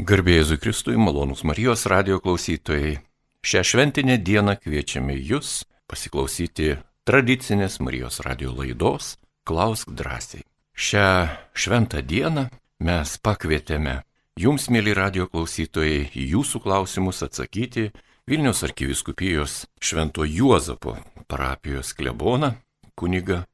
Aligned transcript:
Garbėjai 0.00 0.56
Kristui, 0.56 0.94
malonus 0.96 1.42
Marijos 1.44 1.82
radio 1.90 2.20
klausytojai. 2.24 2.94
Šią 3.44 3.60
šventinę 3.68 4.14
dieną 4.24 4.54
kviečiame 4.56 5.12
jūs 5.12 5.66
pasiklausyti 5.90 6.78
tradicinės 7.04 7.76
Marijos 7.84 8.22
radio 8.24 8.54
laidos 8.56 9.18
Klausk 9.44 9.92
drąsiai. 9.92 10.46
Šią 10.72 11.04
šventą 11.52 12.00
dieną 12.00 12.46
mes 12.80 13.18
pakvietėme 13.20 13.98
jums, 14.40 14.70
mėly 14.72 14.96
radio 14.96 15.28
klausytojai, 15.28 16.08
į 16.16 16.30
jūsų 16.32 16.64
klausimus 16.64 17.20
atsakyti 17.26 17.90
Vilnius 18.24 18.64
arkiviskupijos 18.64 19.66
Švento 19.84 20.24
Juozapo 20.24 20.96
parapijos 21.28 21.92
kleboną 21.92 22.54
kuniga 22.96 23.44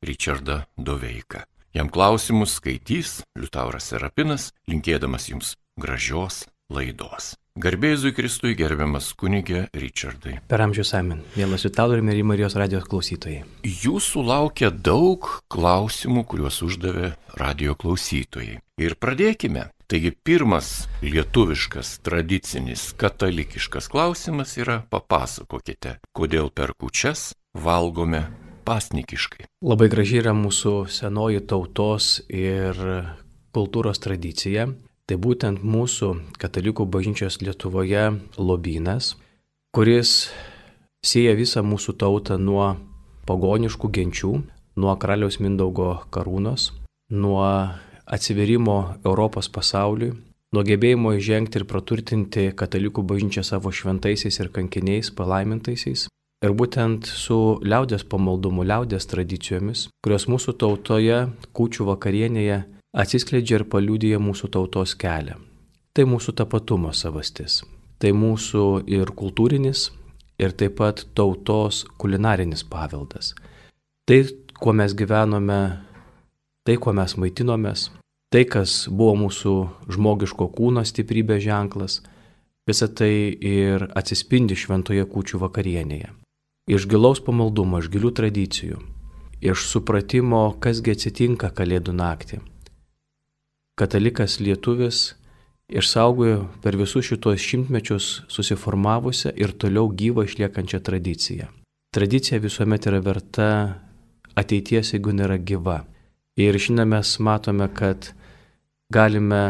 Richardą 0.00 0.62
Doveiką. 0.78 1.44
Jam 1.76 1.92
klausimus 1.92 2.56
skaitys 2.56 3.20
Liutauras 3.36 3.92
Serapinas, 3.92 4.54
linkėdamas 4.66 5.28
jums 5.28 5.58
gražios 5.80 6.44
laidos. 6.70 7.34
Garbėzui 7.60 8.12
Kristui 8.14 8.54
gerbiamas 8.54 9.10
kunigė 9.18 9.64
Richardai. 9.74 10.36
Per 10.48 10.62
amžius 10.62 10.94
amen. 10.94 11.24
Mielas 11.34 11.66
Liutaurai 11.66 11.98
ir 11.98 12.24
Marijos 12.24 12.54
radijos 12.54 12.86
klausytojai. 12.88 13.42
Jūsų 13.66 14.22
laukia 14.24 14.70
daug 14.70 15.26
klausimų, 15.50 16.24
kuriuos 16.30 16.62
uždavė 16.62 17.10
radio 17.34 17.74
klausytojai. 17.74 18.60
Ir 18.80 18.96
pradėkime. 18.96 19.66
Taigi 19.90 20.12
pirmas 20.14 20.86
lietuviškas, 21.02 21.96
tradicinis, 22.06 22.92
katalikiškas 22.94 23.90
klausimas 23.90 24.54
yra 24.54 24.84
papasakokite, 24.86 25.96
kodėl 26.14 26.52
per 26.54 26.76
kučias 26.78 27.32
valgome 27.58 28.28
pasnikiškai. 28.62 29.48
Labai 29.66 29.90
graži 29.90 30.20
yra 30.22 30.36
mūsų 30.38 30.84
senoji 30.86 31.42
tautos 31.50 32.20
ir 32.30 32.78
kultūros 33.50 33.98
tradicija. 33.98 34.68
Tai 35.10 35.16
būtent 35.18 35.64
mūsų 35.66 36.08
katalikų 36.38 36.84
bažnyčios 36.86 37.40
Lietuvoje 37.42 38.04
lobynas, 38.38 39.16
kuris 39.74 40.30
sieja 41.02 41.32
visą 41.34 41.64
mūsų 41.66 41.96
tautą 41.98 42.36
nuo 42.38 42.76
pagoniškų 43.26 43.90
genčių, 43.90 44.30
nuo 44.78 44.94
karaliaus 45.02 45.40
Mindaugo 45.42 45.96
karūnos, 46.14 46.68
nuo 47.10 47.42
atsiverimo 48.06 48.78
Europos 49.02 49.50
pasauliui, 49.50 50.14
nuo 50.54 50.62
gebėjimo 50.70 51.16
įžengti 51.18 51.58
ir 51.58 51.66
praturtinti 51.66 52.48
katalikų 52.54 53.02
bažnyčią 53.02 53.42
savo 53.50 53.74
šventaisiais 53.74 54.38
ir 54.38 54.54
kankiniais, 54.54 55.10
palaimintaisiais. 55.10 56.06
Ir 56.46 56.54
būtent 56.54 57.10
su 57.10 57.58
liaudės 57.66 58.06
pamaldumu, 58.06 58.62
liaudės 58.62 59.10
tradicijomis, 59.10 59.88
kurios 60.06 60.30
mūsų 60.30 60.54
tautoje, 60.62 61.24
kūčių 61.50 61.90
vakarienėje 61.96 62.66
atsiskleidžia 62.92 63.60
ir 63.60 63.66
paliūdija 63.70 64.18
mūsų 64.22 64.50
tautos 64.54 64.96
kelią. 64.98 65.38
Tai 65.94 66.06
mūsų 66.06 66.34
tapatumo 66.38 66.92
savastis. 66.94 67.62
Tai 68.00 68.12
mūsų 68.16 68.64
ir 68.90 69.10
kultūrinis, 69.14 69.90
ir 70.40 70.54
taip 70.56 70.78
pat 70.80 71.04
tautos 71.14 71.84
kulinarinis 72.00 72.64
paveldas. 72.64 73.34
Tai, 74.08 74.22
kuo 74.58 74.72
mes 74.72 74.94
gyvenome, 74.96 75.60
tai, 76.66 76.78
kuo 76.80 76.94
mes 76.96 77.16
maitinomės, 77.20 77.90
tai, 78.32 78.46
kas 78.48 78.86
buvo 78.88 79.16
mūsų 79.26 79.54
žmogiško 79.92 80.48
kūno 80.56 80.84
stiprybės 80.86 81.44
ženklas, 81.44 82.00
visa 82.66 82.88
tai 82.88 83.12
ir 83.34 83.90
atsispindi 83.98 84.56
šventoje 84.56 85.04
kūčių 85.10 85.42
vakarienėje. 85.44 86.14
Iš 86.70 86.86
gilaus 86.90 87.20
pamaldumo, 87.26 87.80
iš 87.82 87.90
gilių 87.92 88.14
tradicijų, 88.14 88.78
iš 89.42 89.66
supratimo, 89.66 90.46
kasgi 90.62 90.94
atsitinka 90.94 91.50
Kalėdų 91.56 91.96
naktį 91.98 92.40
katalikas 93.80 94.38
lietuvis 94.44 95.14
išsaugojo 95.70 96.48
per 96.62 96.76
visus 96.76 97.06
šitos 97.08 97.40
šimtmečius 97.40 98.08
susiformavusią 98.28 99.32
ir 99.38 99.54
toliau 99.56 99.88
gyvą 99.88 100.26
išliekančią 100.26 100.82
tradiciją. 100.84 101.46
Tradicija 101.94 102.38
visuomet 102.42 102.86
yra 102.86 103.00
verta 103.02 103.48
ateities, 104.38 104.92
jeigu 104.94 105.14
nėra 105.14 105.38
gyva. 105.38 105.80
Ir 106.38 106.58
šiandien 106.58 106.90
mes 106.92 107.16
matome, 107.18 107.66
kad 107.74 108.12
galime 108.92 109.42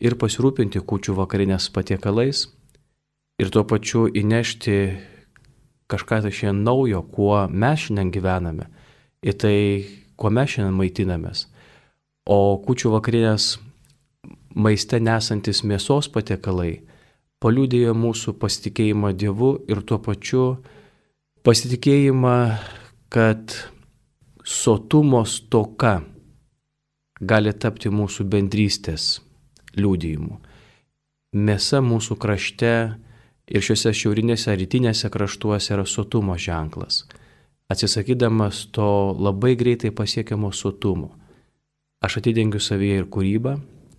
ir 0.00 0.16
pasirūpinti 0.20 0.80
kučių 0.80 1.16
vakarinės 1.18 1.68
patiekalais 1.74 2.46
ir 3.40 3.50
tuo 3.52 3.64
pačiu 3.68 4.06
įnešti 4.08 4.78
kažką 5.92 6.22
tai 6.24 6.32
šiandien 6.32 6.64
naujo, 6.64 7.02
kuo 7.12 7.44
mes 7.48 7.86
šiandien 7.86 8.12
gyvename, 8.14 8.68
į 9.24 9.36
tai, 9.40 9.58
kuo 10.16 10.32
mes 10.32 10.56
šiandien 10.56 10.76
maitinamės. 10.78 11.46
O 12.24 12.56
kučių 12.64 12.94
vakarienės 12.96 13.58
maiste 14.54 15.00
nesantis 15.02 15.62
mėsos 15.66 16.08
patiekalai 16.14 16.84
paliūdėjo 17.42 17.94
mūsų 17.98 18.36
pasitikėjimą 18.40 19.12
Dievu 19.18 19.50
ir 19.68 19.82
tuo 19.84 19.98
pačiu 20.02 20.44
pasitikėjimą, 21.44 22.36
kad 23.12 23.56
sotumo 24.44 25.24
stoka 25.28 25.98
gali 27.20 27.52
tapti 27.52 27.92
mūsų 27.92 28.26
bendrystės 28.30 29.18
liūdėjimu. 29.76 30.38
Mėsa 31.34 31.82
mūsų 31.84 32.16
krašte 32.22 32.72
ir 33.50 33.66
šiuose 33.66 33.92
šiaurinėse 33.92 34.54
rytinėse 34.56 35.10
kraštuose 35.12 35.74
yra 35.74 35.84
sotumo 35.84 36.38
ženklas. 36.38 37.04
Atsisakydamas 37.68 38.68
to 38.76 38.88
labai 39.18 39.54
greitai 39.58 39.90
pasiekiamo 39.90 40.52
sotumo 40.52 41.14
Aš 42.04 42.18
atidengiu 42.20 42.60
savyje 42.60 42.98
ir 43.00 43.06
kūrybą, 43.08 43.54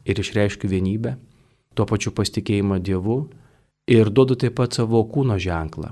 ir 0.05 0.19
išreiškiu 0.21 0.69
vienybę, 0.69 1.15
tuo 1.75 1.85
pačiu 1.89 2.13
pasitikėjimą 2.15 2.79
Dievu 2.79 3.19
ir 3.91 4.09
duodu 4.09 4.37
taip 4.39 4.55
pat 4.59 4.77
savo 4.77 5.01
kūno 5.03 5.37
ženklą. 5.41 5.91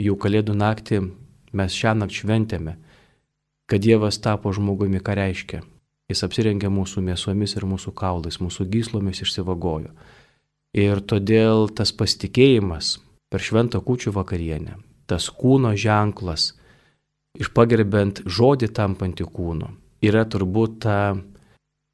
Jau 0.00 0.16
kalėdų 0.18 0.56
naktį 0.56 1.02
mes 1.56 1.76
šią 1.76 1.94
naktį 2.00 2.22
šventėme, 2.22 2.76
kad 3.70 3.82
Dievas 3.82 4.18
tapo 4.20 4.52
žmogumi, 4.52 5.00
ką 5.00 5.16
reiškia. 5.16 5.62
Jis 6.10 6.24
apsirengė 6.26 6.68
mūsų 6.68 7.00
mėsomis 7.06 7.54
ir 7.56 7.64
mūsų 7.68 7.94
kaulais, 7.96 8.40
mūsų 8.42 8.66
gyslomis 8.72 9.22
išsivagojo. 9.24 9.92
Ir 10.76 11.00
todėl 11.04 11.68
tas 11.72 11.92
pasitikėjimas 11.92 12.98
per 13.32 13.40
šventą 13.40 13.80
kūčių 13.84 14.12
vakarienę, 14.16 14.76
tas 15.08 15.28
kūno 15.32 15.72
ženklas, 15.76 16.52
išpagerbent 17.40 18.22
žodį 18.28 18.68
tampantį 18.76 19.28
kūnu, 19.28 19.68
yra 20.04 20.24
turbūt 20.28 20.80
ta 20.84 20.96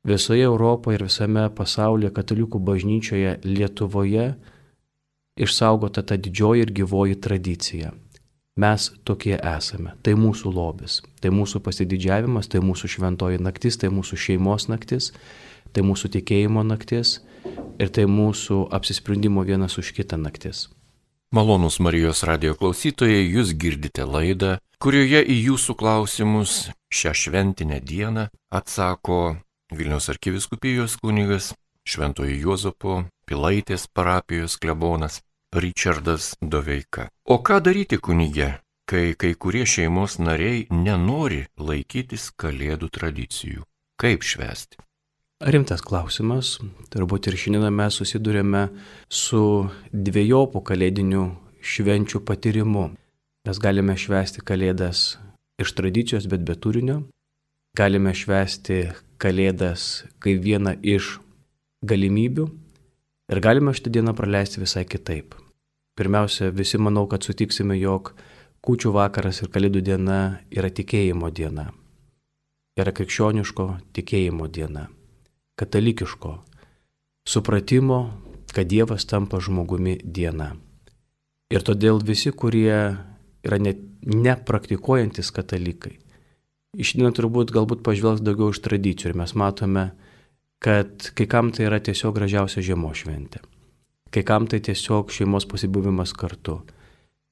visoje 0.08 0.44
Europoje 0.46 0.98
ir 0.98 1.06
visame 1.06 1.46
pasaulyje 1.54 2.12
katalikų 2.16 2.60
bažnyčioje 2.64 3.38
Lietuvoje 3.44 4.34
išsaugota 5.38 6.02
ta 6.02 6.16
didžioji 6.16 6.66
ir 6.66 6.72
gyvoji 6.74 7.20
tradicija. 7.20 7.92
Mes 8.58 8.88
tokie 9.06 9.36
esame. 9.38 9.92
Tai 10.02 10.16
mūsų 10.18 10.50
lobis, 10.50 10.98
tai 11.22 11.30
mūsų 11.30 11.60
pasididžiavimas, 11.62 12.48
tai 12.50 12.58
mūsų 12.58 12.90
šventoji 12.90 13.38
naktis, 13.38 13.78
tai 13.78 13.92
mūsų 13.94 14.18
šeimos 14.18 14.66
naktis, 14.66 15.12
tai 15.72 15.84
mūsų 15.86 16.10
tikėjimo 16.16 16.64
naktis 16.66 17.20
ir 17.78 17.92
tai 17.94 18.08
mūsų 18.10 18.64
apsisprendimo 18.74 19.46
vienas 19.46 19.78
už 19.78 19.92
kitą 19.94 20.18
naktis. 20.18 20.66
Malonus 21.30 21.78
Marijos 21.78 22.24
radio 22.26 22.54
klausytojai, 22.58 23.28
jūs 23.28 23.52
girdite 23.54 24.06
laidą, 24.08 24.56
kurioje 24.82 25.20
į 25.22 25.36
jūsų 25.52 25.76
klausimus 25.78 26.54
šią 26.90 27.12
šventinę 27.14 27.78
dieną 27.84 28.26
atsako 28.50 29.36
Vilniaus 29.68 30.08
arkiviskupijos 30.08 30.96
kunigas, 30.96 31.52
Šventojo 31.84 32.32
Juozapo 32.32 33.02
Pilaitės 33.28 33.86
parapijos 33.92 34.56
klebonas 34.56 35.20
Richardas 35.52 36.34
Doveika. 36.40 37.08
O 37.24 37.38
ką 37.44 37.58
daryti 37.64 37.98
kunigė, 38.00 38.58
kai 38.88 39.12
kai 39.20 39.34
kurie 39.36 39.66
šeimos 39.68 40.18
nariai 40.20 40.66
nenori 40.72 41.42
laikytis 41.60 42.30
kalėdų 42.40 42.88
tradicijų? 42.96 43.64
Kaip 44.00 44.24
švesti? 44.24 44.80
Rimtas 45.38 45.84
klausimas. 45.84 46.56
Turbūt 46.90 47.28
ir 47.28 47.36
šiandien 47.38 47.74
mes 47.74 47.98
susidurėme 48.00 48.62
su 49.08 49.42
dviejopų 49.92 50.62
kalėdinių 50.70 51.24
švenčių 51.60 52.22
patyrimu. 52.24 52.86
Mes 53.46 53.60
galime 53.60 53.94
švesti 54.00 54.42
kalėdas 54.42 55.18
iš 55.60 55.76
tradicijos, 55.76 56.26
bet 56.26 56.42
be 56.48 56.56
turinio. 56.56 57.02
Galime 57.76 58.14
švesti 58.16 58.80
Kalėdas 59.18 60.04
kaip 60.22 60.42
vieną 60.44 60.76
iš 60.82 61.16
galimybių 61.82 62.46
ir 63.32 63.40
galime 63.42 63.74
šitą 63.74 63.90
dieną 63.96 64.14
praleisti 64.18 64.62
visai 64.62 64.84
kitaip. 64.86 65.34
Pirmiausia, 65.98 66.52
visi 66.54 66.78
manau, 66.78 67.08
kad 67.10 67.26
sutiksime, 67.26 67.74
jog 67.80 68.12
kūčių 68.62 68.92
vakaras 68.94 69.42
ir 69.42 69.50
Kalėdų 69.50 69.82
diena 69.82 70.38
yra 70.54 70.70
tikėjimo 70.70 71.30
diena. 71.34 71.72
Yra 72.78 72.94
krikščioniško 72.94 73.66
tikėjimo 73.98 74.46
diena. 74.46 74.86
Katalikiško 75.58 76.36
supratimo, 77.26 77.98
kad 78.54 78.70
Dievas 78.70 79.04
tampa 79.10 79.40
žmogumi 79.42 79.98
diena. 80.04 80.52
Ir 81.50 81.64
todėl 81.66 81.98
visi, 82.04 82.30
kurie 82.30 82.94
yra 83.44 83.58
nepraktikuojantis 83.58 85.32
katalikai, 85.34 85.96
Išdien 86.78 87.14
turbūt 87.14 87.50
galbūt 87.54 87.82
pažvelgs 87.86 88.22
daugiau 88.22 88.52
iš 88.54 88.62
tradicijų 88.62 89.12
ir 89.12 89.18
mes 89.18 89.34
matome 89.34 89.90
kad 90.58 91.10
kai 91.14 91.26
kam 91.26 91.52
tai 91.52 91.68
yra 91.68 91.78
tiesiog 91.82 92.16
gražiausia 92.18 92.62
žiemos 92.64 93.04
šventė. 93.04 93.42
Kai 94.10 94.24
kam 94.26 94.48
tai 94.50 94.60
tiesiog 94.64 95.12
šeimos 95.14 95.46
pasibuvimas 95.46 96.14
kartu. 96.16 96.62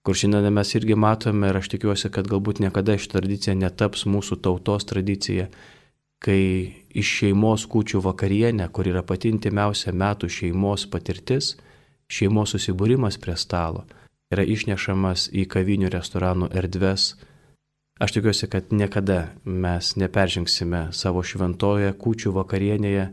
Kur 0.07 0.15
šiandien 0.15 0.53
mes 0.55 0.75
irgi 0.79 0.95
matome 0.95 1.49
ir 1.51 1.59
aš 1.59 1.71
tikiuosi, 1.73 2.13
kad 2.15 2.29
galbūt 2.31 2.61
niekada 2.63 2.95
ši 2.95 3.11
tradicija 3.17 3.57
netaps 3.59 4.05
mūsų 4.07 4.39
tautos 4.45 4.87
tradicija, 4.87 5.49
kai 6.23 6.43
iš 6.95 7.15
šeimos 7.21 7.67
kūčių 7.67 8.05
vakarienė, 8.05 8.69
kur 8.71 8.87
yra 8.87 9.03
pati 9.03 9.33
intimiausia 9.35 9.91
metų 9.93 10.31
šeimos 10.31 10.87
patirtis, 10.93 11.57
šeimos 12.07 12.55
susibūrimas 12.55 13.19
prie 13.19 13.35
stalo, 13.35 13.83
yra 14.31 14.47
išnešamas 14.47 15.33
į 15.35 15.49
kavinių 15.51 15.91
restoranų 15.91 16.53
erdves. 16.55 17.17
Aš 17.99 18.13
tikiuosi, 18.13 18.47
kad 18.53 18.65
niekada 18.71 19.31
mes 19.45 19.95
neperžingsime 19.97 20.91
savo 20.93 21.23
šventoje 21.25 21.95
kūčių 21.97 22.35
vakarienėje 22.37 23.07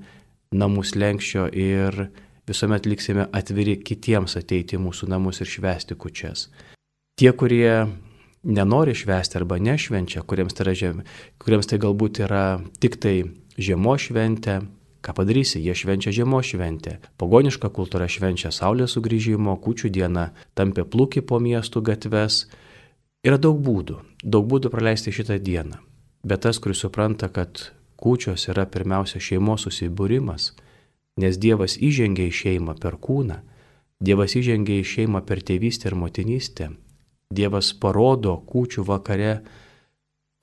namus 0.59 0.91
lenkščio 1.00 1.45
ir 1.56 2.09
visuomet 2.47 2.89
liksime 2.91 3.30
atviri 3.31 3.77
kitiems 3.80 4.35
ateiti 4.35 4.75
mūsų 4.75 5.07
namus 5.13 5.39
ir 5.39 5.47
švesti 5.47 5.95
kučias. 5.95 6.50
Tie, 7.15 7.31
kurie 7.31 7.88
nenori 8.44 8.95
švesti 8.97 9.39
arba 9.39 9.56
nešvenčia, 9.63 10.25
kuriems 10.27 10.57
tai, 10.57 10.75
žemė, 10.75 11.07
kuriems 11.39 11.69
tai 11.71 11.79
galbūt 11.79 12.19
yra 12.27 12.59
tik 12.83 13.00
tai 13.00 13.15
žiemos 13.56 14.09
šventė, 14.09 14.57
ką 15.03 15.15
padarysi, 15.15 15.62
jie 15.63 15.75
švenčia 15.75 16.12
žiemos 16.15 16.51
šventę. 16.51 16.97
Pagoniška 17.19 17.71
kultūra 17.71 18.07
švenčia 18.12 18.51
Saulės 18.51 18.97
sugrįžimo, 18.97 19.56
kučių 19.63 19.91
dieną, 19.95 20.29
tampia 20.59 20.83
plūki 20.83 21.24
po 21.24 21.39
miestų 21.44 21.83
gatves. 21.88 22.44
Yra 23.23 23.37
daug 23.39 23.59
būdų, 23.63 24.01
daug 24.19 24.47
būdų 24.51 24.67
praleisti 24.73 25.13
šitą 25.15 25.37
dieną. 25.39 25.77
Bet 26.27 26.43
tas, 26.43 26.57
kuris 26.59 26.81
supranta, 26.83 27.29
kad 27.31 27.69
kūčios 27.95 28.49
yra 28.51 28.65
pirmiausia 28.67 29.21
šeimos 29.23 29.63
susibūrimas, 29.63 30.49
nes 31.19 31.37
Dievas 31.39 31.77
įžengia 31.79 32.27
į 32.27 32.33
šeimą 32.39 32.75
per 32.83 32.97
kūną, 32.99 33.37
Dievas 34.03 34.35
įžengia 34.35 34.81
į 34.81 34.87
šeimą 34.91 35.21
per 35.23 35.39
tėvystę 35.39 35.87
ir 35.87 35.95
motinystę, 35.99 36.67
Dievas 37.31 37.71
parodo 37.79 38.35
kūčių 38.49 38.83
vakare 38.89 39.37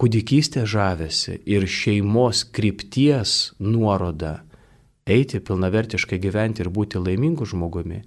kūdikystę 0.00 0.64
žavesi 0.64 1.36
ir 1.44 1.66
šeimos 1.68 2.46
krypties 2.48 3.52
nuorodą 3.60 4.38
eiti 5.04 5.42
pilnavertiškai 5.44 6.16
gyventi 6.22 6.64
ir 6.64 6.72
būti 6.72 7.02
laimingu 7.02 7.44
žmogumi. 7.44 8.00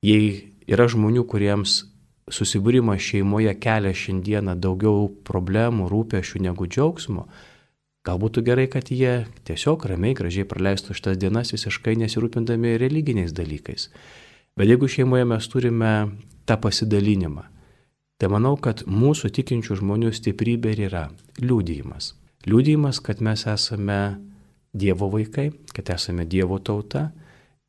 Jei 0.00 0.54
yra 0.64 0.88
žmonių, 0.88 1.26
kuriems 1.28 1.82
susibūrimas 2.32 3.02
šeimoje 3.02 3.52
kelia 3.62 3.92
šiandieną 3.94 4.56
daugiau 4.58 5.10
problemų, 5.26 5.90
rūpešių 5.92 6.42
negu 6.48 6.66
džiaugsmo, 6.66 7.28
Gal 8.06 8.20
būtų 8.22 8.44
gerai, 8.46 8.68
kad 8.70 8.92
jie 8.94 9.24
tiesiog 9.48 9.82
ramiai, 9.90 10.14
gražiai 10.14 10.46
praleistų 10.46 10.94
šitas 10.94 11.18
dienas 11.18 11.50
visiškai 11.50 11.96
nesirūpindami 11.98 12.76
religiniais 12.78 13.34
dalykais. 13.34 13.88
Bet 14.56 14.70
jeigu 14.70 14.86
šeimoje 14.86 15.26
mes 15.26 15.48
turime 15.50 15.90
tą 16.46 16.54
pasidalinimą, 16.62 17.42
tai 18.20 18.30
manau, 18.30 18.54
kad 18.62 18.84
mūsų 18.86 19.32
tikinčių 19.40 19.80
žmonių 19.80 20.12
stiprybė 20.14 20.76
ir 20.76 20.84
yra 20.86 21.02
liūdėjimas. 21.42 22.12
Liūdėjimas, 22.46 23.02
kad 23.02 23.24
mes 23.26 23.42
esame 23.50 24.00
Dievo 24.76 25.10
vaikai, 25.10 25.50
kad 25.74 25.90
esame 25.96 26.28
Dievo 26.30 26.60
tauta. 26.62 27.08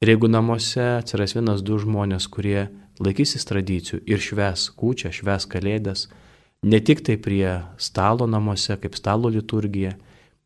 Ir 0.03 0.11
jeigu 0.13 0.29
namuose 0.29 0.83
atsiras 0.99 1.33
vienas 1.33 1.65
du 1.65 1.79
žmonės, 1.81 2.29
kurie 2.29 2.67
laikysis 3.03 3.45
tradicijų 3.47 4.01
ir 4.09 4.21
šves 4.23 4.69
kūčią, 4.77 5.11
šves 5.13 5.47
kalėdas, 5.49 6.07
ne 6.63 6.79
tik 6.81 7.03
tai 7.05 7.17
prie 7.21 7.59
stalo 7.77 8.27
namuose, 8.29 8.77
kaip 8.81 8.97
stalo 8.97 9.29
liturgija, 9.33 9.95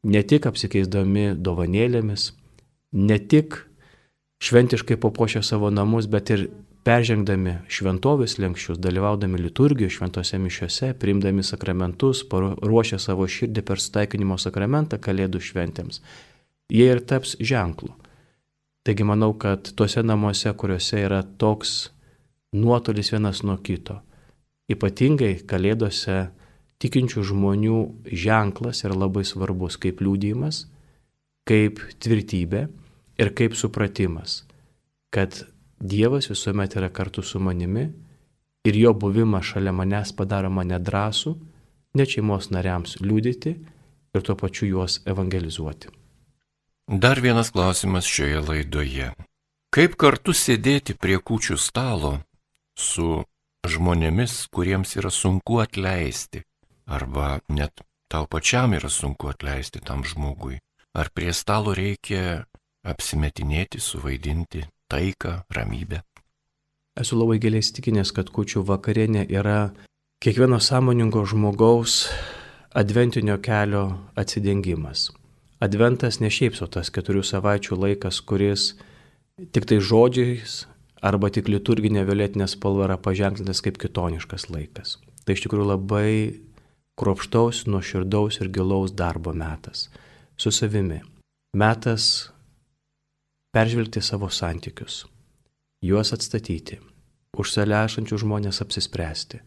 ne 0.04 0.24
tik 0.24 0.48
apsikeisdami 0.50 1.36
dovanėlėmis, 1.38 2.32
ne 2.98 3.20
tik 3.20 3.62
šventiškai 4.42 4.98
papuošę 4.98 5.44
savo 5.46 5.70
namus, 5.72 6.10
bet 6.12 6.34
ir 6.34 6.50
peržengdami 6.86 7.60
šventovės 7.70 8.40
lenkščius, 8.42 8.80
dalyvaudami 8.82 9.40
liturgijos 9.42 10.00
šventose 10.00 10.40
mišiuose, 10.42 10.94
priimdami 10.98 11.46
sakramentus, 11.46 12.24
ruošę 12.32 12.98
savo 13.00 13.28
širdį 13.30 13.64
per 13.68 13.82
staikinimo 13.82 14.38
sakramentą 14.42 14.98
kalėdų 14.98 15.44
šventėms, 15.46 16.02
jie 16.74 16.88
ir 16.90 17.04
taps 17.06 17.36
ženklu. 17.40 17.94
Taigi 18.82 19.06
manau, 19.06 19.36
kad 19.38 19.70
tuose 19.78 20.02
namuose, 20.02 20.50
kuriuose 20.58 21.04
yra 21.06 21.22
toks 21.22 21.92
nuotolis 22.52 23.12
vienas 23.12 23.44
nuo 23.44 23.58
kito, 23.64 24.02
ypatingai 24.72 25.42
kalėdose 25.48 26.18
tikinčių 26.82 27.24
žmonių 27.32 27.80
ženklas 28.12 28.84
yra 28.86 28.98
labai 28.98 29.24
svarbus 29.28 29.78
kaip 29.82 30.02
liūdėjimas, 30.04 30.66
kaip 31.48 31.82
tvirtybė 32.02 32.68
ir 33.22 33.34
kaip 33.38 33.58
supratimas, 33.58 34.44
kad 35.14 35.46
Dievas 35.82 36.28
visuomet 36.30 36.76
yra 36.78 36.92
kartu 36.94 37.24
su 37.26 37.40
manimi 37.42 37.88
ir 38.70 38.76
jo 38.78 38.92
buvimas 38.94 39.48
šalia 39.50 39.72
manęs 39.74 40.12
padaro 40.14 40.52
mane 40.54 40.78
drąsų, 40.78 41.34
net 41.98 42.14
šeimos 42.14 42.52
nariams 42.54 43.00
liūdėti 43.02 43.56
ir 44.14 44.22
tuo 44.22 44.36
pačiu 44.38 44.68
juos 44.70 45.00
evangelizuoti. 45.10 45.90
Dar 46.86 47.22
vienas 47.24 47.50
klausimas 47.50 48.06
šioje 48.06 48.44
laidoje. 48.46 49.10
Kaip 49.74 49.96
kartu 49.98 50.36
sėdėti 50.36 50.94
prie 51.00 51.18
kūčių 51.18 51.58
stalo 51.58 52.20
su 52.78 53.24
žmonėmis, 53.68 54.48
kuriems 54.54 54.96
yra 54.98 55.12
sunku 55.14 55.62
atleisti, 55.62 56.44
arba 56.88 57.40
net 57.50 57.84
tau 58.12 58.28
pačiam 58.28 58.74
yra 58.74 58.90
sunku 58.90 59.30
atleisti 59.32 59.82
tam 59.84 60.04
žmogui. 60.04 60.60
Ar 60.92 61.08
prie 61.16 61.32
stalo 61.32 61.72
reikia 61.72 62.44
apsimetinėti, 62.84 63.80
suvaidinti 63.80 64.66
taiką, 64.92 65.46
ramybę? 65.56 66.02
Esu 67.00 67.16
labai 67.16 67.40
giliai 67.40 67.64
įstikinęs, 67.64 68.12
kad 68.12 68.28
kučių 68.36 68.66
vakarienė 68.68 69.24
yra 69.32 69.72
kiekvieno 70.20 70.60
sąmoningo 70.60 71.24
žmogaus 71.24 72.10
adventinio 72.76 73.38
kelio 73.40 73.86
atsidengimas. 74.20 75.08
Adventas 75.64 76.20
ne 76.20 76.28
šiaip 76.34 76.58
su 76.58 76.68
tas 76.68 76.92
keturių 76.92 77.24
savaičių 77.24 77.78
laikas, 77.80 78.20
kuris 78.26 78.74
tik 79.56 79.70
tai 79.70 79.80
žodžiais 79.80 80.66
arba 81.02 81.30
tik 81.34 81.50
liturginė 81.50 82.06
violetinė 82.08 82.48
spalva 82.50 82.88
yra 82.88 82.98
paženklintas 83.02 83.62
kaip 83.66 83.80
kitoniškas 83.82 84.50
laikas. 84.54 84.98
Tai 85.26 85.36
iš 85.36 85.46
tikrųjų 85.46 85.68
labai 85.68 86.12
kruopštaus, 87.02 87.66
nuoširdaus 87.70 88.42
ir 88.42 88.52
gilaus 88.54 88.94
darbo 88.94 89.34
metas 89.34 89.90
su 90.38 90.52
savimi. 90.52 91.02
Metas 91.58 92.32
peržvelgti 93.54 94.02
savo 94.02 94.30
santykius, 94.30 95.06
juos 95.84 96.14
atstatyti, 96.16 96.80
už 97.38 97.52
save 97.52 97.76
esančių 97.76 98.22
žmonės 98.24 98.62
apsispręsti. 98.64 99.42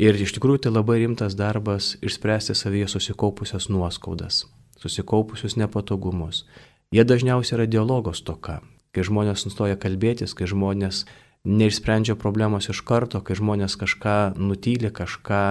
Ir 0.00 0.16
iš 0.16 0.32
tikrųjų 0.38 0.64
tai 0.64 0.72
labai 0.72 1.02
rimtas 1.02 1.36
darbas 1.36 1.92
išspręsti 2.00 2.56
savyje 2.56 2.88
susikaupusias 2.88 3.68
nuoskaudas, 3.68 4.46
susikaupusius 4.80 5.58
nepatogumus. 5.60 6.46
Jie 6.90 7.04
dažniausiai 7.04 7.58
yra 7.58 7.66
dialogos 7.68 8.24
toka, 8.24 8.62
kai 8.94 9.06
žmonės 9.06 9.46
nustoja 9.46 9.78
kalbėtis, 9.80 10.34
kai 10.34 10.48
žmonės 10.50 11.04
neišsprendžia 11.48 12.18
problemos 12.20 12.68
iš 12.68 12.82
karto, 12.84 13.22
kai 13.24 13.38
žmonės 13.38 13.78
kažką 13.80 14.18
nutyli, 14.36 14.90
kažką 14.92 15.44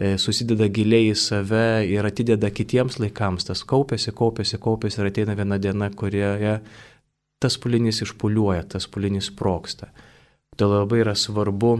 E, 0.00 0.14
susideda 0.16 0.64
giliai 0.72 1.10
į 1.10 1.16
save 1.18 1.84
ir 1.92 2.06
atideda 2.08 2.48
kitiems 2.48 2.96
laikams, 3.02 3.44
tas 3.44 3.60
kaupėsi, 3.68 4.14
kaupėsi, 4.16 4.56
kaupėsi 4.56 5.02
ir 5.02 5.10
ateina 5.10 5.34
viena 5.36 5.58
diena, 5.60 5.90
kurioje 5.92 6.54
tas 7.40 7.56
pulinys 7.60 8.00
išpuliuoja, 8.06 8.64
tas 8.76 8.86
pulinys 8.88 9.28
proksta. 9.36 9.90
Tai 10.56 10.70
labai 10.72 11.02
yra 11.02 11.12
svarbu 11.16 11.74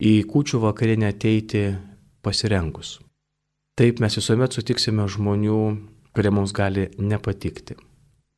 į 0.00 0.14
kučių 0.30 0.62
vakarinę 0.64 1.12
ateiti 1.12 1.66
pasirengus. 2.24 2.96
Taip 3.76 4.00
mes 4.00 4.16
visuomet 4.16 4.56
sutiksime 4.56 5.04
žmonių, 5.08 5.60
kurie 6.16 6.32
mums 6.32 6.56
gali 6.56 6.88
nepatikti. 6.96 7.76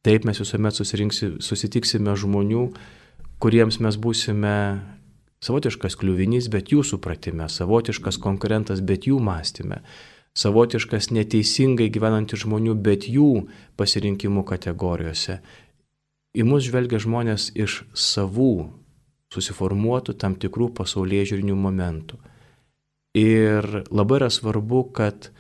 Taip 0.06 0.24
mes 0.24 0.38
visuomet 0.40 0.78
susitiksime 0.80 2.14
žmonių, 2.16 2.64
kuriems 3.40 3.80
mes 3.84 3.98
būsime 4.00 4.56
Savotiškas 5.40 5.94
kliuvinys, 5.96 6.50
bet 6.52 6.68
jų 6.68 6.82
supratime, 6.84 7.46
savotiškas 7.48 8.18
konkurentas, 8.20 8.82
bet 8.84 9.06
jų 9.08 9.16
mąstyme, 9.24 9.78
savotiškas 10.36 11.08
neteisingai 11.16 11.86
gyvenantys 11.88 12.42
žmonių, 12.44 12.74
bet 12.76 13.06
jų 13.08 13.46
pasirinkimų 13.80 14.44
kategorijose. 14.50 15.38
Į 16.36 16.44
mus 16.44 16.66
žvelgia 16.68 17.00
žmonės 17.00 17.48
iš 17.56 17.80
savų 17.96 18.68
susiformuotų 19.32 20.18
tam 20.20 20.36
tikrų 20.36 20.74
pasaulyje 20.76 21.32
žiūrinių 21.32 21.56
momentų. 21.56 22.20
Ir 23.16 23.64
labai 23.88 24.20
yra 24.20 24.28
svarbu, 24.30 24.84
kad 24.92 25.32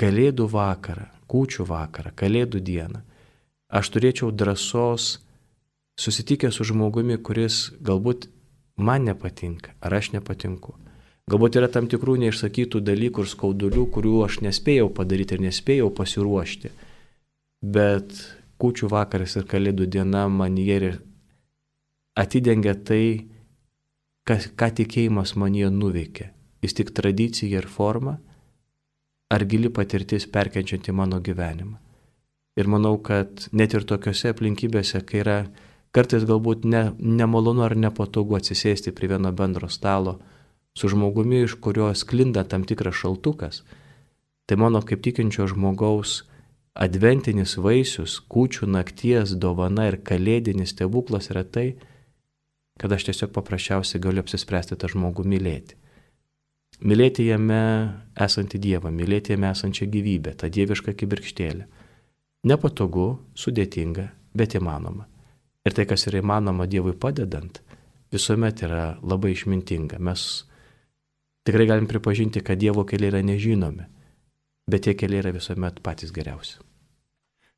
Kalėdų 0.00 0.46
vakarą, 0.48 1.10
kūčių 1.28 1.68
vakarą, 1.68 2.16
Kalėdų 2.16 2.64
dieną 2.64 3.02
aš 3.72 3.90
turėčiau 3.94 4.30
drąsos 4.30 5.16
susitikęs 5.96 6.58
su 6.58 6.68
žmogumi, 6.68 7.16
kuris 7.18 7.72
galbūt 7.80 8.28
man 8.76 9.08
nepatinka, 9.08 9.74
ar 9.80 9.96
aš 9.98 10.12
nepatinku. 10.16 10.76
Galbūt 11.30 11.56
yra 11.60 11.68
tam 11.70 11.86
tikrų 11.88 12.18
neišsakytų 12.24 12.82
dalykų 12.82 13.24
ir 13.24 13.30
skaudulių, 13.30 13.86
kurių 13.94 14.14
aš 14.26 14.40
nespėjau 14.44 14.88
padaryti 14.92 15.38
ir 15.38 15.44
nespėjau 15.46 15.88
pasiruošti. 15.94 16.72
Bet 17.62 18.16
kučių 18.58 18.90
vakaras 18.90 19.36
ir 19.38 19.46
kalėdų 19.48 19.86
diena 19.86 20.26
man 20.28 20.58
jie 20.58 20.96
atidengia 22.18 22.74
tai, 22.74 23.28
kas, 24.26 24.50
ką 24.50 24.72
tikėjimas 24.82 25.36
man 25.38 25.54
jie 25.54 25.70
nuveikė. 25.70 26.32
Jis 26.62 26.76
tik 26.78 26.92
tradicija 26.94 27.62
ir 27.62 27.70
forma, 27.70 28.18
ar 29.32 29.46
gili 29.48 29.70
patirtis 29.70 30.28
perkenčianti 30.30 30.92
mano 30.92 31.22
gyvenimą. 31.22 31.78
Ir 32.56 32.68
manau, 32.68 32.98
kad 33.00 33.46
net 33.56 33.72
ir 33.72 33.86
tokiuose 33.88 34.32
aplinkybėse, 34.34 35.00
kai 35.08 35.22
yra 35.22 35.36
kartais 35.96 36.26
galbūt 36.28 36.66
ne, 36.68 36.82
nemalonu 36.98 37.64
ar 37.64 37.76
nepatogu 37.76 38.36
atsisėsti 38.36 38.92
prie 38.96 39.08
vieno 39.12 39.32
bendro 39.32 39.70
stalo 39.72 40.18
su 40.76 40.88
žmogumi, 40.88 41.44
iš 41.44 41.56
kurio 41.64 41.90
sklinda 41.96 42.44
tam 42.48 42.64
tikras 42.68 42.96
šaltukas, 43.00 43.62
tai 44.46 44.56
mano 44.60 44.82
kaip 44.84 45.00
tikinčio 45.04 45.46
žmogaus 45.48 46.22
adventinis 46.72 47.58
vaisius, 47.60 48.16
kūčių 48.32 48.68
nakties 48.72 49.36
dovana 49.36 49.90
ir 49.90 49.98
kalėdinis 50.04 50.72
stebuklas 50.72 51.28
yra 51.32 51.44
tai, 51.44 51.74
kad 52.80 52.92
aš 52.92 53.10
tiesiog 53.10 53.32
paprasčiausiai 53.36 54.00
galiu 54.00 54.24
apsispręsti 54.24 54.78
tą 54.80 54.88
žmogų 54.92 55.24
mylėti. 55.28 55.76
Mylėti 56.82 57.28
jame 57.28 57.62
esantį 58.18 58.58
Dievą, 58.58 58.90
mylėti 58.90 59.36
jame 59.36 59.52
esančią 59.52 59.86
gyvybę, 59.92 60.32
tą 60.40 60.48
dievišką 60.50 60.96
kibirkštėlę. 60.98 61.68
Nepatogu, 62.42 63.20
sudėtinga, 63.38 64.08
bet 64.34 64.56
įmanoma. 64.58 65.06
Ir 65.62 65.76
tai, 65.76 65.86
kas 65.86 66.08
yra 66.10 66.18
įmanoma 66.18 66.66
Dievui 66.66 66.96
padedant, 66.98 67.60
visuomet 68.10 68.64
yra 68.66 68.96
labai 68.98 69.30
išmintinga. 69.36 70.00
Mes 70.02 70.24
tikrai 71.46 71.68
galim 71.70 71.86
pripažinti, 71.86 72.42
kad 72.42 72.58
Dievo 72.58 72.82
keliai 72.88 73.12
yra 73.12 73.22
nežinomi, 73.22 73.86
bet 74.66 74.88
tie 74.88 74.96
keliai 74.98 75.22
yra 75.22 75.34
visuomet 75.36 75.78
patys 75.86 76.10
geriausi. 76.14 76.58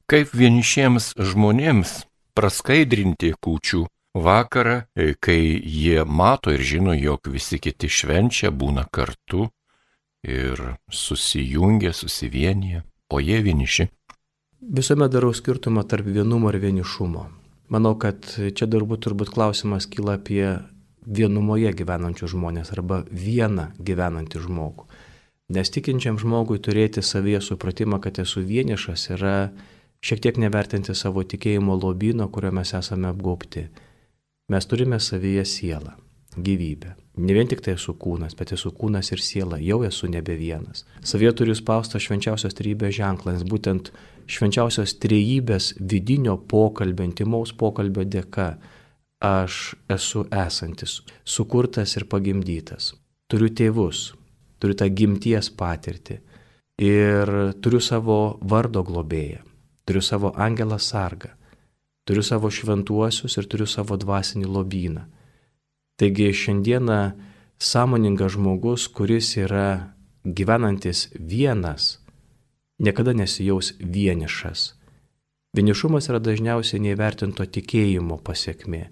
Kaip 0.04 0.36
vienišiems 0.36 1.14
žmonėms 1.16 2.02
praskaidrinti 2.36 3.32
kūčių 3.40 3.86
vakarą, 4.20 4.82
kai 5.24 5.40
jie 5.64 6.04
mato 6.04 6.52
ir 6.52 6.60
žino, 6.60 6.92
jog 6.92 7.32
visi 7.32 7.56
kiti 7.56 7.88
švenčia, 7.88 8.52
būna 8.52 8.84
kartu 8.92 9.48
ir 10.20 10.60
susijungia, 10.92 11.96
susivienyje, 11.96 12.84
o 13.08 13.20
jie 13.20 13.40
vieniši. 13.40 13.88
Visuomet 14.72 15.12
darau 15.12 15.32
skirtumą 15.34 15.82
tarp 15.84 16.06
vienumo 16.08 16.48
ir 16.48 16.56
vienišumo. 16.62 17.24
Manau, 17.68 17.98
kad 18.00 18.24
čia 18.24 18.66
turbūt, 18.70 19.02
turbūt 19.04 19.28
klausimas 19.34 19.84
kyla 19.90 20.14
apie 20.16 20.46
vienumoje 21.04 21.72
gyvenančius 21.76 22.32
žmonės 22.32 22.72
arba 22.72 23.02
vieną 23.10 23.74
gyvenantį 23.84 24.40
žmogų. 24.46 24.86
Nes 25.52 25.68
tikinčiam 25.68 26.16
žmogui 26.16 26.56
turėti 26.64 27.04
savyje 27.04 27.42
supratimą, 27.44 27.98
kad 28.00 28.22
esu 28.22 28.40
vienišas, 28.40 29.10
yra 29.12 29.34
šiek 30.00 30.22
tiek 30.24 30.40
nevertinti 30.40 30.96
savo 30.96 31.20
tikėjimo 31.28 31.76
lobino, 31.76 32.30
kurio 32.32 32.54
mes 32.56 32.72
esame 32.72 33.10
apgaupti. 33.12 33.66
Mes 34.48 34.68
turime 34.70 34.96
savyje 35.00 35.44
sielą, 35.44 35.92
gyvybę. 36.36 36.94
Ne 37.20 37.36
vien 37.36 37.46
tik 37.46 37.60
tai 37.62 37.76
esu 37.76 37.92
kūnas, 38.00 38.32
bet 38.34 38.56
esu 38.56 38.72
kūnas 38.72 39.12
ir 39.12 39.20
siela, 39.20 39.60
jau 39.60 39.82
esu 39.84 40.08
nebe 40.08 40.34
vienas. 40.40 40.86
Savyje 41.04 41.36
turiu 41.36 41.54
spaustą 41.54 42.00
švenčiausios 42.00 42.56
trybės 42.56 42.96
ženklą, 42.96 43.36
nes 43.36 43.44
būtent 43.44 43.92
švenčiausios 44.30 44.96
trejybės 45.02 45.74
vidinio 45.80 46.36
pokalbio, 46.50 47.06
intimaus 47.06 47.52
pokalbio 47.52 48.04
dėka 48.04 48.54
aš 49.24 49.74
esu 49.88 50.26
esantis, 50.32 51.00
sukurtas 51.24 51.96
ir 51.96 52.08
pagimdytas. 52.10 52.92
Turiu 53.30 53.48
tėvus, 53.48 54.10
turiu 54.60 54.76
tą 54.76 54.88
gimties 54.90 55.48
patirtį 55.54 56.18
ir 56.84 57.32
turiu 57.64 57.80
savo 57.80 58.18
vardo 58.42 58.84
globėją, 58.84 59.40
turiu 59.88 60.04
savo 60.04 60.34
angelą 60.36 60.78
sargą 60.78 61.32
turiu 62.04 62.22
savo 62.22 62.50
šventuosius 62.50 63.38
ir 63.40 63.48
turiu 63.48 63.66
savo 63.66 63.96
dvasinį 63.96 64.48
lobyną. 64.48 65.04
Taigi 65.98 66.32
šiandieną 66.34 67.00
sąmoningas 67.58 68.34
žmogus, 68.34 68.88
kuris 68.88 69.36
yra 69.40 69.94
gyvenantis 70.24 71.08
vienas, 71.14 71.98
niekada 72.78 73.14
nesijaus 73.14 73.72
vienišas. 73.78 74.74
Vienišumas 75.54 76.10
yra 76.10 76.18
dažniausiai 76.18 76.82
neįvertinto 76.82 77.46
tikėjimo 77.56 78.18
pasiekmė, 78.26 78.82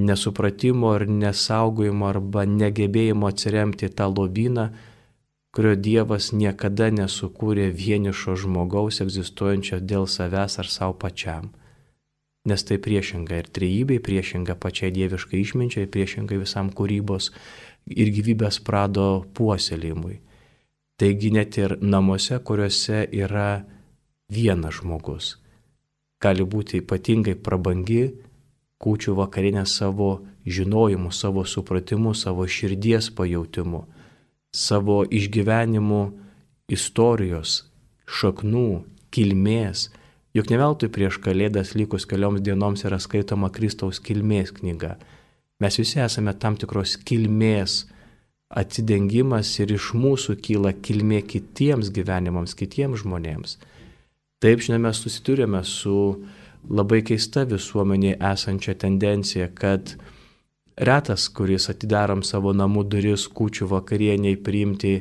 nesupratimo 0.00 0.94
ir 0.96 1.06
nesaugojimo 1.10 2.08
arba 2.08 2.46
negebėjimo 2.48 3.28
atsiremti 3.28 3.90
tą 3.92 4.08
lobyną, 4.08 4.70
kurio 5.52 5.74
Dievas 5.76 6.30
niekada 6.32 6.88
nesukūrė 6.94 7.68
vienišo 7.74 8.36
žmogaus 8.38 9.02
egzistuojančio 9.04 9.80
dėl 9.82 10.06
savęs 10.08 10.60
ar 10.62 10.70
savo 10.70 10.96
pačiam 11.04 11.50
nes 12.44 12.64
tai 12.64 12.78
priešinga 12.80 13.42
ir 13.42 13.48
trejybei, 13.52 14.00
priešinga 14.00 14.56
pačiai 14.56 14.92
dieviškai 14.94 15.40
išminčiai, 15.44 15.90
priešinga 15.90 16.40
visam 16.40 16.70
kūrybos 16.72 17.30
ir 17.90 18.12
gyvybės 18.16 18.60
prado 18.64 19.26
puoselėjimui. 19.36 20.20
Taigi 21.00 21.30
net 21.32 21.56
ir 21.56 21.78
namuose, 21.80 22.36
kuriuose 22.44 23.06
yra 23.16 23.62
vienas 24.28 24.80
žmogus, 24.80 25.30
gali 26.20 26.44
būti 26.44 26.82
ypatingai 26.82 27.38
prabangi 27.40 28.02
kūčių 28.80 29.14
vakarinė 29.16 29.64
savo 29.64 30.10
žinojimu, 30.44 31.08
savo 31.12 31.46
supratimu, 31.48 32.12
savo 32.14 32.44
širdies 32.44 33.08
pajautimu, 33.16 33.86
savo 34.52 35.00
išgyvenimu 35.08 36.02
istorijos, 36.68 37.62
šaknų, 38.04 38.68
kilmės, 39.10 39.88
Juk 40.30 40.46
ne 40.46 40.60
veltui 40.60 40.86
prieš 40.94 41.16
Kalėdas 41.24 41.72
likus 41.74 42.04
kelioms 42.06 42.42
dienoms 42.46 42.84
yra 42.86 43.00
skaitoma 43.02 43.48
Kristaus 43.50 43.98
kilmės 43.98 44.52
knyga. 44.54 44.94
Mes 45.60 45.78
visi 45.80 45.98
esame 45.98 46.36
tam 46.38 46.54
tikros 46.56 46.94
kilmės 47.02 47.88
atsidengimas 48.50 49.52
ir 49.62 49.74
iš 49.76 49.92
mūsų 49.94 50.36
kyla 50.42 50.72
kilmė 50.82 51.22
kitiems 51.32 51.92
gyvenimams, 51.94 52.56
kitiems 52.58 53.04
žmonėms. 53.04 53.58
Taip, 54.42 54.62
žinoma, 54.64 54.88
mes 54.88 55.02
susiturėme 55.04 55.60
su 55.68 55.96
labai 56.68 57.02
keista 57.06 57.44
visuomenėje 57.48 58.16
esančia 58.32 58.74
tendencija, 58.74 59.50
kad 59.54 59.94
retas, 60.80 61.28
kuris 61.28 61.68
atidarom 61.72 62.24
savo 62.26 62.54
namų 62.56 62.86
duris 62.90 63.28
kučių 63.28 63.68
vakarieniai 63.70 64.40
priimti 64.40 64.96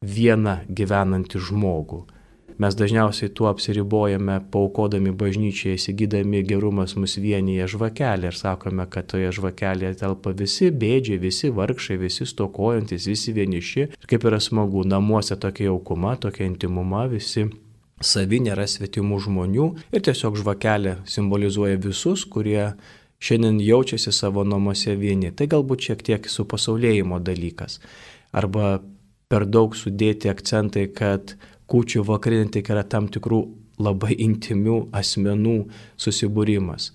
vieną 0.00 0.60
gyvenantį 0.70 1.42
žmogų 1.50 2.04
Mes 2.60 2.74
dažniausiai 2.76 3.30
tuo 3.32 3.46
apsiribojame, 3.48 4.34
paukodami 4.52 5.14
bažnyčiai, 5.16 5.78
įsigydami 5.78 6.42
gerumas 6.44 6.92
mus 7.00 7.14
vienyje 7.16 7.70
žvakelį 7.72 8.28
ir 8.28 8.36
sakome, 8.36 8.84
kad 8.92 9.06
toje 9.08 9.30
žvakelėje 9.32 9.94
telpa 10.02 10.34
visi 10.36 10.68
bėdžiai, 10.68 11.16
visi 11.22 11.48
vargšai, 11.56 11.96
visi 12.02 12.26
stokojantis, 12.28 13.06
visi 13.08 13.32
vieniši. 13.32 13.86
Ir 13.88 14.10
kaip 14.12 14.26
yra 14.28 14.42
smagu, 14.44 14.84
namuose 14.84 15.38
tokia 15.40 15.70
jaukuma, 15.70 16.18
tokia 16.20 16.44
intimuma, 16.50 17.06
visi 17.08 17.46
savi 18.04 18.42
nėra 18.44 18.66
svetimų 18.68 19.22
žmonių 19.24 19.68
ir 19.96 20.04
tiesiog 20.04 20.36
žvakelė 20.42 20.98
simbolizuoja 21.08 21.80
visus, 21.80 22.26
kurie 22.28 22.74
šiandien 23.24 23.56
jaučiasi 23.64 24.12
savo 24.12 24.44
namuose 24.44 24.98
vieni. 25.00 25.32
Tai 25.32 25.48
galbūt 25.48 25.88
šiek 25.88 26.04
tiek 26.04 26.28
su 26.28 26.44
pasaulėjimo 26.44 27.22
dalykas. 27.24 27.80
Arba 28.36 28.82
per 29.32 29.48
daug 29.48 29.72
sudėti 29.78 30.28
akcentai, 30.28 30.90
kad 30.92 31.38
kūčių 31.70 32.04
vakarinė 32.06 32.50
tik 32.54 32.70
yra 32.72 32.82
tam 32.84 33.08
tikrų 33.12 33.40
labai 33.80 34.16
intimių 34.26 34.90
asmenų 34.96 35.56
susibūrimas. 36.00 36.90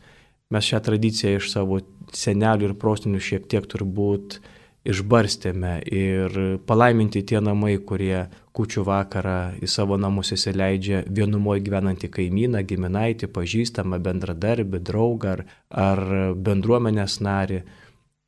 Mes 0.53 0.67
šią 0.70 0.82
tradiciją 0.86 1.39
iš 1.39 1.50
savo 1.53 1.79
senelių 2.13 2.70
ir 2.70 2.75
prostinių 2.82 3.22
šiek 3.24 3.48
tiek 3.50 3.65
turbūt 3.72 4.39
išbarstėme 4.86 5.79
ir 5.89 6.36
palaiminti 6.70 7.24
tie 7.25 7.39
namai, 7.41 7.79
kurie 7.82 8.27
kučių 8.55 8.84
vakarą 8.86 9.39
į 9.58 9.70
savo 9.72 9.98
namus 9.98 10.29
įsileidžia 10.36 11.01
vienumoje 11.10 11.63
gyvenantį 11.65 12.12
kaimyną, 12.20 12.62
giminaitį, 12.70 13.32
pažįstamą, 13.34 13.98
bendradarbį, 14.05 14.84
draugą 14.86 15.34
ar, 15.34 15.44
ar 15.74 16.03
bendruomenės 16.38 17.17
narį. 17.25 17.63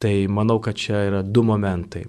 Tai 0.02 0.16
manau, 0.34 0.58
kad 0.62 0.78
čia 0.78 1.06
yra 1.12 1.22
du 1.22 1.46
momentai. 1.46 2.08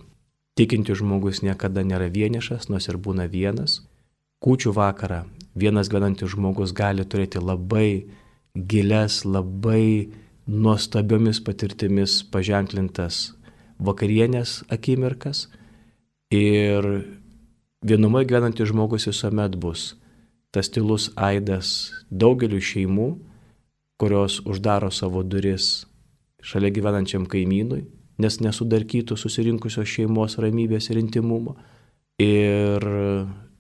Tikinti 0.57 0.97
žmogus 0.97 1.45
niekada 1.45 1.85
nėra 1.85 2.09
vienišas, 2.13 2.71
nors 2.73 2.89
ir 2.89 2.97
būna 3.01 3.29
vienas 3.31 3.83
kūčių 4.45 4.73
vakarą 4.77 5.25
vienas 5.59 5.91
gyvenantis 5.91 6.33
žmogus 6.35 6.73
gali 6.73 7.05
turėti 7.05 7.43
labai 7.43 8.07
giles, 8.55 9.25
labai 9.25 10.11
nuostabiomis 10.49 11.43
patirtimis 11.45 12.23
paženklintas 12.33 13.33
vakarienės 13.79 14.63
akimirkas 14.73 15.47
ir 16.35 16.87
vienumoje 17.85 18.29
gyvenantis 18.31 18.71
žmogus 18.73 19.09
visuomet 19.11 19.57
bus 19.61 19.93
tas 20.51 20.71
tylus 20.73 21.11
aidas 21.17 21.93
daugeliu 22.11 22.61
šeimų, 22.65 23.09
kurios 24.01 24.39
uždaro 24.49 24.89
savo 24.95 25.23
duris 25.23 25.85
šalia 26.41 26.71
gyvenančiam 26.73 27.27
kaimynui, 27.29 27.83
nes 28.19 28.39
nesudarkytų 28.41 29.19
susirinkusios 29.19 29.91
šeimos 29.91 30.39
ramybės 30.41 30.89
ir 30.91 31.03
intimumo. 31.03 31.59
Ir 32.19 32.85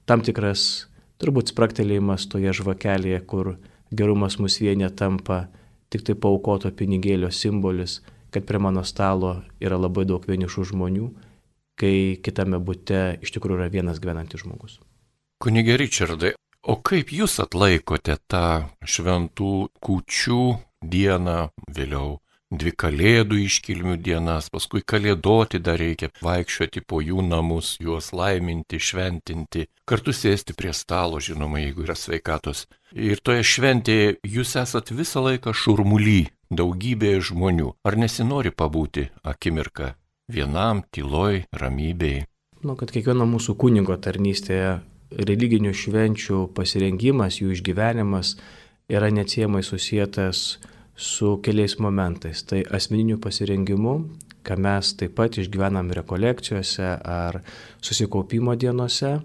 tam 0.09 0.25
tikras 0.25 0.89
turbūt 1.21 1.53
spraktelėjimas 1.53 2.27
toje 2.33 2.53
žvakelėje, 2.57 3.21
kur 3.29 3.57
gerumas 3.93 4.39
mus 4.41 4.59
vienė 4.63 4.91
tampa 4.97 5.47
tik 5.93 6.05
tai 6.07 6.17
paukoto 6.19 6.71
pinigėlio 6.73 7.31
simbolis, 7.33 8.01
kad 8.33 8.45
prie 8.49 8.61
mano 8.61 8.85
stalo 8.85 9.39
yra 9.61 9.79
labai 9.81 10.05
daug 10.09 10.25
vienišų 10.29 10.69
žmonių, 10.73 11.09
kai 11.79 12.19
kitame 12.25 12.61
bute 12.61 13.19
iš 13.25 13.33
tikrųjų 13.37 13.61
yra 13.61 13.73
vienas 13.73 14.01
gyvenantis 14.03 14.45
žmogus. 14.45 14.79
Kunigė 15.39 15.79
Richardai, 15.79 16.33
o 16.67 16.77
kaip 16.83 17.13
jūs 17.15 17.39
atlaikote 17.45 18.19
tą 18.29 18.47
šventų 18.83 19.53
kūčių 19.85 20.43
dieną, 20.83 21.39
vėliau 21.75 22.19
dvi 22.51 22.73
kalėdų 22.73 23.39
iškilmių 23.45 23.97
dienas, 24.01 24.49
paskui 24.53 24.81
kalėdoti 24.81 25.61
dar 25.61 25.79
reikia 25.81 26.11
vaikščioti 26.25 26.83
po 26.89 27.03
jų 27.05 27.23
namus, 27.27 27.77
juos 27.81 28.11
laiminti, 28.17 28.81
šventinti, 28.81 29.67
kartu 29.89 30.15
sėsti 30.17 30.57
prie 30.57 30.73
stalo, 30.73 31.21
žinoma, 31.21 31.61
jeigu 31.61 31.85
yra 31.85 31.97
sveikatos. 31.99 32.67
Ir 32.93 33.21
toje 33.21 33.45
šventėje 33.45 34.17
jūs 34.25 34.57
esat 34.61 34.93
visą 34.97 35.23
laiką 35.27 35.53
šurmuly, 35.53 36.29
daugybėje 36.51 37.29
žmonių. 37.33 37.75
Ar 37.85 37.99
nesinori 38.01 38.53
pabūti 38.55 39.11
akimirką 39.23 39.93
vienam, 40.33 40.83
tyloj, 40.93 41.45
ramybėje? 41.53 42.25
Nu, 42.65 42.75
kad 42.75 42.91
kiekvieno 42.91 43.29
mūsų 43.29 43.55
kunigo 43.61 43.95
tarnystėje 44.03 44.81
religinių 45.15 45.71
švenčių 45.77 46.49
pasirengimas, 46.57 47.39
jų 47.39 47.53
išgyvenimas 47.55 48.35
yra 48.91 49.13
neatsiemai 49.15 49.63
susijęs 49.63 50.57
su 50.99 51.39
keliais 51.43 51.79
momentais. 51.79 52.43
Tai 52.43 52.65
asmeniniu 52.75 53.21
pasirengimu, 53.23 53.95
ką 54.43 54.57
mes 54.59 54.93
taip 54.99 55.15
pat 55.15 55.39
išgyvenam 55.39 55.93
rekolekcijose 55.95 56.89
ar 57.07 57.39
susikaupimo 57.81 58.57
dienose. 58.59 59.21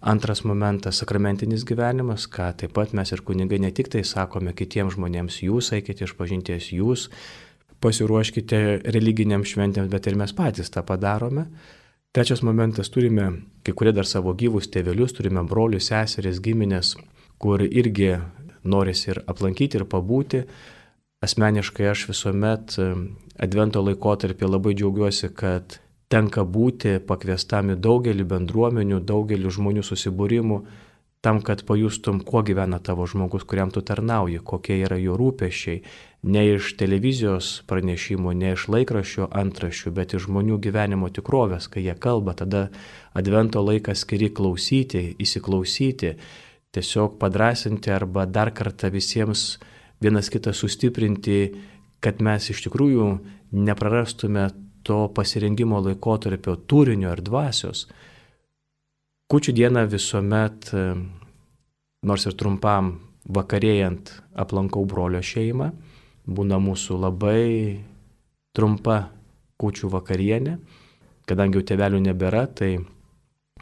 Antras 0.00 0.44
momentas- 0.44 0.96
sakramentinis 1.00 1.64
gyvenimas, 1.68 2.28
ką 2.32 2.56
taip 2.56 2.72
pat 2.72 2.94
mes 2.94 3.12
ir 3.12 3.20
kunigai 3.20 3.60
ne 3.60 3.70
tik 3.70 3.88
tai 3.88 4.04
sakome 4.04 4.54
kitiems 4.54 4.94
žmonėms, 4.94 5.42
jūs 5.44 5.72
eikite 5.72 6.04
iš 6.04 6.14
pažinties, 6.16 6.72
jūs 6.72 7.08
pasiruoškite 7.80 8.82
religiniam 8.94 9.42
šventėms, 9.42 9.90
bet 9.90 10.06
ir 10.06 10.16
mes 10.16 10.32
patys 10.32 10.70
tą 10.70 10.82
padarome. 10.82 11.46
Trečias 12.12 12.42
momentas- 12.42 12.88
turime 12.94 13.42
kai 13.64 13.72
kurie 13.72 13.92
dar 13.92 14.04
savo 14.04 14.32
gyvus 14.34 14.70
tėvelius, 14.72 15.12
turime 15.12 15.46
brolius, 15.46 15.90
seseris, 15.90 16.40
giminės, 16.40 16.96
kur 17.38 17.58
irgi 17.58 18.20
norisi 18.64 19.10
ir 19.12 19.22
aplankyti, 19.28 19.74
ir 19.74 19.84
pabūti. 19.84 20.44
Asmeniškai 21.20 21.88
aš 21.90 22.04
visuomet 22.12 22.76
Advento 23.42 23.80
laikotarpį 23.82 24.46
labai 24.46 24.74
džiaugiuosi, 24.78 25.32
kad 25.34 25.78
tenka 26.10 26.44
būti 26.46 26.98
pakviestam 27.06 27.72
į 27.74 27.76
daugelį 27.82 28.26
bendruomenių, 28.32 29.00
daugelį 29.06 29.50
žmonių 29.56 29.82
susibūrimų, 29.86 30.58
tam, 31.26 31.40
kad 31.42 31.64
pajustum, 31.66 32.20
kuo 32.22 32.44
gyvena 32.46 32.78
tavo 32.78 33.06
žmogus, 33.10 33.42
kuriam 33.50 33.72
tu 33.74 33.82
tarnauji, 33.82 34.38
kokie 34.46 34.76
yra 34.78 34.98
jo 35.02 35.16
rūpešiai, 35.18 35.80
ne 36.30 36.44
iš 36.54 36.72
televizijos 36.78 37.48
pranešimų, 37.70 38.34
ne 38.38 38.52
iš 38.54 38.68
laikraščio 38.70 39.26
antraščių, 39.42 39.94
bet 39.94 40.14
iš 40.14 40.28
žmonių 40.28 40.60
gyvenimo 40.62 41.10
tikrovės, 41.14 41.66
kai 41.72 41.82
jie 41.88 41.96
kalba, 41.98 42.36
tada 42.38 42.68
advento 43.18 43.62
laikas 43.66 44.06
skiri 44.06 44.30
klausyti, 44.30 45.16
įsiklausyti, 45.18 46.14
tiesiog 46.78 47.18
padrasinti 47.18 47.90
arba 47.90 48.26
dar 48.26 48.54
kartą 48.54 48.92
visiems 48.94 49.56
vienas 50.00 50.30
kitą 50.30 50.52
sustiprinti, 50.54 51.40
kad 52.00 52.22
mes 52.22 52.50
iš 52.52 52.62
tikrųjų 52.66 53.08
neprarastume 53.52 54.48
to 54.86 55.08
pasirengimo 55.14 55.80
laikotarpio 55.84 56.56
turinio 56.70 57.10
ir 57.12 57.22
dvasios. 57.24 57.86
Kučių 59.28 59.52
dieną 59.52 59.84
visuomet, 59.90 60.70
e, 60.72 60.84
nors 62.08 62.24
ir 62.26 62.36
trumpam 62.38 62.94
vakarėjant, 63.28 64.12
aplankau 64.32 64.86
brolio 64.88 65.20
šeimą, 65.20 65.72
būna 66.24 66.56
mūsų 66.62 66.96
labai 67.02 67.84
trumpa 68.56 69.10
kučių 69.60 69.90
vakarienė, 69.92 70.56
kadangi 71.28 71.58
jau 71.58 71.66
tėvelių 71.68 72.00
nebėra, 72.06 72.46
tai 72.46 72.78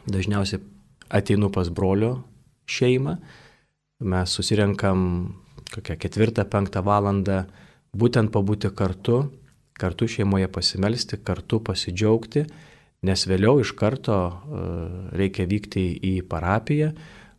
dažniausiai 0.07 0.61
ateinu 1.09 1.49
pas 1.51 1.67
brolio 1.67 2.21
šeimą, 2.69 3.17
mes 4.07 4.31
susirenkam 4.31 5.03
kokią 5.73 5.97
ketvirtą, 5.99 6.45
penktą 6.49 6.83
valandą 6.85 7.43
būtent 7.97 8.31
pabūti 8.33 8.71
kartu, 8.75 9.21
kartu 9.77 10.07
šeimoje 10.09 10.49
pasimelsti, 10.51 11.19
kartu 11.23 11.59
pasidžiaugti, 11.63 12.45
nes 13.07 13.25
vėliau 13.29 13.61
iš 13.61 13.73
karto 13.77 14.17
e, 14.17 14.65
reikia 15.19 15.47
vykti 15.49 15.87
į 16.01 16.13
parapiją. 16.29 16.91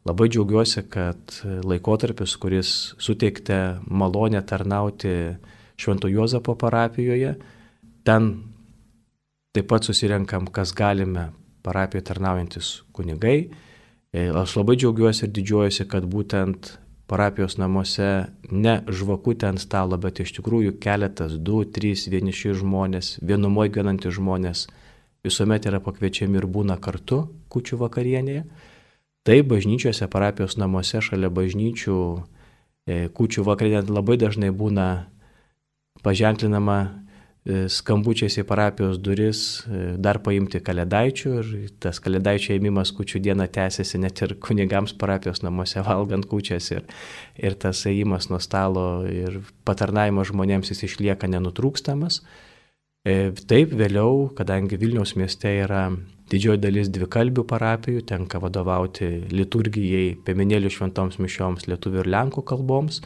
Labai 0.08 0.28
džiaugiuosi, 0.32 0.84
kad 0.88 1.40
laikotarpis, 1.68 2.36
kuris 2.40 2.70
suteikti 3.02 3.56
malonę 3.90 4.40
tarnauti 4.46 5.10
Švento 5.78 6.08
Juozapo 6.08 6.54
parapijoje, 6.58 7.34
ten 8.06 8.30
taip 9.52 9.68
pat 9.68 9.84
susirenkam, 9.84 10.46
kas 10.54 10.72
galime 10.72 11.28
parapijoje 11.66 12.06
tarnaujantis 12.08 12.70
kunigai. 12.94 13.50
E, 14.14 14.28
aš 14.30 14.56
labai 14.60 14.78
džiaugiuosi 14.78 15.26
ir 15.26 15.34
didžiuojuosi, 15.36 15.88
kad 15.90 16.06
būtent 16.08 16.70
parapijos 17.09 17.57
namuose 17.59 18.29
ne 18.53 18.75
žvakutė 18.85 19.49
ant 19.49 19.62
stalo, 19.62 19.97
bet 20.01 20.21
iš 20.21 20.35
tikrųjų 20.38 20.77
keletas, 20.83 21.38
du, 21.40 21.62
trys 21.64 22.07
vieniši 22.12 22.55
žmonės, 22.61 23.16
vienumoj 23.25 23.73
gyvenantys 23.73 24.18
žmonės 24.18 24.66
visuomet 25.25 25.66
yra 25.68 25.81
pakviečiami 25.85 26.38
ir 26.38 26.47
būna 26.47 26.79
kartu 26.81 27.25
kučių 27.53 27.81
vakarienėje. 27.81 28.44
Tai 29.27 29.38
bažnyčiose, 29.44 30.07
parapijos 30.09 30.57
namuose, 30.61 31.01
šalia 31.05 31.29
bažnyčių, 31.33 31.99
e, 32.88 33.09
kučių 33.12 33.44
vakarienė 33.44 33.88
labai 33.92 34.16
dažnai 34.21 34.53
būna 34.55 35.09
paženklinama 36.05 37.08
skambučiais 37.48 38.37
į 38.40 38.44
parapijos 38.48 38.98
duris 39.00 39.42
e, 39.64 39.94
dar 39.96 40.18
paimti 40.24 40.61
kalėdaičių 40.64 41.30
ir 41.38 41.52
tas 41.80 42.00
kalėdaičio 42.04 42.56
ėmimas 42.58 42.92
kučių 42.96 43.22
dieną 43.24 43.46
tęsiasi 43.54 44.00
net 44.02 44.20
ir 44.26 44.34
kunigams 44.44 44.92
parapijos 44.98 45.40
namuose 45.44 45.80
valgant 45.87 46.28
kučias 46.28 46.68
ir, 46.74 46.84
ir 47.40 47.56
tas 47.56 47.80
ėjimas 47.88 48.28
nuo 48.28 48.40
stalo 48.44 48.84
ir 49.08 49.40
patarnavimas 49.68 50.28
žmonėms 50.32 50.74
jis 50.74 50.84
išlieka 50.90 51.30
nenutrūkstamas. 51.32 52.20
E, 53.08 53.30
taip 53.48 53.72
vėliau, 53.78 54.28
kadangi 54.37 54.76
Vilniaus 54.76 55.14
mieste 55.16 55.54
yra 55.62 55.87
didžioji 56.28 56.61
dalis 56.61 56.92
dvikalbių 56.92 57.46
parapijų, 57.48 58.04
tenka 58.08 58.40
vadovauti 58.42 59.08
liturgijai, 59.32 60.18
piemenėlių 60.26 60.72
šventoms 60.74 61.16
mišioms 61.22 61.68
lietuvių 61.70 62.04
ir 62.04 62.12
lenkų 62.12 62.44
kalboms. 62.50 63.00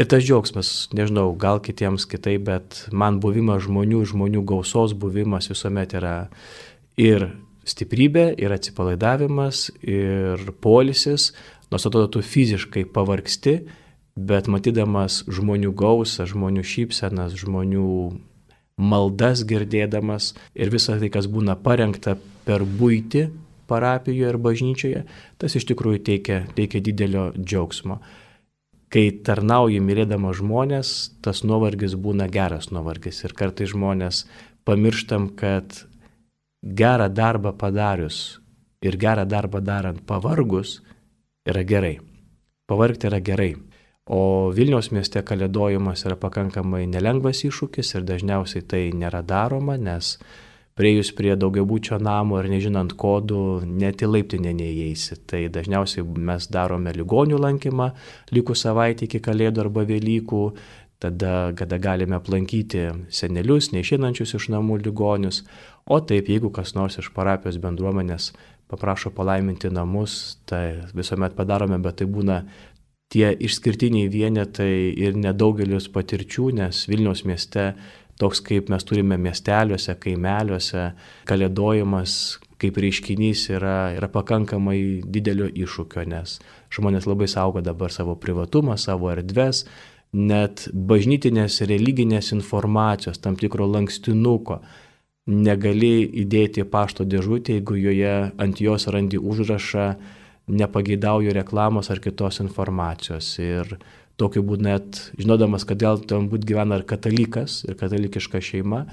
Ir 0.00 0.08
tas 0.08 0.24
džiaugsmas, 0.24 0.88
nežinau, 0.96 1.34
gal 1.36 1.58
kitiems 1.60 2.06
kitaip, 2.08 2.46
bet 2.46 2.76
man 2.88 3.18
buvimas 3.20 3.66
žmonių, 3.66 3.98
žmonių 4.08 4.40
gausos 4.48 4.94
buvimas 4.96 5.50
visuomet 5.50 5.92
yra 5.98 6.14
ir 6.96 7.26
stiprybė, 7.68 8.30
ir 8.40 8.54
atsipalaidavimas, 8.54 9.66
ir 9.84 10.46
polisis, 10.64 11.34
nors 11.68 11.84
atrodo 11.84 12.08
tu 12.14 12.22
fiziškai 12.24 12.86
pavargsti, 12.94 13.58
bet 14.16 14.48
matydamas 14.48 15.20
žmonių 15.28 15.74
gausą, 15.76 16.24
žmonių 16.32 16.64
šypsenas, 16.64 17.36
žmonių 17.42 17.92
maldas 18.80 19.44
girdėdamas 19.44 20.32
ir 20.56 20.72
visą 20.72 20.96
tai, 20.96 21.12
kas 21.12 21.28
būna 21.28 21.58
parengta 21.60 22.16
per 22.48 22.64
būti 22.64 23.26
parapijoje 23.68 24.32
ir 24.32 24.40
bažnyčioje, 24.48 25.04
tas 25.36 25.60
iš 25.60 25.68
tikrųjų 25.68 26.00
teikia, 26.08 26.42
teikia 26.56 26.80
didelio 26.88 27.28
džiaugsmo 27.36 28.00
kai 28.90 29.06
tarnauji 29.26 29.80
mylėdama 29.82 30.32
žmonės, 30.34 31.12
tas 31.22 31.44
nuovargis 31.46 31.94
būna 31.94 32.26
geras 32.30 32.70
nuovargis. 32.74 33.22
Ir 33.24 33.34
kartai 33.38 33.68
žmonės 33.70 34.24
pamirštam, 34.66 35.30
kad 35.38 35.84
gerą 36.62 37.08
darbą 37.08 37.54
padarius 37.56 38.40
ir 38.82 38.98
gerą 38.98 39.26
darbą 39.28 39.62
darant 39.62 40.02
pavargus 40.06 40.80
yra 41.48 41.62
gerai. 41.64 41.98
Pavargti 42.68 43.08
yra 43.10 43.20
gerai. 43.20 43.54
O 44.10 44.50
Vilniaus 44.54 44.90
mieste 44.90 45.22
kalėdojimas 45.22 46.02
yra 46.08 46.16
pakankamai 46.18 46.82
nelengvas 46.90 47.44
iššūkis 47.46 47.94
ir 47.94 48.06
dažniausiai 48.08 48.64
tai 48.66 48.82
nėra 48.96 49.22
daroma, 49.22 49.76
nes 49.78 50.16
priejus 50.80 51.10
prie 51.12 51.34
daugiabučio 51.36 51.98
namo 52.00 52.38
ir 52.40 52.48
nežinant 52.48 52.94
kodų, 52.96 53.62
net 53.68 54.00
į 54.00 54.08
laiptinę 54.14 54.54
neįeisi. 54.56 55.18
Tai 55.28 55.42
dažniausiai 55.52 56.06
mes 56.30 56.46
darome 56.48 56.94
ligonių 56.96 57.40
lankymą 57.40 57.90
likus 58.32 58.64
savaitę 58.64 59.04
iki 59.04 59.20
kalėdų 59.20 59.66
arba 59.66 59.84
Velykų, 59.90 60.44
tada, 61.04 61.34
kada 61.56 61.80
galime 61.80 62.16
aplankyti 62.16 62.86
senelius, 63.12 63.74
neišinančius 63.76 64.32
iš 64.38 64.48
namų 64.54 64.80
ligonius. 64.86 65.42
O 65.84 66.00
taip, 66.00 66.32
jeigu 66.32 66.52
kas 66.54 66.72
nors 66.78 66.96
iš 67.00 67.12
parapijos 67.12 67.60
bendruomenės 67.60 68.32
paprašo 68.70 69.12
palaiminti 69.12 69.68
namus, 69.74 70.38
tai 70.48 70.86
visuomet 70.96 71.36
padarome, 71.36 71.80
bet 71.82 72.00
tai 72.00 72.08
būna 72.08 72.44
tie 73.10 73.32
išskirtiniai 73.34 74.08
vienetai 74.08 74.94
ir 74.94 75.16
nedaugelis 75.18 75.90
patirčių, 75.92 76.52
nes 76.60 76.84
Vilniaus 76.88 77.24
mieste 77.26 77.72
toks 78.20 78.42
kaip 78.44 78.68
mes 78.72 78.84
turime 78.86 79.18
miesteliuose, 79.20 79.96
kaimeliuose, 80.02 80.90
kalėdojimas 81.28 82.14
kaip 82.60 82.76
reiškinys 82.76 83.46
yra, 83.54 83.76
yra 83.96 84.08
pakankamai 84.12 85.00
didelio 85.08 85.48
iššūkio, 85.48 86.04
nes 86.12 86.36
žmonės 86.74 87.08
labai 87.08 87.28
saugo 87.30 87.62
dabar 87.64 87.92
savo 87.94 88.16
privatumą, 88.20 88.76
savo 88.78 89.10
erdves, 89.12 89.64
net 90.12 90.66
bažnytinės 90.74 91.60
religinės 91.70 92.32
informacijos, 92.36 93.20
tam 93.22 93.38
tikro 93.40 93.68
lankstinuko 93.70 94.60
negali 95.30 96.04
įdėti 96.22 96.64
pašto 96.68 97.06
dėžutę, 97.06 97.58
jeigu 97.58 97.78
joje 97.78 98.14
ant 98.40 98.60
jos 98.60 98.88
randi 98.90 99.20
užrašą 99.20 99.86
nepageidauju 100.50 101.32
reklamos 101.36 101.90
ar 101.90 102.00
kitos 102.02 102.40
informacijos. 102.42 103.36
Ir 103.38 103.76
tokiu 104.20 104.42
būdu 104.46 104.66
net, 104.66 105.00
žinodamas, 105.18 105.64
kad 105.68 105.80
dėl 105.80 106.02
tam 106.08 106.28
būt 106.32 106.44
gyvena 106.48 106.80
ir 106.80 106.86
katalikas, 106.88 107.62
ir 107.68 107.78
katalikiška 107.80 108.42
šeima, 108.44 108.84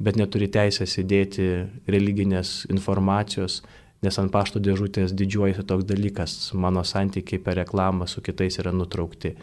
bet 0.00 0.16
neturi 0.16 0.48
teisės 0.48 0.96
įdėti 1.02 1.46
religinės 1.90 2.64
informacijos, 2.72 3.60
nes 4.00 4.16
ant 4.20 4.32
pašto 4.32 4.62
dėžutės 4.64 5.12
didžiuojasi 5.16 5.66
toks 5.68 5.84
dalykas, 5.88 6.36
mano 6.56 6.84
santykiai 6.88 7.42
per 7.44 7.60
reklamą 7.60 8.08
su 8.08 8.24
kitais 8.24 8.56
yra 8.62 8.72
nutraukti. 8.72 9.34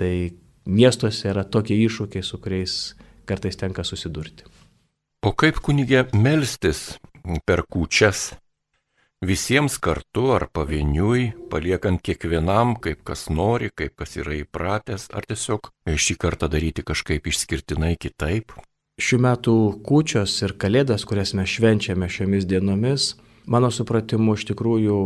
Tai 0.00 0.12
miestuose 0.64 1.28
yra 1.28 1.44
tokie 1.44 1.76
iššūkiai, 1.84 2.24
su 2.24 2.40
kuriais 2.40 2.76
kartais 3.28 3.58
tenka 3.60 3.84
susidurti. 3.84 4.48
O 5.22 5.34
kaip 5.38 5.60
kunigė 5.62 6.06
melstis 6.16 6.96
per 7.46 7.62
kūčias? 7.68 8.32
Visiems 9.22 9.76
kartu 9.78 10.32
ar 10.34 10.48
pavieniui, 10.50 11.28
paliekant 11.46 12.00
kiekvienam, 12.02 12.72
kaip 12.82 13.04
kas 13.06 13.28
nori, 13.30 13.68
kaip 13.70 13.94
kas 14.00 14.16
yra 14.18 14.34
įpratęs, 14.40 15.04
ar 15.14 15.22
tiesiog 15.30 15.68
šį 15.86 16.16
kartą 16.18 16.48
daryti 16.50 16.82
kažkaip 16.82 17.28
išskirtinai 17.30 17.92
kitaip? 18.02 18.50
Šių 18.98 19.20
metų 19.22 19.54
kūčios 19.86 20.34
ir 20.42 20.56
kalėdas, 20.58 21.06
kurias 21.06 21.36
mes 21.38 21.54
švenčiame 21.54 22.08
šiomis 22.10 22.48
dienomis, 22.50 23.12
mano 23.46 23.70
supratimu 23.70 24.34
iš 24.34 24.48
tikrųjų 24.50 24.96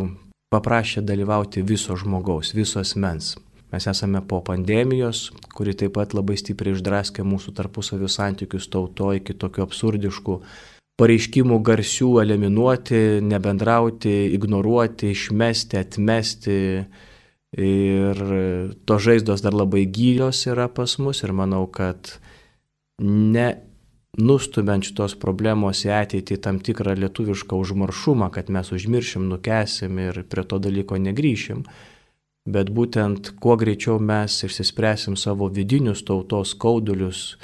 paprašė 0.48 1.02
dalyvauti 1.04 1.60
viso 1.60 1.92
žmogaus, 2.00 2.54
viso 2.56 2.80
asmens. 2.80 3.34
Mes 3.68 3.84
esame 3.84 4.22
po 4.24 4.38
pandemijos, 4.40 5.26
kuri 5.52 5.76
taip 5.76 5.92
pat 5.98 6.16
labai 6.16 6.38
stipriai 6.40 6.72
išdraskė 6.78 7.26
mūsų 7.26 7.52
tarpusavio 7.60 8.08
santykius 8.08 8.70
tautoje 8.72 9.20
iki 9.20 9.36
tokių 9.36 9.66
absurdiškų 9.66 10.38
pareiškimų 11.00 11.58
garsių 11.64 12.10
eliminuoti, 12.22 13.02
nebendrauti, 13.24 14.14
ignoruoti, 14.36 15.12
išmesti, 15.12 15.80
atmesti. 15.82 16.58
Ir 17.56 18.18
to 18.84 18.96
žaizdos 19.00 19.44
dar 19.44 19.54
labai 19.56 19.86
gylios 19.88 20.42
yra 20.50 20.66
pas 20.68 20.98
mus 21.00 21.22
ir 21.24 21.32
manau, 21.36 21.64
kad 21.72 22.16
ne 23.00 23.46
nustumiant 24.16 24.84
šitos 24.84 25.14
problemos 25.20 25.82
į 25.84 25.92
ateitį 25.96 26.38
tam 26.42 26.60
tikrą 26.64 26.96
lietuvišką 26.96 27.58
užmaršumą, 27.60 28.30
kad 28.32 28.48
mes 28.52 28.72
užmiršim, 28.72 29.28
nukesim 29.28 30.00
ir 30.00 30.22
prie 30.28 30.44
to 30.48 30.58
dalyko 30.62 30.98
negryšim, 31.00 31.64
bet 32.48 32.72
būtent 32.72 33.34
kuo 33.40 33.56
greičiau 33.60 34.00
mes 34.00 34.38
išsispręsim 34.48 35.18
savo 35.20 35.50
vidinius 35.52 36.04
tautos 36.08 36.54
skaudulius, 36.56 37.36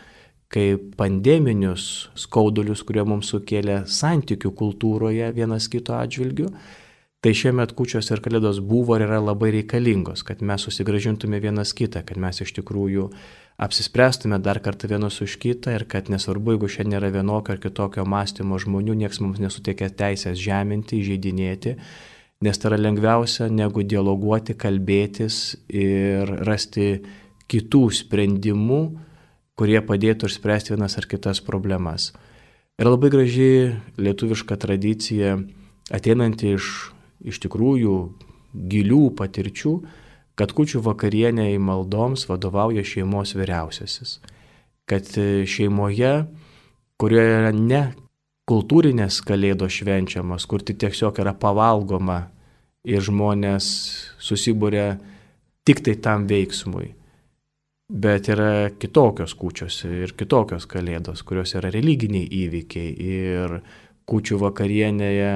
kaip 0.52 0.92
pandeminius 1.00 2.10
skaudulius, 2.18 2.84
kurie 2.84 3.04
mums 3.08 3.30
sukėlė 3.32 3.82
santykių 3.88 4.52
kultūroje 4.58 5.30
vienas 5.36 5.68
kito 5.72 5.96
atžvilgiu, 5.96 6.50
tai 7.22 7.32
šiemet 7.38 7.72
kučios 7.78 8.10
ir 8.10 8.20
kalėdos 8.20 8.58
buvo 8.66 8.98
ir 8.98 9.06
yra 9.06 9.20
labai 9.22 9.52
reikalingos, 9.54 10.24
kad 10.26 10.42
mes 10.44 10.66
susigražintume 10.66 11.38
vienas 11.40 11.72
kitą, 11.78 12.02
kad 12.04 12.18
mes 12.20 12.42
iš 12.44 12.52
tikrųjų 12.58 13.06
apsispręstume 13.62 14.40
dar 14.42 14.58
kartą 14.64 14.90
vienus 14.90 15.20
už 15.22 15.36
kitą 15.40 15.76
ir 15.76 15.86
kad 15.88 16.10
nesvarbu, 16.12 16.56
jeigu 16.56 16.70
šiandien 16.74 16.98
yra 16.98 17.12
vienokio 17.14 17.54
ar 17.54 17.62
kitokio 17.62 18.04
mąstymo 18.08 18.58
žmonių, 18.58 18.96
niekas 19.04 19.22
mums 19.22 19.40
nesuteikia 19.40 19.88
teisės 19.94 20.40
žeminti, 20.42 20.98
įžeidinėti, 20.98 21.76
nes 22.42 22.58
tai 22.58 22.72
yra 22.72 22.80
lengviausia 22.80 23.46
negu 23.52 23.86
dialoguoti, 23.86 24.58
kalbėtis 24.58 25.38
ir 25.70 26.28
rasti 26.42 26.96
kitų 27.52 27.84
sprendimų, 28.02 28.82
kurie 29.62 29.78
padėtų 29.78 30.26
išspręsti 30.26 30.74
vienas 30.74 30.98
ar 30.98 31.06
kitas 31.06 31.38
problemas. 31.38 32.10
Ir 32.82 32.88
labai 32.90 33.12
graži 33.14 33.50
lietuviška 33.94 34.56
tradicija, 34.58 35.36
ateinanti 35.94 36.56
iš, 36.56 36.90
iš 37.22 37.38
tikrųjų 37.44 37.94
gilių 38.72 39.02
patirčių, 39.14 39.74
kad 40.34 40.50
kučių 40.56 40.80
vakarienė 40.82 41.52
į 41.52 41.60
maldoms 41.62 42.26
vadovauja 42.26 42.82
šeimos 42.82 43.36
vyriausiasis. 43.38 44.16
Kad 44.90 45.06
šeimoje, 45.46 46.24
kurioje 46.98 47.36
yra 47.36 47.52
ne 47.54 47.82
kultūrinės 48.50 49.20
kalėdos 49.22 49.78
švenčiamos, 49.78 50.48
kur 50.50 50.64
tik 50.66 50.80
tiesiog 50.82 51.22
yra 51.22 51.36
pavalgoma 51.38 52.24
ir 52.82 52.98
žmonės 53.06 53.70
susibūrė 54.18 54.88
tik 55.62 55.84
tai 55.86 55.94
tam 56.02 56.26
veiksmui. 56.26 56.96
Bet 57.92 58.30
yra 58.32 58.70
kitokios 58.80 59.34
kūčios 59.36 59.82
ir 59.84 60.14
kitokios 60.16 60.64
kalėdos, 60.70 61.20
kurios 61.28 61.52
yra 61.58 61.68
religiniai 61.74 62.24
įvykiai. 62.24 62.92
Ir 62.96 63.58
kūčių 64.08 64.40
vakarienėje 64.40 65.32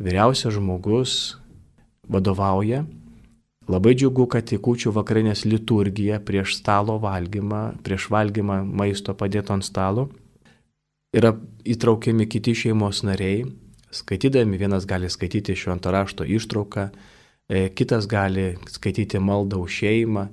vyriausias 0.00 0.56
žmogus 0.56 1.36
vadovauja 2.08 2.84
Labai 3.64 3.94
džiugu, 3.96 4.26
kad 4.28 4.50
į 4.52 4.58
kučių 4.60 4.90
vakarinės 4.92 5.46
liturgiją 5.48 6.18
prieš 6.28 6.58
stalo 6.58 6.98
valgymą, 7.00 7.78
prieš 7.84 8.10
valgymą 8.12 8.60
maisto 8.68 9.14
padėto 9.16 9.54
ant 9.56 9.64
stalo 9.64 10.10
yra 11.16 11.30
įtraukiami 11.64 12.26
kiti 12.28 12.52
šeimos 12.60 13.00
nariai. 13.08 13.46
Skaitydami 13.94 14.58
vienas 14.60 14.84
gali 14.90 15.08
skaityti 15.08 15.56
švento 15.56 15.92
rašto 15.94 16.26
ištrauką, 16.28 16.90
e, 17.48 17.68
kitas 17.70 18.08
gali 18.10 18.58
skaityti 18.68 19.22
maldą 19.22 19.62
už 19.64 19.80
šeimą. 19.80 20.26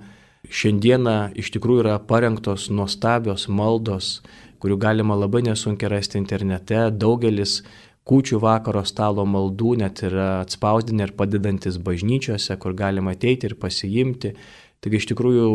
Šiandieną 0.49 1.35
iš 1.37 1.51
tikrųjų 1.53 1.83
yra 1.83 1.99
parengtos 2.01 2.69
nuostabios 2.73 3.45
maldos, 3.47 4.21
kurių 4.61 4.77
galima 4.81 5.17
labai 5.17 5.43
nesunkiai 5.45 5.91
rasti 5.93 6.17
internete. 6.17 6.87
Daugelis 6.91 7.61
kūčių 8.09 8.41
vakaro 8.41 8.81
stalo 8.85 9.25
maldų 9.29 9.75
net 9.83 10.01
yra 10.07 10.41
atspausdinę 10.41 11.07
ir 11.07 11.13
padedantis 11.17 11.77
bažnyčiose, 11.77 12.57
kur 12.57 12.73
galima 12.77 13.13
ateiti 13.15 13.49
ir 13.49 13.57
pasiimti. 13.61 14.33
Taigi 14.81 14.97
iš 14.97 15.07
tikrųjų 15.13 15.47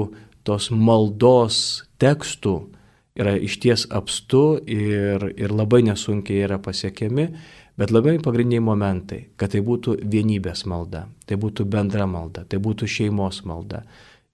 tos 0.46 0.70
maldos 0.70 1.58
tekstų 1.98 2.56
yra 3.18 3.34
išties 3.42 3.88
apstu 3.90 4.60
ir, 4.70 5.32
ir 5.34 5.54
labai 5.54 5.82
nesunkiai 5.86 6.44
yra 6.46 6.60
pasiekiami, 6.62 7.30
bet 7.76 7.92
labai 7.92 8.18
pagrindiniai 8.22 8.62
momentai, 8.64 9.22
kad 9.40 9.54
tai 9.54 9.62
būtų 9.64 9.98
vienybės 10.04 10.66
malda, 10.68 11.06
tai 11.26 11.38
būtų 11.40 11.66
bendra 11.72 12.06
malda, 12.06 12.44
tai 12.48 12.60
būtų 12.62 12.88
šeimos 12.88 13.42
malda. 13.48 13.82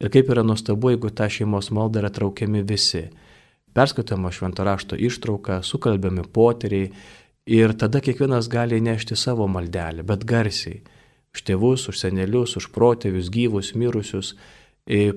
Ir 0.02 0.10
kaip 0.10 0.30
yra 0.34 0.42
nuostabu, 0.42 0.90
jeigu 0.90 1.12
tą 1.14 1.28
šeimos 1.30 1.70
maldą 1.70 2.02
yra 2.02 2.10
traukiami 2.10 2.64
visi. 2.66 3.06
Perskaitama 3.72 4.32
švento 4.34 4.64
rašto 4.66 4.98
ištrauka, 4.98 5.62
sukalbiami 5.62 6.26
poteriai, 6.34 6.90
Ir 7.46 7.72
tada 7.74 7.98
kiekvienas 7.98 8.46
gali 8.46 8.78
nešti 8.80 9.16
savo 9.18 9.48
maldelę, 9.50 10.04
bet 10.06 10.22
garsiai. 10.24 10.78
Už 11.34 11.42
tėvus, 11.42 11.88
už 11.90 11.98
senelius, 11.98 12.54
už 12.56 12.68
protėvius, 12.70 13.32
gyvus, 13.34 13.72
mirusius. 13.74 14.36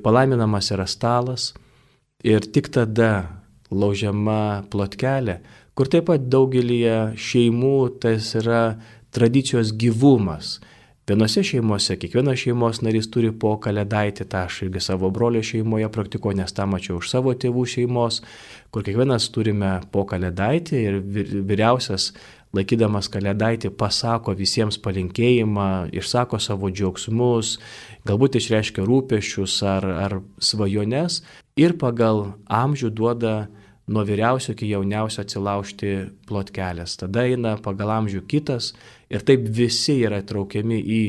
Palaiminamas 0.01 0.71
yra 0.73 0.87
stalas 0.89 1.53
ir 2.25 2.41
tik 2.41 2.71
tada 2.73 3.43
laužiama 3.69 4.65
plotkelė, 4.73 5.41
kur 5.77 5.89
taip 5.91 6.07
pat 6.09 6.25
daugelį 6.25 6.79
šeimų 7.13 7.77
tas 8.01 8.31
yra 8.39 8.79
tradicijos 9.13 9.75
gyvumas. 9.77 10.57
Vienose 11.05 11.43
šeimose 11.45 11.99
kiekvienas 12.01 12.39
šeimos 12.41 12.79
narys 12.81 13.05
turi 13.13 13.29
po 13.29 13.51
kalėdaitį, 13.61 14.25
tą 14.25 14.39
aš 14.47 14.63
irgi 14.65 14.81
savo 14.81 15.11
brolio 15.13 15.43
šeimoje 15.45 15.85
praktikuoju, 15.93 16.39
nes 16.39 16.53
tą 16.57 16.65
mačiau 16.65 16.95
už 16.97 17.11
savo 17.11 17.35
tėvų 17.37 17.65
šeimos, 17.75 18.23
kur 18.73 18.81
kiekvienas 18.87 19.27
turime 19.29 19.75
po 19.93 20.01
kalėdaitį 20.09 20.79
ir 20.81 20.97
vyriausias 21.45 22.07
laikydamas 22.57 23.11
kalėdaitį 23.13 23.69
pasako 23.77 24.33
visiems 24.39 24.79
palinkėjimą, 24.81 25.67
išsako 25.93 26.39
savo 26.41 26.71
džiaugsmus, 26.73 27.59
galbūt 28.09 28.39
išreiškia 28.41 28.87
rūpešius 28.89 29.59
ar, 29.75 29.85
ar 30.07 30.17
svajones 30.41 31.19
ir 31.53 31.77
pagal 31.77 32.31
amžių 32.49 32.89
duoda 32.89 33.35
nuo 33.85 34.01
vyriausio 34.01 34.55
iki 34.55 34.71
jauniausio 34.71 35.21
atsilaužti 35.21 35.95
plotkelės. 36.25 36.97
Tada 36.97 37.27
eina 37.29 37.59
pagal 37.61 37.93
amžių 37.99 38.25
kitas 38.25 38.73
ir 39.15 39.23
taip 39.25 39.47
visi 39.47 40.01
yra 40.03 40.19
traukiami 40.27 40.79
į 40.79 41.03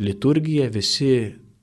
liturgiją, 0.00 0.68
visi 0.72 1.12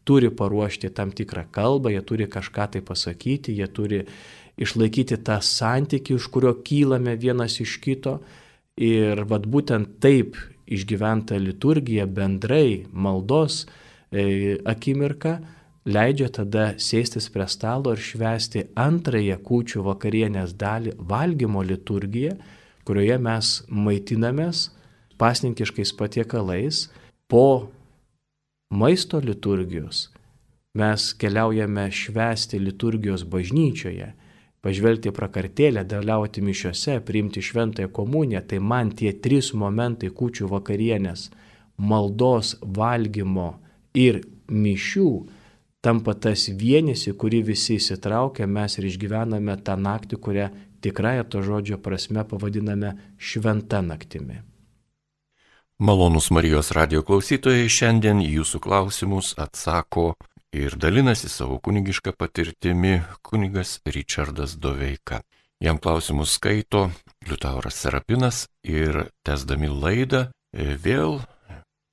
turi 0.08 0.30
paruošti 0.32 0.92
tam 0.96 1.12
tikrą 1.16 1.48
kalbą, 1.52 1.92
jie 1.92 2.04
turi 2.08 2.28
kažką 2.32 2.68
tai 2.76 2.84
pasakyti, 2.86 3.56
jie 3.56 3.68
turi 3.68 4.04
išlaikyti 4.58 5.20
tą 5.28 5.40
santykių, 5.44 6.18
iš 6.18 6.30
kurio 6.34 6.54
kylame 6.66 7.18
vienas 7.20 7.60
iš 7.64 7.78
kito. 7.84 8.20
Ir 8.78 9.24
vad 9.26 9.48
būtent 9.50 9.98
taip 10.04 10.38
išgyventa 10.70 11.38
liturgija 11.42 12.06
bendrai 12.06 12.86
maldos 12.94 13.64
e, 14.12 14.58
akimirka 14.70 15.40
leidžia 15.88 16.28
tada 16.34 16.68
sėstis 16.78 17.30
prie 17.34 17.48
stalo 17.50 17.96
ir 17.96 18.04
švęsti 18.04 18.68
antrąją 18.78 19.40
kūčių 19.48 19.86
vakarienės 19.88 20.54
dalį 20.60 20.98
valgymo 21.10 21.64
liturgiją, 21.66 22.36
kurioje 22.86 23.18
mes 23.24 23.54
maitinamės 23.72 24.68
pasninkiškais 25.18 25.94
patiekalais, 25.98 26.88
po 27.28 27.70
maisto 28.70 29.20
liturgijos. 29.20 30.10
Mes 30.78 31.14
keliaujame 31.18 31.88
švęsti 31.92 32.60
liturgijos 32.62 33.24
bažnyčioje, 33.26 34.12
pažvelgti 34.62 35.14
prakartėlę, 35.16 35.84
dalyvauti 35.88 36.44
mišiuose, 36.46 37.00
priimti 37.08 37.42
šventąją 37.42 37.90
komuniją, 37.94 38.44
tai 38.50 38.60
man 38.60 38.92
tie 38.92 39.14
trys 39.14 39.54
momentai 39.54 40.10
kučių 40.10 40.50
vakarienės- 40.52 41.30
maldos, 41.90 42.56
valgymo 42.62 43.56
ir 43.94 44.22
mišių 44.48 45.10
tampa 45.82 46.14
tas 46.14 46.50
vienis, 46.50 47.08
į 47.08 47.14
kurį 47.14 47.44
visi 47.54 47.78
įsitraukia, 47.78 48.48
mes 48.48 48.78
ir 48.78 48.86
išgyvename 48.86 49.56
tą 49.64 49.76
naktį, 49.78 50.16
kurią 50.18 50.50
tikrąją 50.82 51.24
to 51.30 51.42
žodžio 51.42 51.78
prasme 51.78 52.24
pavadiname 52.24 52.98
šventą 53.18 53.82
naktimi. 53.82 54.42
Malonus 55.80 56.32
Marijos 56.34 56.72
radio 56.74 57.04
klausytojai 57.06 57.68
šiandien 57.70 58.18
jūsų 58.26 58.58
klausimus 58.66 59.36
atsako 59.38 60.16
ir 60.50 60.74
dalinasi 60.74 61.30
savo 61.30 61.60
kunigišką 61.62 62.16
patirtimi 62.18 62.96
kunigas 63.22 63.76
Richardas 63.86 64.56
Doveika. 64.58 65.22
Jam 65.62 65.78
klausimus 65.78 66.34
skaito 66.40 66.88
Liutauras 67.30 67.78
Serapinas 67.78 68.48
ir 68.66 69.04
tesdami 69.22 69.70
laidą 69.70 70.24
e, 70.26 70.74
vėl 70.82 71.20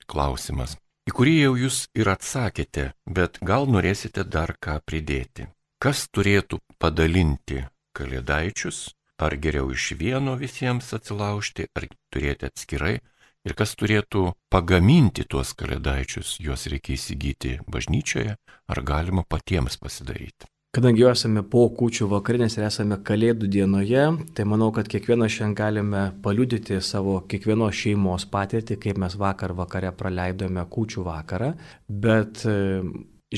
klausimas, 0.09 0.79
į 1.05 1.13
kurį 1.21 1.39
jau 1.43 1.55
jūs 1.67 1.85
ir 1.93 2.09
atsakėte, 2.09 2.95
bet 3.05 3.37
gal 3.45 3.69
norėsite 3.69 4.25
dar 4.25 4.57
ką 4.57 4.81
pridėti. 4.89 5.51
Kas 5.77 6.09
turėtų 6.09 6.65
padalinti 6.81 7.67
kalėdaičius, 7.93 8.95
ar 9.21 9.37
geriau 9.37 9.69
iš 9.77 9.93
vieno 10.01 10.41
visiems 10.41 10.89
atsilaužti, 10.97 11.69
ar 11.77 11.93
turėti 12.09 12.49
atskirai, 12.49 13.03
Ir 13.45 13.53
kas 13.59 13.75
turėtų 13.77 14.31
pagaminti 14.49 15.27
tuos 15.29 15.53
kalėdaičius, 15.59 16.39
juos 16.41 16.65
reikia 16.73 16.95
įsigyti 16.97 17.59
bažnyčioje, 17.69 18.39
ar 18.41 18.81
galima 18.81 19.25
patiems 19.29 19.77
pasidaryti. 19.77 20.49
Kadangi 20.75 21.05
jau 21.05 21.13
esame 21.13 21.45
po 21.47 21.69
kūčių 21.71 22.09
vakarinės 22.11 22.57
ir 22.57 22.65
esame 22.67 22.97
kalėdų 23.07 23.47
dienoje, 23.47 24.07
tai 24.35 24.47
manau, 24.49 24.73
kad 24.75 24.89
kiekvieną 24.91 25.29
šiandien 25.31 25.53
galime 25.55 26.01
paliudyti 26.25 26.81
savo 26.83 27.21
kiekvienos 27.31 27.77
šeimos 27.79 28.25
patirtį, 28.33 28.81
kaip 28.83 28.99
mes 28.99 29.15
vakar 29.21 29.55
vakare 29.55 29.93
praleidome 29.95 30.65
kūčių 30.75 31.05
vakarą, 31.07 31.53
bet 31.87 32.43
e, 32.51 32.57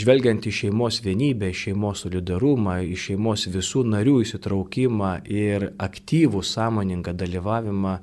žvelgiant 0.00 0.48
į 0.48 0.52
šeimos 0.62 1.02
vienybę, 1.04 1.50
šeimos 1.52 2.06
solidarumą, 2.06 2.78
į 2.88 2.96
šeimos 3.04 3.48
visų 3.52 3.84
narių 3.90 4.20
įsitraukimą 4.24 5.12
ir 5.28 5.68
aktyvų 5.76 6.40
sąmoningą 6.54 7.12
dalyvavimą 7.20 7.98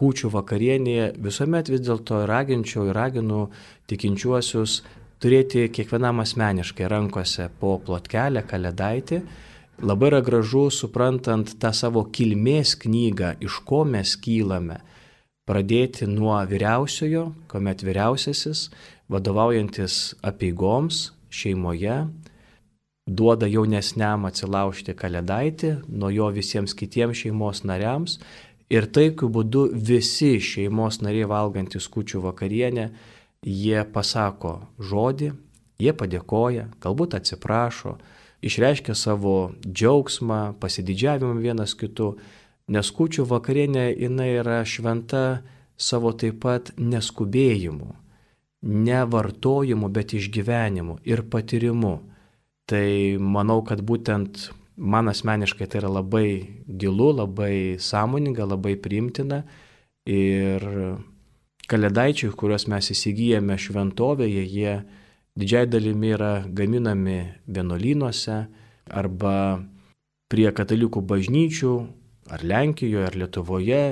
kūčių 0.00 0.30
vakarienėje 0.32 1.12
visuomet 1.20 1.68
vis 1.72 1.82
dėlto 1.84 2.24
raginčiau 2.28 2.88
ir 2.88 2.96
raginu 2.96 3.46
tikinčiuosius 3.90 4.80
turėti 5.22 5.68
kiekvienam 5.70 6.22
asmeniškai 6.24 6.88
rankose 6.90 7.48
po 7.60 7.76
plotkelę, 7.84 8.44
kalėdaitį. 8.48 9.20
Labai 9.82 10.10
yra 10.12 10.20
gražu 10.24 10.66
suprantant 10.70 11.54
tą 11.60 11.72
savo 11.74 12.04
kilmės 12.14 12.74
knygą, 12.82 13.36
iš 13.42 13.60
ko 13.66 13.82
mes 13.88 14.14
kylame. 14.20 14.80
Pradėti 15.48 16.06
nuo 16.06 16.36
vyriausiojo, 16.46 17.24
kuomet 17.50 17.82
vyriausiasis, 17.82 18.68
vadovaujantis 19.10 20.14
apieigoms 20.22 21.08
šeimoje, 21.32 21.96
duoda 23.10 23.48
jaunesniam 23.50 24.28
atsilaužti 24.28 24.94
kalėdaitį, 24.94 25.72
nuo 25.90 26.12
jo 26.14 26.28
visiems 26.36 26.76
kitiems 26.78 27.24
šeimos 27.24 27.64
nariams 27.66 28.20
Ir 28.72 28.86
taikiu 28.88 29.28
būdu 29.28 29.66
visi 29.76 30.38
šeimos 30.40 31.02
nariai 31.04 31.28
valgantis 31.28 31.90
kučių 31.92 32.22
vakarienę, 32.24 32.86
jie 33.44 33.82
pasako 33.92 34.54
žodį, 34.80 35.32
jie 35.82 35.92
padėkoja, 35.92 36.68
galbūt 36.80 37.18
atsiprašo, 37.18 37.98
išreiškia 38.40 38.94
savo 38.96 39.52
džiaugsmą, 39.66 40.54
pasididžiavimą 40.62 41.42
vienas 41.42 41.74
kitu, 41.76 42.14
nes 42.72 42.92
kučių 42.96 43.26
vakarienė 43.28 43.90
jinai 43.90 44.30
yra 44.38 44.62
šventa 44.64 45.42
savo 45.76 46.14
taip 46.16 46.40
pat 46.40 46.72
neskubėjimu, 46.78 47.90
ne 48.62 49.04
vartojimu, 49.04 49.90
bet 49.92 50.16
išgyvenimu 50.16 51.00
ir 51.04 51.26
patyrimu. 51.28 51.98
Tai 52.70 52.88
manau, 53.18 53.60
kad 53.66 53.82
būtent 53.82 54.46
man 54.76 55.08
asmeniškai 55.08 55.66
tai 55.68 55.82
yra 55.82 55.90
labai 55.92 56.28
gilu, 56.66 57.12
labai 57.16 57.78
sąmoninga, 57.78 58.46
labai 58.48 58.76
priimtina. 58.80 59.42
Ir 60.08 60.64
kalėdaičiai, 61.70 62.32
kuriuos 62.36 62.66
mes 62.70 62.90
įsigijame 62.94 63.56
šventovėje, 63.60 64.44
jie 64.46 64.74
didžiai 65.38 65.68
dalimi 65.70 66.12
yra 66.16 66.32
gaminami 66.48 67.20
vienolynuose 67.46 68.38
arba 68.90 69.34
prie 70.32 70.48
katalikų 70.52 71.04
bažnyčių, 71.06 71.74
ar 72.32 72.42
Lenkijoje, 72.46 73.06
ar 73.06 73.16
Lietuvoje 73.18 73.82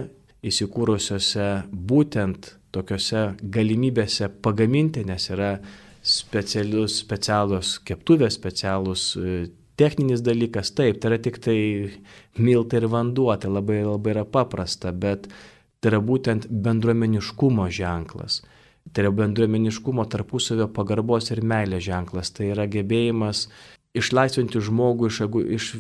įsikūrusiose 0.47 1.47
būtent 1.71 2.55
tokiuose 2.73 3.35
galimybėse 3.43 4.31
pagaminti, 4.43 5.05
nes 5.05 5.29
yra 5.31 5.59
specialius, 6.01 6.97
specialus 7.03 7.75
keptuvės, 7.85 8.39
specialus 8.39 9.11
techninis 9.81 10.23
dalykas, 10.25 10.75
taip, 10.77 11.01
tai 11.01 11.13
yra 11.13 11.19
tik 11.23 11.41
tai 11.43 11.59
miltai 12.39 12.83
ir 12.83 12.89
vanduo, 12.93 13.33
tai 13.41 13.51
labai, 13.53 13.81
labai 13.87 14.15
yra 14.15 14.25
paprasta, 14.29 14.93
bet 14.93 15.29
tai 15.81 15.95
yra 15.95 16.01
būtent 16.05 16.49
bendruomeniškumo 16.51 17.69
ženklas. 17.73 18.43
Tai 18.93 19.05
yra 19.05 19.13
bendruomeniškumo 19.23 20.05
tarpusavio 20.13 20.69
pagarbos 20.77 21.31
ir 21.33 21.45
meilės 21.47 21.85
ženklas. 21.87 22.33
Tai 22.37 22.51
yra 22.53 22.67
gebėjimas 22.71 23.47
išlaisvinti 23.97 24.61
žmogų 24.67 25.11
iš, 25.11 25.23
iš 25.57 25.71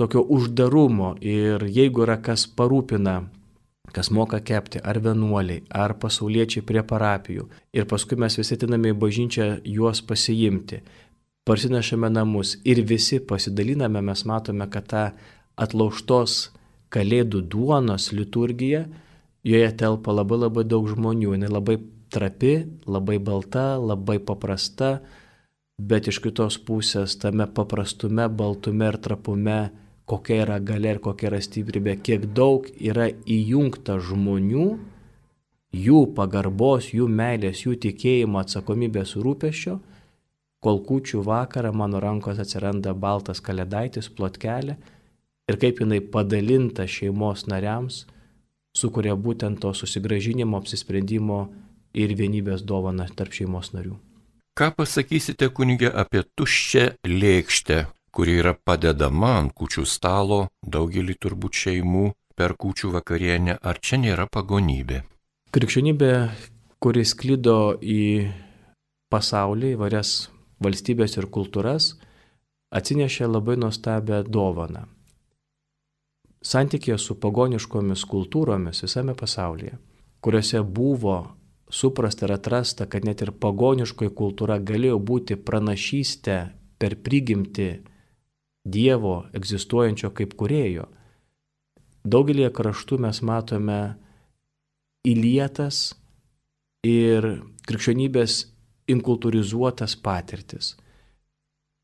tokio 0.00 0.24
uždarumo 0.36 1.14
ir 1.20 1.66
jeigu 1.68 2.06
yra 2.06 2.16
kas 2.22 2.46
parūpina 2.48 3.20
kas 3.90 4.10
moka 4.14 4.38
kepti, 4.40 4.78
ar 4.78 5.00
vienuoliai, 5.02 5.64
ar 5.74 5.96
pasauliečiai 5.98 6.62
prie 6.66 6.82
parapijų. 6.86 7.48
Ir 7.74 7.88
paskui 7.90 8.18
mes 8.22 8.36
visi 8.38 8.54
atiname 8.54 8.92
į 8.92 8.98
bažnyčią 9.02 9.48
juos 9.66 10.02
pasiimti 10.06 10.78
parsinešame 11.44 12.10
namus 12.10 12.56
ir 12.64 12.82
visi 12.84 13.20
pasidaliname, 13.20 14.02
mes 14.02 14.24
matome, 14.24 14.66
kad 14.70 14.86
ta 14.92 15.04
atlauštos 15.56 16.50
kalėdų 16.92 17.44
duonos 17.52 18.10
liturgija, 18.12 18.84
joje 19.46 19.70
telpa 19.80 20.12
labai 20.12 20.40
labai 20.44 20.64
daug 20.68 20.88
žmonių, 20.90 21.34
jinai 21.36 21.50
labai 21.50 21.78
trapi, 22.12 22.54
labai 22.86 23.18
balta, 23.22 23.78
labai 23.78 24.18
paprasta, 24.18 24.98
bet 25.80 26.10
iš 26.10 26.20
kitos 26.24 26.58
pusės 26.66 27.16
tame 27.20 27.46
paprastume, 27.46 28.28
baltume 28.28 28.90
ir 28.90 28.98
trapume, 29.00 29.60
kokia 30.10 30.42
yra 30.44 30.58
galia 30.58 30.96
ir 30.96 31.02
kokia 31.02 31.30
yra 31.30 31.40
stiprybė, 31.40 31.96
kiek 32.02 32.26
daug 32.34 32.66
yra 32.76 33.06
įjungta 33.08 34.00
žmonių, 34.02 34.66
jų 35.70 36.00
pagarbos, 36.16 36.90
jų 36.92 37.06
meilės, 37.06 37.62
jų 37.64 37.78
tikėjimo, 37.86 38.42
atsakomybės 38.42 39.14
rūpešio 39.22 39.78
kol 40.60 40.80
kučių 40.84 41.22
vakarą 41.24 41.72
mano 41.72 42.00
rankos 42.00 42.40
atsiranda 42.42 42.92
baltas 42.94 43.40
kalėdaitis, 43.40 44.10
plotkelė 44.12 44.76
ir 45.50 45.58
kaip 45.60 45.80
jinai 45.82 46.00
padalinta 46.00 46.86
šeimos 46.86 47.46
nariams, 47.50 48.04
sukuria 48.76 49.16
būtent 49.16 49.60
to 49.62 49.72
susigražinimo, 49.74 50.60
apsisprendimo 50.60 51.40
ir 51.96 52.14
vienybės 52.14 52.62
dovana 52.62 53.08
tarp 53.16 53.34
šeimos 53.34 53.72
narių. 53.74 53.96
Ką 54.58 54.68
pasakysite 54.76 55.48
kunigė 55.56 55.90
apie 56.02 56.22
tuščią 56.36 56.86
lėkštę, 57.08 57.78
kuri 58.14 58.36
yra 58.42 58.52
padedama 58.54 59.36
ant 59.40 59.54
kučių 59.56 59.86
stalo 59.86 60.40
daugelį 60.62 61.16
turbūt 61.22 61.56
šeimų 61.64 62.10
per 62.36 62.56
kučių 62.60 62.92
vakarienę, 62.96 63.56
ar 63.62 63.80
čia 63.80 64.00
nėra 64.02 64.26
pagonybė? 64.30 65.02
Krikščionybė, 65.54 66.12
kuris 66.82 67.14
klydo 67.18 67.78
į 67.82 68.02
pasaulį, 69.10 69.74
į 69.74 69.80
varias 69.80 70.12
valstybės 70.60 71.16
ir 71.18 71.28
kultūras, 71.32 71.94
atsinešė 72.70 73.28
labai 73.28 73.56
nuostabią 73.60 74.22
dovaną. 74.28 74.86
Santykė 76.40 76.96
su 76.98 77.18
pagoniškomis 77.20 78.06
kultūromis 78.08 78.80
visame 78.86 79.12
pasaulyje, 79.16 79.74
kuriuose 80.24 80.62
buvo 80.64 81.18
suprasta 81.70 82.26
ir 82.26 82.34
atrasta, 82.38 82.86
kad 82.86 83.04
net 83.04 83.20
ir 83.22 83.32
pagoniškoji 83.36 84.14
kultūra 84.16 84.56
galėjo 84.58 84.98
būti 84.98 85.36
pranašystė 85.36 86.40
per 86.80 86.96
prigimti 87.04 87.70
Dievo 88.60 89.24
egzistuojančio 89.32 90.10
kaip 90.12 90.34
kurėjo. 90.36 90.84
Daugelį 92.04 92.50
kraštų 92.52 92.98
mes 93.00 93.20
matome 93.24 93.78
įlietas 95.08 95.94
ir 96.84 97.26
krikščionybės 97.68 98.42
inkultūrizuotas 98.92 99.96
patirtis. 100.04 100.74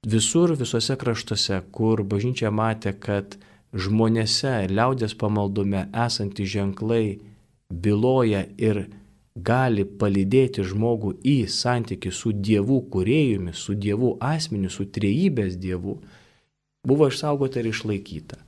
Visur, 0.07 0.53
visose 0.59 0.95
kraštuose, 0.99 1.63
kur 1.75 2.05
bažnyčia 2.07 2.53
matė, 2.55 2.93
kad 2.93 3.39
žmonėse 3.75 4.69
liaudės 4.71 5.17
pamaldume 5.19 5.89
esantys 6.07 6.53
ženklai 6.53 7.19
byloja 7.71 8.45
ir 8.57 8.87
gali 9.37 9.85
palydėti 9.85 10.65
žmogų 10.65 11.17
į 11.27 11.37
santykių 11.53 12.13
su 12.13 12.33
Dievu 12.33 12.81
kuriejumi, 12.93 13.53
su 13.53 13.75
Dievu 13.75 14.15
asmeniu, 14.21 14.71
su 14.71 14.87
trejybės 14.89 15.59
Dievu, 15.61 15.99
buvo 16.87 17.09
išsaugota 17.11 17.61
ir 17.61 17.73
išlaikyta. 17.73 18.39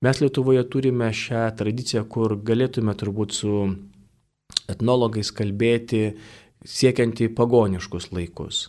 Mes 0.00 0.20
Lietuvoje 0.22 0.62
turime 0.72 1.10
šią 1.12 1.50
tradiciją, 1.58 2.06
kur 2.08 2.38
galėtume 2.40 2.94
turbūt 2.96 3.34
su 3.36 3.56
etnologais 4.70 5.28
kalbėti 5.36 6.14
siekiant 6.66 7.20
į 7.20 7.30
pagoniškus 7.36 8.10
laikus. 8.12 8.68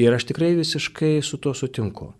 Ir 0.00 0.14
aš 0.14 0.26
tikrai 0.30 0.54
visiškai 0.58 1.20
su 1.22 1.38
tuo 1.38 1.54
sutinku. 1.54 2.12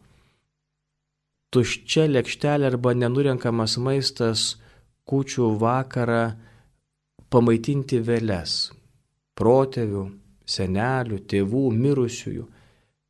Tuščia 1.55 2.07
lėkštelė 2.11 2.69
arba 2.71 2.95
nenurenkamas 2.99 3.77
maistas 3.79 4.55
kučių 5.11 5.53
vakarą 5.61 6.35
pamaitinti 7.31 8.01
vėles, 8.03 8.73
protėvių, 9.39 10.05
senelių, 10.47 11.21
tėvų, 11.31 11.65
mirusiųjų. 11.75 12.45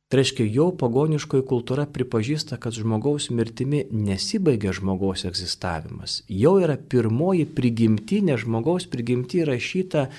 Tai 0.05 0.19
reiškia, 0.19 0.45
jau 0.53 0.67
pagoniškoji 0.77 1.43
kultūra 1.49 1.87
pripažįsta, 1.89 2.59
kad 2.61 2.75
žmogaus 2.77 3.31
mirtimi 3.33 3.81
nesibaigia 3.89 4.73
žmogaus 4.77 5.25
egzistavimas. 5.25 6.19
Jau 6.29 6.59
yra 6.61 6.77
pirmoji 6.77 7.47
prigimtinė 7.57 8.37
žmogaus 8.41 8.85
prigimti 8.89 9.41
rašyta 9.49 10.05
e, 10.05 10.11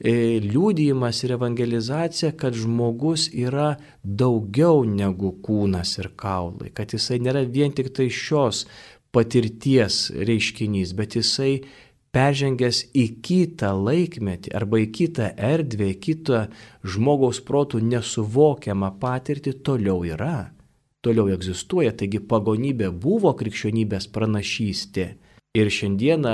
liūdėjimas 0.00 1.18
ir 1.26 1.34
evangelizacija, 1.36 2.32
kad 2.32 2.56
žmogus 2.56 3.28
yra 3.36 3.74
daugiau 4.02 4.84
negu 4.88 5.34
kūnas 5.44 5.98
ir 6.00 6.08
kaulai, 6.16 6.70
kad 6.72 6.94
jisai 6.96 7.20
nėra 7.20 7.44
vien 7.44 7.72
tik 7.72 7.92
tai 7.92 8.08
šios 8.08 8.64
patirties 9.12 10.08
reiškinys, 10.14 10.94
bet 10.96 11.18
jisai 11.18 11.66
peržengęs 12.14 12.86
į 12.96 13.04
kitą 13.22 13.74
laikmetį 13.76 14.54
arba 14.56 14.80
į 14.82 14.88
kitą 14.94 15.30
erdvę, 15.36 15.92
į 15.92 15.98
kitą 16.00 16.40
žmogaus 16.82 17.42
protų 17.44 17.82
nesuvokiamą 17.84 18.94
patirtį 19.02 19.58
toliau 19.66 20.00
yra, 20.08 20.50
toliau 21.04 21.28
egzistuoja. 21.30 21.92
Taigi 21.92 22.22
pagonybė 22.24 22.90
buvo 22.90 23.34
krikščionybės 23.36 24.08
pranašystė. 24.14 25.10
Ir 25.58 25.66
šiandieną 25.66 26.32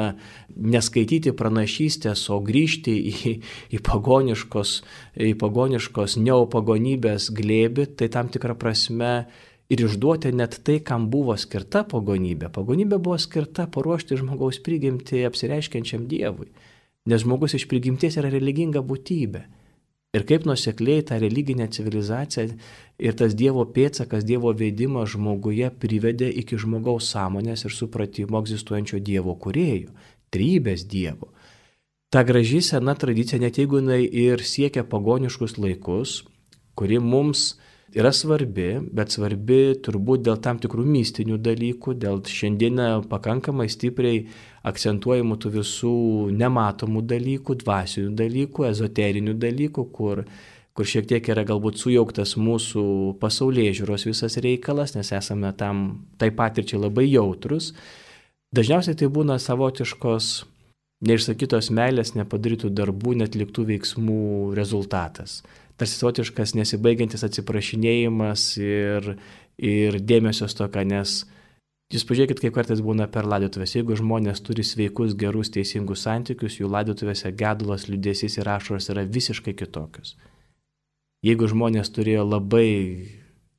neskaityti 0.53 1.31
pranašystės, 1.33 2.27
o 2.29 2.37
grįžti 2.45 2.93
į, 2.93 3.31
į 3.73 3.79
pagoniškos, 3.81 4.73
į 5.17 5.31
pagoniškos 5.41 6.19
neopagonybės 6.21 7.31
glėbi, 7.33 7.87
tai 7.97 8.11
tam 8.13 8.29
tikrą 8.29 8.59
prasme 8.61 9.15
ir 9.73 9.85
išduoti 9.87 10.35
net 10.37 10.59
tai, 10.61 10.83
kam 10.85 11.09
buvo 11.09 11.33
skirta 11.41 11.87
pagonybė. 11.89 12.53
Pagonybė 12.53 13.01
buvo 13.01 13.17
skirta 13.17 13.65
paruošti 13.73 14.21
žmogaus 14.21 14.61
prigimtį 14.61 15.25
apsireiškiančiam 15.31 16.05
Dievui, 16.13 16.51
nes 17.09 17.25
žmogus 17.25 17.57
iš 17.57 17.65
prigimties 17.73 18.21
yra 18.21 18.29
religinga 18.37 18.85
būtybė. 18.85 19.47
Ir 20.13 20.29
kaip 20.29 20.45
nusekliai 20.49 21.03
ta 21.09 21.17
religinė 21.21 21.71
civilizacija 21.73 22.53
ir 22.99 23.17
tas 23.19 23.35
Dievo 23.37 23.65
pėtsakas, 23.77 24.25
Dievo 24.25 24.53
veidimas 24.57 25.13
žmoguje 25.15 25.71
privedė 25.81 26.31
iki 26.43 26.59
žmogaus 26.61 27.11
sąmonės 27.13 27.67
ir 27.67 27.75
supratimo 27.77 28.41
egzistuojančio 28.43 29.01
Dievo 29.05 29.37
kuriejų, 29.41 29.93
trybės 30.33 30.87
Dievo. 30.89 31.33
Ta 32.11 32.23
graži 32.25 32.63
sena 32.63 32.95
tradicija, 32.95 33.41
net 33.43 33.59
jeigu 33.59 33.81
jinai 33.83 34.05
ir 34.07 34.43
siekia 34.47 34.87
pagoniškus 34.87 35.59
laikus, 35.59 36.23
kuri 36.79 37.01
mums 37.03 37.57
yra 37.97 38.13
svarbi, 38.15 38.77
bet 38.95 39.15
svarbi 39.15 39.77
turbūt 39.83 40.25
dėl 40.27 40.39
tam 40.43 40.61
tikrų 40.63 40.85
mystinių 40.87 41.39
dalykų, 41.43 41.97
dėl 42.03 42.23
šiandieną 42.31 42.89
pakankamai 43.11 43.69
stipriai 43.73 44.27
akcentuojamų 44.67 45.39
tų 45.43 45.53
visų 45.59 45.95
nematomų 46.37 47.03
dalykų, 47.13 47.59
dvasinių 47.63 48.15
dalykų, 48.19 48.69
ezoterinių 48.71 49.37
dalykų, 49.43 49.87
kur, 49.97 50.25
kur 50.77 50.89
šiek 50.89 51.09
tiek 51.09 51.29
yra 51.33 51.47
galbūt 51.49 51.81
sujauktas 51.81 52.37
mūsų 52.37 52.85
pasaulyje 53.21 53.79
žiūros 53.81 54.07
visas 54.09 54.37
reikalas, 54.45 54.95
nes 54.97 55.13
esame 55.17 55.53
tam 55.57 55.87
tai 56.21 56.31
patirčiai 56.31 56.83
labai 56.83 57.09
jautrus. 57.09 57.73
Dažniausiai 58.57 58.97
tai 58.97 59.09
būna 59.13 59.41
savotiškos 59.43 60.33
neišsakytos 61.07 61.73
meilės, 61.77 62.15
nepadarytų 62.17 62.71
darbų, 62.77 63.17
netliktų 63.23 63.67
veiksmų 63.73 64.21
rezultatas 64.57 65.41
tarsi 65.77 65.99
savotiškas 66.01 66.55
nesibaigiantis 66.57 67.25
atsiprašinėjimas 67.27 68.45
ir, 68.63 69.11
ir 69.61 69.99
dėmesio 70.01 70.49
stoka, 70.51 70.85
nes 70.85 71.25
Jūs 71.95 72.03
pažiūrėkit, 72.03 72.41
kaip 72.43 72.55
kartais 72.57 72.81
būna 72.83 73.05
per 73.15 73.29
laidotuvės. 73.31 73.77
Jeigu 73.77 73.95
žmonės 73.95 74.41
turi 74.43 74.65
sveikus, 74.67 75.13
gerus, 75.15 75.53
teisingus 75.55 76.01
santykius, 76.03 76.57
jų 76.59 76.67
laidotuvėse 76.67 77.31
gedulas, 77.39 77.85
liūdėsys 77.87 78.41
ir 78.41 78.51
ašaros 78.51 78.91
yra 78.91 79.05
visiškai 79.07 79.55
kitokios. 79.55 80.17
Jeigu 81.27 81.49
žmonės 81.51 81.91
turėjo 81.91 82.23
labai 82.29 82.69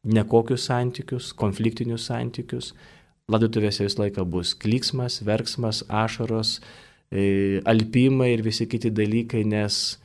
nekokius 0.08 0.70
santykius, 0.70 1.34
konfliktinius 1.36 2.08
santykius, 2.08 2.72
laidotuvėse 3.28 3.84
visą 3.84 4.06
laiką 4.06 4.24
bus 4.24 4.54
klyksmas, 4.56 5.20
verksmas, 5.28 5.82
ašaros, 5.92 6.62
e, 7.12 7.60
alpimai 7.68 8.32
ir 8.38 8.46
visi 8.46 8.70
kiti 8.72 8.94
dalykai, 8.94 9.44
nes 9.44 9.98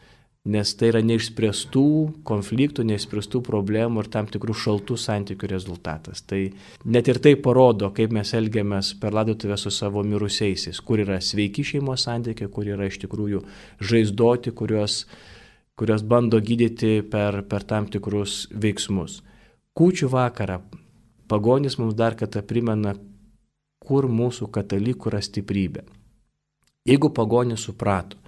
nes 0.42 0.72
tai 0.74 0.88
yra 0.90 1.00
neišspręstų 1.06 1.84
konfliktų, 2.26 2.82
neišspręstų 2.88 3.44
problemų 3.46 4.02
ir 4.02 4.08
tam 4.10 4.26
tikrų 4.26 4.56
šaltų 4.58 4.96
santykių 4.98 5.50
rezultatas. 5.52 6.24
Tai 6.26 6.40
net 6.82 7.10
ir 7.12 7.20
tai 7.22 7.36
parodo, 7.38 7.92
kaip 7.94 8.10
mes 8.14 8.32
elgiamės 8.34 8.90
per 8.98 9.14
ladotuvę 9.14 9.54
su 9.60 9.70
savo 9.70 10.02
mirusiaisiais, 10.02 10.80
kur 10.82 11.04
yra 11.04 11.20
sveiki 11.22 11.62
šeimos 11.62 12.08
santykiai, 12.08 12.50
kur 12.50 12.66
yra 12.66 12.90
iš 12.90 12.98
tikrųjų 13.04 13.44
žaizdoti, 13.86 14.50
kuriuos, 14.58 15.04
kuriuos 15.78 16.04
bando 16.04 16.40
gydyti 16.40 17.00
per, 17.12 17.42
per 17.48 17.64
tam 17.64 17.88
tikrus 17.90 18.46
veiksmus. 18.52 19.20
Kūčių 19.78 20.10
vakarą 20.12 20.60
pagonis 21.28 21.78
mums 21.80 21.96
dar 21.96 22.16
kartą 22.18 22.42
primena, 22.44 22.94
kur 23.82 24.06
mūsų 24.08 24.50
katalikų 24.52 25.10
yra 25.10 25.22
stiprybė. 25.24 25.84
Jeigu 26.88 27.12
pagonis 27.14 27.64
suprato, 27.66 28.18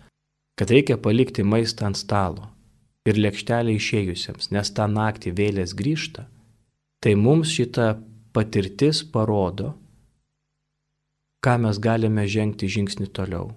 kad 0.59 0.71
reikia 0.71 0.97
palikti 0.97 1.43
maistą 1.43 1.89
ant 1.91 1.99
stalo 1.99 2.49
ir 3.05 3.19
lėkštelę 3.21 3.75
išėjusiems, 3.77 4.51
nes 4.55 4.71
tą 4.73 4.87
naktį 4.89 5.35
vėlės 5.39 5.75
grįžta, 5.77 6.29
tai 7.03 7.15
mums 7.19 7.53
šita 7.53 7.99
patirtis 8.33 9.03
parodo, 9.05 9.75
ką 11.45 11.59
mes 11.67 11.81
galime 11.83 12.25
žengti 12.31 12.71
žingsnį 12.73 13.11
toliau, 13.13 13.51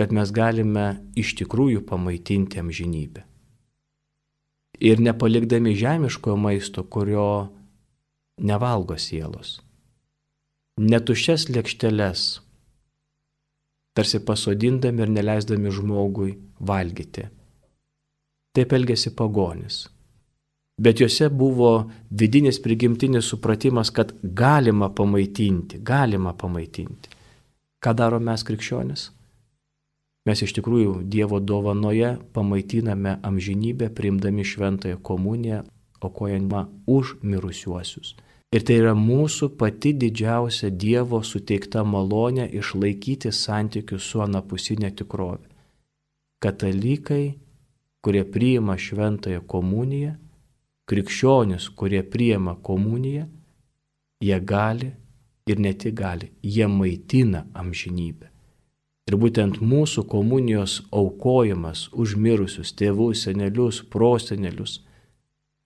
kad 0.00 0.14
mes 0.16 0.30
galime 0.32 0.84
iš 1.20 1.34
tikrųjų 1.36 1.82
pamaitinti 1.84 2.56
amžinybę. 2.62 3.20
Ir 4.80 5.02
nepalikdami 5.04 5.74
žemiškojo 5.76 6.38
maisto, 6.40 6.86
kurio 6.88 7.50
nevalgo 8.40 8.96
sielos, 8.96 9.58
netuščias 10.80 11.50
lėkšteles, 11.52 12.24
tarsi 13.92 14.22
pasodindami 14.24 15.04
ir 15.04 15.14
neleisdami 15.18 15.74
žmogui 15.76 16.32
valgyti. 16.72 17.28
Taip 18.56 18.72
elgėsi 18.72 19.12
pagonis. 19.12 19.82
Bet 20.80 21.04
juose 21.04 21.28
buvo 21.28 21.74
vidinis 22.08 22.56
prigimtinis 22.64 23.28
supratimas, 23.28 23.92
kad 23.92 24.16
galima 24.24 24.88
pamaitinti, 24.88 25.84
galima 25.84 26.32
pamaitinti. 26.32 27.18
Ką 27.84 27.98
daro 28.00 28.16
mes 28.16 28.48
krikščionis? 28.48 29.10
Mes 30.28 30.42
iš 30.44 30.52
tikrųjų 30.58 31.00
Dievo 31.08 31.40
dovanoje 31.40 32.16
pamaitiname 32.36 33.16
amžinybę, 33.24 33.88
priimdami 33.96 34.44
šventąją 34.44 34.98
komuniją, 35.00 35.62
aukojama 36.00 36.68
už 36.86 37.16
mirusiuosius. 37.22 38.16
Ir 38.50 38.64
tai 38.66 38.80
yra 38.82 38.92
mūsų 38.98 39.52
pati 39.56 39.92
didžiausia 39.94 40.72
Dievo 40.74 41.22
suteikta 41.22 41.84
malonė 41.86 42.48
išlaikyti 42.60 43.30
santykius 43.32 44.08
su 44.10 44.20
anapusinė 44.24 44.90
tikrovė. 44.98 45.46
Katalikai, 46.42 47.36
kurie 48.02 48.24
priima 48.24 48.74
šventąją 48.74 49.44
komuniją, 49.46 50.16
krikščionis, 50.90 51.68
kurie 51.78 52.02
priima 52.02 52.56
komuniją, 52.68 53.28
jie 54.24 54.40
gali 54.40 54.90
ir 55.46 55.62
ne 55.62 55.72
tik 55.72 55.94
gali, 56.00 56.32
jie 56.42 56.66
maitina 56.66 57.46
amžinybę. 57.54 58.29
Ir 59.10 59.16
būtent 59.18 59.58
mūsų 59.58 60.04
komunijos 60.06 60.76
aukojimas 60.94 61.88
už 61.90 62.14
mirusius 62.14 62.70
tėvus, 62.78 63.24
senelius, 63.24 63.80
prosenelius, 63.82 64.76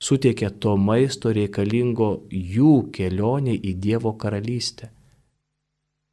suteikia 0.01 0.49
to 0.49 0.79
maisto 0.81 1.33
reikalingo 1.37 2.09
jų 2.33 2.89
kelionė 2.97 3.59
į 3.59 3.75
Dievo 3.85 4.15
karalystę. 4.17 4.89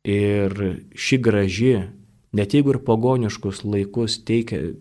Ir 0.03 0.51
ši 0.91 1.21
graži, 1.23 1.73
net 2.35 2.55
jeigu 2.57 2.75
ir 2.75 2.81
pagoniškus 2.83 3.63
laikus 3.63 4.17
teikia 4.27 4.73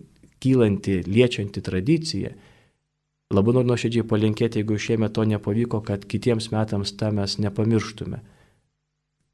kylanti, 0.43 1.03
liečianti 1.07 1.63
tradicija, 1.63 2.33
labai 3.31 3.55
noriu 3.55 3.71
nuoširdžiai 3.71 4.09
palinkėti, 4.11 4.65
jeigu 4.65 4.81
šiemet 4.81 5.15
to 5.15 5.29
nepavyko, 5.29 5.85
kad 5.87 6.03
kitiems 6.09 6.51
metams 6.51 6.97
tą 6.99 7.13
mes 7.15 7.39
nepamirštume. 7.39 8.25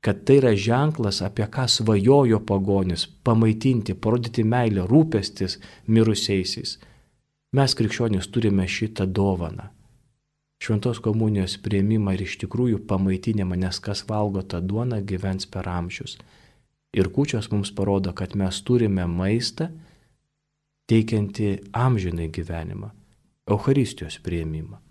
Kad 0.00 0.24
tai 0.24 0.36
yra 0.40 0.52
ženklas, 0.56 1.22
apie 1.22 1.46
ką 1.46 1.66
svajojo 1.68 2.40
pagonis- 2.46 3.06
pamaitinti, 3.26 3.94
parodyti 3.94 4.44
meilę, 4.44 4.86
rūpestis 4.86 5.58
mirusiaisiais. 5.88 6.78
Mes 7.52 7.74
krikščionys 7.74 8.30
turime 8.30 8.66
šitą 8.66 9.06
dovaną. 9.06 9.68
Šventos 10.62 10.98
komunijos 11.04 11.58
prieimimą 11.58 12.14
ir 12.14 12.22
iš 12.22 12.38
tikrųjų 12.42 12.78
pamaitinimą, 12.88 13.56
nes 13.56 13.78
kas 13.80 14.04
valgo 14.08 14.42
tą 14.42 14.60
duoną 14.60 15.02
gyvens 15.04 15.46
per 15.46 15.68
amžius. 15.68 16.16
Ir 16.94 17.08
kučios 17.08 17.50
mums 17.52 17.70
parodo, 17.70 18.12
kad 18.12 18.34
mes 18.34 18.62
turime 18.62 19.06
maistą, 19.06 19.68
teikianti 20.88 21.60
amžinai 21.72 22.30
gyvenimą- 22.30 22.90
Euharistijos 23.52 24.18
prieimimą. 24.18 24.85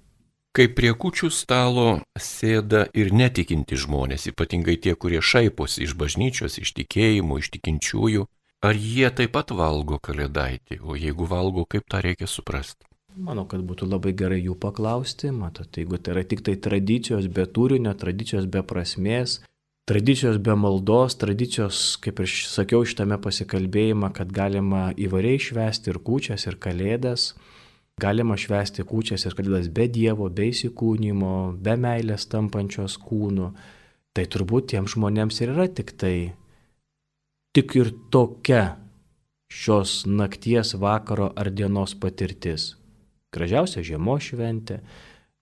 Kai 0.55 0.69
prie 0.71 0.93
kučių 0.95 1.27
stalo 1.35 1.85
sėda 2.15 2.85
ir 2.95 3.09
netikinti 3.11 3.75
žmonės, 3.75 4.29
ypatingai 4.31 4.77
tie, 4.79 4.93
kurie 4.95 5.19
šaiposi 5.19 5.81
iš 5.83 5.95
bažnyčios, 5.99 6.55
iš 6.61 6.71
tikėjimų, 6.77 7.41
iš 7.41 7.49
tikinčiųjų, 7.57 8.21
ar 8.63 8.79
jie 8.79 9.09
taip 9.17 9.33
pat 9.35 9.51
valgo 9.51 9.99
kalėdaitį, 9.99 10.77
o 10.79 10.95
jeigu 10.95 11.27
valgo, 11.27 11.65
kaip 11.67 11.83
tą 11.91 11.99
reikia 12.05 12.29
suprasti? 12.31 12.87
Manau, 13.19 13.43
kad 13.51 13.65
būtų 13.67 13.89
labai 13.91 14.13
gerai 14.15 14.37
jų 14.45 14.55
paklausti, 14.59 15.33
matot, 15.35 15.67
jeigu 15.75 15.99
tai 15.99 16.15
yra 16.15 16.23
tik 16.23 16.45
tai 16.47 16.55
tradicijos 16.55 17.27
be 17.27 17.43
turinio, 17.57 17.91
tradicijos 17.99 18.47
be 18.47 18.63
prasmės, 18.63 19.41
tradicijos 19.91 20.39
be 20.39 20.55
maldos, 20.55 21.17
tradicijos, 21.19 21.97
kaip 21.99 22.23
ir 22.23 22.31
sakiau 22.31 22.87
šitame 22.87 23.19
pasikalbėjime, 23.19 24.07
kad 24.15 24.31
galima 24.31 24.85
įvairiai 24.95 25.43
švesti 25.49 25.91
ir 25.91 25.99
kūčias, 25.99 26.47
ir 26.47 26.55
kalėdas, 26.63 27.33
Galima 27.95 28.35
švęsti 28.35 28.83
kūčias 28.83 29.23
ir 29.23 29.35
kalėdas 29.37 29.69
be 29.71 29.85
Dievo, 29.87 30.25
be 30.27 30.49
įsikūnymo, 30.51 31.35
be 31.63 31.75
meilės 31.79 32.25
tampančios 32.27 32.97
kūnų. 32.99 33.53
Tai 34.15 34.25
turbūt 34.33 34.73
tiems 34.73 34.97
žmonėms 34.97 35.39
ir 35.39 35.53
yra 35.53 35.67
tik 35.71 35.93
tai, 35.95 36.17
tik 37.55 37.77
ir 37.79 37.93
tokia 38.11 38.75
šios 39.47 40.03
nakties, 40.11 40.73
vakaro 40.75 41.29
ar 41.39 41.47
dienos 41.55 41.95
patirtis. 41.95 42.73
Gražiausia 43.31 43.83
žiemos 43.87 44.27
šventė, 44.27 44.81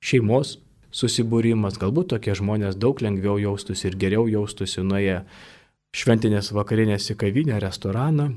šeimos 0.05 0.59
susibūrimas, 0.93 1.81
galbūt 1.81 2.13
tokie 2.13 2.37
žmonės 2.37 2.77
daug 2.77 3.01
lengviau 3.01 3.39
jaustųsi 3.41 3.89
ir 3.89 3.97
geriau 3.97 4.29
jaustųsi 4.29 4.85
nuėję 4.85 5.23
šventinės 5.97 6.53
vakarinės 6.53 7.09
į 7.13 7.17
kavinę, 7.17 7.57
restoraną, 7.65 8.29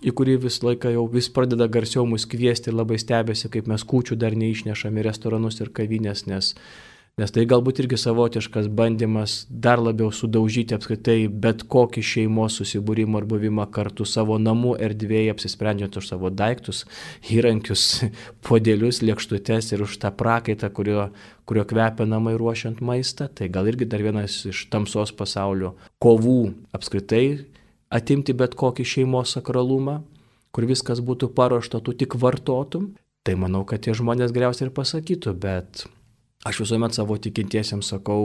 į 0.00 0.12
kurį 0.16 0.36
vis 0.46 0.60
laiką 0.64 0.92
jau 0.94 1.06
vis 1.12 1.28
pradeda 1.32 1.68
garsiau 1.68 2.06
mus 2.08 2.26
kviesti 2.28 2.72
labai 2.72 3.00
stebėsi, 3.00 3.50
kaip 3.52 3.68
mes 3.70 3.84
kūčių 3.84 4.16
dar 4.20 4.36
neišnešame 4.38 5.02
į 5.02 5.10
restoranus 5.10 5.60
ir 5.60 5.72
kavinės, 5.76 6.24
nes, 6.30 6.54
nes 7.20 7.34
tai 7.34 7.44
galbūt 7.48 7.82
irgi 7.82 7.98
savotiškas 8.00 8.70
bandymas 8.72 9.42
dar 9.50 9.82
labiau 9.82 10.08
sudaužyti 10.14 10.76
apskritai 10.76 11.18
bet 11.28 11.66
kokį 11.68 12.04
šeimos 12.12 12.56
susibūrimą 12.60 13.20
ar 13.20 13.28
buvimą 13.28 13.68
kartu 13.74 14.08
savo 14.08 14.38
namų 14.40 14.78
erdvėje, 14.88 15.34
apsisprendžiant 15.34 16.00
už 16.00 16.08
savo 16.14 16.32
daiktus, 16.32 16.86
įrankius, 17.28 17.86
podėlius, 18.48 19.02
lėkštutes 19.04 19.74
ir 19.74 19.84
už 19.84 20.00
tą 20.00 20.14
prakaitą, 20.16 20.72
kurio, 20.72 21.10
kurio 21.44 21.68
kvepia 21.68 22.08
namai 22.08 22.38
ruošiant 22.40 22.80
maistą. 22.80 23.28
Tai 23.28 23.52
gal 23.52 23.68
irgi 23.68 23.90
dar 23.90 24.00
vienas 24.06 24.40
iš 24.48 24.64
tamsos 24.72 25.12
pasaulio 25.12 25.74
kovų 26.00 26.40
apskritai 26.72 27.49
atimti 27.90 28.34
bet 28.36 28.54
kokį 28.58 28.86
šeimos 28.86 29.34
sakralumą, 29.36 30.00
kur 30.54 30.66
viskas 30.70 31.02
būtų 31.04 31.30
paruošta, 31.36 31.82
tu 31.82 31.94
tik 31.94 32.16
vartotum, 32.18 32.92
tai 33.26 33.36
manau, 33.38 33.64
kad 33.68 33.82
tie 33.84 33.94
žmonės 33.96 34.34
geriausiai 34.34 34.68
ir 34.68 34.74
pasakytų, 34.74 35.34
bet 35.42 35.84
aš 36.46 36.62
visuomet 36.64 36.96
savo 36.96 37.18
tikintiesiems 37.18 37.92
sakau 37.92 38.22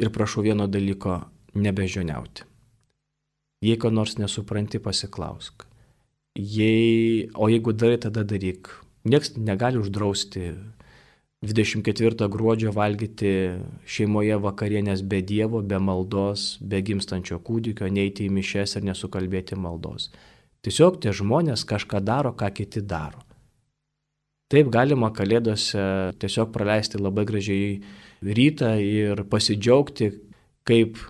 ir 0.00 0.10
prašau 0.14 0.46
vieno 0.46 0.66
dalyko- 0.66 1.20
nebežioniauti. 1.66 2.48
Jei 3.62 3.76
ko 3.78 3.90
nors 3.90 4.16
nesupranti, 4.18 4.80
pasiklausk. 4.82 5.66
Jei, 6.34 7.28
o 7.34 7.46
jeigu 7.46 7.72
darai, 7.72 7.98
tada 7.98 8.24
daryk. 8.24 8.68
Niekas 9.04 9.36
negali 9.36 9.78
uždrausti 9.78 10.54
24 11.42 12.28
gruodžio 12.30 12.70
valgyti 12.70 13.32
šeimoje 13.90 14.36
vakarienės 14.38 15.02
be 15.02 15.18
Dievo, 15.26 15.58
be 15.62 15.80
maldos, 15.82 16.60
be 16.62 16.78
gimstančio 16.86 17.40
kūdikio, 17.42 17.88
neiti 17.90 18.28
į 18.28 18.34
mišes 18.36 18.76
ir 18.78 18.86
nesukalbėti 18.86 19.58
maldos. 19.58 20.12
Tiesiog 20.62 21.00
tie 21.02 21.10
žmonės 21.10 21.66
kažką 21.66 21.98
daro, 22.06 22.30
ką 22.38 22.52
kiti 22.54 22.84
daro. 22.86 23.24
Taip 24.52 24.68
galima 24.70 25.08
kalėdose 25.10 26.12
tiesiog 26.22 26.52
praleisti 26.54 27.00
labai 27.00 27.24
gražiai 27.26 27.80
rytą 28.22 28.76
ir 28.78 29.24
pasidžiaugti, 29.32 30.12
kaip 30.68 31.00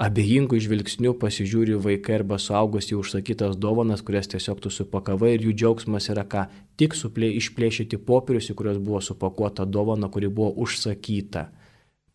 abejingų 0.00 0.58
žvilgsnių 0.64 1.12
pasižiūri 1.20 1.76
vaikai 1.84 2.16
arba 2.22 2.40
suaugusi 2.40 2.96
užsakytas 2.96 3.58
dovanas, 3.60 4.02
kurias 4.02 4.30
tiesiog 4.32 4.62
tu 4.64 4.72
supakavai 4.72 5.34
ir 5.36 5.44
jų 5.44 5.54
džiaugsmas 5.60 6.08
yra 6.10 6.24
ką, 6.24 6.46
tik 6.80 6.96
suplė, 6.96 7.28
išplėšyti 7.36 8.00
popierius, 8.08 8.50
į 8.50 8.56
kuriuos 8.58 8.80
buvo 8.82 9.00
supakuota 9.04 9.66
dovana, 9.68 10.08
kuri 10.12 10.32
buvo 10.32 10.54
užsakyta. 10.64 11.50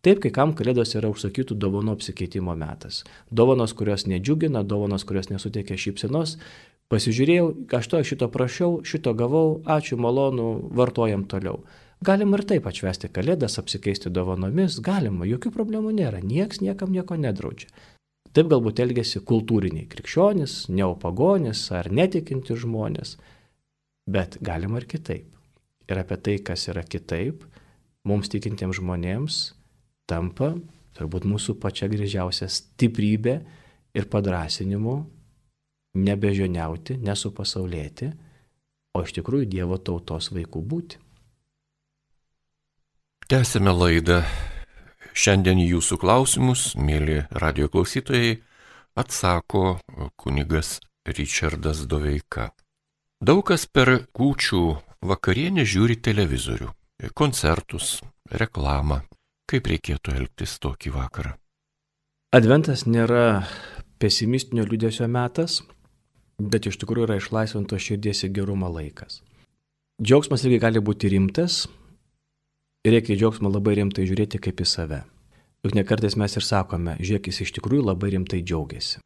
Taip, 0.06 0.20
kai 0.22 0.30
kam 0.34 0.52
kalėdos 0.58 0.94
yra 0.98 1.10
užsakytų 1.10 1.56
dovanų 1.58 1.96
apsikeitimo 1.96 2.54
metas. 2.58 3.00
Dovanos, 3.30 3.72
kurios 3.74 4.06
nedžiugina, 4.06 4.62
dovanos, 4.62 5.06
kurios 5.06 5.32
nesuteikia 5.32 5.78
šypsenos. 5.82 6.36
Pasižiūrėjau, 6.92 7.48
aš 7.74 7.88
to 7.90 8.02
šito 8.06 8.28
prašiau, 8.30 8.76
šito 8.86 9.14
gavau, 9.18 9.62
ačiū, 9.66 9.98
malonu, 9.98 10.46
vartojam 10.78 11.24
toliau. 11.26 11.64
Galima 12.06 12.38
ir 12.38 12.44
taip 12.46 12.68
atšvesti 12.70 13.10
kalėdas, 13.10 13.56
apsikeisti 13.58 14.12
dovanomis, 14.14 14.78
galima, 14.84 15.26
jokių 15.26 15.50
problemų 15.54 15.94
nėra, 15.96 16.20
nieks 16.22 16.60
niekam 16.62 16.92
nieko 16.94 17.18
nedraudžia. 17.18 17.72
Taip 18.36 18.50
galbūt 18.52 18.82
elgesi 18.84 19.22
kultūriniai 19.24 19.88
krikščionis, 19.90 20.66
neopagonis 20.68 21.64
ar 21.74 21.88
netikinti 21.90 22.54
žmonės, 22.60 23.16
bet 24.06 24.38
galima 24.40 24.80
ir 24.82 24.88
kitaip. 24.90 25.28
Ir 25.86 26.00
apie 26.00 26.16
tai, 26.18 26.38
kas 26.42 26.66
yra 26.70 26.82
kitaip, 26.82 27.44
mums 28.06 28.30
tikintiems 28.32 28.80
žmonėms 28.80 29.42
tampa 30.10 30.54
turbūt 30.96 31.26
mūsų 31.28 31.56
pačia 31.60 31.88
gražiausia 31.92 32.48
stiprybė 32.50 33.36
ir 33.96 34.08
padrasinimu 34.12 34.96
nebežioniauti, 35.96 36.98
nesupasaulėti, 37.00 38.10
o 38.96 39.02
iš 39.04 39.16
tikrųjų 39.18 39.48
Dievo 39.52 39.78
tautos 39.80 40.30
vaikų 40.32 40.62
būti. 40.72 41.00
Tęsime 43.26 43.72
laidą. 43.74 44.20
Šiandien 45.16 45.58
jūsų 45.64 45.96
klausimus, 46.02 46.74
mėly 46.76 47.22
radio 47.32 47.70
klausytojai, 47.72 48.36
atsako 49.00 49.78
kunigas 50.20 50.76
Richardas 51.08 51.86
Doveika. 51.88 52.50
Daug 53.22 53.42
kas 53.48 53.64
per 53.66 54.08
kūčių 54.16 54.62
vakarienę 55.06 55.64
žiūri 55.64 55.96
televizorių, 56.02 56.68
koncertus, 57.16 58.00
reklamą. 58.30 59.02
Kaip 59.46 59.68
reikėtų 59.70 60.16
elgtis 60.18 60.58
tokį 60.58 60.90
vakarą? 60.96 61.36
Adventas 62.34 62.82
nėra 62.90 63.46
pesimistinio 64.02 64.66
liūdėsio 64.66 65.06
metas, 65.06 65.62
bet 66.36 66.66
iš 66.66 66.80
tikrųjų 66.82 67.06
yra 67.06 67.18
išlaisvinto 67.20 67.78
širdies 67.78 68.24
ir 68.26 68.34
gerumo 68.34 68.68
laikas. 68.68 69.22
Džiaugsmas 70.02 70.44
irgi 70.44 70.58
gali 70.60 70.82
būti 70.82 71.08
rimtas, 71.14 71.64
Ir 72.86 72.92
reikia 72.94 73.16
džiaugsmą 73.18 73.50
labai 73.50 73.72
rimtai 73.80 74.04
žiūrėti 74.06 74.38
kaip 74.38 74.60
į 74.62 74.64
save. 74.70 75.00
Juk 75.66 75.72
nekartais 75.74 76.14
mes 76.14 76.36
ir 76.38 76.44
sakome, 76.46 76.92
žiūrėk, 77.02 77.32
jis 77.32 77.40
iš 77.42 77.50
tikrųjų 77.56 77.82
labai 77.88 78.12
rimtai 78.14 78.44
džiaugiasi. 78.46 79.00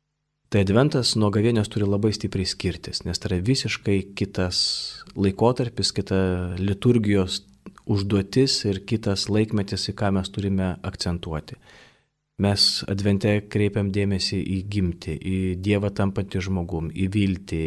Tai 0.51 0.65
adventas 0.65 1.13
nuo 1.15 1.29
gavėnios 1.31 1.69
turi 1.71 1.87
labai 1.87 2.11
stipriai 2.11 2.49
skirtis, 2.51 3.05
nes 3.07 3.21
tai 3.23 3.29
yra 3.31 3.45
visiškai 3.47 4.01
kitas 4.19 4.57
laikotarpis, 5.15 5.93
kita 5.95 6.19
liturgijos 6.59 7.45
užduotis 7.87 8.57
ir 8.67 8.81
kitas 8.83 9.29
laikmetis, 9.31 9.87
į 9.93 9.95
ką 10.01 10.11
mes 10.17 10.33
turime 10.35 10.73
akcentuoti. 10.91 11.55
Mes 12.43 12.67
advente 12.91 13.37
kreipiam 13.53 13.93
dėmesį 13.95 14.41
į 14.57 14.59
gimti, 14.75 15.15
į 15.15 15.39
Dievą 15.63 15.93
tampantį 15.95 16.43
žmogum, 16.49 16.91
į 16.99 17.07
viltį. 17.15 17.65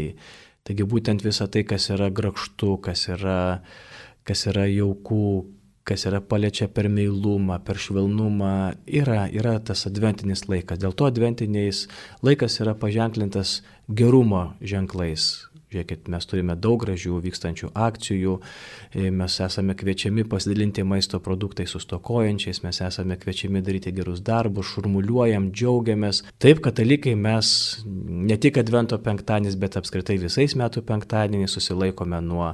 Taigi 0.68 0.88
būtent 0.90 1.24
visa 1.24 1.48
tai, 1.48 1.64
kas 1.64 1.88
yra 1.94 2.12
grakštu, 2.12 2.74
kas 2.84 3.08
yra, 3.16 3.40
kas 4.28 4.44
yra 4.52 4.68
jaukų, 4.68 5.24
kas 5.88 6.06
yra 6.08 6.22
paliečia 6.24 6.70
per 6.72 6.88
meilumą, 6.92 7.60
per 7.66 7.80
švelnumą, 7.82 8.54
yra, 8.88 9.28
yra 9.32 9.58
tas 9.60 9.86
adventinis 9.90 10.48
laikas. 10.48 10.80
Dėl 10.80 10.96
to 10.96 11.10
adventiniais 11.10 11.88
laikas 12.24 12.60
yra 12.64 12.76
paženklintas 12.80 13.62
gerumo 13.92 14.54
ženklais. 14.64 15.50
Žiūrėkit, 15.74 16.10
mes 16.14 16.28
turime 16.30 16.54
daug 16.60 16.78
gražių 16.84 17.18
vykstančių 17.24 17.72
akcijų, 17.74 18.36
e, 18.94 19.10
mes 19.10 19.38
esame 19.42 19.74
kviečiami 19.74 20.26
pasidalinti 20.30 20.84
maisto 20.86 21.18
produktais 21.24 21.74
sustokojančiais, 21.74 22.62
mes 22.62 22.82
esame 22.86 23.18
kviečiami 23.18 23.64
daryti 23.66 23.94
gerus 23.96 24.22
darbus, 24.22 24.70
šurmuliuojam, 24.70 25.50
džiaugiamės. 25.50 26.22
Taip, 26.38 26.62
katalikai 26.68 27.16
mes 27.18 27.48
ne 27.86 28.38
tik 28.38 28.62
Advento 28.62 29.00
penktadienis, 29.02 29.58
bet 29.58 29.80
apskritai 29.82 30.20
visais 30.22 30.54
metų 30.54 30.86
penktadieniais 30.86 31.58
susilaikome 31.58 32.22
nuo 32.22 32.54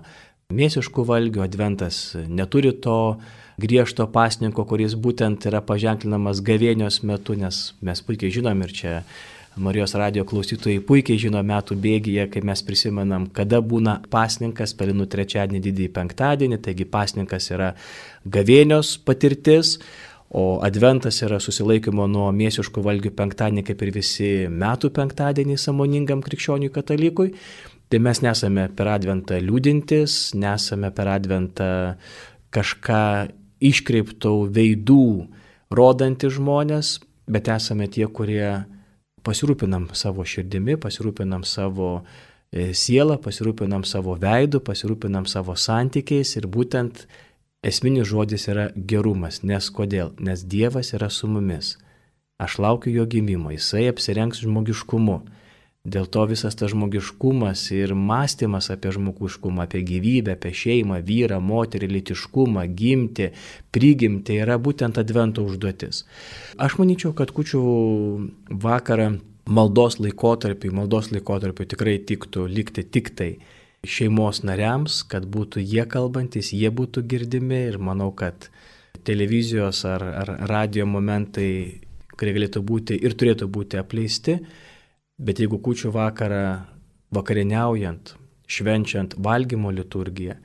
mėsiškų 0.50 1.04
valgių, 1.06 1.44
adventas 1.46 1.98
neturi 2.26 2.72
to 2.74 3.20
griežto 3.62 4.08
pasninko, 4.10 4.64
kuris 4.66 4.96
būtent 4.98 5.46
yra 5.46 5.60
paženklinamas 5.62 6.42
gavėnios 6.42 7.04
metu, 7.06 7.36
nes 7.38 7.60
mes 7.86 8.02
puikiai 8.02 8.34
žinom 8.34 8.66
ir 8.66 8.74
čia 8.74 8.96
Marijos 9.62 9.94
radio 9.94 10.26
klausytojai 10.26 10.82
puikiai 10.90 11.22
žino 11.22 11.44
metų 11.46 11.78
bėgyje, 11.86 12.26
kai 12.34 12.42
mes 12.50 12.66
prisimenam, 12.66 13.30
kada 13.30 13.62
būna 13.62 14.00
pasninkas, 14.10 14.74
pelinų 14.74 15.06
trečiadienį, 15.14 15.62
didįjį 15.70 15.94
penktadienį, 16.02 16.62
taigi 16.66 16.90
pasninkas 16.98 17.52
yra 17.54 17.72
gavėnios 18.26 18.96
patirtis, 19.06 19.78
o 20.34 20.64
adventas 20.66 21.22
yra 21.26 21.38
susilaikymo 21.38 22.10
nuo 22.10 22.32
mėsiškų 22.34 22.90
valgių 22.90 23.14
penktadienį, 23.22 23.70
kaip 23.70 23.86
ir 23.86 23.98
visi 24.02 24.36
metų 24.50 24.96
penktadienį 24.98 25.62
samoningam 25.62 26.26
krikščioniui 26.26 26.74
katalikui. 26.74 27.36
Tai 27.90 28.00
mes 28.06 28.20
nesame 28.22 28.68
per 28.78 28.92
adventą 28.94 29.40
liūdintis, 29.42 30.36
nesame 30.38 30.92
per 30.94 31.10
adventą 31.10 31.70
kažką 32.54 33.30
iškreiptų 33.66 34.34
veidų 34.54 35.06
rodantys 35.74 36.36
žmonės, 36.38 37.00
bet 37.30 37.50
esame 37.50 37.88
tie, 37.90 38.06
kurie 38.06 38.62
pasirūpinam 39.26 39.90
savo 39.98 40.26
širdimi, 40.26 40.78
pasirūpinam 40.82 41.44
savo 41.46 41.90
e, 42.00 42.72
sielą, 42.78 43.20
pasirūpinam 43.24 43.86
savo 43.86 44.16
veidu, 44.22 44.62
pasirūpinam 44.66 45.28
savo 45.30 45.58
santykiais 45.58 46.36
ir 46.38 46.48
būtent 46.48 47.06
esminis 47.66 48.08
žodis 48.10 48.48
yra 48.54 48.70
gerumas. 48.76 49.42
Nes 49.44 49.70
kodėl? 49.74 50.14
Nes 50.22 50.46
Dievas 50.46 50.94
yra 50.94 51.10
su 51.10 51.28
mumis. 51.28 51.78
Aš 52.40 52.62
laukiu 52.64 52.94
jo 52.96 53.10
gimimo, 53.10 53.52
jisai 53.52 53.90
apsirengs 53.92 54.46
žmogiškumu. 54.46 55.20
Dėl 55.88 56.10
to 56.12 56.26
visas 56.28 56.58
tas 56.60 56.74
žmogiškumas 56.74 57.62
ir 57.72 57.94
mąstymas 57.96 58.68
apie 58.74 58.92
žmogiškumą, 58.92 59.64
apie 59.64 59.80
gyvybę, 59.88 60.34
apie 60.36 60.52
šeimą, 60.52 60.98
vyrą, 61.08 61.38
moterį, 61.40 61.88
litiškumą, 61.94 62.66
gimti, 62.76 63.30
prigimti 63.72 64.36
yra 64.44 64.58
būtent 64.60 65.00
advento 65.00 65.46
užduotis. 65.48 66.04
Aš 66.60 66.76
manyčiau, 66.82 67.14
kad 67.16 67.32
kučių 67.32 67.64
vakarą 68.52 69.08
maldos 69.48 70.02
laikotarpiu, 70.04 70.74
maldos 70.76 71.14
laikotarpiu 71.16 71.72
tikrai 71.72 71.96
tiktų 72.04 72.44
likti 72.52 72.84
tik 72.84 73.16
tai 73.16 73.32
šeimos 73.88 74.44
nariams, 74.44 75.06
kad 75.08 75.32
būtų 75.32 75.64
jie 75.64 75.88
kalbantis, 75.88 76.52
jie 76.52 76.76
būtų 76.76 77.08
girdimi 77.08 77.64
ir 77.72 77.80
manau, 77.80 78.12
kad 78.12 78.52
televizijos 79.08 79.86
ar, 79.88 80.04
ar 80.04 80.38
radio 80.52 80.84
momentai, 80.86 81.80
kurie 82.20 82.36
galėtų 82.36 82.68
būti 82.68 83.00
ir 83.00 83.16
turėtų 83.16 83.48
būti 83.48 83.80
apleisti, 83.80 84.42
Bet 85.20 85.42
jeigu 85.42 85.58
kučių 85.60 85.92
vakarą 85.92 86.44
vakarieniaujant, 87.12 88.14
švenčiant 88.48 89.18
valgymo 89.20 89.72
liturgiją, 89.76 90.38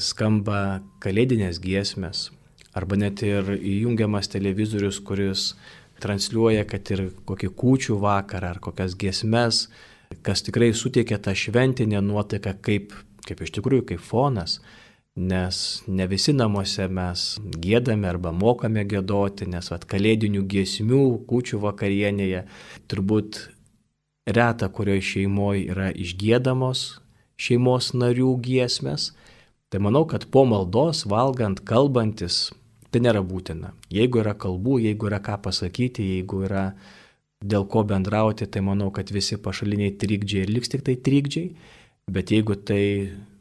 skamba 0.00 0.80
kalėdinės 1.04 1.60
giesmės, 1.60 2.30
arba 2.76 2.96
net 2.96 3.20
ir 3.24 3.50
įjungiamas 3.56 4.30
televizorius, 4.32 5.02
kuris 5.04 5.50
transliuoja, 6.00 6.64
kad 6.68 6.88
ir 6.92 7.10
kokį 7.28 7.50
kučių 7.60 7.98
vakarą 8.00 8.54
ar 8.54 8.60
kokias 8.64 8.96
giesmes, 8.96 9.66
kas 10.24 10.44
tikrai 10.44 10.72
suteikia 10.76 11.18
tą 11.20 11.34
šventinę 11.36 12.00
nuotaiką 12.04 12.54
kaip, 12.64 12.96
kaip 13.26 13.42
iš 13.44 13.52
tikrųjų 13.56 13.86
kaip 13.92 14.04
fonas, 14.04 14.60
nes 15.16 15.82
ne 15.88 16.06
visi 16.08 16.34
namuose 16.36 16.88
mes 16.92 17.26
gėdame 17.64 18.08
arba 18.08 18.32
mokame 18.36 18.84
gėdoti, 18.88 19.48
nes 19.48 19.72
vat 19.72 19.84
kalėdinių 19.88 20.44
giesmių 20.44 21.02
kučių 21.28 21.60
vakarienėje 21.64 22.44
turbūt 22.88 23.40
reta 24.26 24.68
kurioje 24.68 25.04
šeimoje 25.12 25.66
yra 25.70 25.90
išgėdamos 25.94 26.86
šeimos 27.36 27.92
narių 27.96 28.34
giesmės, 28.42 29.10
tai 29.70 29.80
manau, 29.84 30.04
kad 30.08 30.26
po 30.32 30.44
maldos, 30.48 31.04
valgant, 31.08 31.60
kalbantis, 31.68 32.50
tai 32.90 33.02
nėra 33.04 33.22
būtina. 33.26 33.74
Jeigu 33.92 34.22
yra 34.22 34.34
kalbų, 34.38 34.80
jeigu 34.86 35.10
yra 35.10 35.20
ką 35.24 35.38
pasakyti, 35.44 36.06
jeigu 36.16 36.44
yra 36.48 36.70
dėl 37.44 37.66
ko 37.68 37.84
bendrauti, 37.84 38.48
tai 38.48 38.64
manau, 38.64 38.90
kad 38.94 39.12
visi 39.12 39.36
pašaliniai 39.36 39.96
trikdžiai 40.00 40.46
ir 40.46 40.54
liks 40.54 40.72
tik 40.72 40.86
tai 40.86 40.96
trikdžiai, 40.96 41.50
bet 42.10 42.32
jeigu 42.32 42.56
tai 42.56 42.82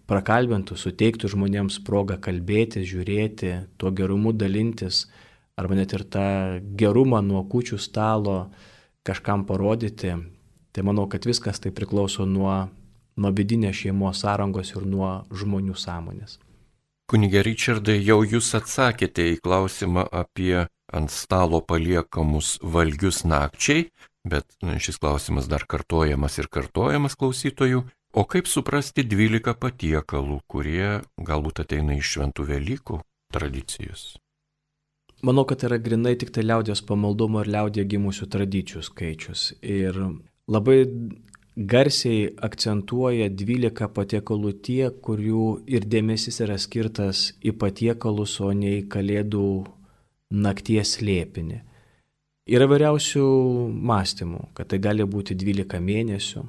prakalbintų, 0.10 0.76
suteiktų 0.78 1.32
žmonėms 1.32 1.80
progą 1.86 2.20
kalbėti, 2.22 2.84
žiūrėti, 2.86 3.54
tuo 3.80 3.94
gerumu 3.96 4.36
dalintis, 4.36 5.06
arba 5.56 5.80
net 5.80 5.96
ir 5.96 6.04
tą 6.12 6.28
gerumą 6.78 7.24
nuo 7.26 7.46
kučių 7.48 7.80
stalo 7.80 8.50
kažkam 9.08 9.46
parodyti, 9.48 10.18
Tai 10.76 10.84
manau, 10.84 11.06
kad 11.08 11.24
viskas 11.24 11.62
tai 11.64 11.72
priklauso 11.72 12.26
nuo, 12.28 12.52
nuo 13.16 13.32
vidinės 13.32 13.78
šeimos 13.80 14.26
sąrangos 14.26 14.74
ir 14.76 14.84
nuo 14.84 15.12
žmonių 15.32 15.76
sąmonės. 15.80 16.36
Kunigė 17.08 17.46
Richardai, 17.46 18.00
jau 18.04 18.24
jūs 18.26 18.50
atsakėte 18.58 19.24
į 19.32 19.38
klausimą 19.46 20.04
apie 20.12 20.66
ant 20.92 21.14
stalo 21.14 21.62
paliekamus 21.62 22.58
valgius 22.76 23.24
nakčiai, 23.24 23.88
bet 24.28 24.58
šis 24.82 25.00
klausimas 25.00 25.48
dar 25.48 25.64
kartojamas 25.70 26.40
ir 26.42 26.50
kartojamas 26.52 27.16
klausytojų. 27.16 27.86
O 28.16 28.24
kaip 28.28 28.48
suprasti 28.48 29.04
12 29.04 29.56
patiekalų, 29.60 30.42
kurie 30.48 31.02
galbūt 31.16 31.64
ateina 31.66 31.96
iš 32.00 32.16
šventų 32.16 32.46
Velykų 32.52 33.00
tradicijos? 33.32 34.16
Manau, 35.24 35.44
kad 35.48 35.60
tai 35.60 35.72
yra 35.72 35.80
grinai 35.80 36.16
tik 36.20 36.32
tai 36.36 36.46
liaudės 36.46 36.84
pamaldumo 36.84 37.44
ir 37.44 37.52
liaudė 37.52 37.84
gimusių 37.92 38.28
tradicijų 38.32 38.84
skaičius. 38.88 39.50
Ir 39.62 40.00
labai 40.52 40.80
garsiai 41.56 42.34
akcentuoja 42.44 43.30
12 43.32 43.88
patiekalų 43.96 44.52
tie, 44.66 44.90
kurių 44.92 45.46
ir 45.72 45.88
dėmesys 45.88 46.42
yra 46.44 46.58
skirtas 46.60 47.32
į 47.44 47.56
patiekalus, 47.60 48.40
o 48.44 48.52
ne 48.52 48.82
į 48.82 48.84
kalėdų 48.92 49.48
nakties 50.36 51.00
lėpinį. 51.02 51.62
Yra 52.46 52.68
vairiausių 52.70 53.26
mąstymų, 53.90 54.50
kad 54.54 54.70
tai 54.70 54.78
gali 54.84 55.06
būti 55.10 55.34
12 55.34 55.80
mėnesių, 55.82 56.44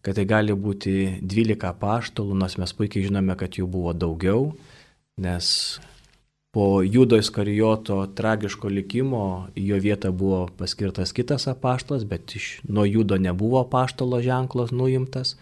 kad 0.00 0.16
tai 0.16 0.24
gali 0.24 0.54
būti 0.56 1.20
12 1.20 1.74
paštalų, 1.80 2.38
nors 2.38 2.56
mes 2.56 2.72
puikiai 2.72 3.10
žinome, 3.10 3.36
kad 3.36 3.58
jų 3.58 3.66
buvo 3.68 3.92
daugiau, 3.92 4.54
nes 5.20 5.50
Po 6.50 6.82
Judo 6.82 7.16
Iskarijoto 7.16 8.06
tragiško 8.06 8.68
likimo 8.68 9.48
jo 9.54 9.76
vietą 9.78 10.10
buvo 10.10 10.48
paskirtas 10.58 11.12
kitas 11.12 11.46
apaštalas, 11.46 12.04
bet 12.04 12.34
iš, 12.36 12.60
nuo 12.68 12.84
Judo 12.84 13.18
nebuvo 13.18 13.60
apaštalo 13.60 14.18
ženklas 14.22 14.70
nuimtas. 14.70 15.36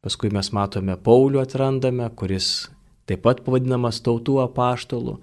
Paskui 0.00 0.30
mes 0.32 0.48
matome 0.56 0.96
Paulių 0.96 1.42
atrandame, 1.42 2.08
kuris 2.16 2.70
taip 3.04 3.20
pat 3.26 3.44
pavadinamas 3.44 4.00
tautų 4.00 4.38
apaštalu. 4.46 5.18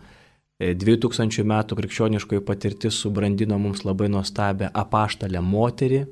2000 0.62 1.42
e, 1.42 1.46
metų 1.50 1.78
krikščioniškoji 1.82 2.46
patirtis 2.46 3.02
subrandino 3.02 3.58
mums 3.62 3.82
labai 3.86 4.12
nuostabę 4.14 4.70
apaštalę 4.74 5.42
moterį, 5.42 6.06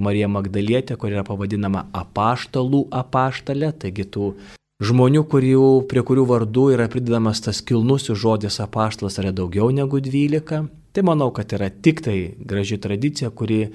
Marija 0.00 0.28
Magdalietė, 0.28 0.96
kuri 0.96 1.16
yra 1.16 1.24
pavadinama 1.24 1.86
apaštalų 1.96 2.86
apaštalė, 2.96 3.72
taigi 3.72 4.04
tų 4.08 4.34
Žmonių, 4.82 5.20
kurių, 5.30 5.64
prie 5.86 6.02
kurių 6.02 6.24
vardų 6.26 6.62
yra 6.74 6.88
pridedamas 6.90 7.38
tas 7.44 7.60
kilnusis 7.62 8.18
žodis 8.18 8.56
apaštalas 8.64 9.20
yra 9.20 9.30
daugiau 9.30 9.68
negu 9.70 10.00
12, 10.02 10.64
tai 10.90 11.04
manau, 11.06 11.28
kad 11.30 11.52
yra 11.54 11.68
tik 11.70 12.00
tai 12.02 12.16
graži 12.34 12.80
tradicija, 12.82 13.30
kuri 13.30 13.68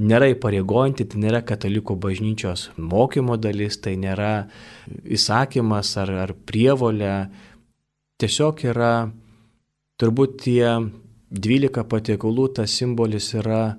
nėra 0.00 0.32
įpareigojanti, 0.32 1.06
tai 1.12 1.20
nėra 1.22 1.44
katalikų 1.46 1.94
bažnyčios 2.02 2.70
mokymo 2.80 3.36
dalis, 3.38 3.78
tai 3.78 3.94
nėra 4.00 4.48
įsakymas 5.06 5.92
ar, 6.02 6.14
ar 6.24 6.34
prievolė, 6.34 7.14
tiesiog 8.18 8.64
yra 8.72 8.94
turbūt 10.02 10.38
tie 10.48 10.64
12 11.30 11.84
patiekalų, 11.86 12.48
tas 12.58 12.74
simbolis 12.74 13.30
yra 13.38 13.76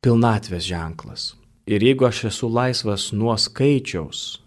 pilnatvės 0.00 0.64
ženklas. 0.64 1.32
Ir 1.68 1.84
jeigu 1.84 2.08
aš 2.08 2.30
esu 2.30 2.48
laisvas 2.48 3.10
nuo 3.12 3.36
skaičiaus, 3.38 4.41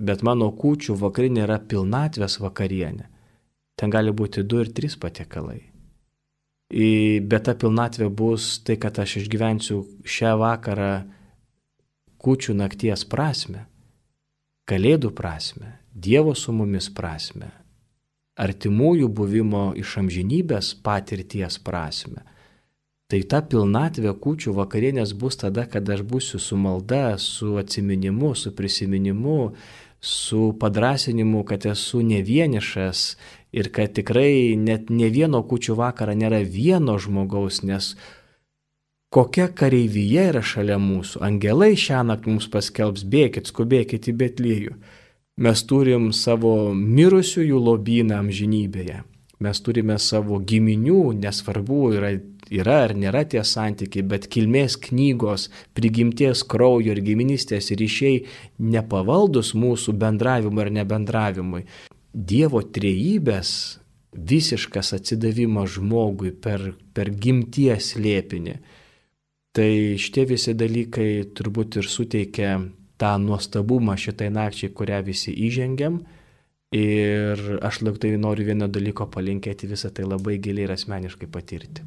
bet 0.00 0.24
mano 0.26 0.50
kūčių 0.56 0.96
vakarinė 1.00 1.44
yra 1.46 1.58
pilnatvės 1.60 2.38
vakarienė. 2.40 3.06
Ten 3.76 3.92
gali 3.92 4.12
būti 4.12 4.44
du 4.44 4.60
ir 4.60 4.72
trys 4.76 4.96
patiekalai. 5.00 5.62
Bet 6.70 7.46
ta 7.48 7.56
pilnatvė 7.58 8.10
bus 8.14 8.60
tai, 8.62 8.76
kad 8.78 8.98
aš 9.02 9.16
išgyvensiu 9.24 9.80
šią 10.06 10.36
vakarą 10.38 10.92
kūčių 12.20 12.54
nakties 12.60 13.06
prasme, 13.10 13.64
kalėdų 14.70 15.10
prasme, 15.16 15.76
Dievo 15.90 16.36
su 16.38 16.52
mumis 16.54 16.86
prasme, 16.94 17.48
artimųjų 18.38 19.08
buvimo 19.10 19.72
iš 19.76 19.96
amžinybės 20.04 20.76
patirties 20.84 21.58
prasme. 21.58 22.22
Tai 23.10 23.18
ta 23.26 23.40
pilnatvė 23.42 24.12
kūčių 24.22 24.54
vakarienės 24.54 25.16
bus 25.18 25.40
tada, 25.40 25.64
kada 25.66 25.96
aš 25.96 26.04
būsiu 26.06 26.38
su 26.38 26.54
malda, 26.54 27.18
su 27.18 27.56
atsiminimu, 27.58 28.36
su 28.38 28.52
prisiminimu, 28.54 29.38
su 30.00 30.56
padrasinimu, 30.60 31.44
kad 31.44 31.66
esu 31.66 32.02
ne 32.02 32.22
vienišas 32.22 33.16
ir 33.52 33.72
kad 33.72 33.92
tikrai 33.92 34.56
net 34.56 34.90
ne 34.90 35.10
vieno 35.10 35.42
kučių 35.42 35.76
vakarą 35.76 36.14
nėra 36.16 36.40
vieno 36.46 36.96
žmogaus, 36.98 37.62
nes 37.62 37.94
kokia 39.10 39.48
kareivyje 39.52 40.28
yra 40.32 40.42
šalia 40.42 40.78
mūsų. 40.80 41.20
Angelai 41.26 41.74
šią 41.76 42.04
naktį 42.08 42.32
mums 42.32 42.48
paskelbs, 42.48 43.04
bėkit, 43.04 43.50
skubėkit 43.50 44.08
į 44.08 44.16
Betlyjų. 44.22 44.74
Mes 45.40 45.62
turim 45.64 46.10
savo 46.12 46.72
mirusiųjų 46.74 47.64
lobyną 47.68 48.20
amžinybėje. 48.20 49.04
mes 49.40 49.60
turime 49.64 49.96
savo 49.98 50.38
giminių, 50.38 51.14
nesvarbu 51.16 51.92
yra, 51.96 52.10
yra 52.50 52.80
ar 52.86 52.94
nėra 52.98 53.22
tie 53.28 53.42
santykiai, 53.46 54.04
bet 54.06 54.28
kilmės 54.32 54.76
knygos, 54.88 55.48
prigimties 55.76 56.42
kraujo 56.50 56.94
ir 56.94 57.02
giminystės 57.06 57.70
ryšiai 57.78 58.24
nepavaldus 58.58 59.54
mūsų 59.54 59.94
bendravimui 60.00 60.64
ar 60.64 60.72
nebendravimui. 60.80 61.64
Dievo 62.10 62.62
trejybės 62.62 63.52
visiškas 64.10 64.94
atsidavimas 64.98 65.76
žmogui 65.76 66.34
per, 66.34 66.72
per 66.94 67.12
gimties 67.14 67.94
lėpinį. 67.96 68.56
Tai 69.54 69.70
šitie 69.98 70.26
visi 70.30 70.54
dalykai 70.54 71.10
turbūt 71.34 71.80
ir 71.80 71.90
suteikia 71.90 72.56
tą 73.00 73.12
nuostabumą 73.22 73.96
šitai 73.98 74.28
nakčiai, 74.34 74.74
kurią 74.74 75.00
visi 75.06 75.34
įžengiam 75.46 76.02
Ir 76.70 77.40
aš 77.66 77.80
lauktai 77.82 78.12
noriu 78.14 78.44
vieno 78.46 78.68
dalyko 78.70 79.08
palinkėti 79.10 79.66
visą 79.66 79.88
tai 79.90 80.04
labai 80.06 80.36
giliai 80.38 80.68
ir 80.68 80.72
asmeniškai 80.76 81.26
patirti. 81.26 81.82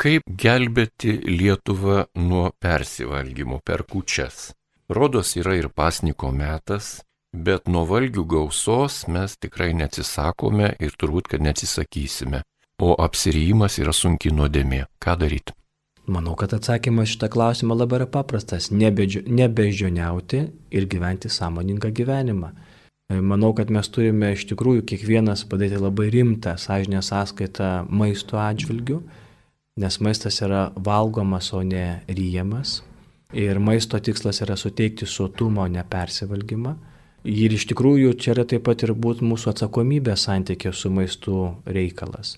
Kaip 0.00 0.22
gelbėti 0.26 1.18
Lietuvą 1.26 2.06
nuo 2.18 2.50
persivalgymo 2.58 3.60
per 3.64 3.84
kučias? 3.88 4.52
Rodos 4.88 5.36
yra 5.36 5.54
ir 5.56 5.68
pasniko 5.68 6.32
metas, 6.34 7.00
bet 7.32 7.68
nuo 7.68 7.84
valgių 7.88 8.24
gausos 8.28 9.06
mes 9.08 9.36
tikrai 9.40 9.72
neatsisakome 9.78 10.74
ir 10.80 10.96
turbūt, 10.98 11.30
kad 11.32 11.44
neatsisakysime. 11.44 12.42
O 12.82 12.94
apsirijimas 12.98 13.78
yra 13.78 13.92
sunki 13.94 14.32
nuodėmė. 14.34 14.84
Ką 14.98 15.16
daryti? 15.20 15.54
Manau, 16.10 16.34
kad 16.34 16.50
atsakymas 16.56 17.12
šitą 17.12 17.28
klausimą 17.30 17.76
labai 17.78 18.00
yra 18.00 18.08
paprastas- 18.10 18.70
nebeždžioniauti 19.38 20.40
ir 20.70 20.86
gyventi 20.86 21.28
sąmoningą 21.30 21.92
gyvenimą. 21.94 22.50
Manau, 23.20 23.54
kad 23.54 23.70
mes 23.70 23.88
turime 23.88 24.32
iš 24.32 24.46
tikrųjų 24.50 24.82
kiekvienas 24.82 25.44
padaryti 25.44 25.78
labai 25.78 26.10
rimtą 26.10 26.56
sąžinę 26.58 27.02
sąskaitą 27.02 27.86
maisto 27.88 28.36
atžvilgių, 28.36 29.02
nes 29.76 29.98
maistas 30.00 30.40
yra 30.44 30.70
valgomas, 30.76 31.52
o 31.52 31.62
ne 31.62 32.02
ryjamas. 32.08 32.82
Ir 33.32 33.58
maisto 33.58 33.98
tikslas 33.98 34.42
yra 34.44 34.56
suteikti 34.56 35.06
sotumą, 35.08 35.64
o 35.64 35.68
ne 35.68 35.84
persivalgymą. 35.88 36.74
Ir 37.24 37.54
iš 37.54 37.68
tikrųjų 37.70 38.16
čia 38.20 38.34
yra 38.34 38.44
taip 38.48 38.66
pat 38.66 38.82
ir 38.84 38.92
būt 38.98 39.22
mūsų 39.24 39.52
atsakomybė 39.52 40.16
santykė 40.18 40.72
su 40.74 40.90
maistu 40.90 41.36
reikalas. 41.64 42.36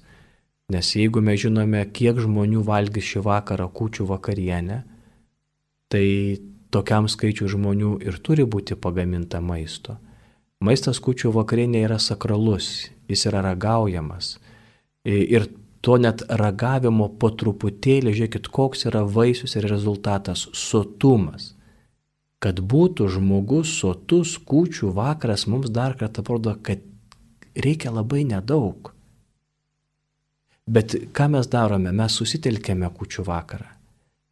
Nes 0.71 0.91
jeigu 0.97 1.21
mes 1.25 1.41
žinome, 1.41 1.83
kiek 1.93 2.21
žmonių 2.21 2.63
valgys 2.65 3.09
šį 3.11 3.25
vakarą 3.25 3.67
kučių 3.73 4.07
vakarienę, 4.13 4.83
tai 5.93 6.07
tokiam 6.73 7.09
skaičiu 7.11 7.49
žmonių 7.51 7.97
ir 8.05 8.21
turi 8.23 8.47
būti 8.47 8.77
pagaminta 8.77 9.41
maisto. 9.41 9.99
Maistas 10.65 11.01
kučių 11.03 11.33
vakarienė 11.35 11.85
yra 11.89 11.99
sakralus, 12.01 12.89
jis 13.11 13.27
yra 13.29 13.43
ragaujamas. 13.45 14.37
Ir 15.05 15.49
to 15.85 15.99
net 16.01 16.25
ragavimo 16.41 17.11
po 17.21 17.31
truputėlį, 17.41 18.15
žiūrėkit, 18.17 18.49
koks 18.49 18.87
yra 18.89 19.05
vaisius 19.17 19.57
ir 19.59 19.69
rezultatas- 19.69 20.47
sotumas. 20.69 21.53
Kad 22.41 22.61
būtų 22.61 23.09
žmogus 23.17 23.69
sotus 23.81 24.39
kučių 24.39 24.93
vakaras, 24.97 25.47
mums 25.47 25.71
dar 25.71 25.95
kartą 25.95 26.23
parodo, 26.23 26.57
kad 26.63 26.81
reikia 27.55 27.91
labai 27.93 28.25
nedaug. 28.25 28.93
Bet 30.67 30.89
ką 31.13 31.31
mes 31.31 31.47
darome? 31.47 31.93
Mes 31.93 32.13
susitelkėme 32.13 32.91
kučių 32.91 33.25
vakarą. 33.25 33.69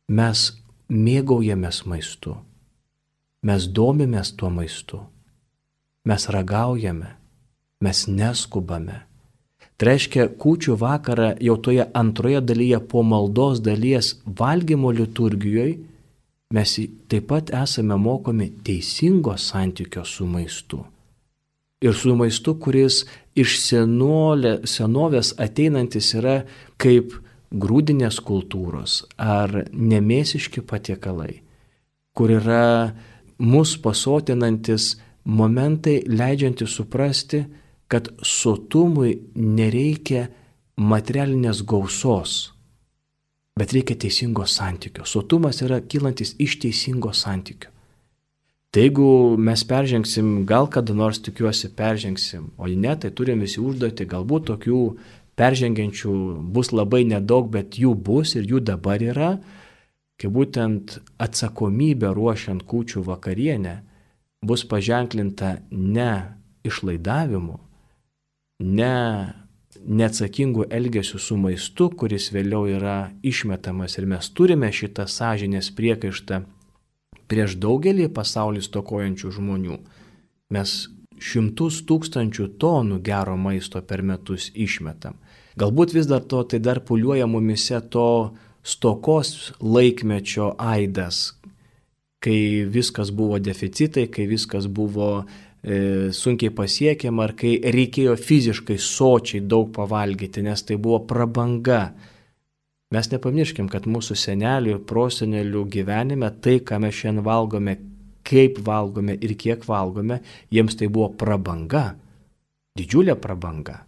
Mes 0.09 0.53
mėgaujamės 0.89 1.87
maistu. 1.87 2.37
Mes 3.43 3.69
domimės 3.69 4.37
tuo 4.37 4.51
maistu 4.51 5.01
mes 6.05 6.29
ragaujame, 6.29 7.17
mes 7.81 8.07
neskubame. 8.07 9.07
Tai 9.77 9.89
reiškia, 9.89 10.29
kūčių 10.39 10.77
vakarą 10.79 11.33
jau 11.43 11.57
toje 11.59 11.89
antroje 11.99 12.43
dalyje 12.45 12.79
po 12.91 13.03
maldos 13.03 13.63
dalies 13.65 14.15
valgymo 14.27 14.93
liturgijoje 14.95 15.81
mes 16.53 16.73
taip 17.09 17.29
pat 17.31 17.51
esame 17.63 17.97
mokomi 17.97 18.51
teisingo 18.65 19.37
santykio 19.37 20.05
su 20.05 20.27
maistu. 20.27 20.85
Ir 21.83 21.95
su 21.99 22.15
maistu, 22.15 22.55
kuris 22.63 23.03
iš 23.35 23.57
senolė, 23.65 24.61
senovės 24.69 25.33
ateinantis 25.41 26.13
yra 26.19 26.43
kaip 26.79 27.17
grūdinės 27.53 28.21
kultūros 28.23 29.01
ar 29.19 29.65
nemėsiški 29.73 30.63
patiekalai, 30.69 31.41
kur 32.15 32.31
yra 32.31 32.93
mus 33.39 33.75
pasotinantis 33.83 34.95
momentai 35.25 36.03
leidžianti 36.07 36.69
suprasti, 36.69 37.43
kad 37.93 38.09
sotumui 38.25 39.19
nereikia 39.37 40.27
materialinės 40.81 41.61
gausos, 41.69 42.53
bet 43.59 43.75
reikia 43.77 43.99
teisingo 44.07 44.47
santykio. 44.49 45.05
Sotumas 45.05 45.61
yra 45.65 45.83
kylantis 45.85 46.33
iš 46.41 46.57
teisingo 46.63 47.13
santykio. 47.13 47.69
Tai 48.73 48.87
jeigu 48.87 49.07
mes 49.37 49.61
peržengsim, 49.69 50.47
gal 50.49 50.71
kada 50.73 50.95
nors 50.97 51.19
tikiuosi 51.21 51.69
peržengsim, 51.77 52.47
o 52.57 52.65
jei 52.71 52.79
ne, 52.81 52.95
tai 52.97 53.11
turim 53.13 53.43
visi 53.45 53.61
užduoti, 53.61 54.07
galbūt 54.09 54.47
tokių 54.49 54.79
peržengiančių 55.37 56.15
bus 56.57 56.73
labai 56.73 57.03
nedaug, 57.05 57.51
bet 57.53 57.77
jų 57.77 57.93
bus 58.09 58.33
ir 58.41 58.49
jų 58.49 58.63
dabar 58.65 59.05
yra, 59.05 59.35
kai 60.17 60.31
būtent 60.33 60.97
atsakomybė 61.21 62.15
ruošiant 62.17 62.65
kūčių 62.65 63.05
vakarienę 63.05 63.83
bus 64.49 64.65
paženklinta 64.65 65.59
ne 65.69 66.13
išlaidavimu, 66.65 67.59
ne 68.63 68.97
neatsakingų 69.83 70.69
elgesių 70.71 71.19
su 71.19 71.37
maistu, 71.41 71.89
kuris 71.91 72.31
vėliau 72.35 72.67
yra 72.71 73.13
išmetamas 73.27 73.99
ir 73.99 74.07
mes 74.07 74.29
turime 74.31 74.71
šitą 74.73 75.09
sąžinės 75.11 75.73
priekaištą 75.75 76.43
prieš 77.31 77.57
daugelį 77.59 78.09
pasaulį 78.15 78.63
stokojančių 78.63 79.33
žmonių. 79.39 79.79
Mes 80.53 80.77
šimtus 81.23 81.83
tūkstančių 81.89 82.49
tonų 82.63 83.01
gero 83.07 83.37
maisto 83.39 83.83
per 83.83 84.03
metus 84.03 84.51
išmetam. 84.55 85.17
Galbūt 85.59 85.95
vis 85.97 86.09
dar 86.09 86.25
to 86.25 86.43
tai 86.49 86.61
dar 86.63 86.81
puliuoja 86.81 87.27
mumise 87.29 87.81
to 87.93 88.33
stokos 88.63 89.53
laikmečio 89.61 90.53
aidas, 90.59 91.33
kai 92.23 92.65
viskas 92.71 93.11
buvo 93.11 93.39
deficitai, 93.43 94.07
kai 94.09 94.29
viskas 94.31 94.69
buvo 94.71 95.25
sunkiai 95.63 96.51
pasiekiama 96.51 97.29
ar 97.29 97.35
kai 97.39 97.53
reikėjo 97.63 98.17
fiziškai 98.19 98.79
sočiai 98.83 99.45
daug 99.47 99.71
pavalgyti, 99.75 100.43
nes 100.43 100.65
tai 100.67 100.77
buvo 100.77 101.05
prabanga. 101.07 101.93
Mes 102.93 103.09
nepamirškim, 103.09 103.71
kad 103.73 103.87
mūsų 103.87 104.17
senelių 104.19 104.75
ir 104.75 104.83
prosenelių 104.85 105.65
gyvenime 105.73 106.29
tai, 106.43 106.59
ką 106.61 106.81
mes 106.83 106.99
šiandien 106.99 107.25
valgome, 107.25 107.77
kaip 108.27 108.59
valgome 108.67 109.17
ir 109.23 109.37
kiek 109.39 109.63
valgome, 109.65 110.21
jiems 110.51 110.77
tai 110.77 110.91
buvo 110.93 111.13
prabanga. 111.19 111.95
Didžiulė 112.79 113.15
prabanga. 113.21 113.85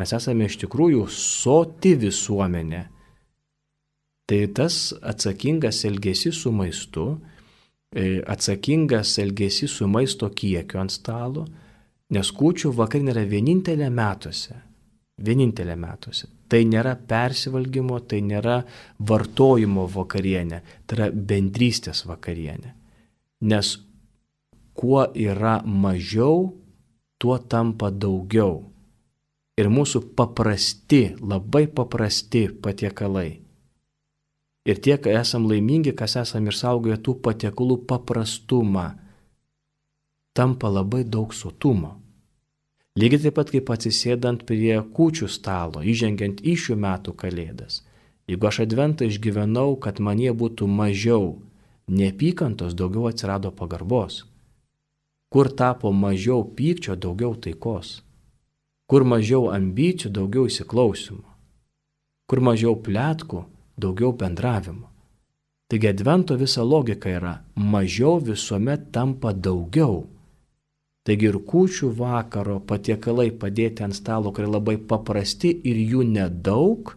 Mes 0.00 0.12
esame 0.16 0.48
iš 0.48 0.58
tikrųjų 0.64 1.06
soti 1.12 1.94
visuomenė. 2.00 2.84
Tai 4.30 4.44
tas 4.56 4.90
atsakingas 5.00 5.84
elgesys 5.86 6.38
su 6.42 6.52
maistu 6.54 7.12
E, 7.14 7.29
atsakingas 8.26 9.18
elgesys 9.18 9.72
su 9.74 9.88
maisto 9.88 10.28
kiekiu 10.30 10.78
ant 10.78 10.92
stalo, 10.94 11.46
nes 12.14 12.30
kūčių 12.30 12.70
vakarinė 12.74 13.14
yra 13.16 13.24
vienintelė 13.26 13.88
metuose. 13.90 14.54
Vienintelė 15.20 15.76
metuose. 15.76 16.28
Tai 16.50 16.62
nėra 16.66 16.94
persivalgymo, 16.96 17.98
tai 18.06 18.22
nėra 18.22 18.60
vartojimo 19.06 19.88
vakarienė, 19.90 20.62
tai 20.86 20.96
yra 20.96 21.10
bendrystės 21.10 22.06
vakarienė. 22.06 22.72
Nes 23.50 23.74
kuo 24.74 25.04
yra 25.14 25.60
mažiau, 25.66 26.54
tuo 27.18 27.38
tampa 27.38 27.90
daugiau. 27.90 28.64
Ir 29.58 29.68
mūsų 29.68 30.14
paprasti, 30.16 31.16
labai 31.20 31.66
paprasti 31.68 32.46
patiekalai 32.62 33.39
Ir 34.68 34.80
tiek 34.84 35.06
esam 35.08 35.46
laimingi, 35.48 35.94
kas 35.96 36.18
esam 36.20 36.48
išsaugoję 36.50 36.98
tų 37.00 37.16
patiekalų 37.24 37.78
paprastumą, 37.88 38.90
tampa 40.36 40.68
labai 40.68 41.04
daug 41.04 41.32
sotumo. 41.34 41.96
Lygiai 42.98 43.22
taip 43.24 43.36
pat 43.38 43.52
kaip 43.54 43.70
atsisėdant 43.72 44.42
prie 44.48 44.74
kūčių 44.96 45.28
stalo, 45.30 45.80
įžengiant 45.80 46.42
į 46.44 46.56
šių 46.58 46.76
metų 46.84 47.14
kalėdas. 47.16 47.80
Jeigu 48.28 48.46
aš 48.50 48.60
adventą 48.66 49.06
išgyvenau, 49.08 49.78
kad 49.80 50.02
manie 50.02 50.32
būtų 50.34 50.68
mažiau 50.68 51.38
neapykantos, 51.88 52.76
daugiau 52.78 53.08
atsirado 53.10 53.50
pagarbos. 53.50 54.24
Kur 55.30 55.48
tapo 55.54 55.92
mažiau 55.94 56.44
pykčio, 56.44 56.98
daugiau 56.98 57.36
taikos. 57.38 58.02
Kur 58.90 59.06
mažiau 59.06 59.48
ambicijų, 59.54 60.10
daugiau 60.18 60.50
įsiklausimo. 60.50 61.24
Kur 62.26 62.42
mažiau 62.42 62.74
plėtkų, 62.74 63.44
daugiau 63.82 64.12
bendravimo. 64.12 64.86
Taigi 65.70 65.86
advento 65.88 66.36
visa 66.36 66.64
logika 66.66 67.10
yra 67.10 67.34
mažiau 67.54 68.18
visuomet 68.18 68.88
tampa 68.92 69.32
daugiau. 69.32 70.00
Taigi 71.06 71.28
ir 71.30 71.38
kūčių 71.50 71.92
vakaro 71.96 72.58
patiekalai 72.66 73.30
padėti 73.30 73.84
ant 73.86 73.96
stalo, 73.96 74.32
kurie 74.34 74.50
labai 74.50 74.76
paprasti 74.76 75.52
ir 75.70 75.78
jų 75.92 76.02
nedaug 76.10 76.96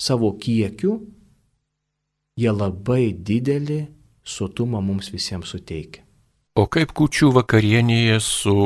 savo 0.00 0.30
kiekiu, 0.40 0.94
jie 2.40 2.52
labai 2.54 3.10
didelį 3.12 3.80
sotumą 4.24 4.80
mums 4.80 5.10
visiems 5.12 5.50
suteikia. 5.52 6.06
O 6.56 6.66
kaip 6.70 6.94
kučių 6.96 7.34
vakarienėje 7.36 8.16
su 8.24 8.56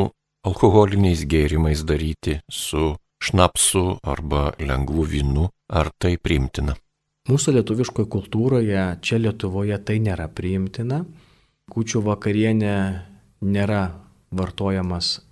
alkoholiniais 0.44 1.24
gėrimais 1.30 1.82
daryti, 1.88 2.38
su 2.50 2.94
šnapsu 3.24 3.98
arba 4.04 4.52
lengvu 4.60 5.04
vynu, 5.08 5.48
ar 5.68 5.90
tai 5.98 6.16
priimtina? 6.20 6.76
Mūsų 7.24 7.54
lietuviškoje 7.56 8.08
kultūroje, 8.12 8.80
čia 9.00 9.16
Lietuvoje 9.16 9.78
tai 9.80 9.96
nėra 10.04 10.26
priimtina. 10.28 11.04
Kučių 11.72 12.02
vakarienė 12.04 12.74
nėra 13.40 13.84
vartojamas 14.28 15.22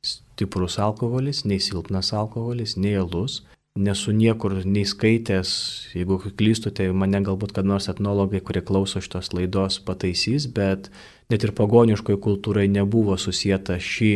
stiprus 0.00 0.78
alkoholis, 0.80 1.44
nei 1.44 1.60
silpnas 1.60 2.14
alkoholis, 2.16 2.78
nei 2.80 2.96
alus 2.96 3.42
nesu 3.76 4.12
niekur 4.12 4.62
nei 4.64 4.84
skaitęs, 4.84 5.50
jeigu 5.96 6.18
klystu, 6.20 6.70
tai 6.72 6.90
mane 6.92 7.22
galbūt 7.24 7.54
kad 7.56 7.64
nors 7.68 7.88
etnologai, 7.88 8.42
kurie 8.44 8.60
klauso 8.60 9.00
šitos 9.00 9.32
laidos, 9.32 9.78
pataisys, 9.80 10.48
bet 10.48 10.90
net 11.32 11.44
ir 11.44 11.54
pagoniškoje 11.56 12.20
kultūrai 12.20 12.68
nebuvo 12.68 13.16
susijęta 13.16 13.78
šį 13.80 14.12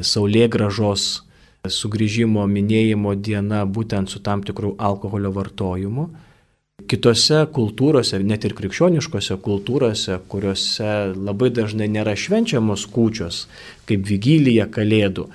saulėgražos 0.00 1.24
sugrįžimo 1.64 2.44
minėjimo 2.44 3.14
diena 3.16 3.64
būtent 3.64 4.12
su 4.12 4.20
tam 4.20 4.44
tikrų 4.44 4.74
alkoholio 4.76 5.32
vartojimu. 5.32 6.10
Kitose 6.74 7.44
kultūrose, 7.54 8.18
net 8.26 8.42
ir 8.48 8.52
krikščioniškose 8.58 9.36
kultūrose, 9.44 10.16
kuriuose 10.26 11.14
labai 11.14 11.52
dažnai 11.54 11.86
nėra 11.86 12.16
švenčiamos 12.18 12.88
kūčios, 12.90 13.44
kaip 13.86 14.02
vigylija 14.08 14.66
kalėdų, 14.74 15.28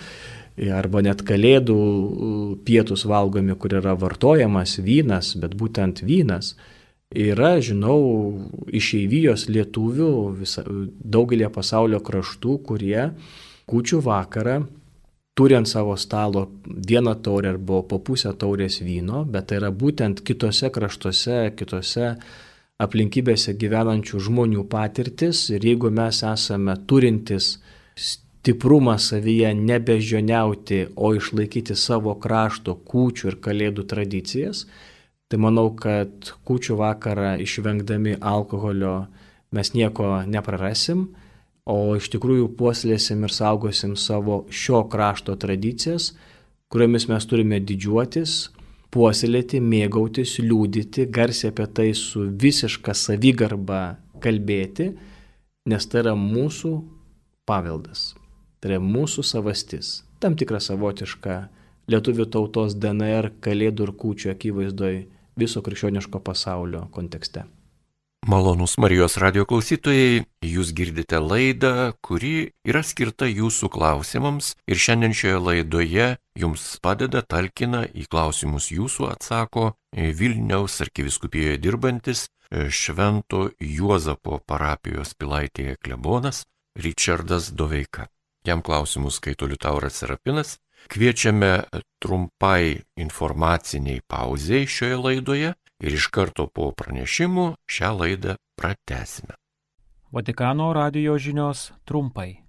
arba 0.75 0.99
net 1.05 1.23
kalėdų 1.23 1.77
pietus 2.67 3.05
valgomi, 3.07 3.55
kur 3.55 3.77
yra 3.79 3.95
vartojamas 3.95 4.75
vynas, 4.83 5.31
bet 5.39 5.55
būtent 5.55 6.03
vynas. 6.03 6.57
Yra, 7.15 7.55
žinau, 7.63 8.01
išeivijos 8.75 9.47
lietuvių 9.47 10.11
visa, 10.41 10.65
daugelį 10.67 11.47
pasaulio 11.55 12.03
kraštų, 12.03 12.57
kurie 12.67 13.13
kučių 13.71 14.03
vakarą 14.03 14.59
turi 15.39 15.55
ant 15.55 15.67
savo 15.71 15.95
stalo 15.97 16.49
vieną 16.67 17.15
taurę 17.23 17.53
arba 17.53 17.79
po 17.87 18.01
pusę 18.03 18.33
taurės 18.35 18.81
vyno, 18.83 19.23
bet 19.23 19.45
tai 19.47 19.61
yra 19.61 19.69
būtent 19.71 20.19
kitose 20.27 20.67
kraštuose, 20.75 21.37
kitose 21.55 22.09
aplinkybėse 22.83 23.53
gyvenančių 23.61 24.19
žmonių 24.25 24.65
patirtis. 24.67 25.45
Ir 25.55 25.63
jeigu 25.63 25.93
mes 25.95 26.19
esame 26.27 26.75
turintis 26.91 27.53
stiprumą 27.95 28.97
savyje 28.99 29.53
nebežioniauti, 29.55 30.81
o 30.99 31.13
išlaikyti 31.15 31.75
savo 31.75 32.17
krašto 32.19 32.75
kūčių 32.91 33.31
ir 33.31 33.39
kalėdų 33.39 33.87
tradicijas, 33.87 34.65
tai 35.31 35.39
manau, 35.39 35.69
kad 35.71 36.33
kūčių 36.43 36.75
vakarą 36.83 37.37
išvengdami 37.39 38.17
alkoholio 38.19 39.05
mes 39.55 39.71
nieko 39.71 40.17
neprarasim, 40.27 41.07
o 41.69 41.95
iš 41.97 42.09
tikrųjų 42.15 42.49
puoselėsim 42.57 43.25
ir 43.27 43.33
saugosim 43.33 43.95
savo 43.99 44.41
šio 44.49 44.83
krašto 44.89 45.35
tradicijas, 45.39 46.13
kuriomis 46.73 47.05
mes 47.11 47.27
turime 47.29 47.59
didžiuotis, 47.61 48.49
puoselėti, 48.93 49.61
mėgautis, 49.61 50.39
liūdyti, 50.41 51.05
garsiai 51.13 51.53
apie 51.53 51.67
tai 51.77 51.89
su 51.97 52.25
visiška 52.41 52.95
savigarba 52.97 53.99
kalbėti, 54.23 54.91
nes 55.69 55.87
tai 55.89 56.01
yra 56.03 56.15
mūsų 56.17 56.73
paveldas. 57.49 58.13
Tai 58.59 58.73
yra 58.73 58.81
mūsų 58.83 59.23
savastis, 59.23 60.01
tam 60.19 60.35
tikra 60.39 60.59
savotiška 60.63 61.37
lietuvių 61.89 62.25
tautos 62.33 62.75
DNR 62.81 63.31
kalėdų 63.45 63.87
ir 63.87 63.95
kūčių 64.01 64.33
akivaizdoj 64.33 64.99
viso 65.39 65.63
krikščioniško 65.63 66.21
pasaulio 66.25 66.87
kontekste. 66.93 67.45
Malonus 68.27 68.75
Marijos 68.77 69.15
radio 69.17 69.45
klausytojai, 69.47 70.25
jūs 70.45 70.69
girdite 70.75 71.17
laidą, 71.23 71.93
kuri 72.05 72.51
yra 72.67 72.83
skirta 72.85 73.25
jūsų 73.25 73.69
klausimams 73.73 74.51
ir 74.69 74.77
šiandien 74.77 75.15
šioje 75.15 75.39
laidoje 75.39 76.07
jums 76.37 76.65
padeda, 76.83 77.23
talkina, 77.23 77.85
į 77.89 78.05
klausimus 78.11 78.69
jūsų 78.75 79.07
atsako 79.15 79.71
Vilniaus 79.95 80.75
arkiviskupijoje 80.85 81.57
dirbantis 81.63 82.27
Švento 82.51 83.47
Juozapo 83.57 84.41
parapijos 84.45 85.15
pilaitėje 85.17 85.79
klebonas 85.81 86.43
Richardas 86.77 87.49
Doveika. 87.49 88.09
Jam 88.45 88.61
klausimus 88.61 89.17
skaito 89.17 89.47
Liutauras 89.47 90.03
Serapinas. 90.03 90.59
Kviečiame 90.91 91.65
trumpai 91.99 92.83
informaciniai 92.95 93.99
pauziai 94.07 94.67
šioje 94.67 95.01
laidoje 95.01 95.55
ir 95.79 95.95
iš 95.95 96.09
karto 96.13 96.47
po 96.47 96.71
pranešimų 96.75 97.53
šią 97.69 97.91
laidą 98.01 98.35
pratesime. 98.59 99.35
Vatikano 100.11 100.73
radio 100.73 101.17
žinios 101.17 101.71
trumpai. 101.85 102.41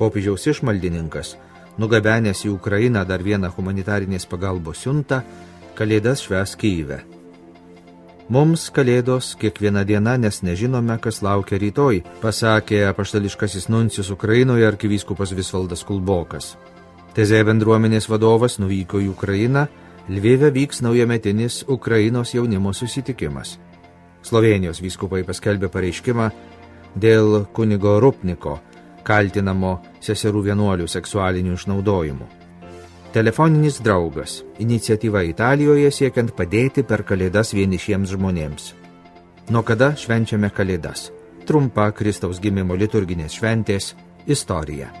Popiežiaus 0.00 0.46
išmaldininkas, 0.48 1.34
nugabenęs 1.76 2.46
į 2.48 2.54
Ukrainą 2.56 3.04
dar 3.04 3.20
vieną 3.20 3.52
humanitarinės 3.52 4.24
pagalbos 4.24 4.80
siuntą, 4.80 5.20
Kalėdas 5.76 6.24
šves 6.24 6.56
Kyivę. 6.60 7.02
Mums 8.30 8.68
kalėdos 8.70 9.32
kiekviena 9.34 9.80
diena, 9.82 10.12
nes 10.14 10.36
nežinome, 10.46 10.94
kas 11.02 11.16
laukia 11.26 11.58
rytoj, 11.58 11.96
pasakė 12.22 12.84
apaštališkasis 12.86 13.66
nuncijus 13.66 14.12
Ukrainoje 14.14 14.68
arkivyskupas 14.68 15.32
Visvaldas 15.34 15.82
Kulbokas. 15.82 16.52
Tezė 17.16 17.42
bendruomenės 17.48 18.06
vadovas 18.06 18.60
nuvyko 18.62 19.02
į 19.02 19.10
Ukrainą, 19.16 19.66
Lvive 20.06 20.52
vyks 20.54 20.78
naujametinis 20.86 21.64
Ukrainos 21.66 22.36
jaunimo 22.36 22.70
susitikimas. 22.70 23.56
Slovenijos 24.22 24.78
vyskupai 24.78 25.24
paskelbė 25.26 25.66
pareiškimą 25.66 26.30
dėl 26.94 27.48
kunigo 27.50 27.98
Rupniko, 27.98 28.60
kaltinamo 29.02 29.80
seserų 29.98 30.46
vienuolių 30.52 30.86
seksualiniu 30.86 31.58
išnaudojimu. 31.58 32.39
Telefoninis 33.12 33.80
draugas- 33.82 34.44
iniciatyva 34.64 35.24
Italijoje 35.26 35.90
siekiant 35.90 36.30
padėti 36.30 36.84
per 36.86 37.02
Kalėdas 37.02 37.50
vienišiems 37.50 38.12
žmonėms. 38.14 38.74
Nuo 39.50 39.62
kada 39.66 39.96
švenčiame 39.98 40.50
Kalėdas? 40.54 41.10
Trumpa 41.44 41.90
Kristaus 41.90 42.38
gimimo 42.38 42.76
liturginės 42.78 43.34
šventės 43.34 43.94
istorija. 44.26 44.92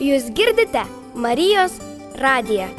Jūs 0.00 0.32
girdite 0.32 0.86
Marijos 1.14 1.76
radiją. 2.16 2.72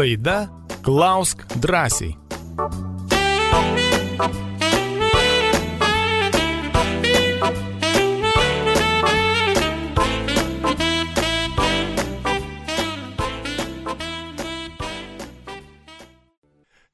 Laida 0.00 0.48
Klausk 0.82 1.46
drąsiai. 1.56 2.16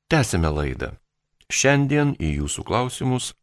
Tęsime 0.09 0.51
laidą. 0.51 0.91
Šiandien 1.47 2.17
į 2.19 2.33
jūsų 2.41 2.65
klausimus 2.67 3.35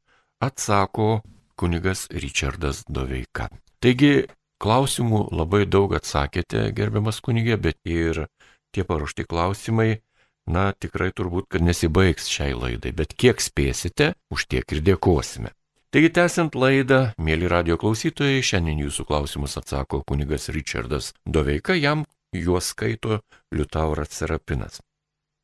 atsako 0.44 1.22
kunigas 1.56 2.10
Richardas 2.12 2.84
Doveika. 2.90 3.48
Taigi, 3.80 4.28
klausimų 4.60 5.30
labai 5.32 5.64
daug 5.64 5.96
atsakėte, 5.96 6.68
gerbiamas 6.76 7.24
kunigė, 7.24 7.56
bet 7.56 7.80
ir 7.88 8.26
tie 8.74 8.86
paruošti 8.88 9.26
klausimai, 9.30 10.02
na, 10.50 10.72
tikrai 10.74 11.12
turbūt, 11.16 11.50
kad 11.54 11.64
nesibaigs 11.64 12.28
šiai 12.32 12.56
laidai, 12.58 12.92
bet 12.96 13.16
kiek 13.16 13.42
spėsite, 13.42 14.14
už 14.34 14.48
tiek 14.52 14.76
ir 14.76 14.84
dėkosime. 14.84 15.54
Taigi, 15.94 16.10
tęsiant 16.10 16.56
laidą, 16.58 17.12
mėly 17.22 17.46
radio 17.52 17.78
klausytojai, 17.78 18.42
šiandien 18.42 18.82
jūsų 18.82 19.06
klausimus 19.06 19.60
atsako 19.62 20.02
kunigas 20.10 20.50
Richardas 20.50 21.12
Doveika, 21.22 21.78
jam 21.78 22.08
juos 22.34 22.72
skaito 22.74 23.22
Liutauras 23.54 24.10
Serapinas. 24.18 24.82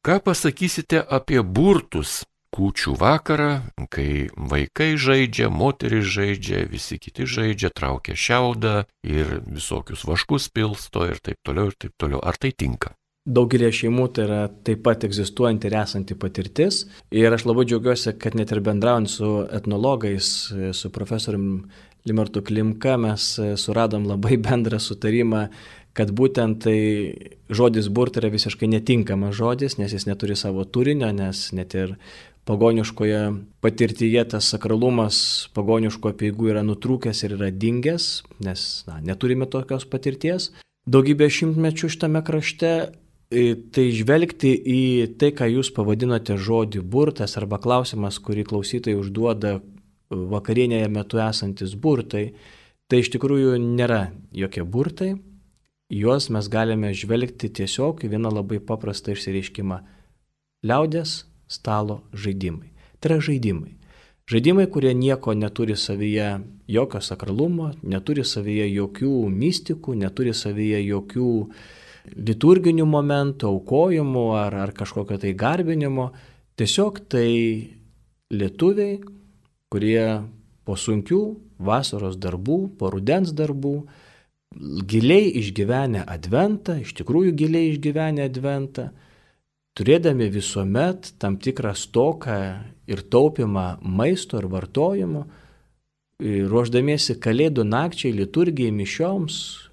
Ką 0.01 0.17
pasakysite 0.25 1.03
apie 1.05 1.43
burtus 1.45 2.23
kūčių 2.55 2.95
vakarą, 2.97 3.49
kai 3.93 4.30
vaikai 4.34 4.95
žaidžia, 4.97 5.51
moteris 5.53 6.07
žaidžia, 6.09 6.63
visi 6.71 6.97
kiti 6.97 7.27
žaidžia, 7.30 7.69
traukia 7.69 8.17
šiaudą 8.17 8.88
ir 9.05 9.36
visokius 9.45 10.05
vaškus 10.07 10.49
pilsto 10.49 11.05
ir 11.05 11.21
taip 11.21 11.38
toliau 11.45 11.69
ir 11.69 11.77
taip 11.77 11.93
toliau. 11.99 12.23
Ar 12.25 12.41
tai 12.41 12.55
tinka? 12.57 12.95
Daugelį 13.28 13.70
šeimų 13.76 14.07
tai 14.15 14.24
yra 14.26 14.39
taip 14.65 14.80
pat 14.86 15.03
egzistuojanti 15.05 15.67
ir 15.70 15.76
esanti 15.82 16.15
patirtis. 16.17 16.86
Ir 17.11 17.34
aš 17.36 17.45
labai 17.45 17.65
džiaugiuosi, 17.67 18.15
kad 18.22 18.38
net 18.39 18.53
ir 18.55 18.63
bendraujant 18.65 19.11
su 19.11 19.34
etnologais, 19.53 20.32
su 20.74 20.91
profesoriumi 20.95 21.59
Limartu 22.07 22.41
Klimka, 22.41 22.95
mes 22.97 23.36
suradom 23.59 24.07
labai 24.07 24.39
bendrą 24.47 24.80
sutarimą 24.82 25.49
kad 25.99 26.11
būtent 26.15 26.63
tai 26.63 26.80
žodis 27.51 27.89
burt 27.91 28.20
yra 28.22 28.30
visiškai 28.32 28.70
netinkamas 28.72 29.36
žodis, 29.36 29.78
nes 29.82 29.91
jis 29.91 30.05
neturi 30.07 30.38
savo 30.39 30.63
turinio, 30.63 31.09
nes 31.15 31.49
net 31.55 31.76
ir 31.76 31.95
pagoniškoje 32.49 33.20
patirtyje 33.61 34.24
tas 34.34 34.47
sakralumas 34.53 35.49
pagoniško 35.57 36.13
apieigų 36.13 36.53
yra 36.53 36.63
nutrūkęs 36.65 37.26
ir 37.26 37.36
yra 37.38 37.51
dingęs, 37.51 38.07
nes 38.45 38.65
na, 38.88 38.99
neturime 39.05 39.49
tokios 39.49 39.86
patirties. 39.89 40.51
Daugybė 40.89 41.28
šimtmečių 41.30 41.91
šitame 41.91 42.24
krašte 42.26 42.72
Tai 43.30 43.84
žvelgti 43.93 44.55
į 44.57 44.80
tai, 45.21 45.30
ką 45.38 45.45
jūs 45.51 45.69
pavadinote 45.75 46.34
žodį 46.34 46.82
burtas 46.82 47.38
arba 47.38 47.59
klausimas, 47.61 48.17
kurį 48.17 48.47
klausytojai 48.49 48.97
užduoda 48.97 49.59
vakarienėje 50.09 50.88
metu 50.89 51.21
esantis 51.21 51.75
burtai, 51.77 52.32
tai 52.89 53.03
iš 53.03 53.11
tikrųjų 53.13 53.59
nėra 53.61 54.07
jokie 54.34 54.65
burtai, 54.65 55.11
juos 55.93 56.32
mes 56.34 56.49
galime 56.49 56.89
žvelgti 56.97 57.51
tiesiog 57.59 58.01
į 58.01 58.09
vieną 58.15 58.32
labai 58.34 58.57
paprastą 58.65 59.13
išsireiškimą- 59.13 59.77
liaudės 60.69 61.25
stalo 61.45 62.01
žaidimai. 62.13 62.73
Tai 62.99 63.11
yra 63.11 63.19
žaidimai. 63.21 63.75
Žaidimai, 64.25 64.65
kurie 64.73 64.95
nieko 64.97 65.38
neturi 65.38 65.77
savyje, 65.77 66.41
jokio 66.67 66.99
sakralumo, 67.01 67.75
neturi 67.84 68.25
savyje 68.25 68.73
jokių 68.73 69.30
mystikų, 69.30 69.95
neturi 70.01 70.34
savyje 70.34 70.82
jokių 70.82 71.49
liturginių 72.16 72.86
momentų, 72.89 73.49
aukojimų 73.53 74.26
ar, 74.39 74.55
ar 74.66 74.74
kažkokio 74.76 75.20
tai 75.22 75.34
garbinimo. 75.38 76.10
Tiesiog 76.60 77.01
tai 77.12 77.30
lietuviai, 78.34 78.99
kurie 79.72 80.03
po 80.66 80.76
sunkių 80.78 81.24
vasaros 81.60 82.18
darbų, 82.22 82.60
po 82.80 82.91
rudens 82.93 83.34
darbų, 83.36 83.76
giliai 84.89 85.30
išgyvenę 85.41 86.03
adventą, 86.10 86.80
iš 86.82 86.95
tikrųjų 86.97 87.36
giliai 87.38 87.70
išgyvenę 87.74 88.26
adventą, 88.26 88.89
turėdami 89.78 90.30
visuomet 90.34 91.14
tam 91.22 91.38
tikrą 91.38 91.76
stoką 91.78 92.39
ir 92.89 93.03
taupimą 93.14 93.78
maisto 93.82 94.39
ir 94.41 94.49
vartojimo, 94.49 95.28
ruoždamiesi 96.20 97.16
kalėdų 97.22 97.64
nakčiai, 97.64 98.12
liturgijai, 98.16 98.74
mišioms, 98.76 99.68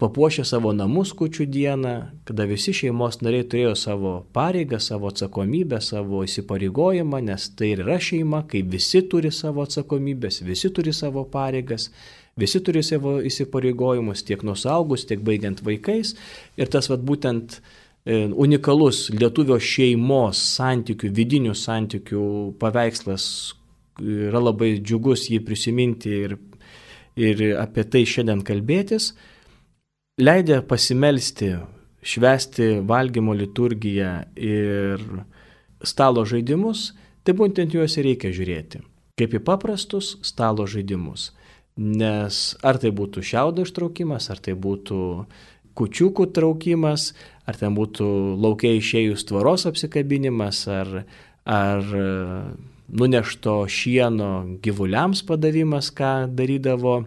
papuošė 0.00 0.46
savo 0.48 0.72
namus 0.76 1.12
kučių 1.16 1.44
dieną, 1.52 1.94
kada 2.28 2.46
visi 2.48 2.72
šeimos 2.76 3.20
nariai 3.20 3.44
turėjo 3.44 3.74
savo 3.76 4.14
pareigą, 4.36 4.80
savo 4.80 5.10
atsakomybę, 5.12 5.82
savo 5.84 6.24
įsipareigojimą, 6.24 7.20
nes 7.28 7.50
tai 7.56 7.74
ir 7.74 7.84
yra 7.84 8.00
šeima, 8.00 8.46
kai 8.48 8.64
visi 8.64 9.04
turi 9.12 9.32
savo 9.34 9.66
atsakomybės, 9.66 10.40
visi 10.46 10.72
turi 10.72 10.96
savo 10.96 11.26
pareigas 11.28 11.90
Visi 12.38 12.60
turi 12.64 12.82
savo 12.86 13.18
įsipareigojimus 13.26 14.22
tiek 14.24 14.42
nuo 14.46 14.54
saugus, 14.56 15.04
tiek 15.08 15.20
baigiant 15.24 15.60
vaikais. 15.66 16.14
Ir 16.60 16.70
tas 16.72 16.88
vat, 16.90 17.02
būtent 17.04 17.58
e, 17.58 18.28
unikalus 18.30 19.08
lietuvio 19.12 19.58
šeimos 19.60 20.40
santykių, 20.54 21.10
vidinių 21.16 21.56
santykių 21.58 22.22
paveikslas 22.62 23.26
yra 24.00 24.40
labai 24.40 24.76
džiugus 24.78 25.26
jį 25.28 25.42
prisiminti 25.44 26.14
ir, 26.28 26.38
ir 27.20 27.44
apie 27.60 27.84
tai 27.84 28.06
šiandien 28.08 28.44
kalbėtis. 28.46 29.10
Leidė 30.20 30.58
pasimelsti, 30.68 31.54
švesti 32.04 32.66
valgymo 32.84 33.32
liturgiją 33.32 34.10
ir 34.36 35.00
stalo 35.80 36.26
žaidimus, 36.28 36.90
tai 37.24 37.32
būtent 37.38 37.72
juos 37.72 37.96
ir 37.96 38.04
reikia 38.10 38.32
žiūrėti. 38.36 38.82
Kaip 39.16 39.36
į 39.38 39.40
paprastus 39.46 40.18
stalo 40.26 40.66
žaidimus. 40.68 41.30
Nes 41.80 42.40
ar 42.60 42.76
tai 42.82 42.92
būtų 42.92 43.24
šiaudo 43.24 43.64
ištraukimas, 43.64 44.28
ar 44.28 44.42
tai 44.44 44.52
būtų 44.60 45.00
kučiukų 45.80 46.26
traukimas, 46.36 47.14
ar 47.48 47.56
ten 47.56 47.72
būtų 47.78 48.08
laukia 48.44 48.74
išėjus 48.76 49.24
tvaros 49.30 49.64
apsikabinimas, 49.70 50.66
ar, 50.68 51.04
ar 51.48 51.94
nunešto 52.92 53.62
šieno 53.72 54.58
gyvuliams 54.60 55.24
padavimas, 55.24 55.88
ką 55.96 56.28
darydavo 56.28 56.98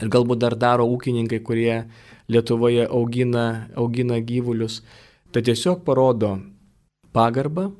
ir 0.00 0.10
galbūt 0.10 0.42
dar 0.42 0.56
daro 0.58 0.88
ūkininkai, 0.90 1.38
kurie 1.44 1.76
Lietuvoje 2.28 2.86
augina, 2.86 3.68
augina 3.74 4.20
gyvulius. 4.20 4.82
Tai 5.32 5.42
tiesiog 5.42 5.82
parodo 5.86 6.36
pagarbą 7.12 7.70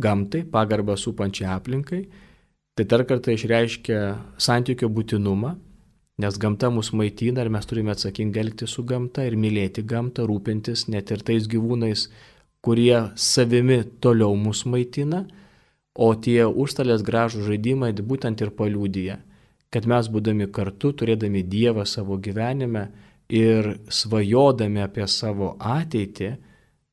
gamtai, 0.00 0.42
pagarbą 0.48 0.96
supančiai 0.96 1.52
aplinkai 1.54 2.04
Tai 2.80 2.86
dar 2.88 3.02
kartą 3.04 3.34
išreiškia 3.36 3.96
santykio 4.40 4.88
būtinumą, 4.88 5.50
nes 6.22 6.36
gamta 6.40 6.70
mus 6.72 6.88
maitina 6.96 7.42
ir 7.44 7.50
mes 7.52 7.66
turime 7.68 7.90
atsakingai 7.92 8.40
elgti 8.40 8.68
su 8.72 8.84
gamta 8.88 9.26
ir 9.28 9.34
mylėti 9.36 9.82
gamtą, 9.84 10.24
rūpintis 10.24 10.86
net 10.88 11.10
ir 11.12 11.20
tais 11.26 11.44
gyvūnais, 11.50 12.06
kurie 12.64 12.94
savimi 13.20 13.82
toliau 14.00 14.32
mus 14.32 14.62
maitina, 14.64 15.26
o 15.92 16.08
tie 16.14 16.46
užstalės 16.46 17.04
gražų 17.04 17.44
žaidimai 17.50 17.92
būtent 17.92 18.40
ir 18.40 18.54
paliūdija, 18.56 19.18
kad 19.68 19.84
mes 19.84 20.08
būdami 20.08 20.48
kartu, 20.48 20.94
turėdami 20.96 21.44
Dievą 21.44 21.84
savo 21.84 22.16
gyvenime 22.16 22.86
ir 23.30 23.76
svajodami 23.88 24.82
apie 24.82 25.06
savo 25.08 25.54
ateitį, 25.58 26.30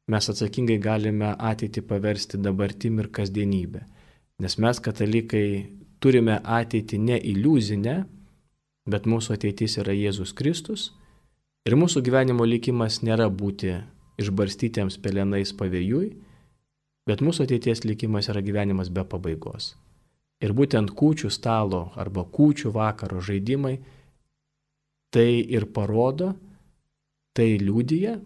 mes 0.07 0.29
atsakingai 0.31 0.77
galime 0.79 1.33
ateitį 1.33 1.83
paversti 1.89 2.39
dabartim 2.39 3.01
ir 3.01 3.09
kasdienybę. 3.11 3.81
Nes 4.39 4.57
mes 4.61 4.79
katalikai 4.79 5.47
turime 5.99 6.37
ateitį 6.43 6.99
ne 7.01 7.17
iliuzinę, 7.17 7.97
bet 8.87 9.09
mūsų 9.09 9.35
ateitis 9.35 9.79
yra 9.81 9.95
Jėzus 9.97 10.33
Kristus 10.37 10.91
ir 11.67 11.75
mūsų 11.75 12.03
gyvenimo 12.05 12.45
likimas 12.47 13.01
nėra 13.03 13.27
būti 13.27 13.73
išbarstytiems 14.21 14.97
pelenais 15.03 15.51
pavėjui, 15.57 16.13
bet 17.09 17.21
mūsų 17.25 17.47
ateities 17.47 17.83
likimas 17.83 18.29
yra 18.31 18.41
gyvenimas 18.45 18.89
be 18.93 19.03
pabaigos. 19.03 19.75
Ir 20.39 20.53
būtent 20.53 20.93
kūčių 20.93 21.31
stalo 21.33 21.87
arba 21.97 22.23
kūčių 22.23 22.71
vakaro 22.75 23.19
žaidimai 23.25 23.79
tai 25.13 25.29
ir 25.41 25.67
parodo, 25.73 26.33
tai 27.37 27.55
liūdija 27.61 28.17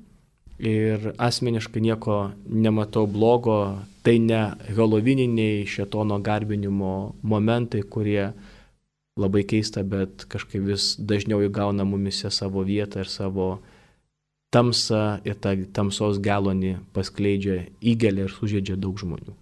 ir 0.62 1.12
asmeniškai 1.18 1.82
nieko 1.82 2.18
nematau 2.46 3.08
blogo, 3.10 3.58
tai 4.06 4.18
ne 4.22 4.42
halovininiai 4.76 5.66
šetono 5.70 6.20
garbinimo 6.22 7.16
momentai, 7.22 7.82
kurie 7.82 8.32
labai 9.20 9.44
keista, 9.44 9.84
bet 9.84 10.26
kažkaip 10.32 10.64
vis 10.70 10.96
dažniau 10.98 11.42
įgauna 11.46 11.86
mumise 11.86 12.32
savo 12.32 12.64
vietą 12.66 13.04
ir 13.04 13.10
savo 13.12 13.50
tamsą 14.54 15.22
ir 15.28 15.38
tą 15.42 15.56
tamsos 15.74 16.20
gelonį 16.24 16.78
paskleidžia 16.96 17.66
įgelį 17.82 18.28
ir 18.28 18.36
sužeidžia 18.36 18.78
daug 18.80 19.00
žmonių. 19.00 19.36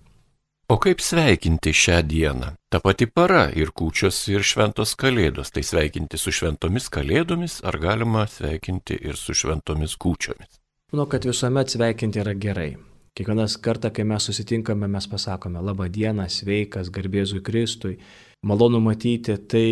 O 0.70 0.78
kaip 0.78 1.02
sveikinti 1.02 1.74
šią 1.74 2.02
dieną? 2.06 2.54
Ta 2.70 2.80
pati 2.80 3.08
para 3.10 3.48
ir 3.56 3.72
kūčios 3.74 4.18
ir 4.30 4.46
šventos 4.46 4.94
kalėdos. 5.00 5.50
Tai 5.54 5.64
sveikinti 5.66 6.20
su 6.22 6.34
šventomis 6.34 6.90
kalėdomis 6.94 7.60
ar 7.66 7.80
galima 7.82 8.28
sveikinti 8.30 9.00
ir 9.10 9.18
su 9.18 9.34
šventomis 9.34 9.98
kūčiomis? 9.98 10.60
Manau, 10.94 11.06
kad 11.10 11.26
visuomet 11.26 11.74
sveikinti 11.74 12.22
yra 12.22 12.34
gerai. 12.34 12.72
Kiekvienas 13.18 13.58
kartą, 13.62 13.90
kai 13.94 14.06
mes 14.08 14.26
susitinkame, 14.30 14.88
mes 14.88 15.08
pasakome 15.10 15.62
labą 15.66 15.90
dieną, 15.92 16.30
sveikas, 16.30 16.92
garbėzui 16.94 17.42
Kristui, 17.46 17.98
malonu 18.46 18.80
matyti, 18.82 19.36
tai 19.50 19.66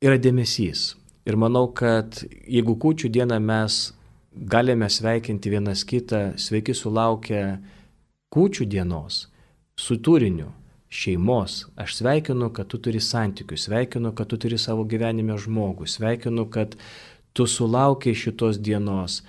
yra 0.00 0.18
dėmesys. 0.18 0.94
Ir 1.28 1.36
manau, 1.36 1.66
kad 1.76 2.22
jeigu 2.48 2.78
kūčių 2.80 3.10
dieną 3.12 3.36
mes 3.44 3.80
galime 4.32 4.88
sveikinti 4.90 5.50
vienas 5.52 5.84
kitą, 5.84 6.38
sveiki 6.38 6.74
sulaukę 6.74 7.42
kūčių 8.32 8.66
dienos, 8.70 9.26
su 9.76 9.98
turiniu, 9.98 10.48
šeimos. 10.90 11.66
Aš 11.76 11.94
sveikinu, 12.00 12.50
kad 12.52 12.66
tu 12.66 12.78
turi 12.78 13.00
santykius, 13.00 13.64
sveikinu, 13.68 14.12
kad 14.14 14.28
tu 14.28 14.36
turi 14.36 14.58
savo 14.58 14.84
gyvenime 14.84 15.38
žmogų, 15.38 15.86
sveikinu, 15.86 16.48
kad 16.50 16.76
tu 17.32 17.46
sulaukiai 17.46 18.16
šitos 18.18 18.58
dienos. 18.58 19.22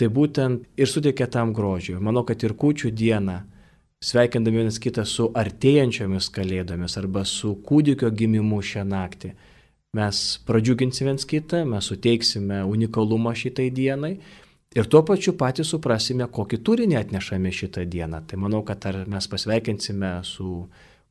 Tai 0.00 0.08
būtent 0.08 0.64
ir 0.80 0.88
suteikia 0.88 1.28
tam 1.30 1.52
grožiui. 1.52 2.00
Manau, 2.00 2.24
kad 2.26 2.42
ir 2.42 2.56
kūčių 2.58 2.90
dieną, 2.96 3.42
sveikindami 4.02 4.64
vienas 4.64 4.80
kitą 4.82 5.04
su 5.06 5.28
artėjančiomis 5.36 6.30
kalėdomis 6.32 6.96
arba 6.98 7.26
su 7.28 7.54
kūdikio 7.68 8.10
gimimu 8.10 8.62
šią 8.64 8.86
naktį, 8.88 9.34
mes 9.92 10.22
pradžiuginsime 10.48 11.12
viens 11.12 11.28
kitą, 11.28 11.66
mes 11.68 11.92
suteiksime 11.92 12.64
unikalumą 12.64 13.36
šitai 13.36 13.68
dienai 13.70 14.16
Ir 14.72 14.86
tuo 14.88 15.02
pačiu 15.04 15.34
patys 15.36 15.68
suprasime, 15.68 16.24
kokį 16.32 16.58
turinį 16.64 16.96
atnešame 16.96 17.50
šitą 17.52 17.84
dieną. 17.92 18.22
Tai 18.24 18.38
manau, 18.40 18.62
kad 18.64 18.86
ar 18.88 19.02
mes 19.10 19.26
pasveikinsime 19.28 20.14
su 20.24 20.62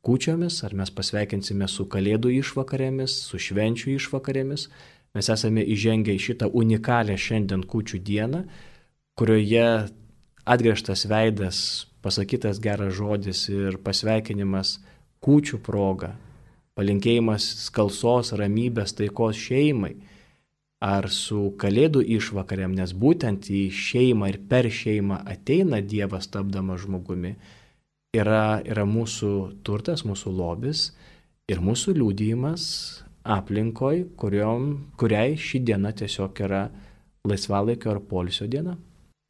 kūčiomis, 0.05 0.61
ar 0.65 0.73
mes 0.77 0.91
pasveikinsime 0.93 1.67
su 1.69 1.85
kalėdų 1.91 2.31
išvakarėmis, 2.39 3.13
su 3.29 3.39
švenčių 3.41 3.95
išvakarėmis, 3.97 4.67
mes 5.15 5.29
esame 5.29 5.63
įžengę 5.75 6.15
į 6.15 6.23
šitą 6.27 6.49
unikalią 6.57 7.17
šiandien 7.19 7.65
kūčių 7.69 8.01
dieną, 8.07 8.45
kurioje 9.19 9.67
atgręžtas 10.45 11.05
veidas, 11.11 11.61
pasakytas 12.01 12.59
geras 12.63 12.95
žodis 12.97 13.45
ir 13.53 13.77
pasveikinimas 13.85 14.79
kūčių 15.21 15.61
proga, 15.61 16.15
palinkėjimas 16.77 17.45
skalsos, 17.67 18.33
ramybės, 18.33 18.95
taikos 18.97 19.37
šeimai 19.37 19.95
ar 20.81 21.11
su 21.13 21.51
kalėdų 21.61 22.01
išvakarėm, 22.17 22.73
nes 22.73 22.95
būtent 22.97 23.51
į 23.53 23.67
šeimą 23.69 24.31
ir 24.31 24.39
per 24.49 24.65
šeimą 24.65 25.19
ateina 25.29 25.77
Dievas 25.85 26.25
tapdamas 26.33 26.81
žmogumi, 26.87 27.35
yra, 28.15 28.61
yra 28.67 28.85
mūsų 28.87 29.63
turtas, 29.63 30.03
mūsų 30.07 30.33
lobis 30.35 30.91
ir 31.51 31.63
mūsų 31.63 31.95
liūdėjimas 31.99 32.63
aplinkoj, 33.21 34.05
kuriom, 34.19 34.71
kuriai 34.99 35.35
ši 35.39 35.61
diena 35.67 35.91
tiesiog 35.95 36.39
yra 36.43 36.65
laisvalaikio 37.27 37.93
ar 37.93 38.01
polisio 38.07 38.47
diena. 38.51 38.75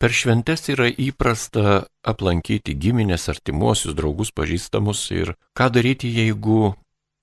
Per 0.02 0.14
šventes 0.16 0.66
yra 0.74 0.88
įprasta 0.90 1.84
aplankyti 2.10 2.74
giminės, 2.74 3.28
artimuosius, 3.30 3.94
draugus, 3.94 4.32
pažįstamus 4.34 5.04
ir 5.14 5.36
ką 5.54 5.70
daryti, 5.76 6.10
jeigu 6.10 6.74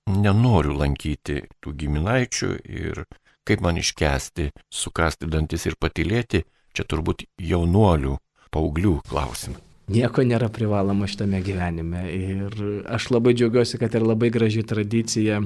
nenoriu 0.08 0.76
lankyti 0.78 1.42
tų 1.58 1.74
giminaičių 1.80 2.52
ir 2.70 3.02
kaip 3.48 3.64
man 3.64 3.80
iškesti, 3.80 4.52
sukasti 4.70 5.26
dantis 5.26 5.66
ir 5.66 5.74
patilėti, 5.80 6.44
čia 6.70 6.84
turbūt 6.86 7.26
jaunuolių, 7.42 8.14
paauglių 8.54 9.00
klausimai. 9.08 9.67
Nieko 9.88 10.24
nėra 10.26 10.50
privaloma 10.52 11.08
šitame 11.08 11.40
gyvenime. 11.44 12.04
Ir 12.12 12.58
aš 12.92 13.08
labai 13.14 13.32
džiaugiuosi, 13.36 13.80
kad 13.80 13.94
ir 13.96 14.04
labai 14.04 14.28
graži 14.34 14.64
tradicija 14.68 15.40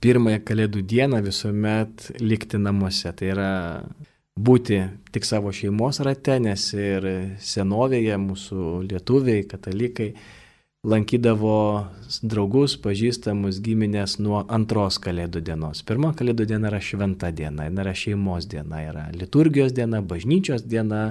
pirmąją 0.00 0.40
kalėdų 0.46 0.84
dieną 0.92 1.20
visuomet 1.26 2.10
likti 2.22 2.60
namuose. 2.62 3.10
Tai 3.16 3.32
yra 3.34 3.50
būti 4.40 4.80
tik 5.12 5.26
savo 5.26 5.52
šeimos 5.52 6.00
rate, 6.06 6.38
nes 6.42 6.68
ir 6.76 7.08
senovėje 7.42 8.20
mūsų 8.22 8.68
lietuviai, 8.88 9.42
katalikai 9.50 10.12
lankydavo 10.80 11.56
draugus, 12.24 12.78
pažįstamus 12.80 13.58
giminės 13.60 14.16
nuo 14.22 14.40
antros 14.48 14.96
kalėdų 15.02 15.42
dienos. 15.44 15.82
Pirma 15.84 16.14
kalėdų 16.16 16.46
diena 16.48 16.70
yra 16.70 16.80
šventa 16.80 17.28
diena, 17.36 17.66
jinai 17.68 17.84
yra 17.84 17.92
šeimos 17.92 18.48
diena, 18.48 18.80
yra 18.86 19.04
liturgijos 19.12 19.74
diena, 19.76 20.00
bažnyčios 20.00 20.64
diena, 20.64 21.10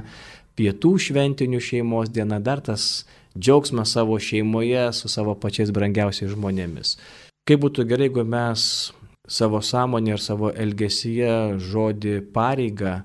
pietų 0.59 0.93
šventinių 0.99 1.63
šeimos 1.63 2.11
diena, 2.11 2.41
dar 2.43 2.59
tas 2.61 3.05
džiaugsmas 3.37 3.95
savo 3.95 4.19
šeimoje 4.19 4.89
su 4.93 5.09
savo 5.11 5.35
pačiais 5.39 5.71
brangiausiais 5.71 6.33
žmonėmis. 6.35 6.97
Kaip 7.47 7.63
būtų 7.63 7.87
gerai, 7.89 8.09
jeigu 8.09 8.25
mes 8.27 8.63
savo 9.29 9.61
sąmonė 9.63 10.17
ir 10.17 10.21
savo 10.21 10.51
elgesyje 10.51 11.31
žodį 11.61 12.19
pareigą 12.35 12.99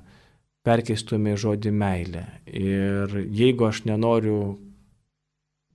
perkeistume 0.65 1.35
į 1.35 1.41
žodį 1.45 1.73
meilę. 1.77 2.25
Ir 2.49 3.19
jeigu 3.29 3.69
aš 3.69 3.85
nenoriu 3.89 4.57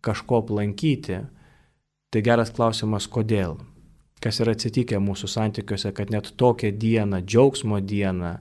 kažko 0.06 0.42
aplankyti, 0.44 1.22
tai 2.10 2.24
geras 2.26 2.52
klausimas, 2.56 3.08
kodėl. 3.08 3.60
Kas 4.20 4.42
yra 4.44 4.56
atsitikę 4.58 4.98
mūsų 5.00 5.30
santykiuose, 5.32 5.94
kad 5.96 6.10
net 6.12 6.34
tokią 6.40 6.74
dieną, 6.76 7.22
džiaugsmo 7.24 7.80
dieną, 7.80 8.40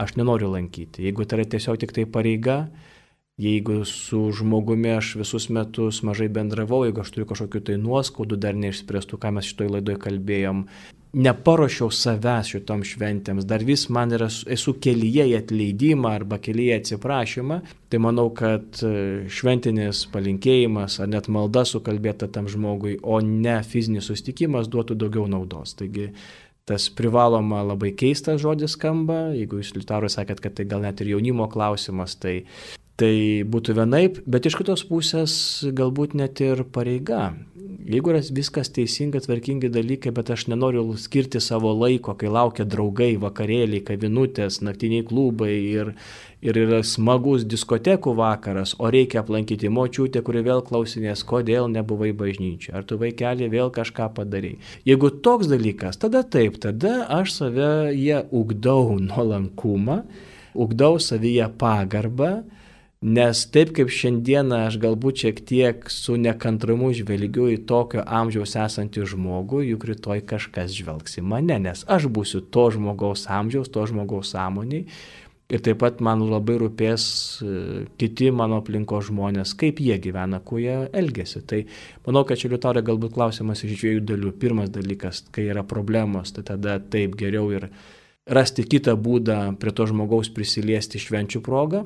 aš 0.00 0.16
nenoriu 0.18 0.50
lankyti. 0.52 1.04
Jeigu 1.06 1.26
tai 1.26 1.40
yra 1.40 1.48
tiesiog 1.54 1.78
tik 1.82 1.94
tai 1.94 2.06
pareiga, 2.10 2.64
jeigu 3.40 3.84
su 3.84 4.30
žmogumi 4.32 4.94
aš 4.96 5.14
visus 5.22 5.48
metus 5.50 6.02
mažai 6.06 6.28
bendravau, 6.28 6.84
jeigu 6.86 7.02
aš 7.02 7.14
turiu 7.14 7.30
kažkokių 7.30 7.64
tai 7.68 7.78
nuoskaudų 7.82 8.38
dar 8.38 8.58
neišspręstų, 8.58 9.18
ką 9.18 9.32
mes 9.34 9.48
šitoj 9.50 9.72
laidoje 9.76 9.98
kalbėjom, 10.02 10.66
neparuošiau 11.14 11.90
savęs 11.94 12.50
šitom 12.50 12.82
šventėms, 12.86 13.46
dar 13.46 13.62
vis 13.66 13.86
man 13.92 14.14
yra, 14.14 14.26
esu 14.26 14.74
kelyje 14.82 15.28
į 15.30 15.36
atleidimą 15.38 16.10
arba 16.10 16.40
kelyje 16.42 16.78
atsiprašymą, 16.80 17.60
tai 17.90 18.00
manau, 18.02 18.28
kad 18.34 18.82
e, 18.82 19.26
šventinis 19.30 20.04
palinkėjimas 20.14 20.98
ar 21.02 21.10
net 21.12 21.30
malda 21.30 21.62
sukalbėta 21.70 22.30
tam 22.34 22.50
žmogui, 22.50 22.96
o 23.02 23.20
ne 23.22 23.60
fizinis 23.66 24.10
sustikimas 24.10 24.70
duotų 24.70 24.98
daugiau 25.04 25.28
naudos. 25.30 25.76
Taigi 25.78 26.10
tas 26.68 26.88
privaloma 26.88 27.62
labai 27.64 27.92
keistas 27.96 28.40
žodis 28.44 28.76
skamba, 28.78 29.34
jeigu 29.36 29.60
jūs 29.60 29.74
litarui 29.76 30.12
sakėt, 30.12 30.40
kad 30.44 30.56
tai 30.56 30.68
gal 30.68 30.84
net 30.84 31.02
ir 31.04 31.12
jaunimo 31.12 31.48
klausimas, 31.52 32.16
tai 32.16 32.44
Tai 32.94 33.14
būtų 33.50 33.74
vienaip, 33.74 34.20
bet 34.30 34.46
iš 34.46 34.54
kitos 34.60 34.84
pusės 34.86 35.32
galbūt 35.74 36.12
net 36.14 36.38
ir 36.44 36.62
pareiga. 36.70 37.32
Jeigu 37.84 38.12
yra 38.12 38.20
viskas 38.32 38.70
teisinga, 38.72 39.18
tvarkingi 39.20 39.68
dalykai, 39.68 40.12
bet 40.14 40.30
aš 40.30 40.46
nenoriu 40.52 40.86
skirti 40.96 41.42
savo 41.42 41.72
laiko, 41.74 42.14
kai 42.16 42.30
laukia 42.32 42.64
draugai, 42.64 43.10
vakarėliai, 43.20 43.82
kavinutės, 43.84 44.60
naktiniai 44.64 45.04
klubai 45.10 45.50
ir, 45.58 45.90
ir 46.38 46.60
yra 46.62 46.80
smagus 46.86 47.44
diskotekų 47.50 48.14
vakaras, 48.22 48.76
o 48.78 48.88
reikia 48.94 49.24
aplankyti 49.24 49.68
močiutę, 49.68 50.22
kuri 50.24 50.46
vėl 50.46 50.62
klausinės, 50.64 51.26
kodėl 51.26 51.66
nebuvai 51.74 52.14
bažnyčia, 52.16 52.76
ar 52.78 52.86
tu 52.86 52.96
vaikeli 53.02 53.50
vėl 53.52 53.74
kažką 53.74 54.12
padarai. 54.16 54.54
Jeigu 54.86 55.10
toks 55.18 55.50
dalykas, 55.50 55.98
tada 56.00 56.22
taip, 56.22 56.62
tada 56.62 57.00
aš 57.18 57.40
save 57.42 57.70
jie 57.98 58.22
ugdau 58.30 59.00
nuolankumą, 59.02 60.04
ugdau 60.54 60.94
savyje 61.02 61.50
pagarbą 61.58 62.36
Nes 63.04 63.42
taip 63.52 63.74
kaip 63.76 63.90
šiandieną 63.92 64.62
aš 64.64 64.78
galbūt 64.80 65.18
šiek 65.20 65.40
tiek 65.44 65.82
su 65.92 66.14
nekantrumu 66.16 66.86
žvelgiu 66.96 67.50
į 67.52 67.58
tokio 67.68 68.00
amžiaus 68.00 68.54
esantį 68.56 69.02
žmogų, 69.10 69.58
juk 69.74 69.82
rytoj 69.90 70.22
kažkas 70.30 70.72
žvelgs 70.72 71.18
į 71.20 71.24
mane, 71.28 71.58
nes 71.66 71.82
aš 71.84 72.06
būsiu 72.08 72.40
to 72.48 72.62
žmogaus 72.72 73.26
amžiaus, 73.28 73.68
to 73.68 73.84
žmogaus 73.90 74.30
sąmoniai. 74.32 74.86
Ir 75.52 75.60
taip 75.60 75.82
pat 75.82 76.00
man 76.00 76.22
labai 76.24 76.54
rūpės 76.62 77.04
e, 77.44 77.82
kiti 78.00 78.30
mano 78.32 78.62
aplinko 78.62 79.02
žmonės, 79.04 79.52
kaip 79.60 79.82
jie 79.84 79.98
gyvena, 80.00 80.40
kuo 80.40 80.62
jie 80.62 80.78
elgesi. 80.96 81.42
Tai 81.44 81.60
manau, 82.06 82.22
kad 82.24 82.40
čia 82.40 82.48
liutorė 82.54 82.80
galbūt 82.86 83.12
klausimas 83.18 83.60
iš 83.66 83.74
dviejų 83.82 84.06
dalių. 84.08 84.32
Pirmas 84.40 84.72
dalykas, 84.72 85.26
kai 85.28 85.44
yra 85.52 85.66
problemos, 85.68 86.32
tai 86.32 86.46
tada 86.48 86.78
taip 86.80 87.20
geriau 87.20 87.52
ir 87.52 87.68
rasti 88.24 88.64
kitą 88.64 88.96
būdą 88.96 89.58
prie 89.60 89.76
to 89.76 89.90
žmogaus 89.92 90.32
prisiliesti 90.32 91.04
švenčių 91.04 91.44
progą 91.44 91.84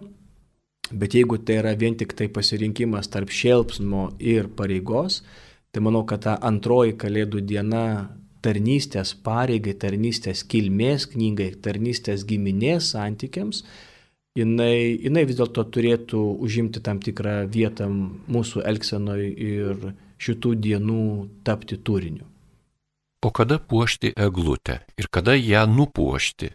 Bet 0.91 1.15
jeigu 1.15 1.37
tai 1.39 1.59
yra 1.61 1.75
vien 1.77 1.97
tik 1.99 2.15
tai 2.17 2.29
pasirinkimas 2.33 3.11
tarp 3.13 3.33
šelpsmo 3.35 4.09
ir 4.21 4.49
pareigos, 4.57 5.21
tai 5.73 5.83
manau, 5.85 6.05
kad 6.09 6.25
ta 6.25 6.39
antroji 6.41 6.97
kalėdų 6.97 7.43
diena 7.45 7.85
tarnystės 8.45 9.13
pareigai, 9.27 9.75
tarnystės 9.75 10.45
kilmės 10.49 11.09
knygai, 11.13 11.51
tarnystės 11.65 12.25
giminės 12.29 12.93
santykiams, 12.95 13.65
jinai, 14.39 14.97
jinai 15.03 15.27
vis 15.29 15.39
dėlto 15.41 15.67
turėtų 15.75 16.23
užimti 16.47 16.83
tam 16.85 17.03
tikrą 17.05 17.43
vietą 17.53 17.89
mūsų 17.91 18.65
elgsenoje 18.71 19.29
ir 19.51 19.91
šitų 20.19 20.55
dienų 20.65 21.05
tapti 21.45 21.79
turiniu. 21.79 22.25
O 23.27 23.31
kada 23.35 23.59
puošti 23.59 24.13
eglutę 24.15 24.81
ir 24.97 25.09
kada 25.11 25.35
ją 25.35 25.67
nupuošti? 25.67 26.53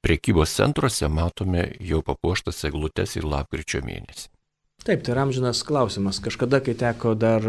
Prekybos 0.00 0.54
centruose 0.56 1.08
matome 1.12 1.66
jau 1.84 2.00
papuoštas 2.04 2.64
eglutes 2.70 3.18
ir 3.20 3.26
lapkričio 3.28 3.82
mėnesį. 3.84 4.30
Taip, 4.80 5.02
tai 5.04 5.12
amžinas 5.20 5.60
klausimas. 5.68 6.22
Kažkada, 6.24 6.62
kai 6.64 6.72
teko 6.72 7.12
dar 7.12 7.44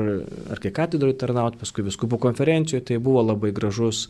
arkikatedroje 0.52 1.16
tarnauti, 1.22 1.62
paskui 1.62 1.86
viskupų 1.88 2.20
konferencijoje, 2.20 2.84
tai 2.90 2.98
buvo 3.00 3.24
labai 3.24 3.54
gražus 3.56 4.10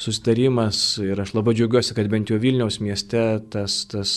susitarimas 0.00 0.78
ir 1.02 1.18
aš 1.18 1.34
labai 1.34 1.56
džiaugiuosi, 1.58 1.96
kad 1.98 2.08
bent 2.12 2.30
jau 2.30 2.38
Vilniaus 2.40 2.78
mieste 2.78 3.24
tas, 3.50 3.82
tas 3.90 4.12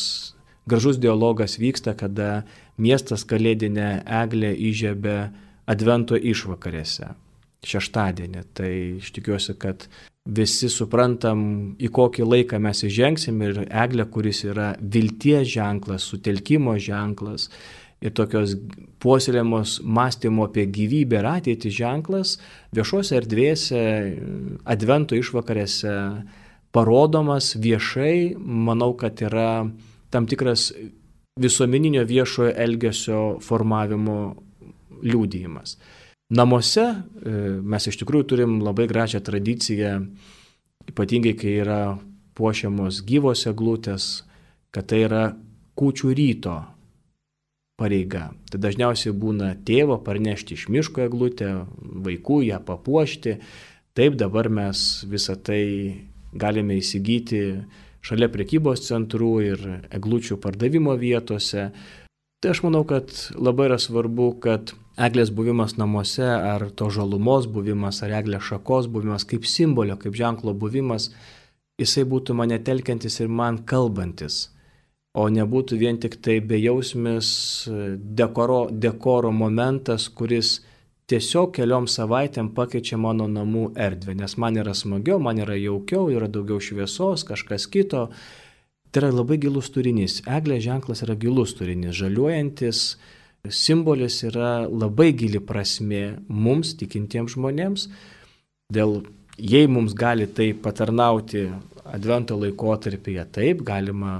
gražus 0.69 1.01
dialogas 1.01 1.57
vyksta, 1.57 1.95
kada 1.97 2.43
miestas 2.77 3.25
kalėdinę 3.25 4.03
eglę 4.21 4.53
įžiebė 4.69 5.17
Advento 5.73 6.17
išvakarėse, 6.19 7.13
šeštadienį. 7.67 8.43
Tai 8.57 8.71
iš 8.99 9.11
tikiuosi, 9.15 9.55
kad 9.59 9.87
visi 10.23 10.69
suprantam, 10.71 11.75
į 11.81 11.89
kokį 11.93 12.27
laiką 12.27 12.59
mes 12.63 12.83
įžengsim 12.87 13.41
ir 13.43 13.63
eglė, 13.67 14.07
kuris 14.11 14.43
yra 14.47 14.73
vilties 14.79 15.49
ženklas, 15.55 16.07
sutelkimo 16.07 16.77
ženklas 16.79 17.49
ir 18.03 18.11
tokios 18.15 18.55
puoselėmos 19.03 19.77
mąstymo 19.83 20.47
apie 20.49 20.65
gyvybę 20.67 21.21
ir 21.21 21.27
ateitį 21.29 21.71
ženklas 21.71 22.37
viešuose 22.75 23.15
erdvėse, 23.19 23.83
advento 24.67 25.15
išvakarėse 25.15 25.93
parodomas 26.75 27.53
viešai, 27.59 28.35
manau, 28.37 28.91
kad 28.99 29.21
yra 29.23 29.65
tam 30.11 30.27
tikras 30.27 30.71
visuomeninio 31.39 32.03
viešojo 32.09 32.53
elgesio 32.65 33.21
formavimo 33.41 34.17
liūdėjimas. 35.03 35.77
Namuose 36.33 36.83
e, 36.83 37.31
mes 37.61 37.85
iš 37.89 37.99
tikrųjų 38.01 38.25
turim 38.31 38.53
labai 38.65 38.87
gražią 38.89 39.21
tradiciją, 39.21 39.99
ypatingai 40.89 41.35
kai 41.37 41.57
yra 41.61 41.81
puošiamos 42.37 43.03
gyvos 43.05 43.45
eglutės, 43.49 44.23
kad 44.73 44.89
tai 44.89 45.03
yra 45.05 45.23
kučių 45.77 46.13
ryto 46.17 46.55
pareiga. 47.77 48.31
Tai 48.49 48.61
dažniausiai 48.65 49.13
būna 49.13 49.53
tėvo 49.67 49.99
parnešti 50.05 50.57
iš 50.57 50.67
miško 50.73 51.05
eglutę, 51.05 51.51
vaikų 51.77 52.41
ją 52.47 52.59
papuošti. 52.65 53.37
Taip 53.93 54.17
dabar 54.17 54.49
mes 54.49 55.03
visą 55.09 55.37
tai 55.37 55.63
galime 56.33 56.79
įsigyti 56.81 57.43
šalia 58.03 58.29
prekybos 58.33 58.87
centrų 58.87 59.33
ir 59.45 59.67
eglučių 59.93 60.39
pardavimo 60.41 60.95
vietose. 60.97 61.69
Tai 62.41 62.51
aš 62.51 62.63
manau, 62.65 62.81
kad 62.89 63.13
labai 63.37 63.69
yra 63.69 63.77
svarbu, 63.79 64.33
kad 64.43 64.73
eglės 64.97 65.31
buvimas 65.33 65.77
namuose 65.77 66.25
ar 66.25 66.69
to 66.71 66.89
žalumos 66.93 67.47
buvimas 67.47 68.03
ar 68.03 68.13
eglės 68.21 68.49
šakos 68.49 68.87
buvimas 68.87 69.25
kaip 69.25 69.45
simbolio, 69.49 69.97
kaip 69.97 70.15
ženklo 70.15 70.53
buvimas, 70.53 71.11
jisai 71.81 72.03
būtų 72.09 72.35
mane 72.37 72.59
telkiantis 72.59 73.19
ir 73.19 73.29
man 73.29 73.63
kalbantis 73.65 74.53
o 75.13 75.27
nebūtų 75.29 75.77
vien 75.77 75.99
tik 76.01 76.17
tai 76.25 76.39
bejausmis 76.41 77.27
dekoro, 78.17 78.65
dekoro 78.71 79.31
momentas, 79.31 80.07
kuris 80.09 80.59
tiesiog 81.09 81.51
keliom 81.53 81.85
savaitėm 81.91 82.49
pakeičia 82.57 82.97
mano 82.97 83.27
namų 83.29 83.67
erdvę, 83.77 84.15
nes 84.17 84.37
man 84.41 84.57
yra 84.57 84.73
smagiau, 84.73 85.19
man 85.21 85.41
yra 85.43 85.57
jaukiau, 85.59 86.07
yra 86.13 86.29
daugiau 86.31 86.61
šviesos, 86.63 87.25
kažkas 87.29 87.67
kito. 87.69 88.07
Tai 88.93 89.01
yra 89.01 89.09
labai 89.13 89.39
gilus 89.41 89.71
turinys. 89.73 90.19
Eglės 90.29 90.63
ženklas 90.65 91.01
yra 91.05 91.15
gilus 91.17 91.55
turinys, 91.57 91.95
žaliuojantis 91.97 92.83
simbolis 93.51 94.21
yra 94.23 94.67
labai 94.71 95.11
gili 95.11 95.39
prasme 95.43 96.03
mums, 96.29 96.69
tikintiems 96.79 97.33
žmonėms. 97.35 97.89
Dėl, 98.71 99.01
jei 99.35 99.67
mums 99.67 99.91
gali 99.99 100.29
tai 100.31 100.53
patarnauti 100.55 101.49
Advento 101.83 102.37
laikotarpyje, 102.39 103.25
taip, 103.35 103.65
galima 103.67 104.13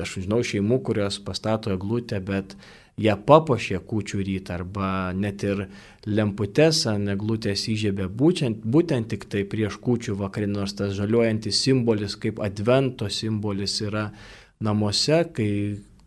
aš 0.00 0.14
žinau 0.24 0.38
šeimų, 0.40 0.78
kurios 0.88 1.18
pastato 1.20 1.74
eglutę, 1.74 2.22
bet 2.24 2.56
ją 2.96 3.18
papuošė 3.28 3.82
kučių 3.84 4.22
rytą 4.24 4.56
arba 4.56 4.88
net 5.12 5.44
ir 5.44 5.66
lemputes 6.08 6.86
ant 6.88 7.12
eglutės 7.12 7.66
įžiebė 7.68 8.08
būtent, 8.08 8.64
būtent 8.64 9.12
tik 9.12 9.28
tai 9.28 9.44
prieš 9.44 9.76
kučių 9.84 10.16
vakarį, 10.24 10.48
nors 10.56 10.72
tas 10.80 10.96
žaliuojantis 10.96 11.60
simbolis 11.60 12.16
kaip 12.16 12.40
advento 12.40 13.12
simbolis 13.12 13.76
yra 13.84 14.08
namuose, 14.64 15.26
kai 15.36 15.52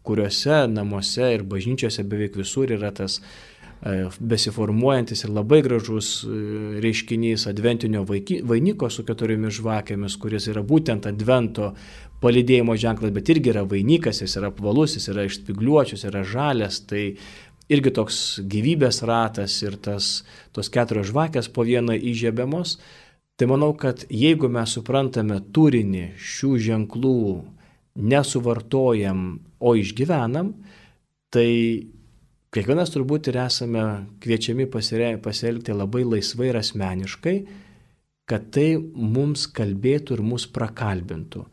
kuriuose 0.06 0.66
namuose 0.72 1.34
ir 1.36 1.44
bažnyčiose 1.50 2.06
beveik 2.08 2.38
visur 2.40 2.72
yra 2.72 2.92
tas 2.96 3.20
e, 3.20 4.06
besiformuojantis 4.20 5.26
ir 5.26 5.34
labai 5.36 5.62
gražus 5.66 6.10
e, 6.24 6.40
reiškinys 6.86 7.48
adventinio 7.52 8.06
vainiko 8.08 8.90
su 8.90 9.06
keturiomis 9.08 9.60
žvakėmis, 9.60 10.20
kuris 10.22 10.50
yra 10.54 10.64
būtent 10.66 11.10
advento 11.10 11.74
palidėjimo 12.24 12.76
ženklas, 12.80 13.14
bet 13.14 13.30
irgi 13.34 13.52
yra 13.52 13.66
vainikas, 13.70 14.22
jis 14.24 14.38
yra 14.40 14.50
apvalus, 14.54 14.96
jis 14.98 15.10
yra 15.12 15.26
išspigliuočius, 15.28 16.06
yra 16.10 16.24
žalias, 16.26 16.80
tai 16.90 17.16
irgi 17.72 17.94
toks 17.94 18.20
gyvybės 18.46 19.02
ratas 19.08 19.58
ir 19.66 19.78
tas, 19.82 20.24
tos 20.54 20.70
keturios 20.74 21.10
žvakės 21.12 21.50
po 21.54 21.66
vieną 21.68 21.98
įžiebiamos. 21.98 22.78
Tai 23.36 23.50
manau, 23.52 23.74
kad 23.76 24.06
jeigu 24.08 24.48
mes 24.48 24.78
suprantame 24.78 25.42
turinį 25.52 26.06
šių 26.16 26.52
ženklų, 26.70 27.26
nesuvartojam, 27.96 29.40
o 29.60 29.76
išgyvenam, 29.80 30.52
tai 31.34 31.50
kiekvienas 32.56 32.92
turbūt 32.94 33.32
ir 33.32 33.40
esame 33.46 33.84
kviečiami 34.24 34.68
pasielgti 34.70 35.76
labai 35.76 36.04
laisvai 36.08 36.52
ir 36.52 36.60
asmeniškai, 36.60 37.36
kad 38.30 38.50
tai 38.56 38.76
mums 38.80 39.46
kalbėtų 39.54 40.18
ir 40.18 40.24
mus 40.26 40.48
prakalbintų. 40.50 41.46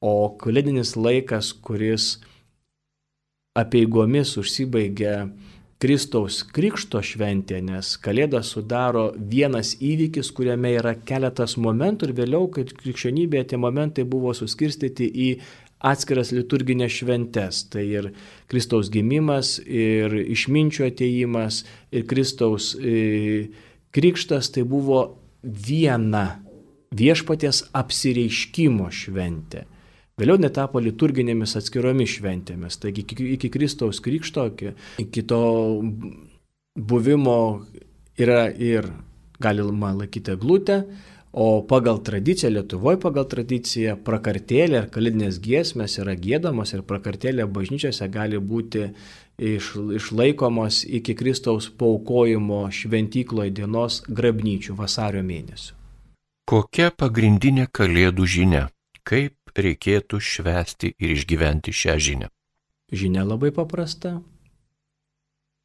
O 0.00 0.14
kalėdinis 0.40 0.94
laikas, 0.96 1.52
kuris 1.52 2.18
apieigomis 3.58 4.36
užsibaigia 4.40 5.14
Kristaus 5.80 6.42
Krikšto 6.44 7.00
šventė, 7.04 7.62
nes 7.64 7.94
Kalėda 8.04 8.42
sudaro 8.44 9.06
vienas 9.16 9.74
įvykis, 9.80 10.28
kuriame 10.36 10.74
yra 10.76 10.92
keletas 11.08 11.56
momentų 11.56 12.10
ir 12.10 12.14
vėliau, 12.18 12.50
kad 12.52 12.72
krikščionybėje 12.76 13.52
tie 13.52 13.60
momentai 13.60 14.04
buvo 14.04 14.34
suskirstyti 14.36 15.08
į 15.08 15.30
atskiras 15.80 16.32
liturginės 16.36 17.00
šventes. 17.00 17.64
Tai 17.72 17.84
ir 17.86 18.10
Kristaus 18.50 18.90
gimimas, 18.92 19.56
ir 19.64 20.14
išminčio 20.20 20.86
ateimas, 20.90 21.64
ir 21.92 22.06
Kristaus 22.10 22.74
e, 22.76 23.50
Krikštas 23.90 24.52
tai 24.54 24.62
buvo 24.68 25.02
viena 25.42 26.40
viešpaties 26.94 27.64
apsireiškimo 27.74 28.88
šventė. 28.94 29.64
Vėliau 30.20 30.36
netapo 30.36 30.82
liturginėmis 30.84 31.56
atskiromis 31.56 32.18
šventėmis. 32.18 32.76
Taigi 32.82 33.06
iki, 33.08 33.48
Kristaus 33.48 34.02
Krikšto, 34.04 34.50
iki 35.00 35.22
to 35.24 35.44
buvimo 36.76 37.38
yra 38.20 38.50
ir 38.52 38.90
galima 39.40 39.94
laikyti 39.96 40.36
glūtę, 40.36 40.82
o 41.32 41.62
pagal 41.62 42.02
tradiciją, 42.02 42.50
Lietuvoje 42.50 42.98
pagal 43.02 43.26
tradiciją, 43.30 43.96
prakartėlė 44.06 44.82
ir 44.82 44.88
kalidinės 44.94 45.38
giesmės 45.42 45.98
yra 46.02 46.16
gėdamos 46.18 46.74
ir 46.74 46.82
prakartėlė 46.86 47.46
bažnyčiose 47.46 48.08
gali 48.10 48.38
būti 48.38 48.88
iš, 49.38 49.74
išlaikomos 50.00 50.82
iki 50.84 51.14
Kristaus 51.14 51.70
paukojimo 51.70 52.64
šventykloje 52.74 53.54
dienos 53.60 54.02
grabnyčių 54.08 54.74
vasario 54.74 55.22
mėnesio. 55.22 55.76
Kokia 56.50 56.90
pagrindinė 56.90 57.68
kalėdų 57.70 58.26
žinia? 58.26 58.66
Kaip 59.06 59.54
reikėtų 59.54 60.18
švęsti 60.18 60.96
ir 60.98 61.14
išgyventi 61.14 61.72
šią 61.74 61.94
žinią? 61.98 62.28
Žinia 62.90 63.22
labai 63.22 63.52
paprasta. 63.54 64.18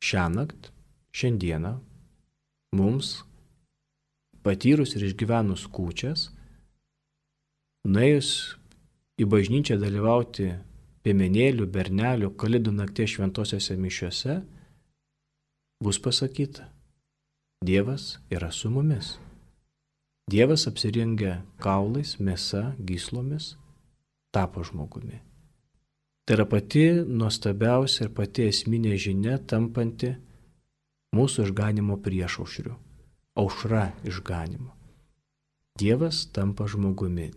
Šią 0.05 0.27
naktį, 0.29 0.69
šiandieną 1.17 1.71
mums, 2.77 3.23
patyrus 4.45 4.93
ir 4.95 5.07
išgyvenus 5.09 5.65
kūčias, 5.73 6.30
nuėjus 7.89 8.30
į 9.19 9.27
bažnyčią 9.31 9.80
dalyvauti 9.81 10.51
piemenėlių, 11.05 11.67
bernelių, 11.73 12.31
kalėdų 12.39 12.73
nakties 12.77 13.17
šventosiuose 13.17 13.77
mišiuose, 13.81 14.39
bus 15.84 16.01
pasakyta, 16.01 16.69
Dievas 17.65 18.19
yra 18.30 18.51
su 18.51 18.69
mumis. 18.69 19.15
Dievas 20.30 20.67
apsirengia 20.69 21.39
kaulais, 21.57 22.17
mėsa, 22.19 22.76
gyslomis 22.77 23.55
tapo 24.35 24.61
žmogumi. 24.67 25.22
Tai 26.26 26.35
yra 26.35 26.45
pati 26.49 26.84
nuostabiausia 27.07 28.05
ir 28.05 28.11
pati 28.17 28.45
esminė 28.51 28.97
žinia 29.01 29.38
tampanti 29.39 30.11
mūsų 31.15 31.47
išganimo 31.47 31.97
priešaušriu, 32.05 32.76
aušra 33.36 33.91
išganimo. 34.07 34.72
Dievas 35.80 36.24
tampa 36.32 36.68
žmogumi, 36.72 37.32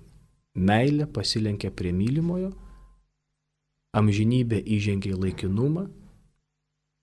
meilė 0.54 1.08
pasilenkia 1.10 1.70
prie 1.74 1.90
mylimojo, 1.92 2.52
amžinybė 3.98 4.60
įžengia 4.76 5.16
į 5.16 5.22
laikinumą, 5.24 5.88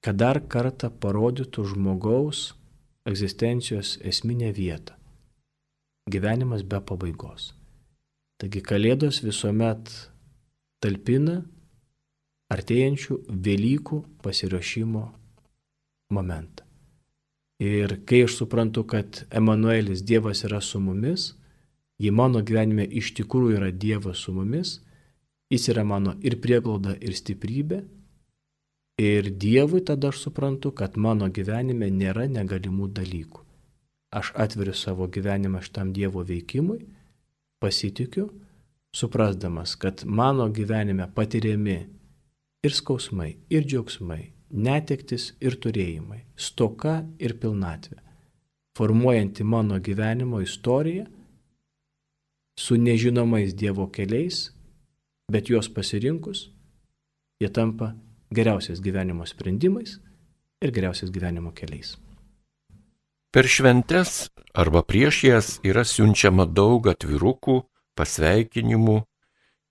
kad 0.06 0.20
dar 0.22 0.40
kartą 0.48 0.92
parodytų 1.04 1.66
žmogaus 1.74 2.54
egzistencijos 3.10 3.98
esminę 4.02 4.52
vietą- 4.54 4.96
gyvenimas 6.14 6.64
be 6.64 6.80
pabaigos. 6.80 7.54
Taigi 8.40 8.62
Kalėdos 8.62 9.22
visuomet 9.24 9.92
talpina 10.84 11.38
artėjančių 12.52 13.18
Velykų 13.46 14.00
pasiruošimo 14.24 15.04
momentą. 16.12 16.65
Ir 17.60 18.02
kai 18.06 18.26
aš 18.26 18.36
suprantu, 18.42 18.84
kad 18.84 19.24
Emanuelis 19.32 20.04
Dievas 20.04 20.44
yra 20.44 20.60
su 20.62 20.80
mumis, 20.80 21.34
jei 21.98 22.12
mano 22.12 22.42
gyvenime 22.44 22.84
iš 22.84 23.14
tikrųjų 23.16 23.60
yra 23.60 23.72
Dievas 23.72 24.26
su 24.26 24.34
mumis, 24.36 24.82
jis 25.52 25.70
yra 25.72 25.86
mano 25.88 26.18
ir 26.22 26.36
prieglauda, 26.44 26.98
ir 27.00 27.16
stiprybė. 27.16 27.84
Ir 29.00 29.32
Dievui 29.40 29.82
tada 29.88 30.12
aš 30.12 30.26
suprantu, 30.28 30.72
kad 30.72 30.98
mano 30.98 31.28
gyvenime 31.32 31.90
nėra 31.92 32.28
negalimų 32.32 32.92
dalykų. 32.96 33.42
Aš 34.16 34.32
atveriu 34.40 34.76
savo 34.76 35.08
gyvenimą 35.12 35.60
šitam 35.64 35.92
Dievo 35.96 36.24
veikimui, 36.24 36.80
pasitikiu, 37.60 38.30
suprasdamas, 38.96 39.76
kad 39.76 40.06
mano 40.06 40.48
gyvenime 40.48 41.08
patiriami 41.16 41.80
ir 42.64 42.72
skausmai, 42.72 43.36
ir 43.52 43.68
džiaugsmai, 43.68 44.35
netektis 44.52 45.34
ir 45.42 45.58
turėjimai, 45.62 46.24
stoka 46.36 47.02
ir 47.20 47.36
pilnatvė, 47.42 48.00
formuojanti 48.78 49.44
mano 49.44 49.80
gyvenimo 49.80 50.42
istoriją 50.44 51.06
su 52.60 52.78
nežinomais 52.80 53.56
Dievo 53.56 53.88
keliais, 53.92 54.50
bet 55.32 55.50
juos 55.50 55.70
pasirinkus, 55.70 56.50
jie 57.42 57.50
tampa 57.50 57.94
geriausiais 58.32 58.82
gyvenimo 58.82 59.26
sprendimais 59.28 59.98
ir 60.62 60.72
geriausiais 60.72 61.12
gyvenimo 61.12 61.52
keliais. 61.56 61.96
Per 63.36 63.48
šventes 63.52 64.30
arba 64.56 64.86
prieš 64.88 65.24
jas 65.28 65.48
yra 65.68 65.84
siunčiama 65.84 66.46
daug 66.48 66.88
atvirukų, 66.88 67.58
pasveikinimų, 68.00 69.02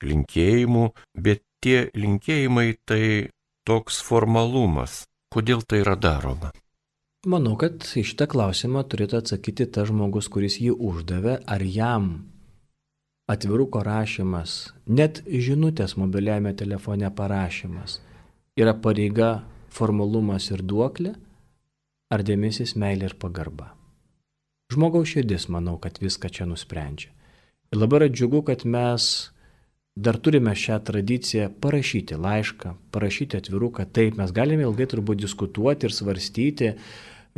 linkėjimų, 0.04 0.84
bet 1.16 1.40
tie 1.64 1.88
linkėjimai 1.96 2.66
tai 2.84 3.30
toks 3.64 4.02
formalumas. 4.04 5.04
Kodėl 5.32 5.64
tai 5.66 5.80
yra 5.82 5.96
daroma? 5.96 6.52
Manau, 7.26 7.56
kad 7.56 7.80
į 7.96 8.04
šitą 8.04 8.28
klausimą 8.28 8.84
turėtų 8.84 9.22
atsakyti 9.22 9.66
tas 9.72 9.88
žmogus, 9.88 10.28
kuris 10.28 10.58
jį 10.60 10.74
uždavė, 10.76 11.38
ar 11.48 11.64
jam 11.64 12.10
atviruko 13.32 13.80
rašymas, 13.80 14.74
net 14.84 15.22
žinutės 15.24 15.96
mobiliajame 15.96 16.52
telefone 16.52 17.08
parašymas 17.08 18.02
yra 18.60 18.74
pareiga, 18.76 19.46
formalumas 19.72 20.50
ir 20.52 20.62
duoklė, 20.62 21.14
ar 22.12 22.22
dėmesys, 22.22 22.76
meilė 22.78 23.08
ir 23.10 23.16
pagarba. 23.18 23.72
Žmogaus 24.70 25.10
širdis, 25.10 25.48
manau, 25.48 25.78
kad 25.80 25.98
viską 26.02 26.28
čia 26.28 26.46
nusprendžia. 26.46 27.10
Ir 27.72 27.80
labai 27.80 28.02
yra 28.02 28.10
džiugu, 28.12 28.44
kad 28.46 28.62
mes 28.68 29.32
dar 29.96 30.18
turime 30.18 30.54
šią 30.58 30.80
tradiciją 30.84 31.48
parašyti 31.62 32.18
laišką, 32.18 32.74
parašyti 32.90 33.38
atviruką. 33.38 33.86
Taip, 33.94 34.18
mes 34.18 34.32
galime 34.34 34.66
ilgai 34.66 34.88
turbūt 34.90 35.22
diskutuoti 35.22 35.86
ir 35.86 35.94
svarstyti, 35.94 36.72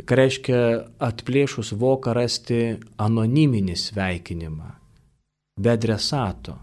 ką 0.07 0.17
reiškia 0.17 0.61
atplėšus 1.07 1.73
voką 1.77 2.15
rasti 2.17 2.77
anoniminį 3.01 3.77
sveikinimą, 3.77 4.71
be 5.61 5.73
adresato. 5.73 6.57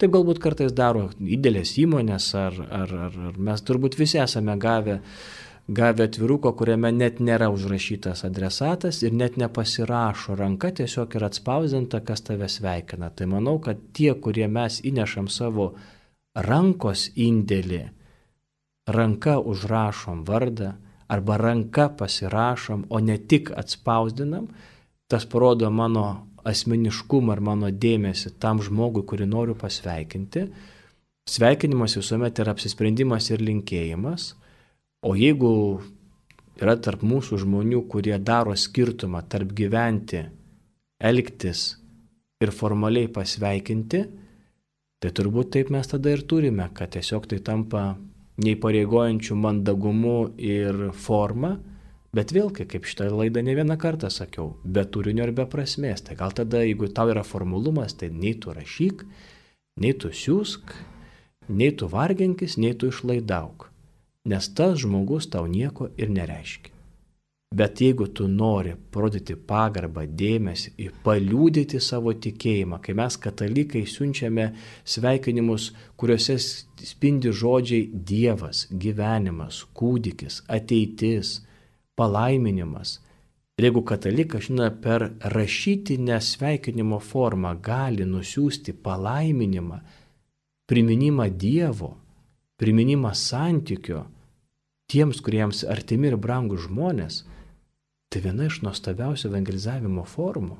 Taip 0.00 0.14
galbūt 0.14 0.38
kartais 0.40 0.72
daro 0.72 1.10
didelės 1.18 1.74
įmonės, 1.82 2.30
ar, 2.38 2.56
ar, 2.70 2.94
ar, 3.10 3.20
ar 3.30 3.38
mes 3.50 3.62
turbūt 3.66 3.98
visi 4.00 4.18
esame 4.22 4.56
gavę 4.56 5.00
gavę 5.70 6.08
atviruko, 6.08 6.50
kuriame 6.58 6.90
net 6.92 7.20
nėra 7.22 7.46
užrašytas 7.54 8.24
adresatas 8.26 9.00
ir 9.06 9.14
net 9.14 9.36
nepasirašo 9.38 10.34
ranka, 10.38 10.72
tiesiog 10.80 11.14
yra 11.18 11.28
atspausdinta, 11.30 12.00
kas 12.06 12.24
tave 12.26 12.48
sveikina. 12.50 13.10
Tai 13.14 13.28
manau, 13.30 13.58
kad 13.62 13.78
tie, 13.94 14.10
kurie 14.24 14.48
mes 14.50 14.80
įnešam 14.90 15.28
savo 15.30 15.70
rankos 16.34 17.08
indėlį, 17.14 17.84
ranka 18.90 19.38
užrašom 19.38 20.24
vardą 20.26 20.74
arba 21.10 21.38
ranka 21.38 21.88
pasirašom, 22.02 22.88
o 22.90 22.98
ne 22.98 23.18
tik 23.18 23.52
atspausdinam, 23.54 24.50
tas 25.10 25.26
parodo 25.26 25.70
mano 25.70 26.04
asmeniškumą 26.46 27.34
ar 27.36 27.40
mano 27.46 27.70
dėmesį 27.70 28.34
tam 28.42 28.62
žmogui, 28.64 29.04
kurį 29.06 29.26
noriu 29.30 29.54
pasveikinti. 29.58 30.46
Sveikinimas 31.30 31.94
visuomet 31.98 32.38
yra 32.42 32.54
apsisprendimas 32.56 33.30
ir 33.30 33.42
linkėjimas. 33.44 34.32
O 35.00 35.14
jeigu 35.16 35.80
yra 36.60 36.74
tarp 36.76 37.00
mūsų 37.08 37.38
žmonių, 37.40 37.86
kurie 37.88 38.18
daro 38.20 38.52
skirtumą 38.52 39.22
tarp 39.32 39.54
gyventi, 39.56 40.26
elgtis 41.00 41.62
ir 42.44 42.52
formaliai 42.52 43.08
pasveikinti, 43.08 44.00
tai 45.00 45.12
turbūt 45.16 45.54
taip 45.56 45.70
mes 45.72 45.88
tada 45.88 46.12
ir 46.12 46.26
turime, 46.28 46.66
kad 46.76 46.92
tiesiog 46.92 47.30
tai 47.30 47.38
tampa 47.46 47.84
neįpareigojančių 48.44 49.38
mandagumu 49.40 50.18
ir 50.36 50.90
forma, 50.92 51.54
bet 52.12 52.36
vėlgi, 52.36 52.68
kaip 52.68 52.84
šitą 52.84 53.08
laidą 53.08 53.40
ne 53.46 53.56
vieną 53.56 53.78
kartą 53.80 54.12
sakiau, 54.12 54.52
be 54.64 54.84
turinio 54.84 55.24
ir 55.24 55.32
be 55.32 55.48
prasmės. 55.48 56.04
Tai 56.04 56.18
gal 56.20 56.36
tada, 56.36 56.60
jeigu 56.66 56.92
tau 56.92 57.08
yra 57.08 57.24
formulumas, 57.24 57.96
tai 57.96 58.12
nei 58.12 58.36
tu 58.36 58.52
rašyk, 58.52 59.08
nei 59.80 59.96
tu 59.96 60.12
siūsk, 60.12 60.76
nei 61.48 61.72
tu 61.72 61.88
varginkis, 61.88 62.60
nei 62.60 62.76
tu 62.76 62.92
išlaidauk 62.92 63.69
nes 64.28 64.52
tas 64.54 64.78
žmogus 64.82 65.30
tau 65.30 65.46
nieko 65.46 65.88
ir 65.96 66.10
nereiškia. 66.10 66.80
Bet 67.54 67.80
jeigu 67.82 68.06
tu 68.14 68.28
nori 68.30 68.76
parodyti 68.94 69.34
pagarbą, 69.34 70.04
dėmesį 70.06 70.70
ir 70.84 70.92
paliūdyti 71.02 71.80
savo 71.82 72.12
tikėjimą, 72.14 72.78
kai 72.78 72.94
mes 72.94 73.16
katalikai 73.18 73.82
siunčiame 73.90 74.44
sveikinimus, 74.86 75.72
kuriuose 75.98 76.36
spindi 76.38 77.32
žodžiai 77.34 77.88
Dievas, 77.90 78.68
gyvenimas, 78.70 79.64
kūdikis, 79.74 80.44
ateitis, 80.46 81.40
palaiminimas. 81.98 83.00
Ir 83.58 83.66
jeigu 83.66 83.82
katalikas, 83.82 84.46
žinoma, 84.46 84.70
per 84.84 85.08
rašytinę 85.34 86.20
sveikinimo 86.22 87.02
formą 87.02 87.56
gali 87.58 88.06
nusiųsti 88.06 88.78
palaiminimą, 88.78 89.80
priminimą 90.70 91.26
Dievo, 91.34 91.96
priminimą 92.60 93.14
santykio 93.16 94.04
tiems, 94.90 95.22
kuriems 95.24 95.62
artimi 95.64 96.10
ir 96.10 96.18
brangų 96.20 96.58
žmonės, 96.66 97.22
tai 98.10 98.22
viena 98.24 98.48
iš 98.50 98.60
nuostabiausių 98.66 99.30
evangelizavimo 99.30 100.04
formų. 100.04 100.58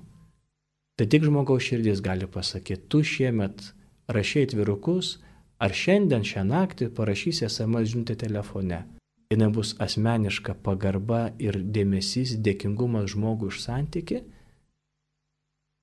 Tai 0.97 1.07
tik 1.11 1.27
žmogaus 1.27 1.67
širdis 1.67 2.03
gali 2.05 2.29
pasakyti, 2.31 2.87
tu 2.89 3.03
šiemet 3.05 3.73
rašiai 4.09 4.47
atvirukus, 4.49 5.19
ar 5.61 5.75
šiandien 5.77 6.25
šią 6.25 6.47
naktį 6.49 6.91
parašysi 6.97 7.49
SMS 7.49 7.93
žinutę 7.93 8.17
telefone. 8.21 8.85
Jis 9.31 9.53
bus 9.55 9.77
asmeniška 9.79 10.57
pagarba 10.65 11.31
ir 11.39 11.61
dėmesys, 11.63 12.35
dėkingumas 12.43 13.13
žmogui 13.13 13.53
už 13.53 13.61
santyki, 13.63 14.25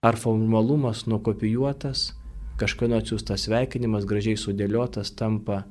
ar 0.03 0.18
formalumas 0.19 1.06
nukopijuotas, 1.07 2.11
kažkieno 2.60 2.99
atsiųstas 2.99 3.45
sveikinimas 3.48 4.03
gražiai 4.10 4.35
sudėliotas 4.39 5.14
tampa 5.15 5.64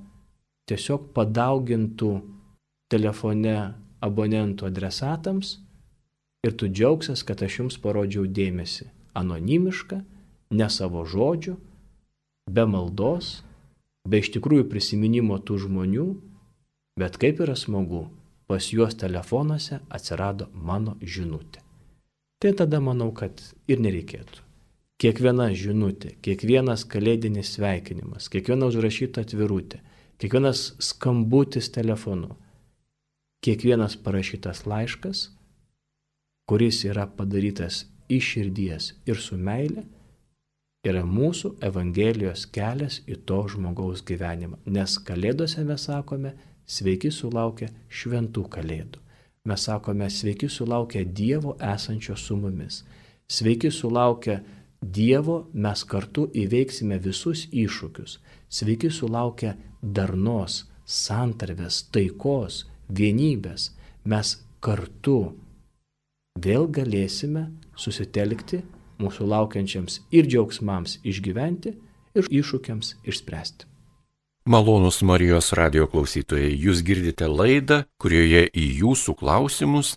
tiesiog 0.70 1.10
padaugintų 1.16 2.10
telefone 2.92 3.56
abonentų 4.04 4.68
adresatams 4.68 5.56
ir 6.46 6.54
tu 6.54 6.68
džiaugsies, 6.70 7.24
kad 7.26 7.42
aš 7.42 7.60
jums 7.60 7.78
parodžiau 7.82 8.26
dėmesį. 8.26 8.90
Anonimišką, 9.16 10.02
ne 10.58 10.68
savo 10.70 11.02
žodžių, 11.08 11.56
be 12.52 12.64
maldos, 12.68 13.40
be 14.06 14.20
iš 14.22 14.30
tikrųjų 14.36 14.68
prisiminimo 14.70 15.38
tų 15.40 15.62
žmonių, 15.64 16.06
bet 17.00 17.16
kaip 17.22 17.40
yra 17.42 17.56
smagu, 17.56 18.06
pas 18.46 18.68
juos 18.70 18.94
telefonuose 18.94 19.80
atsirado 19.90 20.50
mano 20.54 20.96
žinutė. 21.02 21.64
Tai 22.38 22.52
tada 22.52 22.82
manau, 22.84 23.10
kad 23.16 23.40
ir 23.66 23.80
nereikėtų. 23.80 24.44
Kiekviena 25.00 25.50
žinutė, 25.52 26.14
kiekvienas 26.24 26.86
kalėdinis 26.88 27.50
sveikinimas, 27.56 28.30
kiekviena 28.32 28.68
užrašyta 28.70 29.24
atvirutė, 29.26 29.80
Kiekvienas 30.16 30.72
skambutis 30.80 31.66
telefonu, 31.68 32.30
kiekvienas 33.44 33.98
parašytas 34.00 34.62
laiškas, 34.64 35.26
kuris 36.48 36.78
yra 36.88 37.04
padarytas 37.18 37.82
iš 38.08 38.30
širdies 38.32 38.86
ir 39.04 39.20
su 39.20 39.36
meile, 39.36 39.84
yra 40.88 41.02
mūsų 41.04 41.50
Evangelijos 41.68 42.46
kelias 42.54 43.02
į 43.04 43.18
to 43.28 43.42
žmogaus 43.52 44.00
gyvenimą. 44.08 44.56
Nes 44.64 44.96
kalėdose 45.04 45.66
mes 45.68 45.84
sakome, 45.90 46.32
sveiki 46.64 47.12
sulaukę 47.12 47.68
šventų 47.88 48.46
kalėdų. 48.56 49.02
Mes 49.46 49.68
sakome, 49.68 50.08
sveiki 50.10 50.48
sulaukę 50.48 51.04
Dievo 51.04 51.58
esančio 51.60 52.16
su 52.16 52.38
mumis. 52.40 52.86
Sveiki 53.28 53.68
sulaukę 53.70 54.40
Dievo 54.80 55.42
mes 55.52 55.84
kartu 55.84 56.24
įveiksime 56.32 56.96
visus 57.04 57.44
iššūkius. 57.52 58.16
Sveiki 58.48 58.90
sulaukę 58.90 59.54
darnos, 59.82 60.64
santarvės, 60.86 61.82
taikos, 61.92 62.64
vienybės. 62.88 63.72
Mes 64.06 64.36
kartu 64.62 65.34
vėl 66.38 66.68
galėsime 66.70 67.48
susitelkti 67.76 68.62
mūsų 69.02 69.26
laukiančiams 69.28 70.00
ir 70.14 70.28
džiaugsmams 70.30 71.00
išgyventi, 71.04 71.74
ir 72.16 72.28
iššūkiams 72.30 72.94
išspręsti. 73.04 73.66
Malonus 74.46 75.00
Marijos 75.02 75.50
radio 75.58 75.88
klausytojai, 75.90 76.52
jūs 76.54 76.84
girdite 76.86 77.26
laidą, 77.26 77.82
kurioje 77.98 78.46
į 78.54 78.66
jūsų 78.80 79.16
klausimus, 79.18 79.96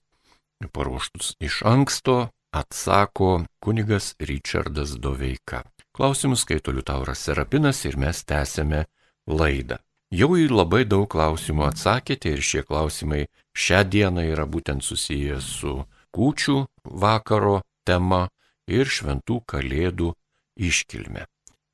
paruoštus 0.73 1.35
iš 1.37 1.61
anksto, 1.69 2.31
atsako 2.49 3.43
kunigas 3.61 4.15
Richardas 4.17 4.97
Doveika. 4.97 5.61
Klausimus 5.95 6.45
skaito 6.45 6.71
Liutauras 6.71 7.23
Serapinas 7.25 7.83
ir 7.85 7.97
mes 7.97 8.23
tęsėme 8.23 8.85
laidą. 9.27 9.79
Jau 10.09 10.33
į 10.33 10.47
labai 10.49 10.85
daug 10.89 11.05
klausimų 11.11 11.67
atsakėte 11.67 12.31
ir 12.33 12.41
šie 12.41 12.63
klausimai 12.65 13.27
šią 13.53 13.83
dieną 13.93 14.23
yra 14.31 14.45
būtent 14.49 14.85
susijęs 14.85 15.49
su 15.59 15.73
kūčių 16.15 16.55
vakaro 17.03 17.59
tema 17.85 18.27
ir 18.65 18.89
šventų 18.89 19.41
kalėdų 19.49 20.13
iškilme. 20.57 21.27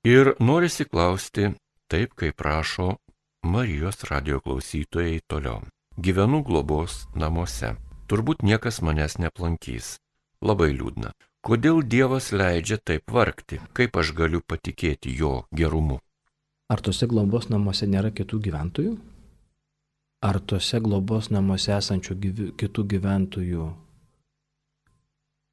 Ir 0.05 0.35
norisi 0.39 0.85
klausti 0.85 1.53
taip, 1.87 2.13
kaip 2.19 2.35
prašo 2.35 2.97
Marijos 3.45 4.03
radio 4.09 4.41
klausytojai 4.41 5.21
toliau. 5.27 5.61
Gyvenu 5.95 6.41
globos 6.43 7.05
namuose. 7.15 7.75
Turbūt 8.09 8.43
niekas 8.43 8.81
manęs 8.81 9.15
neplankys. 9.21 9.95
Labai 10.41 10.73
liūdna. 10.73 11.13
Kodėl 11.45 11.83
Dievas 11.85 12.31
leidžia 12.33 12.79
taip 12.81 13.11
vargti? 13.13 13.59
Kaip 13.77 13.99
aš 14.01 14.15
galiu 14.17 14.39
patikėti 14.41 15.11
jo 15.13 15.43
gerumu? 15.53 15.99
Ar 16.73 16.81
tose 16.81 17.05
globos 17.05 17.51
namuose 17.53 17.85
nėra 17.85 18.09
kitų 18.09 18.39
gyventojų? 18.47 18.93
Ar 20.25 20.39
tose 20.41 20.79
globos 20.81 21.29
namuose 21.29 21.75
esančių 21.75 22.17
gyvi, 22.23 22.47
kitų 22.57 22.87
gyventojų 22.95 23.67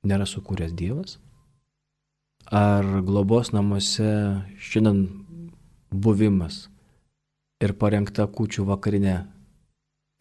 nėra 0.09 0.31
sukūręs 0.33 0.73
Dievas? 0.73 1.19
Ar 2.49 2.89
globos 3.05 3.53
namuose 3.53 4.09
šiandien 4.65 5.05
buvimas 5.93 6.71
ir 7.61 7.77
parengta 7.77 8.25
kūčių 8.25 8.65
vakarinė 8.73 9.19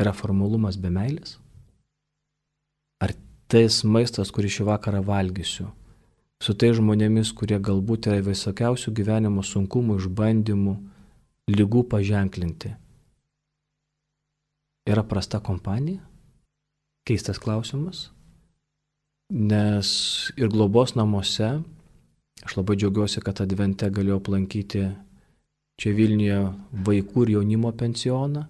yra 0.04 0.12
formalumas 0.12 0.76
be 0.76 0.92
meilės? 0.92 1.38
Ar 3.00 3.16
tais 3.52 3.82
maistas, 3.84 4.32
kurį 4.32 4.50
šį 4.56 4.68
vakarą 4.70 5.02
valgysiu, 5.06 5.68
su 6.42 6.56
tai 6.56 6.72
žmonėmis, 6.78 7.34
kurie 7.38 7.60
galbūt 7.60 8.08
yra 8.10 8.24
visokiausių 8.26 8.94
gyvenimo 8.96 9.44
sunkumų, 9.46 10.00
išbandymų, 10.02 10.78
lygų 11.52 11.84
paženklinti, 11.92 12.72
yra 14.88 15.04
prasta 15.04 15.42
kompanija? 15.44 16.02
Keistas 17.08 17.40
klausimas. 17.42 18.10
Nes 19.32 19.90
ir 20.38 20.52
globos 20.52 20.94
namuose, 20.96 21.62
aš 22.46 22.58
labai 22.58 22.76
džiaugiuosi, 22.78 23.24
kad 23.24 23.42
advente 23.42 23.88
galėjau 23.90 24.20
aplankyti 24.20 24.84
čia 25.82 25.94
Vilniuje 25.98 26.40
vaikų 26.86 27.26
ir 27.26 27.34
jaunimo 27.38 27.72
pensioną, 27.74 28.46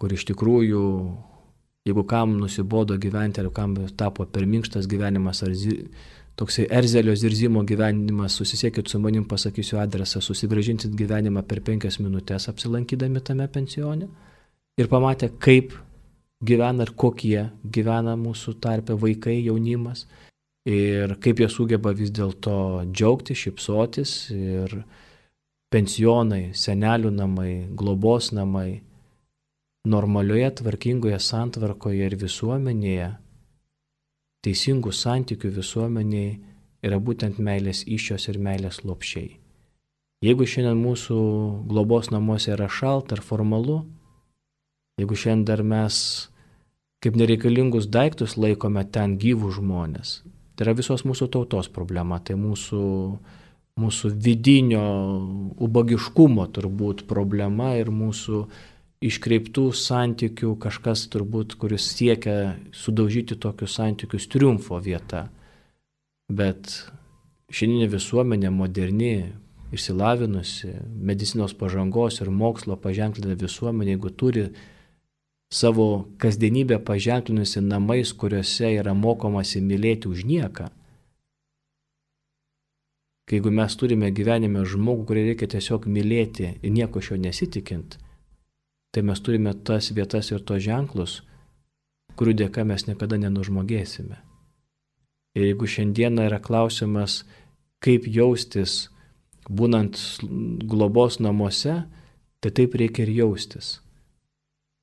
kur 0.00 0.14
iš 0.14 0.24
tikrųjų, 0.30 0.84
jeigu 1.84 2.04
kam 2.08 2.38
nusibodo 2.40 2.96
gyventi, 2.98 3.40
ar 3.40 3.50
kam 3.52 3.76
tapo 3.96 4.24
per 4.24 4.46
minkštas 4.48 4.88
gyvenimas, 4.88 5.42
ar 5.44 5.52
zi, 5.52 5.76
toksai 6.36 6.66
erzelio 6.72 7.14
zirzimo 7.16 7.62
gyvenimas, 7.64 8.38
susisiekit 8.40 8.88
su 8.88 8.98
manim, 8.98 9.26
pasakysiu 9.28 9.78
adresą, 9.82 10.22
susigražinsit 10.24 10.94
gyvenimą 10.96 11.44
per 11.48 11.60
penkias 11.66 12.00
minutės 12.00 12.48
apsilankydami 12.48 13.20
tame 13.20 13.48
pensione 13.52 14.08
ir 14.80 14.88
pamatę, 14.88 15.28
kaip 15.38 15.76
gyvena 16.44 16.86
ir 16.86 16.94
kokie 16.96 17.48
gyvena 17.76 18.16
mūsų 18.16 18.56
tarpe 18.64 18.96
vaikai, 19.00 19.38
jaunimas 19.44 20.06
ir 20.64 21.18
kaip 21.20 21.44
jie 21.44 21.50
sugeba 21.52 21.92
vis 21.92 22.10
dėlto 22.16 22.56
džiaugtis, 22.88 23.44
šipsotis 23.44 24.16
ir 24.32 24.80
pensionai, 25.74 26.54
senelių 26.56 27.12
namai, 27.12 27.52
globos 27.76 28.32
namai, 28.32 28.80
normalioje 29.84 30.50
tvarkingoje 30.60 31.18
santvarkoje 31.20 32.08
ir 32.08 32.16
visuomenėje, 32.20 33.10
teisingų 34.44 34.92
santykių 34.92 35.52
visuomenėje 35.58 36.34
yra 36.84 37.00
būtent 37.00 37.40
meilės 37.40 37.84
iššios 37.88 38.28
ir 38.32 38.40
meilės 38.40 38.82
lopšiai. 38.84 39.36
Jeigu 40.24 40.46
šiandien 40.48 40.80
mūsų 40.80 41.18
globos 41.68 42.08
namuose 42.12 42.54
yra 42.54 42.68
šalta 42.72 43.18
ir 43.18 43.24
formalu, 43.24 43.82
jeigu 45.00 45.16
šiandien 45.20 45.44
dar 45.50 45.62
mes 45.64 45.96
kaip 47.04 47.18
nereikalingus 47.20 47.90
daiktus 47.92 48.38
laikome 48.40 48.86
ten 48.88 49.18
gyvų 49.20 49.52
žmonės, 49.58 50.22
tai 50.56 50.64
yra 50.64 50.76
visos 50.78 51.04
mūsų 51.04 51.28
tautos 51.34 51.68
problema, 51.68 52.22
tai 52.24 52.38
mūsų 52.40 52.84
mūsų 53.74 54.12
vidinio 54.22 54.84
ubagiškumo 55.66 56.46
turbūt 56.54 57.08
problema 57.10 57.72
ir 57.74 57.90
mūsų 57.90 58.44
iškreiptų 59.02 59.68
santykių 59.74 60.54
kažkas 60.60 61.06
turbūt, 61.12 61.56
kuris 61.60 61.86
siekia 61.96 62.56
sudaužyti 62.72 63.38
tokius 63.40 63.78
santykius 63.78 64.28
triumfo 64.30 64.78
vieta. 64.82 65.28
Bet 66.30 66.70
šiandieninė 67.50 67.90
visuomenė 67.92 68.52
moderni, 68.54 69.16
išsilavinusi, 69.74 70.70
medicinos 71.10 71.56
pažangos 71.58 72.20
ir 72.22 72.30
mokslo 72.30 72.76
paženklinta 72.80 73.34
visuomenė, 73.40 73.96
jeigu 73.96 74.12
turi 74.14 74.46
savo 75.52 76.06
kasdienybę 76.22 76.78
paženklinusi 76.86 77.60
namais, 77.64 78.14
kuriuose 78.14 78.70
yra 78.78 78.94
mokomasi 78.94 79.60
mylėti 79.62 80.08
už 80.10 80.24
nieką, 80.30 80.70
Kai 83.24 83.38
jeigu 83.38 83.48
mes 83.56 83.72
turime 83.80 84.10
gyvenime 84.12 84.66
žmogų, 84.68 85.06
kurį 85.08 85.20
reikia 85.30 85.46
tiesiog 85.54 85.86
mylėti 85.88 86.48
ir 86.60 86.72
nieko 86.72 87.00
iš 87.00 87.14
jo 87.14 87.16
nesitikint, 87.22 87.96
tai 88.94 89.02
mes 89.02 89.20
turime 89.20 89.50
tas 89.66 89.90
vietas 89.90 90.30
ir 90.30 90.42
tos 90.46 90.62
ženklus, 90.62 91.18
kurių 92.14 92.36
dėka 92.44 92.62
mes 92.62 92.86
niekada 92.86 93.18
nenužmogėsime. 93.18 94.20
Ir 95.34 95.48
jeigu 95.48 95.66
šiandieną 95.66 96.28
yra 96.28 96.38
klausimas, 96.38 97.24
kaip 97.82 98.06
jaustis 98.06 98.84
būnant 99.50 99.98
globos 100.70 101.18
namuose, 101.18 101.82
tai 102.38 102.52
taip 102.54 102.78
reikia 102.78 103.02
ir 103.02 103.12
jaustis. 103.18 103.80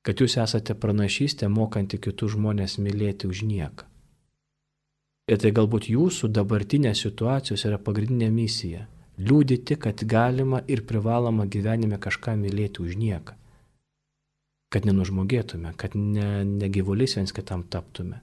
Kad 0.04 0.20
jūs 0.20 0.36
esate 0.42 0.74
pranašystė, 0.76 1.48
mokanti 1.48 1.96
kitus 2.02 2.34
žmonės 2.36 2.76
mylėti 2.82 3.30
už 3.30 3.44
nieką. 3.48 3.88
Ir 5.30 5.38
tai 5.38 5.52
galbūt 5.54 5.86
jūsų 5.88 6.28
dabartinės 6.36 7.04
situacijos 7.06 7.64
yra 7.64 7.78
pagrindinė 7.78 8.28
misija- 8.34 8.88
liūdėti, 9.26 9.78
kad 9.78 10.02
galima 10.04 10.60
ir 10.68 10.82
privaloma 10.82 11.46
gyvenime 11.46 11.96
kažką 11.98 12.36
mylėti 12.36 12.82
už 12.82 12.96
nieką. 12.98 13.38
Kad 14.72 14.86
nenužmogėtume, 14.88 15.74
kad 15.76 15.94
ne, 15.98 16.44
negyvuliais 16.48 17.18
viens 17.18 17.34
kitam 17.36 17.64
taptume. 17.68 18.22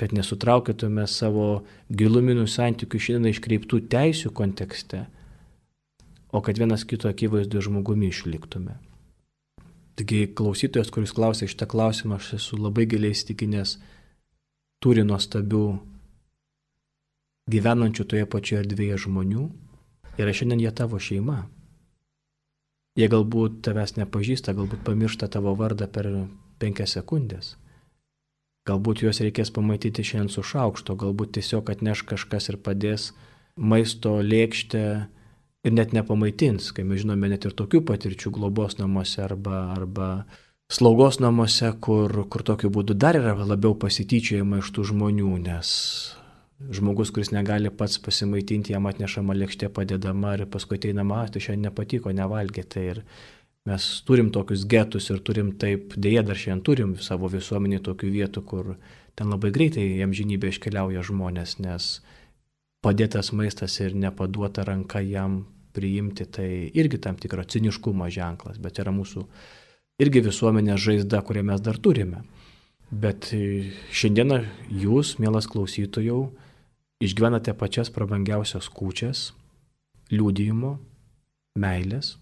Kad 0.00 0.12
nesutraukėtume 0.12 1.06
savo 1.08 1.64
giluminių 1.88 2.44
santykių 2.50 3.00
šiandien 3.00 3.32
iškreiptų 3.32 3.84
teisių 3.94 4.34
kontekste, 4.36 5.04
o 6.34 6.42
kad 6.44 6.58
vienas 6.58 6.84
kito 6.84 7.08
akivaizdu 7.08 7.62
žmogumi 7.62 8.10
išliktume. 8.10 8.74
Taigi 9.94 10.26
klausytojas, 10.34 10.90
kuris 10.90 11.14
klausė 11.14 11.46
šitą 11.46 11.68
klausimą, 11.70 12.18
aš 12.18 12.34
esu 12.40 12.58
labai 12.58 12.88
giliai 12.90 13.14
įstikinęs, 13.14 13.76
turi 14.82 15.04
nuostabių 15.06 15.66
gyvenančių 17.54 18.06
toje 18.10 18.26
pačioje 18.30 18.64
erdvėje 18.64 18.98
žmonių 19.06 19.44
ir 20.18 20.32
šiandien 20.40 20.64
jie 20.64 20.72
tavo 20.74 20.98
šeima. 20.98 21.44
Jie 22.94 23.08
galbūt 23.10 23.58
tavęs 23.66 23.96
nepažįsta, 23.96 24.54
galbūt 24.54 24.84
pamiršta 24.86 25.26
tavo 25.26 25.56
vardą 25.58 25.88
per 25.90 26.06
penkias 26.62 26.94
sekundės. 26.94 27.56
Galbūt 28.68 29.02
juos 29.02 29.18
reikės 29.20 29.50
pamatyti 29.52 30.04
šiandien 30.06 30.30
su 30.32 30.44
šaukšto, 30.46 30.94
galbūt 31.02 31.34
tiesiog 31.36 31.72
atneš 31.74 32.04
kažkas 32.08 32.48
ir 32.52 32.60
padės 32.62 33.10
maisto 33.58 34.14
lėkštę 34.22 34.84
ir 35.64 35.74
net 35.74 35.92
nepamaitins, 35.96 36.70
kai 36.72 36.86
mes 36.86 37.02
žinome 37.02 37.28
net 37.32 37.44
ir 37.44 37.56
tokių 37.58 37.82
patirčių 37.90 38.32
globos 38.38 38.78
namuose 38.78 39.24
arba, 39.26 39.66
arba 39.74 40.08
slaugos 40.72 41.18
namuose, 41.20 41.74
kur, 41.80 42.14
kur 42.30 42.46
tokiu 42.46 42.70
būdu 42.70 42.94
dar 42.94 43.18
yra 43.18 43.34
labiau 43.42 43.74
pasityčiojama 43.74 44.62
iš 44.62 44.70
tų 44.70 44.86
žmonių, 44.94 45.34
nes 45.44 45.70
žmogus, 46.70 47.10
kuris 47.10 47.32
negali 47.34 47.70
pats 47.70 47.98
pasimaitinti, 48.02 48.72
jam 48.74 48.86
atnešama 48.86 49.34
lėkštė 49.36 49.70
padedama 49.74 50.34
ir 50.38 50.46
paskui 50.50 50.78
ateinama, 50.78 51.24
tai 51.28 51.42
šiandien 51.42 51.70
nepatiko, 51.70 52.12
nevalgė. 52.14 52.64
Tai 52.70 52.84
ir 52.92 53.02
mes 53.68 53.88
turim 54.06 54.30
tokius 54.34 54.66
getus 54.70 55.10
ir 55.10 55.22
turim 55.26 55.54
taip, 55.60 55.96
dėja 55.96 56.24
dar 56.26 56.38
šiandien 56.38 56.64
turim 56.64 56.94
savo 57.02 57.30
visuomenį 57.32 57.80
tokių 57.88 58.12
vietų, 58.18 58.44
kur 58.46 58.74
ten 59.18 59.32
labai 59.32 59.50
greitai 59.54 59.86
jam 59.98 60.14
žinybė 60.14 60.52
iškeliauja 60.52 61.04
žmonės, 61.06 61.58
nes 61.64 61.98
padėtas 62.84 63.32
maistas 63.32 63.78
ir 63.80 63.96
nepaduota 63.96 64.64
ranka 64.66 65.00
jam 65.00 65.44
priimti, 65.74 66.26
tai 66.30 66.70
irgi 66.76 67.00
tam 67.02 67.18
tikro 67.18 67.42
ciniškumo 67.42 68.06
ženklas, 68.12 68.60
bet 68.62 68.78
yra 68.78 68.92
mūsų 68.94 69.24
irgi 70.02 70.22
visuomenės 70.28 70.82
žaizda, 70.86 71.22
kurią 71.26 71.44
mes 71.50 71.62
dar 71.64 71.80
turime. 71.82 72.22
Bet 72.94 73.32
šiandieną 73.90 74.44
jūs, 74.70 75.16
mielas 75.18 75.48
klausytojau, 75.50 76.28
išgyvenate 77.02 77.54
pačias 77.58 77.90
prabangiausias 77.94 78.68
kūčias, 78.70 79.32
liūdėjimo, 80.12 80.76
meilės, 81.58 82.16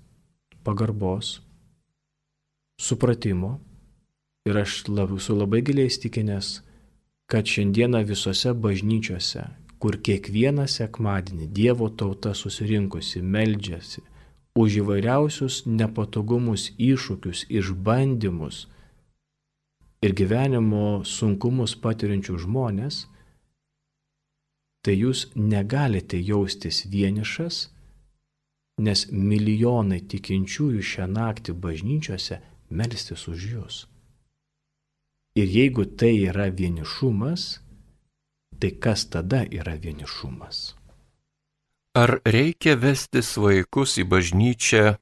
pagarbos, 0.65 1.41
supratimo. 2.81 3.59
Ir 4.49 4.59
aš 4.59 4.89
lab, 4.91 5.13
su 5.23 5.37
labai 5.39 5.61
giliai 5.63 5.91
įstikinęs, 5.91 6.63
kad 7.31 7.47
šiandieną 7.47 8.01
visose 8.09 8.51
bažnyčiose, 8.59 9.45
kur 9.79 9.99
kiekvieną 10.03 10.65
sekmadienį 10.67 11.47
Dievo 11.55 11.87
tauta 11.95 12.33
susirinkusi, 12.35 13.23
meldžiasi 13.23 14.03
už 14.59 14.83
įvairiausius 14.83 15.63
nepatogumus, 15.65 16.73
iššūkius, 16.77 17.47
išbandymus 17.49 18.67
ir 20.03 20.13
gyvenimo 20.19 21.03
sunkumus 21.07 21.77
patiriančių 21.79 22.37
žmonės, 22.45 23.07
tai 24.83 24.97
jūs 24.99 25.29
negalite 25.37 26.19
jaustis 26.19 26.83
vienišas, 26.91 27.69
nes 28.83 29.07
milijonai 29.13 30.01
tikinčiųjų 30.11 30.83
šią 30.93 31.07
naktį 31.13 31.55
bažnyčiose 31.65 32.41
melstis 32.71 33.29
už 33.31 33.49
jūs. 33.55 33.77
Ir 35.39 35.49
jeigu 35.49 35.87
tai 35.87 36.13
yra 36.29 36.51
vienišumas, 36.53 37.63
tai 38.61 38.71
kas 38.83 39.07
tada 39.09 39.45
yra 39.49 39.79
vienišumas? 39.81 40.75
Ar 41.97 42.19
reikia 42.25 42.75
vestis 42.81 43.35
vaikus 43.37 43.99
į 44.01 44.05
bažnyčią 44.09 44.97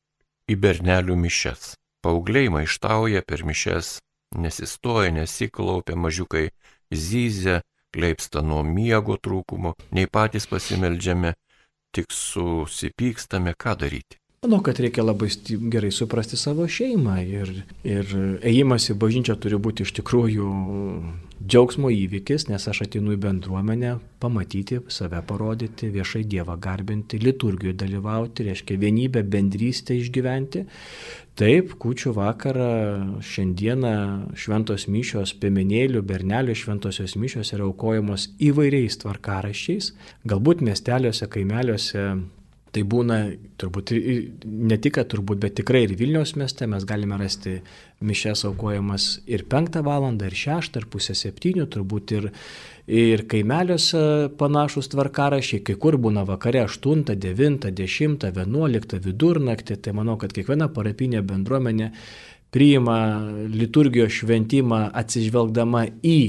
į 0.51 0.55
bernelių 0.59 1.17
mišes? 1.25 1.75
Paugliai 2.03 2.51
maištauja 2.51 3.23
per 3.23 3.45
mišes, 3.47 3.99
nesistoja, 4.35 5.13
nesiklaupia, 5.15 5.95
mažiukai 5.95 6.49
zyzia, 6.91 7.61
kleipsta 7.95 8.43
nuo 8.47 8.63
miego 8.67 9.19
trūkumo, 9.19 9.75
nei 9.97 10.07
patys 10.11 10.49
pasimeldžiame, 10.51 11.35
tik 11.95 12.11
susipykstame, 12.15 13.55
ką 13.59 13.77
daryti. 13.85 14.21
Manau, 14.41 14.63
kad 14.65 14.79
reikia 14.81 15.03
labai 15.05 15.27
gerai 15.69 15.91
suprasti 15.93 16.39
savo 16.41 16.65
šeimą 16.65 17.17
ir, 17.29 17.51
ir 17.85 18.13
ėjimas 18.41 18.87
į 18.89 18.95
bažnyčią 19.03 19.35
turi 19.37 19.59
būti 19.61 19.85
iš 19.85 19.93
tikrųjų 19.99 20.47
džiaugsmo 21.45 21.91
įvykis, 21.93 22.47
nes 22.49 22.65
aš 22.73 22.81
atinu 22.87 23.13
į 23.13 23.19
bendruomenę 23.21 23.99
pamatyti, 24.21 24.79
save 24.89 25.21
parodyti, 25.29 25.91
viešai 25.93 26.25
Dievą 26.25 26.57
garbinti, 26.57 27.21
liturgijoje 27.21 27.77
dalyvauti, 27.83 28.49
reiškia 28.49 28.81
vienybę, 28.81 29.27
bendrystę 29.29 29.99
išgyventi. 30.01 30.65
Taip, 31.39 31.77
kučių 31.81 32.11
vakarą 32.17 32.73
šiandieną 33.25 33.93
šventos 34.37 34.89
mišios, 34.93 35.33
piemenėlių, 35.41 36.03
bernelių 36.05 36.57
šventosios 36.59 37.15
mišios 37.17 37.55
yra 37.57 37.65
aukojamos 37.69 38.27
įvairiais 38.43 38.99
tvarkaraščiais, 39.01 39.95
galbūt 40.29 40.65
miesteliuose, 40.67 41.31
kaimeliuose 41.33 42.05
Tai 42.71 42.83
būna 42.87 43.17
turbūt 43.59 43.91
ne 44.47 44.77
tik, 44.79 45.01
turbūt, 45.11 45.41
bet 45.43 45.57
tikrai 45.59 45.83
ir 45.89 45.97
Vilniaus 45.99 46.37
mieste 46.39 46.69
mes 46.71 46.85
galime 46.87 47.17
rasti 47.19 47.57
mišes 48.07 48.45
aukojamas 48.47 49.07
ir 49.27 49.43
5 49.51 49.81
val. 49.83 50.07
ir 50.15 50.37
6 50.39 50.79
ir 50.79 50.87
pusę 50.87 51.17
7, 51.19 51.67
turbūt 51.67 52.15
ir, 52.15 52.31
ir 52.91 53.23
kaimeliuose 53.31 54.03
panašus 54.39 54.91
tvarkarašiai, 54.91 55.63
kai 55.67 55.77
kur 55.79 55.97
būna 56.03 56.25
vakare 56.27 56.65
8, 56.67 57.15
9, 57.15 57.71
10, 57.71 58.27
11 58.27 58.99
vidurnaktį, 59.05 59.79
tai 59.79 59.95
manau, 59.95 60.19
kad 60.19 60.35
kiekviena 60.35 60.71
parapinė 60.75 61.23
bendruomenė 61.27 61.91
priima 62.51 62.99
liturgijos 63.47 64.21
šventimą 64.21 64.89
atsižvelgdama 64.99 65.87
į 66.03 66.21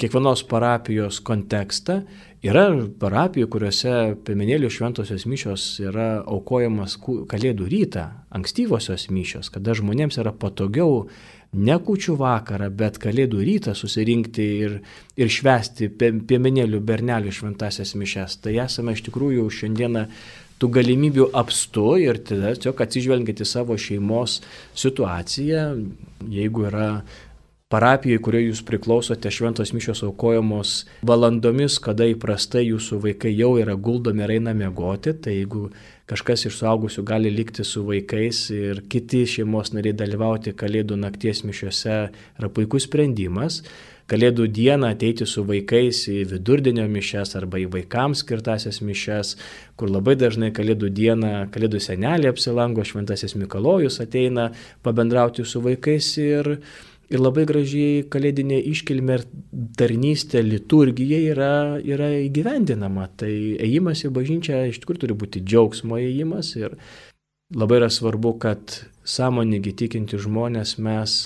kiekvienos 0.00 0.44
parapijos 0.48 1.20
kontekstą. 1.24 2.00
Yra 2.40 2.70
parapijų, 3.00 3.48
kuriuose 3.52 3.94
piemenėlių 4.24 4.70
šventosios 4.72 5.26
mišios 5.28 5.64
yra 5.84 6.22
aukojamas 6.24 6.96
kalėdų 7.00 7.68
rytą, 7.68 8.06
ankstyvosios 8.32 9.10
mišios, 9.12 9.50
kada 9.52 9.76
žmonėms 9.76 10.16
yra 10.22 10.32
patogiau 10.32 11.10
ne 11.52 11.76
kučių 11.82 12.14
vakarą, 12.20 12.68
bet 12.70 12.98
kalėdų 13.02 13.40
rytą 13.46 13.74
susirinkti 13.74 14.46
ir, 14.66 14.76
ir 15.18 15.32
švesti 15.32 15.90
piemenėlių 15.98 16.82
bernelių 16.86 17.32
šventasias 17.34 17.96
mišes. 17.98 18.38
Tai 18.44 18.54
esame 18.66 18.94
iš 18.94 19.02
tikrųjų 19.08 19.48
šiandieną 19.58 20.06
tų 20.60 20.68
galimybių 20.76 21.30
apstu 21.40 21.94
ir 22.02 22.20
tada 22.26 22.52
tiesiog 22.54 22.84
atsižvelgiant 22.84 23.40
į 23.40 23.48
savo 23.48 23.78
šeimos 23.80 24.38
situaciją, 24.78 25.64
jeigu 26.28 26.68
yra 26.68 26.90
parapijoje, 27.70 28.20
kurioje 28.24 28.50
jūs 28.50 28.62
priklausote, 28.66 29.30
šventos 29.32 29.70
mišios 29.72 30.02
aukojamos 30.06 30.74
valandomis, 31.06 31.78
kada 31.82 32.08
įprastai 32.10 32.66
jūsų 32.66 32.98
vaikai 33.06 33.32
jau 33.32 33.54
yra 33.62 33.76
guldomi 33.78 34.26
ir 34.26 34.36
eina 34.36 34.54
miegoti, 34.58 35.14
tai 35.14 35.38
jeigu 35.38 35.68
kažkas 36.10 36.48
iš 36.48 36.58
suaugusių 36.58 37.04
gali 37.06 37.30
likti 37.30 37.64
su 37.66 37.84
vaikais 37.86 38.42
ir 38.54 38.82
kiti 38.90 39.22
šeimos 39.30 39.70
nariai 39.76 39.94
dalyvauti 39.96 40.56
Kalėdų 40.58 40.98
nakties 40.98 41.44
mišiuose, 41.46 42.02
yra 42.38 42.50
puikus 42.50 42.88
sprendimas. 42.88 43.60
Kalėdų 44.10 44.48
dieną 44.50 44.88
ateiti 44.90 45.22
su 45.28 45.44
vaikais 45.46 46.00
į 46.10 46.24
vidurdienio 46.32 46.88
mišes 46.90 47.36
arba 47.38 47.60
į 47.62 47.68
vaikams 47.70 48.24
skirtasias 48.24 48.80
mišes, 48.82 49.36
kur 49.78 49.92
labai 49.94 50.16
dažnai 50.18 50.50
Kalėdų 50.56 50.90
dieną 50.96 51.34
Kalėdų 51.54 51.78
senelė 51.84 52.32
apsilango, 52.32 52.82
Šventasis 52.82 53.36
Mikalojus 53.38 54.00
ateina 54.02 54.48
pabendrauti 54.82 55.46
su 55.46 55.62
vaikais 55.62 56.10
ir 56.18 56.56
Ir 57.10 57.18
labai 57.18 57.42
gražiai 57.42 58.04
kalėdinė 58.06 58.60
iškilmė 58.70 59.14
ir 59.18 59.24
tarnystė, 59.78 60.44
liturgija 60.46 61.18
yra, 61.32 61.54
yra 61.82 62.12
įgyvendinama. 62.22 63.08
Tai 63.18 63.30
ėjimas 63.66 64.04
į 64.06 64.12
bažnyčią 64.14 64.60
iš 64.70 64.78
tikrųjų 64.82 65.02
turi 65.04 65.16
būti 65.18 65.42
džiaugsmo 65.42 65.98
ėjimas 65.98 66.52
ir 66.60 66.76
labai 67.50 67.80
yra 67.80 67.88
svarbu, 67.90 68.36
kad 68.38 68.76
sąmoningi 69.02 69.72
tikinti 69.82 70.20
žmonės 70.22 70.76
mes 70.78 71.16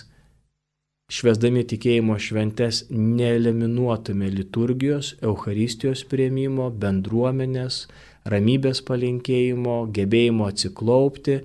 švesdami 1.12 1.66
tikėjimo 1.69 2.16
šventes 2.16 2.86
neeliminuotume 2.89 4.31
liturgijos, 4.32 5.12
Euharistijos 5.20 6.06
prieimimo, 6.09 6.70
bendruomenės, 6.73 7.82
ramybės 8.32 8.81
palinkėjimo, 8.89 9.77
gebėjimo 9.93 10.48
atsiklaupti, 10.48 11.39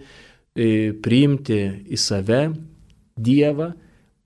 e, 0.55 0.95
priimti 1.03 1.59
į 1.91 1.99
save 1.99 2.41
Dievą 3.19 3.73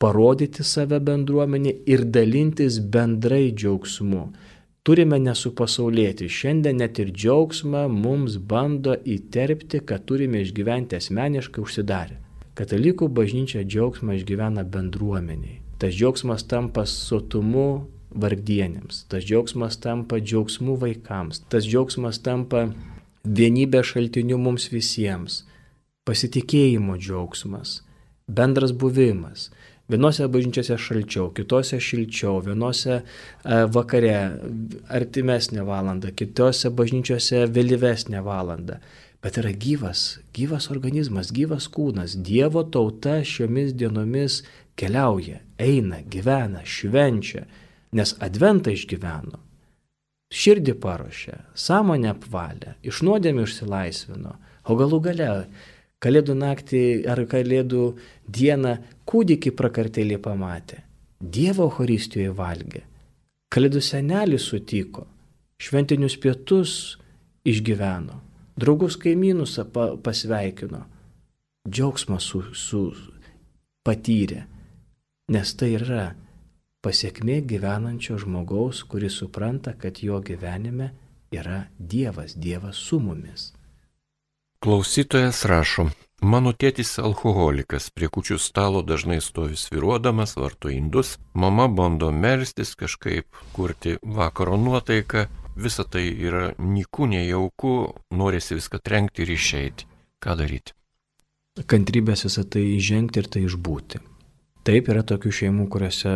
parodyti 0.04 0.66
save 0.68 1.00
bendruomenė 1.08 1.78
ir 1.94 2.04
dalintis 2.16 2.82
bendrai 2.96 3.54
džiaugsmu. 3.56 4.26
Turime 4.84 5.16
nesupasaulėti. 5.24 6.28
Šiandien 6.28 6.82
net 6.84 7.00
ir 7.00 7.14
džiaugsmą 7.16 7.86
mums 7.88 8.36
bando 8.52 8.98
įterpti, 9.16 9.80
kad 9.88 10.04
turime 10.10 10.42
išgyventi 10.44 11.00
asmeniškai 11.00 11.64
užsidarę. 11.64 12.20
Katalikų 12.60 13.08
bažnyčia 13.20 13.64
džiaugsmą 13.64 14.20
išgyvena 14.20 14.66
bendruomeniai. 14.76 15.62
Tas 15.80 15.96
džiaugsmas 15.96 16.44
tampa 16.52 16.84
sotumu 16.90 17.88
vargdienėms, 18.14 19.06
tas 19.10 19.24
džiaugsmas 19.26 19.80
tampa 19.82 20.20
džiaugsmu 20.20 20.76
vaikams, 20.84 21.42
tas 21.50 21.66
džiaugsmas 21.66 22.20
tampa 22.24 22.68
vienybė 23.24 23.82
šaltiniu 23.88 24.38
mums 24.38 24.68
visiems, 24.72 25.42
pasitikėjimo 26.08 27.00
džiaugsmas, 27.00 27.80
bendras 28.28 28.76
buvimas. 28.76 29.50
Vienose 29.92 30.28
bažnyčiose 30.32 30.78
šalčiau, 30.80 31.28
kitose 31.36 31.76
šilčiau, 31.84 32.38
vienose 32.46 33.02
e, 33.02 33.04
vakare 33.68 34.14
artimesnė 34.88 35.66
valanda, 35.68 36.14
kitose 36.16 36.72
bažnyčiose 36.72 37.44
vėlyvesnė 37.52 38.22
valanda. 38.24 38.80
Bet 39.24 39.40
yra 39.40 39.52
gyvas, 39.52 40.22
gyvas 40.36 40.70
organizmas, 40.72 41.34
gyvas 41.36 41.68
kūnas. 41.72 42.16
Dievo 42.16 42.64
tauta 42.64 43.22
šiomis 43.28 43.76
dienomis 43.76 44.42
keliauja, 44.80 45.42
eina, 45.60 46.00
gyvena, 46.12 46.64
švenčia, 46.64 47.44
nes 47.96 48.16
adventą 48.24 48.72
išgyveno. 48.72 49.40
Širdį 50.34 50.74
paruošė, 50.82 51.38
sąmonę 51.60 52.10
apvalė, 52.16 52.74
iš 52.82 53.04
nuodėmį 53.06 53.44
išsilaisvino, 53.46 54.34
o 54.64 54.76
galų 54.80 55.00
gale 55.06 55.30
Kalėdų 56.04 56.36
naktį 56.36 56.82
ar 57.08 57.22
Kalėdų 57.32 57.84
dieną 58.28 58.74
kūdikį 59.08 59.54
prakartėlį 59.56 60.18
pamatė. 60.24 60.82
Dievo 61.24 61.70
Euharistijoje 61.70 62.34
valgė. 62.36 62.82
Kalėdų 63.54 63.80
senelį 63.86 64.40
sutiko. 64.42 65.06
Šventinius 65.64 66.18
pietus 66.20 66.74
išgyveno. 67.48 68.20
Draugus 68.60 68.98
kaimynus 69.00 69.56
pasveikino. 70.04 70.84
Džiaugsmą 71.70 72.20
su, 72.20 72.44
su 72.52 72.84
patyrė. 73.88 74.44
Nes 75.32 75.56
tai 75.56 75.72
yra 75.78 76.10
pasiekmė 76.84 77.40
gyvenančio 77.48 78.18
žmogaus, 78.20 78.84
kuris 78.84 79.22
supranta, 79.22 79.72
kad 79.80 80.04
jo 80.04 80.20
gyvenime 80.20 80.92
yra 81.32 81.64
Dievas, 81.80 82.36
Dievas 82.36 82.76
su 82.76 83.00
mumis. 83.00 83.54
Klausytojas 84.64 85.42
rašo, 85.44 85.90
mano 86.24 86.54
tėtis 86.56 86.94
alkoholikas, 87.04 87.90
prie 87.92 88.08
kučių 88.08 88.38
stalo 88.40 88.80
dažnai 88.80 89.18
stovi 89.20 89.58
sviruodamas, 89.60 90.38
varto 90.40 90.70
indus, 90.72 91.18
mama 91.34 91.66
bando 91.68 92.14
melstis 92.16 92.72
kažkaip, 92.80 93.28
kurti 93.52 93.98
vakaro 94.02 94.56
nuotaiką, 94.56 95.26
visa 95.60 95.84
tai 95.84 96.06
yra 96.08 96.54
nikų 96.56 97.10
nejauku, 97.12 97.74
norisi 98.16 98.56
viską 98.56 98.80
trenkti 98.80 99.26
ir 99.26 99.34
išeiti. 99.36 99.90
Ką 100.24 100.38
daryti? 100.40 100.72
kantrybės 101.70 102.24
visą 102.26 102.46
tai 102.48 102.64
įžengti 102.78 103.20
ir 103.20 103.28
tai 103.30 103.44
išbūti. 103.46 104.00
Taip 104.64 104.88
yra 104.90 105.04
tokių 105.04 105.34
šeimų, 105.42 105.68
kuriuose 105.70 106.14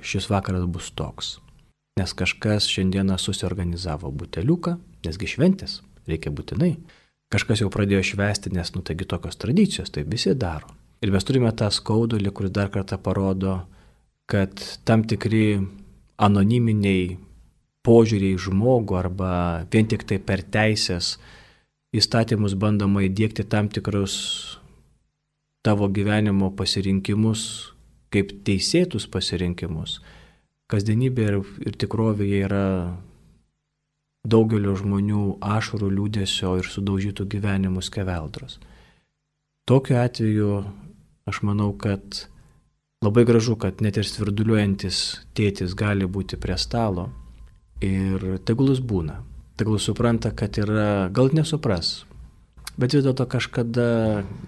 šis 0.00 0.30
vakaras 0.32 0.64
bus 0.64 0.88
toks. 0.96 1.34
Nes 2.00 2.16
kažkas 2.16 2.64
šiandieną 2.72 3.20
susiorganizavo 3.20 4.08
buteliuką, 4.08 4.78
nesgi 5.04 5.28
šventės, 5.34 5.82
reikia 6.08 6.32
būtinai. 6.32 6.72
Kažkas 7.30 7.62
jau 7.62 7.70
pradėjo 7.70 8.02
švesti, 8.12 8.50
nes, 8.54 8.72
nu, 8.74 8.82
taigi 8.82 9.06
tokios 9.06 9.38
tradicijos, 9.38 9.92
tai 9.94 10.02
visi 10.02 10.34
daro. 10.34 10.72
Ir 11.00 11.12
mes 11.14 11.24
turime 11.24 11.52
tą 11.56 11.70
skaudulį, 11.72 12.32
kuris 12.34 12.52
dar 12.52 12.72
kartą 12.74 12.98
parodo, 13.00 13.60
kad 14.30 14.62
tam 14.84 15.04
tikri 15.08 15.60
anoniminiai 16.20 17.18
požiūriai 17.86 18.38
žmogų 18.38 18.98
arba 18.98 19.32
vien 19.72 19.88
tik 19.88 20.04
tai 20.08 20.18
per 20.20 20.42
teisės 20.42 21.14
įstatymus 21.96 22.54
bandoma 22.60 23.06
įdėkti 23.06 23.46
tam 23.48 23.70
tikrus 23.72 24.14
tavo 25.64 25.88
gyvenimo 25.88 26.50
pasirinkimus 26.56 27.42
kaip 28.10 28.32
teisėtus 28.46 29.06
pasirinkimus. 29.10 30.00
Kasdienybė 30.70 31.26
ir, 31.30 31.38
ir 31.66 31.78
tikrovėje 31.78 32.44
yra 32.46 32.66
daugelio 34.24 34.74
žmonių 34.76 35.38
ašarų 35.40 35.88
liūdėsio 35.96 36.56
ir 36.60 36.68
sudaužytų 36.68 37.26
gyvenimų 37.34 37.82
skeveldros. 37.84 38.58
Tokiu 39.68 39.96
atveju 40.00 40.50
aš 41.30 41.40
manau, 41.46 41.72
kad 41.78 42.26
labai 43.04 43.24
gražu, 43.24 43.56
kad 43.56 43.80
net 43.80 43.96
ir 43.96 44.08
svirduliuojantis 44.08 45.24
tėtis 45.36 45.76
gali 45.78 46.04
būti 46.04 46.36
prie 46.40 46.58
stalo 46.60 47.08
ir 47.80 48.40
tegulus 48.44 48.82
būna. 48.84 49.22
Tegul 49.60 49.80
supranta, 49.80 50.32
kad 50.36 50.56
yra, 50.60 51.08
gal 51.12 51.32
nesupras, 51.36 52.04
bet 52.80 52.96
vis 52.96 53.04
dėlto 53.04 53.26
kažkada 53.28 53.86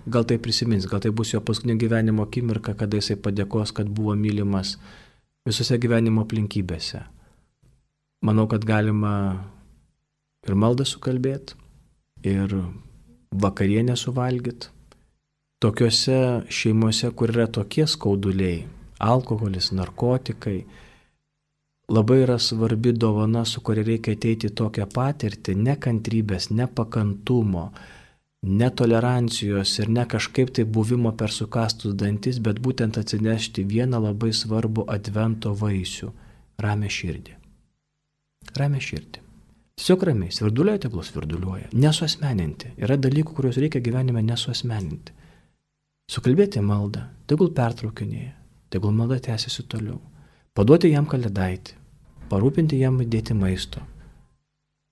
gal 0.09 0.29
tai 0.29 0.39
prisimins, 0.41 0.89
gal 0.89 1.01
tai 1.05 1.13
bus 1.13 1.33
jo 1.33 1.41
paskutinio 1.45 1.77
gyvenimo 1.81 2.25
akimirka, 2.27 2.75
kada 2.77 3.01
jisai 3.01 3.19
padėkos, 3.21 3.73
kad 3.77 3.89
buvo 3.89 4.17
mylimas 4.17 4.79
visose 5.49 5.77
gyvenimo 5.81 6.25
aplinkybėse. 6.25 7.03
Manau, 8.23 8.47
kad 8.49 8.65
galima 8.65 9.13
ir 10.49 10.59
maldą 10.59 10.87
sukalbėti, 10.89 11.55
ir 12.27 12.55
vakarienę 13.33 13.97
suvalgyti. 13.97 14.71
Tokiuose 15.63 16.43
šeimose, 16.51 17.13
kur 17.15 17.31
yra 17.31 17.47
tokie 17.47 17.87
skauduliai- 17.87 18.65
alkoholis, 19.13 19.71
narkotikai, 19.73 20.65
labai 21.89 22.23
yra 22.25 22.39
svarbi 22.39 22.93
dovana, 22.93 23.45
su 23.45 23.61
kuria 23.61 23.85
reikia 23.85 24.17
ateiti 24.17 24.51
tokią 24.51 24.87
patirtį, 24.87 25.55
nekantrybės, 25.69 26.51
nepakantumo, 26.51 27.71
netolerancijos 28.43 29.79
ir 29.79 29.89
ne 29.89 30.05
kažkaip 30.05 30.51
tai 30.51 30.65
buvimo 30.65 31.13
per 31.17 31.31
sukastus 31.31 31.95
dantis, 31.95 32.39
bet 32.39 32.59
būtent 32.59 32.99
atsinešti 32.99 33.65
vieną 33.65 34.03
labai 34.03 34.33
svarbų 34.35 34.87
advento 34.89 35.55
vaisių- 35.55 36.13
ramę 36.65 36.89
širdį. 36.89 37.35
Ramę 38.59 38.81
širdį. 38.81 39.32
Tiesiog 39.79 40.03
ramiai, 40.09 40.33
svirduliuoja, 40.35 40.83
tegul 40.85 41.05
svirduliuoja. 41.07 41.71
Nesuosmeninti. 41.73 42.75
Yra 42.83 42.99
dalykų, 43.01 43.35
kuriuos 43.37 43.59
reikia 43.63 43.81
gyvenime 43.85 44.23
nesuosmeninti. 44.27 45.15
Sukalbėti 46.13 46.61
maldą, 46.65 47.07
tegul 47.31 47.53
pertraukinėje, 47.57 48.35
tegul 48.71 48.93
malda 48.97 49.21
tęsiasi 49.23 49.65
toliau. 49.71 49.97
Paduoti 50.53 50.93
jam 50.93 51.07
kalėdaitį, 51.09 51.79
parūpinti 52.29 52.83
jam 52.83 53.01
įdėti 53.01 53.33
maisto, 53.39 53.81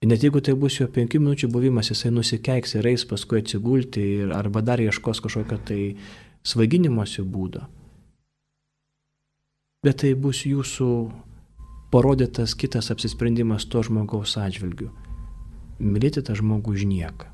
Ir 0.00 0.08
net 0.08 0.22
jeigu 0.24 0.40
tai 0.40 0.54
bus 0.56 0.78
jo 0.78 0.86
penkių 0.88 1.18
minučių 1.20 1.50
buvimas, 1.52 1.90
jisai 1.92 2.08
nusikeiks 2.14 2.72
ir 2.78 2.86
eis 2.88 3.02
paskui 3.04 3.42
atsigulti 3.42 4.00
ir, 4.22 4.30
arba 4.32 4.62
dar 4.64 4.80
ieškos 4.80 5.20
kažkokio 5.20 5.58
tai 5.68 5.80
svaiginimosi 6.40 7.20
būdo. 7.20 7.66
Bet 9.84 10.00
tai 10.00 10.14
bus 10.16 10.40
jūsų 10.48 10.88
parodytas 11.90 12.54
kitas 12.54 12.90
apsisprendimas 12.94 13.66
to 13.70 13.82
žmogaus 13.86 14.36
atžvilgiu. 14.40 14.90
Mylėti 15.80 16.22
tą 16.26 16.36
žmogų 16.38 16.76
už 16.76 16.86
nieką. 16.90 17.28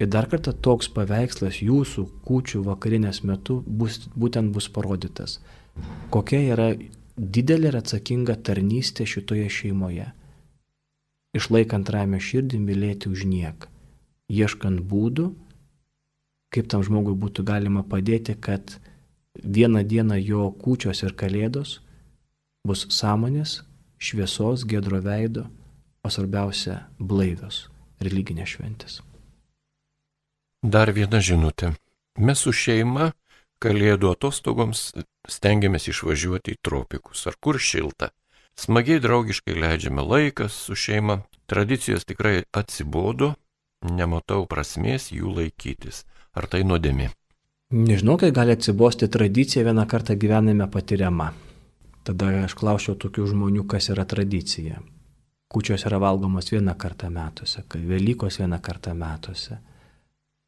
Ir 0.00 0.08
dar 0.10 0.26
kartą 0.30 0.54
toks 0.66 0.88
paveikslas 0.90 1.60
jūsų 1.62 2.06
kūčių 2.26 2.62
vakarinės 2.66 3.22
metu 3.28 3.60
bus, 3.66 4.00
būtent 4.16 4.50
bus 4.54 4.68
parodytas. 4.72 5.38
Kokia 6.10 6.40
yra 6.54 6.72
didelė 7.16 7.70
ir 7.70 7.78
atsakinga 7.82 8.38
tarnystė 8.46 9.06
šitoje 9.06 9.48
šeimoje 9.52 10.08
išlaikant 11.36 11.90
ramę 11.92 12.20
širdį, 12.20 12.60
mylėti 12.60 13.10
už 13.12 13.24
nieką, 13.28 13.68
ieškant 14.32 14.82
būdų, 14.88 15.30
kaip 16.52 16.68
tam 16.68 16.84
žmogui 16.84 17.14
būtų 17.16 17.44
galima 17.48 17.82
padėti, 17.88 18.36
kad 18.36 18.76
vieną 19.40 19.82
dieną 19.88 20.18
jo 20.20 20.50
kūčios 20.62 21.02
ir 21.06 21.16
kalėdos 21.16 21.80
bus 22.68 22.84
sąmonės, 22.92 23.62
šviesos, 24.02 24.66
gedro 24.68 25.00
veido, 25.00 25.46
o 26.02 26.10
svarbiausia- 26.10 26.86
blaivios 27.10 27.68
religinės 28.02 28.56
šventės. 28.56 29.00
Dar 30.62 30.92
viena 30.92 31.18
žinutė. 31.18 31.74
Mes 32.18 32.38
su 32.38 32.52
šeima 32.52 33.12
kalėdų 33.62 34.10
atostogoms 34.12 34.92
stengiamės 35.28 35.88
išvažiuoti 35.88 36.56
į 36.56 36.60
tropikus, 36.62 37.26
ar 37.26 37.38
kur 37.40 37.58
šilta. 37.58 38.10
Smagiai 38.58 39.00
draugiškai 39.00 39.54
leidžiame 39.56 40.02
laiką 40.04 40.48
su 40.50 40.74
šeima, 40.76 41.22
tradicijos 41.46 42.04
tikrai 42.04 42.42
atsibodo, 42.52 43.34
nematau 43.82 44.46
prasmės 44.46 45.10
jų 45.14 45.32
laikytis. 45.38 46.04
Ar 46.34 46.46
tai 46.46 46.62
nuodėmi? 46.64 47.08
Nežinau, 47.72 48.18
kai 48.20 48.30
gali 48.32 48.52
atsibosti 48.52 49.08
tradicija 49.08 49.64
vieną 49.64 49.86
kartą 49.88 50.16
gyvenime 50.20 50.68
patiriama. 50.68 51.32
Tada 52.02 52.32
aš 52.42 52.56
klausiau 52.58 52.96
tokių 52.98 53.28
žmonių, 53.30 53.62
kas 53.70 53.90
yra 53.94 54.04
tradicija. 54.08 54.80
Kučios 55.52 55.84
yra 55.86 56.00
valgomos 56.02 56.48
vieną 56.50 56.74
kartą 56.80 57.10
metuose, 57.12 57.62
Velykos 57.74 58.38
vieną 58.40 58.58
kartą 58.58 58.94
metuose, 58.96 59.58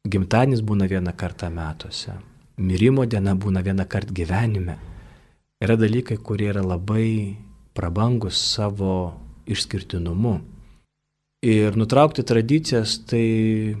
gimtadienis 0.09 0.63
būna 0.65 0.87
vieną 0.89 1.13
kartą 1.15 1.51
metuose, 1.53 2.17
mirimo 2.57 3.05
diena 3.05 3.35
būna 3.35 3.61
vieną 3.63 3.85
kartą 3.87 4.13
gyvenime. 4.17 4.79
Yra 5.61 5.77
dalykai, 5.77 6.17
kurie 6.17 6.49
yra 6.51 6.63
labai 6.65 7.37
prabangus 7.73 8.35
savo 8.35 9.13
išskirtinumu. 9.47 10.39
Ir 11.45 11.77
nutraukti 11.77 12.25
tradicijas 12.25 12.97
tai 13.07 13.75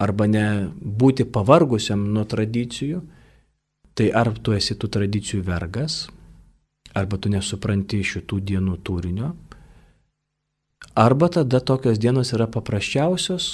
arba 0.00 0.26
ne 0.30 0.70
būti 0.80 1.26
pavargusiam 1.28 2.06
nuo 2.14 2.24
tradicijų, 2.24 3.02
tai 3.94 4.08
ar 4.16 4.32
tu 4.38 4.54
esi 4.56 4.78
tų 4.78 4.88
tradicijų 4.96 5.42
vergas, 5.44 6.06
arba 6.94 7.18
tu 7.18 7.32
nesupranti 7.32 8.02
šitų 8.06 8.40
dienų 8.50 8.78
turinio, 8.86 9.34
arba 10.94 11.28
tada 11.28 11.60
tokios 11.60 12.00
dienos 12.02 12.32
yra 12.36 12.48
paprasčiausios 12.50 13.52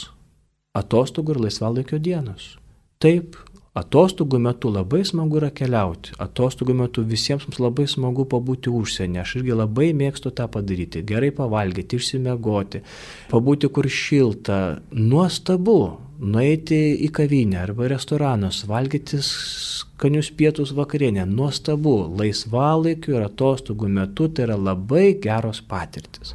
atostogų 0.76 1.36
ir 1.36 1.44
laisvalaikio 1.46 2.00
dienos. 2.02 2.56
Taip, 3.00 3.36
Atostogų 3.76 4.38
metu 4.40 4.70
labai 4.72 5.02
smagu 5.04 5.36
yra 5.36 5.50
keliauti. 5.52 6.14
Atostogų 6.22 6.72
metu 6.78 7.02
visiems 7.04 7.44
mums 7.44 7.58
labai 7.60 7.84
smagu 7.92 8.24
pabūti 8.24 8.72
užsienį. 8.72 9.18
Aš 9.20 9.34
irgi 9.42 9.52
labai 9.52 9.90
mėgstu 9.92 10.32
tą 10.32 10.46
padaryti. 10.48 11.02
Gerai 11.04 11.28
pavalgyti, 11.36 11.98
išsimegoti, 12.00 12.80
pabūti 13.28 13.68
kur 13.68 13.88
šilta. 13.92 14.60
Nuostabu. 14.96 15.76
Nueiti 16.16 16.78
į 17.04 17.10
kavinę 17.12 17.58
arba 17.60 17.90
restoranus, 17.92 18.62
valgyti 18.68 19.18
skanius 19.24 20.30
pietus 20.32 20.72
vakarienę. 20.76 21.26
Nuostabu. 21.28 21.98
Laisvalaikiu 22.16 23.18
ir 23.18 23.26
atostogų 23.26 23.90
metu 23.98 24.30
tai 24.32 24.46
yra 24.48 24.56
labai 24.56 25.18
geros 25.20 25.60
patirtis. 25.60 26.32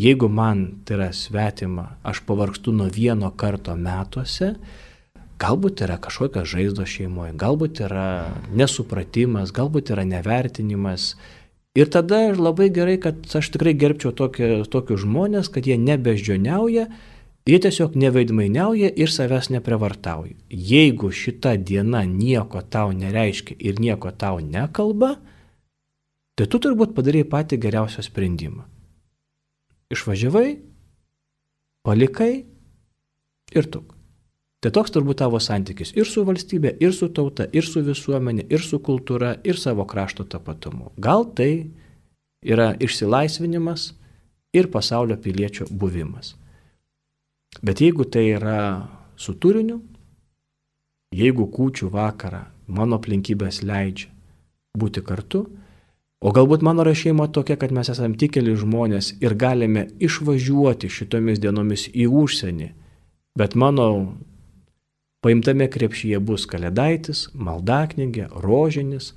Jeigu 0.00 0.28
man 0.28 0.82
tai 0.84 0.98
yra 0.98 1.10
svetima, 1.16 1.96
aš 2.04 2.22
pavargstu 2.28 2.72
nuo 2.76 2.86
vieno 2.92 3.32
karto 3.36 3.74
metuose, 3.76 4.54
Galbūt 5.40 5.80
yra 5.86 5.96
kažkokios 5.96 6.50
žaizdos 6.52 6.90
šeimoje, 6.92 7.32
galbūt 7.40 7.78
yra 7.86 8.28
nesupratimas, 8.52 9.54
galbūt 9.56 9.94
yra 9.94 10.04
nevertinimas. 10.04 11.14
Ir 11.78 11.88
tada 11.88 12.34
labai 12.36 12.66
gerai, 12.74 12.98
kad 13.00 13.24
aš 13.38 13.48
tikrai 13.54 13.72
gerbčiau 13.78 14.12
tokie, 14.12 14.50
tokius 14.68 15.00
žmonės, 15.06 15.48
kad 15.54 15.64
jie 15.64 15.78
nebeždžioniauja, 15.80 16.90
jie 17.50 17.58
tiesiog 17.64 17.96
nevaidmainiauja 17.98 18.92
ir 18.96 19.10
savęs 19.10 19.50
neprevartauja. 19.50 20.36
Jeigu 20.50 21.10
šita 21.10 21.56
diena 21.56 22.04
nieko 22.06 22.62
tau 22.62 22.92
nereiškia 22.94 23.56
ir 23.58 23.80
nieko 23.82 24.12
tau 24.14 24.38
nekalba, 24.40 25.16
tai 26.38 26.46
tu 26.46 26.60
turbūt 26.62 26.94
padarai 26.94 27.24
patį 27.26 27.58
geriausią 27.64 28.04
sprendimą. 28.06 28.66
Išvažiavai, 29.90 30.60
palikai 31.82 32.34
ir 33.58 33.70
tu. 33.72 33.82
Tai 34.60 34.70
toks 34.76 34.92
turbūt 34.92 35.22
tavo 35.22 35.40
santykis 35.40 35.94
ir 35.96 36.06
su 36.06 36.22
valstybė, 36.28 36.74
ir 36.84 36.92
su 36.92 37.08
tauta, 37.16 37.46
ir 37.56 37.64
su 37.64 37.80
visuomenė, 37.82 38.44
ir 38.52 38.60
su 38.60 38.78
kultūra, 38.84 39.38
ir 39.42 39.56
savo 39.56 39.86
krašto 39.88 40.26
tapatumu. 40.28 40.92
Gal 41.00 41.24
tai 41.34 41.70
yra 42.44 42.74
išsilaisvinimas 42.76 43.94
ir 44.52 44.68
pasaulio 44.70 45.16
piliečio 45.16 45.66
buvimas. 45.70 46.34
Bet 47.58 47.82
jeigu 47.82 48.06
tai 48.06 48.28
yra 48.36 48.60
su 49.18 49.34
turiniu, 49.34 49.80
jeigu 51.10 51.48
kūčių 51.50 51.90
vakarą 51.90 52.44
mano 52.70 53.00
aplinkybės 53.00 53.64
leidžia 53.66 54.12
būti 54.78 55.02
kartu, 55.02 55.42
o 56.22 56.30
galbūt 56.30 56.62
mano 56.62 56.84
yra 56.86 56.94
šeima 56.94 57.26
tokia, 57.34 57.58
kad 57.58 57.74
mes 57.74 57.90
esame 57.90 58.14
tikeli 58.20 58.54
žmonės 58.56 59.16
ir 59.18 59.34
galime 59.34 59.88
išvažiuoti 59.98 60.88
šitomis 60.88 61.42
dienomis 61.42 61.88
į 61.90 62.06
užsienį, 62.22 62.70
bet 63.34 63.58
mano 63.58 63.88
paimtame 65.24 65.66
krepšyje 65.68 66.20
bus 66.22 66.46
kalėdaitis, 66.48 67.26
maldaknygė, 67.34 68.30
rožinis, 68.44 69.12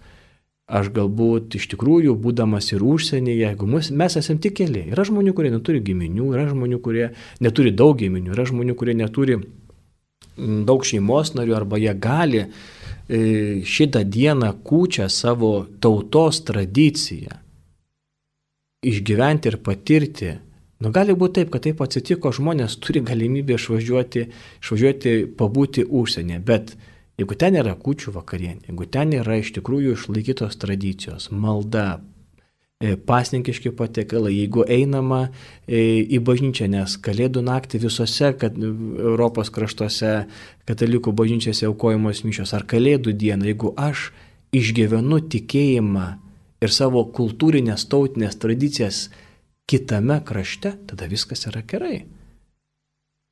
aš 0.68 0.90
galbūt 0.96 1.58
iš 1.60 1.68
tikrųjų, 1.74 2.16
būdamas 2.24 2.72
ir 2.72 2.84
užsienyje, 2.88 3.36
jeigu 3.42 3.68
mus, 3.68 3.92
mes 3.92 4.16
esame 4.20 4.40
tik 4.44 4.56
keli, 4.62 4.86
yra 4.94 5.04
žmonių, 5.08 5.34
kurie 5.36 5.52
neturi 5.52 5.84
giminių, 5.84 6.30
yra 6.38 6.48
žmonių, 6.52 6.80
kurie 6.84 7.10
neturi 7.44 7.74
daug 7.76 7.98
giminių, 8.00 8.32
yra 8.36 8.48
žmonių, 8.48 8.78
kurie 8.80 8.96
neturi 8.96 9.42
daug 10.38 10.86
šeimos 10.88 11.36
narių 11.38 11.58
arba 11.58 11.78
jie 11.82 11.94
gali 12.00 12.42
e, 12.44 12.48
šitą 13.68 14.06
dieną 14.08 14.54
kūčią 14.66 15.10
savo 15.12 15.66
tautos 15.84 16.42
tradiciją 16.48 17.44
išgyventi 18.84 19.52
ir 19.52 19.60
patirti. 19.64 20.32
Nu, 20.84 20.92
gali 20.92 21.16
būti 21.16 21.40
taip, 21.40 21.52
kad 21.54 21.64
taip 21.64 21.82
atsitiko, 21.84 22.34
žmonės 22.36 22.76
turi 22.84 23.00
galimybę 23.06 23.56
išvažiuoti, 23.56 24.26
išvažiuoti 24.64 25.14
pabūti 25.40 25.86
užsienį, 25.88 26.40
bet 26.44 26.74
jeigu 27.20 27.38
ten 27.40 27.60
yra 27.60 27.76
kūčių 27.80 28.16
vakarienė, 28.16 28.70
jeigu 28.72 28.90
ten 28.90 29.14
yra 29.20 29.38
iš 29.42 29.54
tikrųjų 29.58 29.98
išlaikytos 29.98 30.58
tradicijos, 30.62 31.30
malda, 31.32 32.02
E, 32.84 32.98
pasninkiški 32.98 33.72
patiekalai, 33.78 34.34
jeigu 34.34 34.66
einama 34.68 35.30
e, 35.68 36.02
į 36.04 36.20
bažnyčią, 36.28 36.66
nes 36.74 36.98
Kalėdų 37.06 37.44
naktį 37.48 37.80
visose 37.86 38.34
kad, 38.36 38.58
Europos 38.60 39.52
kraštuose 39.56 40.26
katalikų 40.68 41.14
bažnyčiose 41.16 41.70
aukojamos 41.70 42.26
mišios, 42.28 42.52
ar 42.58 42.66
Kalėdų 42.68 43.14
dieną, 43.22 43.48
jeigu 43.54 43.72
aš 43.80 44.10
išgyvenu 44.60 45.22
tikėjimą 45.32 46.08
ir 46.66 46.76
savo 46.76 47.06
kultūrinės 47.16 47.88
tautinės 47.94 48.36
tradicijas 48.44 49.06
kitame 49.70 50.20
krašte, 50.28 50.74
tada 50.90 51.08
viskas 51.08 51.48
yra 51.48 51.64
gerai. 51.64 52.02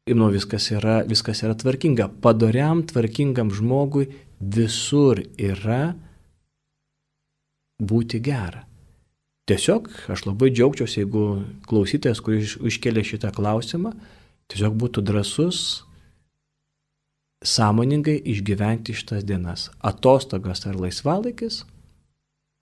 Ir 0.09 0.17
nu, 0.17 0.31
viskas 0.33 0.71
yra, 0.73 1.01
viskas 1.05 1.43
yra 1.45 1.53
tvarkinga. 1.53 2.07
Padoriam, 2.23 2.81
tvarkingam 2.89 3.51
žmogui 3.53 4.07
visur 4.41 5.21
yra 5.37 5.93
būti 7.81 8.21
gera. 8.25 8.65
Tiesiog 9.49 9.89
aš 10.13 10.25
labai 10.25 10.49
džiaugčiausi, 10.53 11.01
jeigu 11.03 11.25
klausytojas, 11.69 12.21
kuris 12.23 12.55
iškelia 12.65 13.03
šitą 13.05 13.29
klausimą, 13.35 13.93
tiesiog 14.49 14.77
būtų 14.81 15.03
drasus 15.05 15.61
sąmoningai 17.45 18.17
išgyventi 18.33 18.97
šitas 18.97 19.25
dienas. 19.25 19.69
Atostogas 19.81 20.65
ar 20.69 20.77
laisvalaikis, 20.81 21.63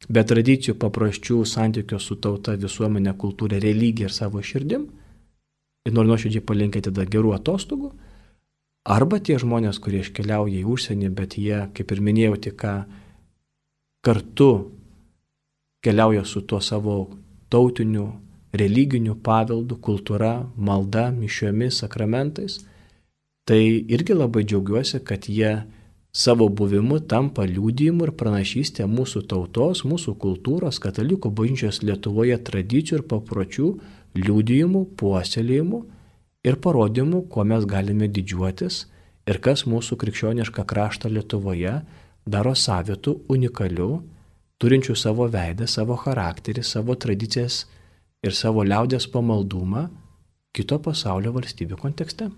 be 0.07 0.23
tradicijų, 0.23 0.75
paprasčių 0.79 1.43
santykių 1.47 1.99
su 2.03 2.19
tauta, 2.19 2.55
visuomenė, 2.59 3.15
kultūra, 3.19 3.59
religija 3.63 4.07
ir 4.07 4.15
savo 4.15 4.43
širdim. 4.43 4.87
Ir 5.87 5.95
noriu 5.95 6.11
nuoširdžiai 6.13 6.45
palinkėti 6.45 6.89
tada 6.89 7.05
gerų 7.07 7.33
atostogų. 7.37 7.93
Arba 8.89 9.19
tie 9.19 9.37
žmonės, 9.39 9.79
kurie 9.83 10.01
iškeliauja 10.03 10.61
į 10.61 10.67
užsienį, 10.73 11.09
bet 11.15 11.37
jie, 11.37 11.67
kaip 11.75 11.91
ir 11.93 12.01
minėjau, 12.03 12.35
tik 12.47 12.65
kartu 14.01 14.49
keliauja 15.83 16.25
su 16.25 16.41
tuo 16.41 16.59
savo 16.59 16.95
tautiniu, 17.49 18.07
religiniu 18.53 19.15
paveldu, 19.15 19.77
kultūra, 19.77 20.33
malda, 20.55 21.09
mišiomis, 21.11 21.81
sakramentais, 21.83 22.59
tai 23.45 23.61
irgi 23.89 24.15
labai 24.15 24.45
džiaugiuosi, 24.45 25.03
kad 25.05 25.29
jie 25.29 25.59
savo 26.11 26.49
buvimu 26.49 26.99
tampa 27.05 27.45
liūdėjimu 27.45 28.07
ir 28.07 28.13
pranašystė 28.17 28.87
mūsų 28.89 29.23
tautos, 29.29 29.83
mūsų 29.85 30.15
kultūros, 30.21 30.81
katalikų 30.81 31.31
bažnyčios 31.35 31.83
Lietuvoje 31.85 32.37
tradicijų 32.49 33.01
ir 33.01 33.05
papročių 33.13 33.69
liūdėjimu, 34.19 34.83
puoselėjimu 34.99 35.81
ir 36.47 36.59
parodymu, 36.63 37.25
kuo 37.31 37.45
mes 37.47 37.65
galime 37.69 38.07
didžiuotis 38.07 38.85
ir 39.29 39.41
kas 39.43 39.65
mūsų 39.69 39.97
krikščionišką 40.01 40.65
kraštą 40.67 41.11
Lietuvoje 41.13 41.79
daro 42.29 42.55
savitų, 42.55 43.15
unikalių 43.29 43.91
turinčių 44.59 44.95
savo 44.97 45.27
veidą, 45.31 45.67
savo 45.67 45.95
charakterį, 45.99 46.63
savo 46.63 46.95
tradicijas 46.99 47.63
ir 48.23 48.35
savo 48.35 48.65
liaudės 48.67 49.07
pamaldumą 49.11 49.87
kito 50.55 50.79
pasaulio 50.83 51.31
valstybių 51.35 51.79
kontekste. 51.79 52.29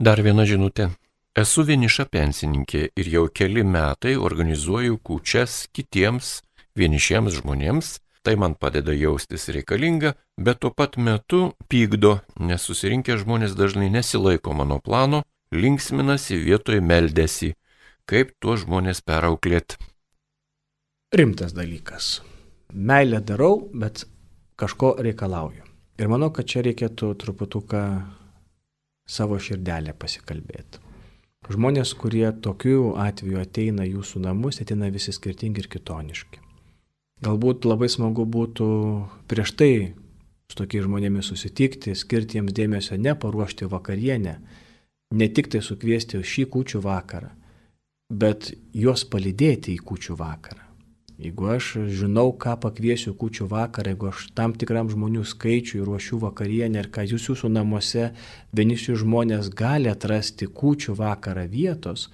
Dar 0.00 0.22
viena 0.26 0.46
žinutė. 0.48 0.90
Esu 1.34 1.64
vieniša 1.66 2.06
pensininkė 2.10 2.88
ir 2.94 3.10
jau 3.10 3.24
keli 3.34 3.64
metai 3.66 4.14
organizuoju 4.18 5.00
kūčias 5.02 5.64
kitiems 5.74 6.40
vienišiems 6.78 7.40
žmonėms. 7.40 7.98
Tai 8.24 8.36
man 8.40 8.54
padeda 8.56 8.94
jaustis 8.96 9.50
reikalinga, 9.52 10.14
bet 10.40 10.62
tuo 10.64 10.72
pat 10.72 10.96
metu 10.96 11.50
pykdo, 11.68 12.18
nes 12.40 12.64
susirinkę 12.64 13.18
žmonės 13.20 13.56
dažnai 13.58 13.90
nesilaiko 13.92 14.56
mano 14.56 14.80
plano, 14.80 15.24
linksminasi 15.52 16.40
vietoje 16.40 16.80
meldėsi. 16.80 17.52
Kaip 18.08 18.32
tuos 18.40 18.64
žmonės 18.64 19.04
perauklėt? 19.04 19.76
rimtas 21.14 21.52
dalykas. 21.54 22.22
Meilę 22.72 23.20
darau, 23.20 23.70
bet 23.72 24.04
kažko 24.58 24.96
reikalauju. 24.98 25.62
Ir 25.98 26.10
manau, 26.10 26.32
kad 26.34 26.48
čia 26.50 26.64
reikėtų 26.66 27.12
truputuką 27.22 27.82
savo 29.06 29.38
širdelę 29.38 29.94
pasikalbėti. 29.94 30.82
Žmonės, 31.54 31.92
kurie 32.00 32.26
tokiu 32.42 32.94
atveju 32.98 33.38
ateina 33.42 33.84
jūsų 33.86 34.24
namus, 34.24 34.58
ateina 34.64 34.88
visi 34.90 35.12
skirtingi 35.14 35.62
ir 35.62 35.68
kitoniški. 35.70 36.40
Galbūt 37.22 37.68
labai 37.68 37.86
smagu 37.92 38.26
būtų 38.26 38.66
prieš 39.30 39.54
tai 39.54 39.94
su 40.50 40.58
tokiais 40.58 40.84
žmonėmis 40.84 41.30
susitikti, 41.30 41.94
skirti 41.94 42.40
jiems 42.40 42.52
dėmesio, 42.56 42.98
ne 42.98 43.14
paruošti 43.14 43.68
vakarienę, 43.70 44.34
ne 45.14 45.28
tik 45.30 45.48
tai 45.52 45.62
sukviesti 45.62 46.20
šį 46.20 46.48
kūčių 46.52 46.82
vakarą, 46.84 47.30
bet 48.10 48.52
juos 48.74 49.06
palydėti 49.08 49.76
į 49.76 49.82
kūčių 49.86 50.18
vakarą. 50.18 50.64
Jeigu 51.14 51.46
aš 51.46 51.66
žinau, 51.94 52.32
ką 52.34 52.56
pakviesiu 52.58 53.12
kučių 53.14 53.46
vakarą, 53.46 53.92
jeigu 53.92 54.08
aš 54.10 54.24
tam 54.34 54.50
tikram 54.58 54.88
žmonių 54.90 55.22
skaičiui 55.30 55.84
ruošiu 55.86 56.18
vakarienę 56.24 56.82
ir 56.82 56.88
ką 56.90 57.04
jūs 57.06 57.28
jūsų 57.30 57.52
namuose 57.54 58.08
vienišių 58.58 58.96
žmonės 59.04 59.52
gali 59.54 59.92
atrasti 59.92 60.50
kučių 60.50 60.96
vakarą 60.98 61.46
vietos, 61.52 62.08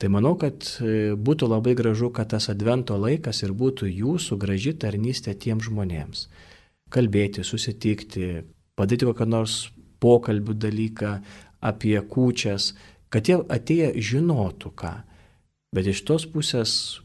tai 0.00 0.10
manau, 0.12 0.34
kad 0.40 0.66
e, 0.80 1.14
būtų 1.16 1.48
labai 1.50 1.76
gražu, 1.78 2.10
kad 2.12 2.30
tas 2.34 2.50
advento 2.52 2.96
laikas 3.00 3.42
ir 3.42 3.54
būtų 3.56 3.88
jūsų 3.88 4.38
graži 4.40 4.74
tarnystė 4.76 5.34
tiem 5.34 5.62
žmonėms. 5.64 6.26
Kalbėti, 6.92 7.44
susitikti, 7.44 8.44
padaryti 8.76 9.08
kokią 9.08 9.26
nors 9.26 9.56
pokalbių 10.02 10.54
dalyką 10.60 11.16
apie 11.64 11.96
kūčias, 11.98 12.74
kad 13.10 13.28
jie 13.28 13.40
atėję 13.40 13.94
žinotų 13.96 14.72
ką. 14.76 14.92
Bet 15.74 15.88
iš 15.90 16.04
tos 16.06 16.26
pusės 16.30 17.00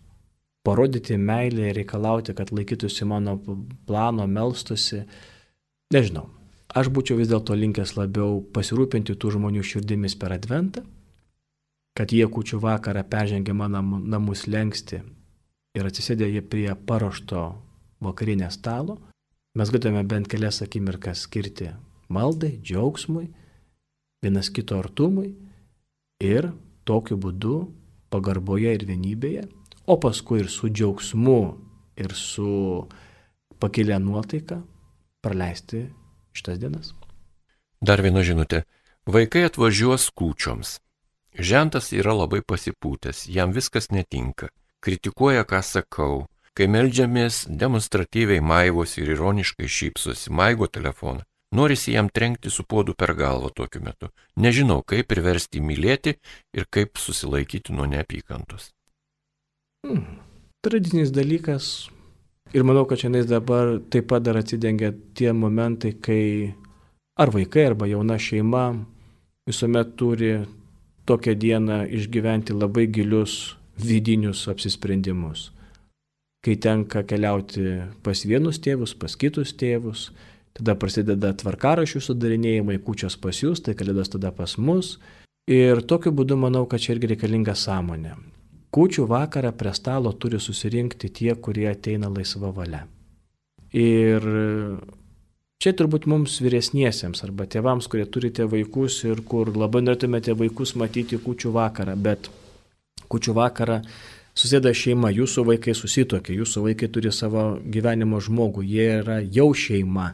parodyti 0.63 1.17
meilę 1.17 1.71
ir 1.71 1.79
reikalauti, 1.79 2.35
kad 2.37 2.51
laikytųsi 2.53 3.07
mano 3.09 3.39
plano, 3.87 4.27
melstusi. 4.27 5.05
Nežinau, 5.93 6.27
aš 6.75 6.91
būčiau 6.93 7.17
vis 7.19 7.31
dėlto 7.31 7.57
linkęs 7.57 7.95
labiau 7.97 8.41
pasirūpinti 8.53 9.17
tų 9.17 9.35
žmonių 9.37 9.63
širdimis 9.65 10.15
per 10.19 10.35
adventą, 10.37 10.85
kad 11.97 12.11
jie 12.11 12.25
kučių 12.27 12.59
vakarą 12.63 13.03
peržengė 13.07 13.53
mano 13.53 13.81
namus 13.83 14.47
lengsti 14.47 15.01
ir 15.77 15.87
atsisėdė 15.87 16.29
jie 16.31 16.41
prie 16.41 16.69
paruošto 16.75 17.43
vakarinės 18.01 18.57
stalo, 18.59 18.97
mes 19.55 19.69
galėtume 19.71 20.03
bent 20.07 20.27
kelias 20.31 20.61
akimirkas 20.63 21.25
skirti 21.27 21.69
maldai, 22.11 22.57
džiaugsmui, 22.63 23.29
vienas 24.23 24.49
kito 24.49 24.79
artumui 24.79 25.33
ir 26.23 26.51
tokiu 26.87 27.17
būdu 27.19 27.55
pagarboje 28.11 28.73
ir 28.75 28.85
vienybėje 28.89 29.47
o 29.85 29.97
paskui 29.99 30.41
ir 30.43 30.49
su 30.49 30.69
džiaugsmu, 30.69 31.41
ir 31.97 32.13
su 32.15 32.87
pakilę 33.59 33.99
nuotaika 33.99 34.61
praleisti 35.21 35.85
šitas 36.33 36.59
dienas. 36.61 36.93
Dar 37.81 38.01
viena 38.01 38.23
žinutė. 38.25 38.63
Vaikai 39.09 39.47
atvažiuos 39.49 40.09
kūčioms. 40.15 40.77
Žentas 41.31 41.93
yra 41.95 42.13
labai 42.13 42.41
pasipūtęs, 42.43 43.25
jam 43.31 43.53
viskas 43.55 43.89
netinka. 43.91 44.49
Kritikuoja, 44.83 45.45
ką 45.47 45.61
sakau. 45.63 46.25
Kai 46.57 46.67
melžiamės, 46.67 47.45
demonstratyviai 47.47 48.41
maivos 48.43 48.97
ir 48.99 49.13
ironiškai 49.13 49.69
šypsosi, 49.71 50.33
maigo 50.35 50.67
telefoną. 50.67 51.23
Norisi 51.55 51.93
jam 51.95 52.09
trenkti 52.09 52.49
su 52.49 52.63
podu 52.63 52.93
per 52.95 53.13
galvą 53.15 53.49
tokiu 53.55 53.81
metu. 53.83 54.09
Nežinau, 54.35 54.83
kaip 54.87 55.07
priversti 55.11 55.59
mylėti 55.63 56.17
ir 56.55 56.67
kaip 56.71 56.99
susilaikyti 56.99 57.75
nuo 57.75 57.87
neapykantos. 57.91 58.71
Hmm. 59.87 60.19
Tradicinis 60.63 61.11
dalykas. 61.11 61.89
Ir 62.55 62.63
manau, 62.67 62.83
kad 62.87 62.99
šiandien 62.99 63.27
dabar 63.27 63.77
taip 63.91 64.09
pat 64.11 64.23
dar 64.23 64.39
atsidengia 64.39 64.91
tie 65.15 65.31
momentai, 65.31 65.93
kai 66.03 66.23
ar 67.19 67.31
vaikai, 67.31 67.69
arba 67.71 67.87
jauna 67.87 68.19
šeima 68.19 68.65
visuomet 69.47 69.95
turi 69.99 70.33
tokią 71.05 71.35
dieną 71.35 71.85
išgyventi 71.97 72.53
labai 72.53 72.87
gilius 72.87 73.55
vidinius 73.77 74.47
apsisprendimus. 74.51 75.51
Kai 76.41 76.55
tenka 76.57 77.03
keliauti 77.05 77.63
pas 78.03 78.25
vienus 78.25 78.57
tėvus, 78.61 78.95
pas 78.97 79.13
kitus 79.15 79.53
tėvus, 79.53 80.09
tada 80.57 80.75
prasideda 80.75 81.33
tvarkarašių 81.37 82.01
sudarinėjimai, 82.01 82.79
kučios 82.81 83.17
pas 83.21 83.43
jūs, 83.43 83.61
tai 83.61 83.75
kalėdos 83.77 84.09
tada 84.15 84.31
pas 84.33 84.57
mus. 84.57 84.97
Ir 85.49 85.83
tokiu 85.85 86.13
būdu 86.13 86.37
manau, 86.37 86.65
kad 86.69 86.81
čia 86.81 86.95
irgi 86.95 87.13
reikalinga 87.13 87.53
sąmonė. 87.57 88.15
Kūčių 88.71 89.05
vakarą 89.09 89.51
prie 89.57 89.73
stalo 89.75 90.13
turi 90.13 90.39
susirinkti 90.39 91.09
tie, 91.11 91.33
kurie 91.35 91.67
ateina 91.69 92.09
laisva 92.09 92.53
valia. 92.55 92.85
Ir 93.75 94.25
čia 95.61 95.73
turbūt 95.77 96.07
mums 96.09 96.39
vyresniesiems 96.41 97.21
arba 97.25 97.45
tėvams, 97.45 97.87
kurie 97.91 98.07
turite 98.09 98.47
vaikus 98.49 99.03
ir 99.05 99.21
kur 99.27 99.51
labai 99.53 99.83
norėtumėte 99.85 100.33
vaikus 100.37 100.73
matyti 100.79 101.19
kūčių 101.21 101.53
vakarą, 101.57 101.95
bet 101.95 102.31
kučių 103.11 103.35
vakarą 103.37 103.81
susėda 104.37 104.73
šeima, 104.73 105.11
jūsų 105.13 105.45
vaikai 105.51 105.75
susitokia, 105.77 106.35
jūsų 106.39 106.65
vaikai 106.69 106.89
turi 106.93 107.11
savo 107.13 107.45
gyvenimo 107.61 108.21
žmogų, 108.23 108.65
jie 108.65 108.87
yra 109.01 109.19
jau 109.21 109.51
šeima. 109.53 110.13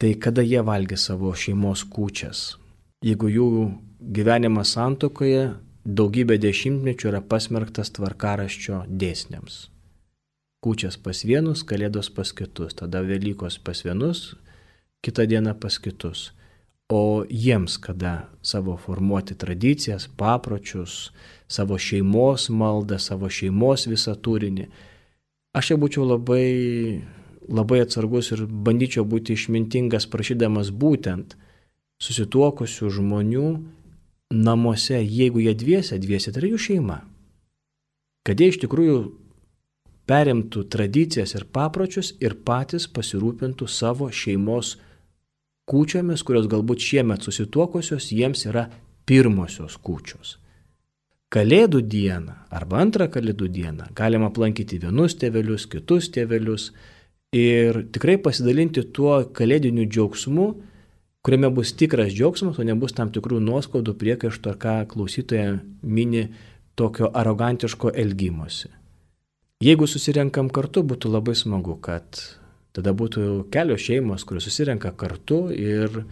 Tai 0.00 0.14
kada 0.18 0.42
jie 0.42 0.62
valgė 0.66 0.96
savo 0.98 1.30
šeimos 1.38 1.84
kūčias? 1.86 2.56
Jeigu 3.06 3.28
jų 3.30 3.48
gyvenimas 4.14 4.72
santokoje 4.74 5.52
daugybę 5.84 6.38
dešimtmečių 6.42 7.10
yra 7.10 7.20
pasmerktas 7.22 7.90
tvarkaraščio 7.98 8.84
dėsniams. 8.88 9.66
Kūčias 10.62 10.94
pas 11.02 11.24
vienus, 11.26 11.64
kalėdos 11.66 12.10
pas 12.14 12.30
kitus, 12.38 12.76
tada 12.78 13.02
Velykos 13.02 13.58
pas 13.66 13.82
vienus, 13.82 14.36
kitą 15.02 15.26
dieną 15.26 15.54
pas 15.58 15.78
kitus 15.82 16.30
o 16.92 17.24
jiems 17.30 17.78
kada 17.78 18.28
savo 18.42 18.76
formuoti 18.76 19.34
tradicijas, 19.34 20.08
papročius, 20.16 21.12
savo 21.48 21.78
šeimos 21.78 22.50
maldą, 22.50 22.98
savo 22.98 23.30
šeimos 23.32 23.86
visą 23.88 24.12
turinį. 24.24 24.66
Aš 25.56 25.72
jau 25.72 25.78
būčiau 25.80 26.04
labai, 26.04 27.00
labai 27.48 27.80
atsargus 27.84 28.32
ir 28.36 28.44
bandyčiau 28.44 29.06
būti 29.08 29.32
išmintingas, 29.32 30.08
prašydamas 30.12 30.68
būtent 30.68 31.36
susituokusių 32.02 32.92
žmonių 32.98 33.48
namuose, 34.32 35.00
jeigu 35.00 35.40
jie 35.46 35.56
dviese, 35.56 36.00
dviese 36.02 36.32
tai 36.32 36.44
yra 36.44 36.52
jų 36.52 36.62
šeima. 36.68 37.00
Kad 38.28 38.40
jie 38.40 38.52
iš 38.52 38.60
tikrųjų 38.66 39.00
perimtų 40.08 40.68
tradicijas 40.68 41.32
ir 41.38 41.48
papročius 41.48 42.12
ir 42.20 42.36
patys 42.44 42.84
pasirūpintų 42.84 43.68
savo 43.80 44.12
šeimos 44.12 44.76
kūčiomis, 45.70 46.24
kurios 46.26 46.48
galbūt 46.50 46.82
šiemet 46.82 47.24
susituokusios, 47.24 48.10
jiems 48.12 48.46
yra 48.50 48.68
pirmosios 49.06 49.78
kūčios. 49.82 50.36
Kalėdų 51.32 51.80
dieną 51.88 52.34
arba 52.52 52.82
antrą 52.82 53.06
kalėdų 53.12 53.48
dieną 53.48 53.86
galima 53.96 54.28
aplankyti 54.28 54.78
vienus 54.82 55.16
tėvelius, 55.16 55.64
kitus 55.70 56.10
tėvelius 56.12 56.68
ir 57.32 57.86
tikrai 57.94 58.18
pasidalinti 58.20 58.84
tuo 58.92 59.22
kalėdiniu 59.32 59.86
džiaugsmu, 59.88 60.48
kuriame 61.24 61.48
bus 61.56 61.72
tikras 61.78 62.12
džiaugsmas, 62.12 62.58
o 62.60 62.66
nebus 62.68 62.92
tam 62.92 63.08
tikrų 63.14 63.40
nuoskaudų 63.40 63.96
priekaištų 63.96 64.52
ar 64.52 64.60
ką 64.60 64.76
klausytoje 64.92 65.48
mini 65.82 66.26
tokio 66.76 67.08
arogantiško 67.08 67.94
elgimosi. 67.96 68.68
Jeigu 69.62 69.86
susirenkam 69.86 70.50
kartu, 70.50 70.82
būtų 70.82 71.12
labai 71.14 71.36
smagu, 71.38 71.78
kad 71.80 72.18
Tada 72.72 72.94
būtų 72.96 73.50
kelios 73.52 73.84
šeimos, 73.84 74.24
kurios 74.24 74.46
susirenka 74.48 74.94
kartu 74.96 75.44
ir, 75.52 76.02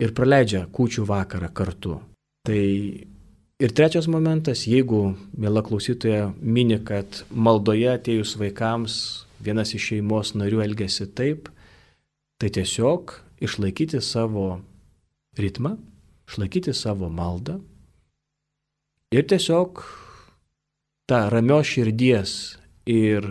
ir 0.00 0.14
praleidžia 0.16 0.64
kūčių 0.72 1.04
vakarą 1.08 1.50
kartu. 1.52 1.98
Tai 2.48 2.62
ir 3.60 3.74
trečias 3.76 4.08
momentas, 4.08 4.64
jeigu 4.70 5.12
mėla 5.36 5.64
klausytoja 5.66 6.30
mini, 6.40 6.80
kad 6.80 7.22
maldoje 7.28 7.90
atėjus 7.92 8.38
vaikams 8.40 8.98
vienas 9.44 9.74
iš 9.76 9.92
šeimos 9.92 10.32
narių 10.38 10.64
elgesi 10.64 11.10
taip, 11.12 11.50
tai 12.40 12.48
tiesiog 12.54 13.18
išlaikyti 13.44 14.00
savo 14.02 14.62
ritmą, 15.38 15.76
išlaikyti 16.30 16.72
savo 16.74 17.10
maldą 17.12 17.58
ir 19.14 19.24
tiesiog 19.24 19.82
tą 21.08 21.20
ramios 21.32 21.68
širdies 21.72 22.32
ir 22.88 23.24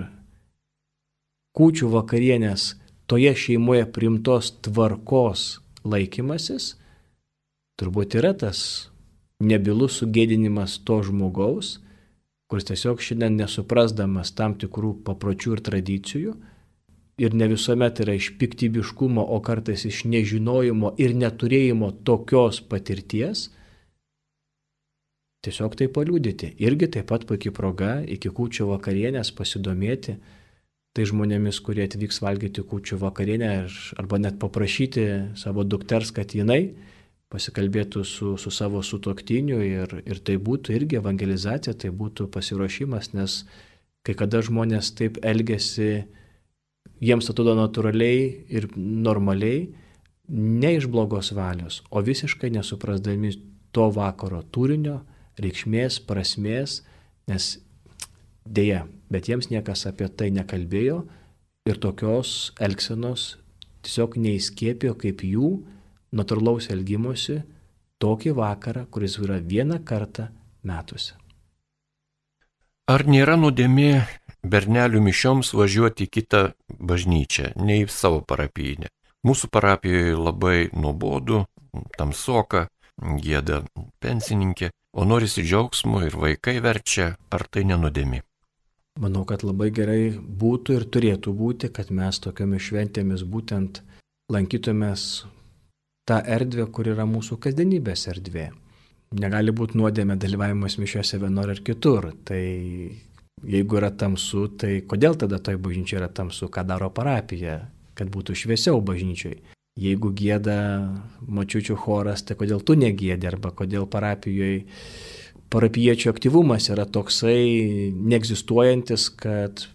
kūčių 1.57 1.89
vakarienės 1.95 2.75
toje 3.09 3.34
šeimoje 3.35 3.88
primtos 3.95 4.51
tvarkos 4.65 5.47
laikymasis, 5.88 6.75
turbūt 7.79 8.17
yra 8.19 8.34
tas 8.38 8.59
nebilus 9.41 10.01
sugėdinimas 10.01 10.79
to 10.85 10.99
žmogaus, 11.07 11.77
kuris 12.47 12.67
tiesiog 12.69 13.01
šiandien 13.03 13.39
nesuprasdamas 13.41 14.31
tam 14.38 14.55
tikrų 14.59 14.93
papročių 15.07 15.57
ir 15.57 15.63
tradicijų 15.67 16.38
ir 17.17 17.34
ne 17.34 17.47
visuomet 17.49 17.99
yra 18.03 18.13
iš 18.17 18.31
piktybiškumo, 18.39 19.23
o 19.23 19.39
kartais 19.41 19.85
iš 19.89 20.03
nežinojimo 20.05 20.93
ir 21.01 21.15
neturėjimo 21.17 21.91
tokios 22.05 22.61
patirties, 22.61 23.47
tiesiog 25.45 25.77
tai 25.79 25.88
paliūdyti. 25.93 26.53
Irgi 26.61 26.91
taip 26.97 27.09
pat 27.09 27.25
puikiai 27.29 27.53
proga 27.55 27.93
iki 28.05 28.29
kūčio 28.29 28.69
vakarienės 28.69 29.34
pasidomėti, 29.38 30.17
tai 30.98 31.06
žmonėmis, 31.06 31.60
kurie 31.61 31.86
atvyks 31.86 32.18
valgyti 32.26 32.64
kūčių 32.65 32.98
vakarienę 33.03 33.52
arba 34.02 34.18
net 34.18 34.40
paprašyti 34.41 35.03
savo 35.38 35.61
dukters, 35.61 36.10
kad 36.15 36.34
jinai 36.34 36.74
pasikalbėtų 37.30 38.02
su, 38.07 38.32
su 38.41 38.53
savo 38.56 38.82
sutoktiniu 38.82 39.60
ir, 39.61 39.94
ir 40.07 40.22
tai 40.26 40.40
būtų 40.41 40.74
irgi 40.74 40.98
evangelizacija, 40.98 41.76
tai 41.78 41.91
būtų 41.94 42.30
pasiruošimas, 42.34 43.11
nes 43.14 43.44
kai 44.07 44.15
kada 44.18 44.41
žmonės 44.41 44.90
taip 44.98 45.19
elgesi, 45.22 46.07
jiems 47.03 47.30
atrodo 47.30 47.53
natūraliai 47.60 48.24
ir 48.49 48.69
normaliai, 48.78 49.68
ne 50.34 50.74
iš 50.80 50.90
blogos 50.90 51.30
valios, 51.36 51.84
o 51.91 52.02
visiškai 52.02 52.49
nesuprasdami 52.56 53.36
to 53.76 53.91
vakaro 53.94 54.41
turinio, 54.56 55.02
reikšmės, 55.38 56.02
prasmės, 56.07 56.82
nes 57.30 57.57
Deja, 58.48 58.86
bet 59.11 59.29
jiems 59.29 59.49
niekas 59.51 59.85
apie 59.89 60.07
tai 60.09 60.29
nekalbėjo 60.35 61.01
ir 61.67 61.79
tokios 61.84 62.53
elgsenos 62.63 63.35
tiesiog 63.85 64.17
neįskėpėjo 64.19 64.97
kaip 64.99 65.23
jų 65.23 65.51
natūralaus 66.15 66.69
elgimosi 66.73 67.41
tokį 68.01 68.35
vakarą, 68.38 68.85
kuris 68.91 69.17
yra 69.21 69.39
vieną 69.41 69.79
kartą 69.85 70.29
metuose. 70.67 71.15
Ar 72.88 73.03
nėra 73.03 73.35
nuodėmė 73.35 74.05
bernelių 74.47 75.01
mišioms 75.03 75.51
važiuoti 75.57 76.07
į 76.07 76.11
kitą 76.19 76.43
bažnyčią, 76.79 77.51
ne 77.59 77.81
į 77.81 77.89
savo 77.91 78.21
parapijinę? 78.23 78.88
Mūsų 79.27 79.49
parapijoje 79.51 80.15
labai 80.15 80.69
nuobodu, 80.71 81.43
tamsoka, 81.97 82.67
gėda 82.97 83.63
pensininkė, 83.99 84.71
o 84.95 85.03
norisi 85.03 85.43
džiaugsmo 85.43 86.05
ir 86.07 86.15
vaikai 86.15 86.61
verčia, 86.63 87.17
ar 87.29 87.43
tai 87.51 87.65
nenudėmi? 87.67 88.23
Manau, 88.98 89.24
kad 89.30 89.44
labai 89.45 89.69
gerai 89.69 90.10
būtų 90.18 90.74
ir 90.80 90.86
turėtų 90.90 91.34
būti, 91.38 91.69
kad 91.69 91.91
mes 91.94 92.18
tokiamis 92.24 92.64
šventėmis 92.65 93.24
būtent 93.30 93.84
lankytumės 94.34 95.03
tą 96.10 96.18
erdvę, 96.36 96.65
kur 96.74 96.90
yra 96.90 97.06
mūsų 97.06 97.38
kasdienybės 97.44 98.07
erdvė. 98.14 98.48
Negali 99.22 99.53
būti 99.56 99.78
nuodėmė 99.80 100.18
dalyvavimas 100.19 100.80
mišiuose 100.82 101.19
vienur 101.22 101.53
ar 101.53 101.61
kitur. 101.64 102.10
Tai 102.26 102.41
jeigu 103.45 103.78
yra 103.80 103.91
tamsu, 103.94 104.48
tai 104.57 104.82
kodėl 104.90 105.15
tada 105.19 105.38
toj 105.40 105.60
bažnyčiai 105.61 106.02
yra 106.02 106.10
tamsu, 106.10 106.49
ką 106.49 106.65
daro 106.68 106.90
parapija, 106.90 107.60
kad 107.94 108.10
būtų 108.14 108.36
šviesiau 108.36 108.82
bažnyčiai. 108.82 109.38
Jeigu 109.78 110.10
gėda 110.18 110.57
mačiučių 111.22 111.78
choras, 111.78 112.26
tai 112.26 112.34
kodėl 112.40 112.65
tu 112.65 112.74
negėdė 112.74 113.30
arba 113.30 113.53
kodėl 113.53 113.86
parapijoje 113.86 114.65
parapiečių 115.53 116.11
aktyvumas 116.11 116.69
yra 116.74 116.86
toksai 116.90 117.91
neegzistuojantis, 117.95 119.10
kad 119.19 119.68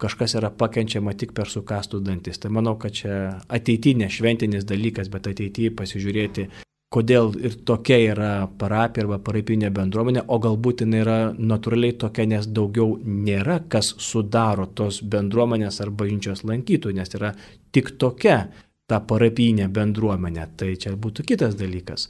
kažkas 0.00 0.34
yra 0.38 0.50
pakenčiama 0.50 1.14
tik 1.18 1.34
per 1.36 1.50
sukastų 1.50 2.00
dantis. 2.04 2.40
Tai 2.40 2.50
manau, 2.56 2.76
kad 2.80 2.96
čia 2.96 3.20
ateitinė 3.52 4.08
šventinis 4.10 4.66
dalykas, 4.68 5.10
bet 5.12 5.28
ateityje 5.30 5.74
pasižiūrėti, 5.76 6.48
kodėl 6.90 7.30
ir 7.38 7.54
tokia 7.68 8.00
yra 8.10 8.30
parapija 8.58 9.04
arba 9.04 9.20
parapinė 9.22 9.70
bendruomenė, 9.74 10.24
o 10.26 10.40
galbūt 10.42 10.82
jinai 10.84 11.04
yra 11.04 11.18
natūraliai 11.36 11.98
tokia, 12.00 12.26
nes 12.32 12.48
daugiau 12.50 12.96
nėra, 13.04 13.60
kas 13.70 13.92
sudaro 14.02 14.66
tos 14.66 15.02
bendruomenės 15.12 15.80
ar 15.84 15.92
bažnyčios 15.94 16.42
lankytojų, 16.48 16.96
nes 16.98 17.16
yra 17.20 17.34
tik 17.70 17.94
tokia 18.00 18.42
ta 18.90 18.98
parapinė 19.06 19.68
bendruomenė. 19.70 20.48
Tai 20.58 20.74
čia 20.80 20.96
būtų 20.98 21.28
kitas 21.28 21.54
dalykas. 21.60 22.08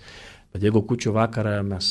Bet 0.50 0.64
jeigu 0.64 0.82
kučių 0.88 1.12
vakarą 1.14 1.60
mes 1.66 1.90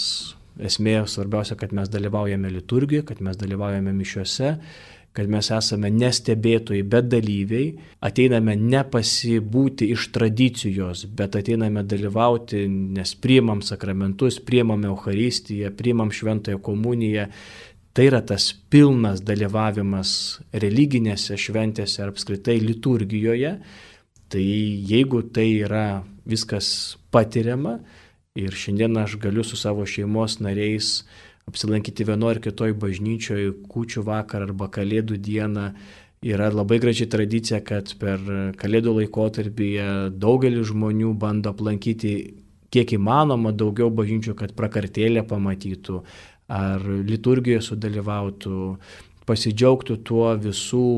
esmė 0.59 1.01
svarbiausia, 1.07 1.57
kad 1.59 1.73
mes 1.75 1.89
dalyvaujame 1.91 2.51
liturgijoje, 2.51 3.07
kad 3.11 3.21
mes 3.25 3.37
dalyvaujame 3.39 3.93
mišiuose 3.95 4.55
kad 5.15 5.29
mes 5.29 5.49
esame 5.51 5.89
nestebėtojai, 5.91 6.83
bet 6.87 7.07
dalyviai, 7.09 7.71
ateiname 8.05 8.53
nepasibūti 8.59 9.89
iš 9.95 10.09
tradicijos, 10.15 11.05
bet 11.17 11.35
ateiname 11.39 11.83
dalyvauti, 11.83 12.61
nes 12.69 13.15
priimam 13.19 13.63
sakramentus, 13.65 14.39
priimam 14.45 14.85
Euharistiją, 14.87 15.73
priimam 15.77 16.13
Šventąją 16.13 16.61
komuniją. 16.63 17.25
Tai 17.93 18.05
yra 18.05 18.21
tas 18.23 18.51
pilnas 18.71 19.23
dalyvavimas 19.25 20.11
religinėse 20.53 21.35
šventėse 21.41 22.03
ar 22.03 22.13
apskritai 22.13 22.59
liturgijoje. 22.61 23.55
Tai 24.29 24.45
jeigu 24.93 25.23
tai 25.33 25.47
yra 25.65 25.87
viskas 26.29 26.69
patiriama 27.11 27.79
ir 28.39 28.55
šiandien 28.55 28.97
aš 29.01 29.17
galiu 29.21 29.43
su 29.43 29.57
savo 29.59 29.85
šeimos 29.85 30.39
nariais 30.43 31.03
apsilankyti 31.49 32.05
vienoje 32.05 32.37
ar 32.37 32.41
kitoje 32.43 32.75
bažnyčioje, 32.77 33.53
kučių 33.71 34.03
vakarą 34.05 34.51
arba 34.51 34.69
kalėdų 34.71 35.17
dieną. 35.17 35.71
Yra 36.19 36.49
labai 36.51 36.81
graži 36.83 37.07
tradicija, 37.07 37.61
kad 37.63 37.93
per 37.99 38.19
kalėdų 38.59 38.97
laikotarpį 38.97 39.69
daugelis 40.19 40.67
žmonių 40.67 41.13
bando 41.17 41.53
aplankyti 41.53 42.13
kiek 42.73 42.93
įmanoma 42.97 43.53
daugiau 43.55 43.89
bažnyčių, 43.93 44.35
kad 44.37 44.53
prakartėlę 44.57 45.23
pamatytų 45.29 46.03
ar 46.49 46.83
liturgijoje 46.83 47.63
sudalyvautų, 47.65 48.59
pasidžiaugtų 49.29 49.99
tuo 50.05 50.33
visų 50.41 50.89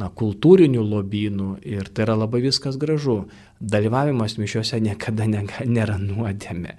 na, 0.00 0.08
kultūrinių 0.08 0.84
lobynų 0.84 1.48
ir 1.68 1.88
tai 1.92 2.06
yra 2.06 2.18
labai 2.24 2.42
viskas 2.44 2.78
gražu. 2.80 3.22
Dalyvavimas 3.62 4.34
mišiuose 4.40 4.80
niekada 4.82 5.28
nėra 5.28 5.98
nuodėmė. 6.02 6.74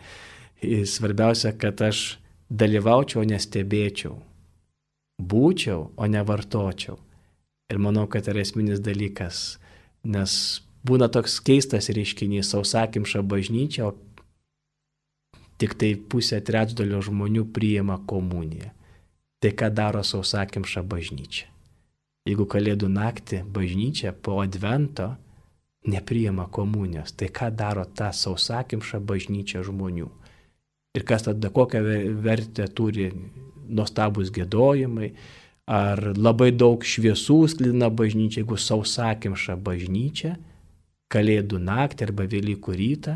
Svarbiausia, 0.63 1.53
kad 1.59 1.79
aš 1.83 2.19
dalyvaučiau, 2.51 3.23
o 3.23 3.27
nestebėčiau. 3.27 4.17
Būčiau, 5.23 5.89
o 5.95 6.07
nevartočiau. 6.09 6.97
Ir 7.71 7.79
manau, 7.79 8.05
kad 8.11 8.27
yra 8.27 8.43
esminis 8.43 8.81
dalykas, 8.83 9.57
nes 10.03 10.33
būna 10.83 11.07
toks 11.07 11.39
keistas 11.45 11.87
reiškinys 11.95 12.51
sausakimša 12.51 13.23
bažnyčia, 13.23 13.87
o 13.87 13.95
tik 15.61 15.77
tai 15.79 15.93
pusė 15.95 16.41
trečdalio 16.43 16.99
žmonių 17.05 17.47
priima 17.55 17.99
komuniją. 18.09 18.73
Tai 19.39 19.51
ką 19.59 19.71
daro 19.75 20.03
sausakimša 20.03 20.83
bažnyčia? 20.87 21.47
Jeigu 22.27 22.45
kalėdų 22.47 22.87
naktį 22.91 23.41
bažnyčia 23.51 24.13
po 24.15 24.37
advento 24.43 25.13
nepriima 25.85 26.47
komunijos, 26.51 27.15
tai 27.17 27.27
ką 27.27 27.51
daro 27.55 27.85
ta 27.85 28.11
sausakimša 28.15 28.99
bažnyčia 29.03 29.63
žmonių? 29.63 30.09
ir 30.93 31.03
kas 31.09 31.23
tada 31.25 31.49
kokią 31.49 31.81
vertę 32.21 32.67
turi 32.77 33.09
nuostabus 33.69 34.29
gėdojimai, 34.33 35.09
ar 35.65 36.01
labai 36.13 36.51
daug 36.53 36.83
šviesų 36.85 37.37
sklina 37.49 37.89
bažnyčia, 37.89 38.43
jeigu 38.43 38.59
sausakimša 38.61 39.55
bažnyčia, 39.57 40.35
kalėdų 41.13 41.61
naktį 41.63 42.09
arba 42.09 42.27
Velykų 42.29 42.75
rytą 42.77 43.15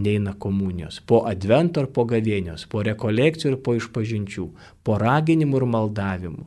neina 0.00 0.32
komunijos. 0.40 1.02
Po 1.04 1.22
advento 1.28 1.82
ar 1.84 1.90
po 1.92 2.06
gavėnios, 2.08 2.64
po 2.70 2.82
rekolekcijų 2.86 3.52
ir 3.52 3.60
po 3.66 3.76
išpažinčių, 3.76 4.48
po 4.84 4.96
raginimų 5.00 5.60
ir 5.60 5.68
maldavimų, 5.76 6.46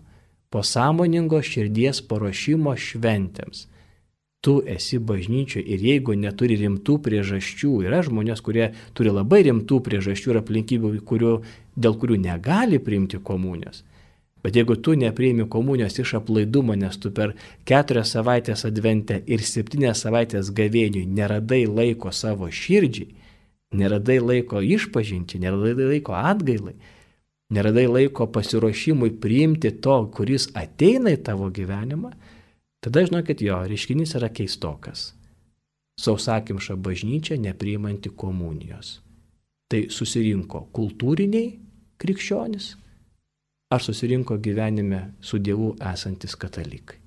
po 0.49 0.64
sąmoningo 0.65 1.44
širdies 1.44 2.02
paruošimo 2.10 2.74
šventėms 2.74 3.68
tu 4.48 4.61
esi 4.65 4.95
bažnyčioje 4.99 5.65
ir 5.68 5.82
jeigu 5.84 6.14
neturi 6.15 6.56
rimtų 6.61 6.94
priežasčių, 7.03 7.72
yra 7.84 7.98
žmonės, 8.06 8.40
kurie 8.40 8.69
turi 8.95 9.11
labai 9.11 9.41
rimtų 9.44 9.82
priežasčių 9.84 10.32
ir 10.32 10.40
aplinkybių, 10.40 10.91
kurių, 11.10 11.32
dėl 11.76 11.98
kurių 11.99 12.15
negali 12.24 12.80
priimti 12.80 13.19
komunijos. 13.19 13.82
Bet 14.45 14.56
jeigu 14.56 14.78
tu 14.80 14.95
nepriimi 14.95 15.49
komunijos 15.52 15.99
iš 15.99 16.14
aplaidumo, 16.22 16.78
nes 16.80 16.95
tu 16.95 17.11
per 17.11 17.34
keturias 17.68 18.14
savaitės 18.15 18.64
adventę 18.69 19.18
ir 19.28 19.44
septynias 19.44 20.06
savaitės 20.06 20.53
gavėniui 20.56 21.03
neradai 21.19 21.65
laiko 21.68 22.15
savo 22.15 22.48
širdžiai, 22.48 23.10
neradai 23.76 24.22
laiko 24.24 24.64
išpažinti, 24.64 25.41
neradai 25.44 25.90
laiko 25.91 26.15
atgailai, 26.15 26.78
neradai 27.52 27.84
laiko 27.91 28.32
pasiruošimui 28.32 29.11
priimti 29.19 29.76
to, 29.84 29.99
kuris 30.15 30.48
ateina 30.56 31.11
į 31.11 31.19
tavo 31.28 31.52
gyvenimą, 31.52 32.15
Tada 32.84 33.04
žinokit, 33.06 33.41
jo, 33.41 33.58
reiškinys 33.68 34.16
yra 34.20 34.30
keistokas. 34.30 35.12
Sausakimša 35.98 36.76
bažnyčia 36.76 37.40
nepriimanti 37.41 38.12
komunijos. 38.14 38.99
Tai 39.68 39.88
susirinko 39.91 40.68
kultūriniai 40.72 41.56
krikščionis, 41.99 42.76
ar 43.74 43.84
susirinko 43.84 44.38
gyvenime 44.38 45.02
su 45.22 45.41
Dievu 45.41 45.74
esantis 45.94 46.38
katalikai. 46.40 47.02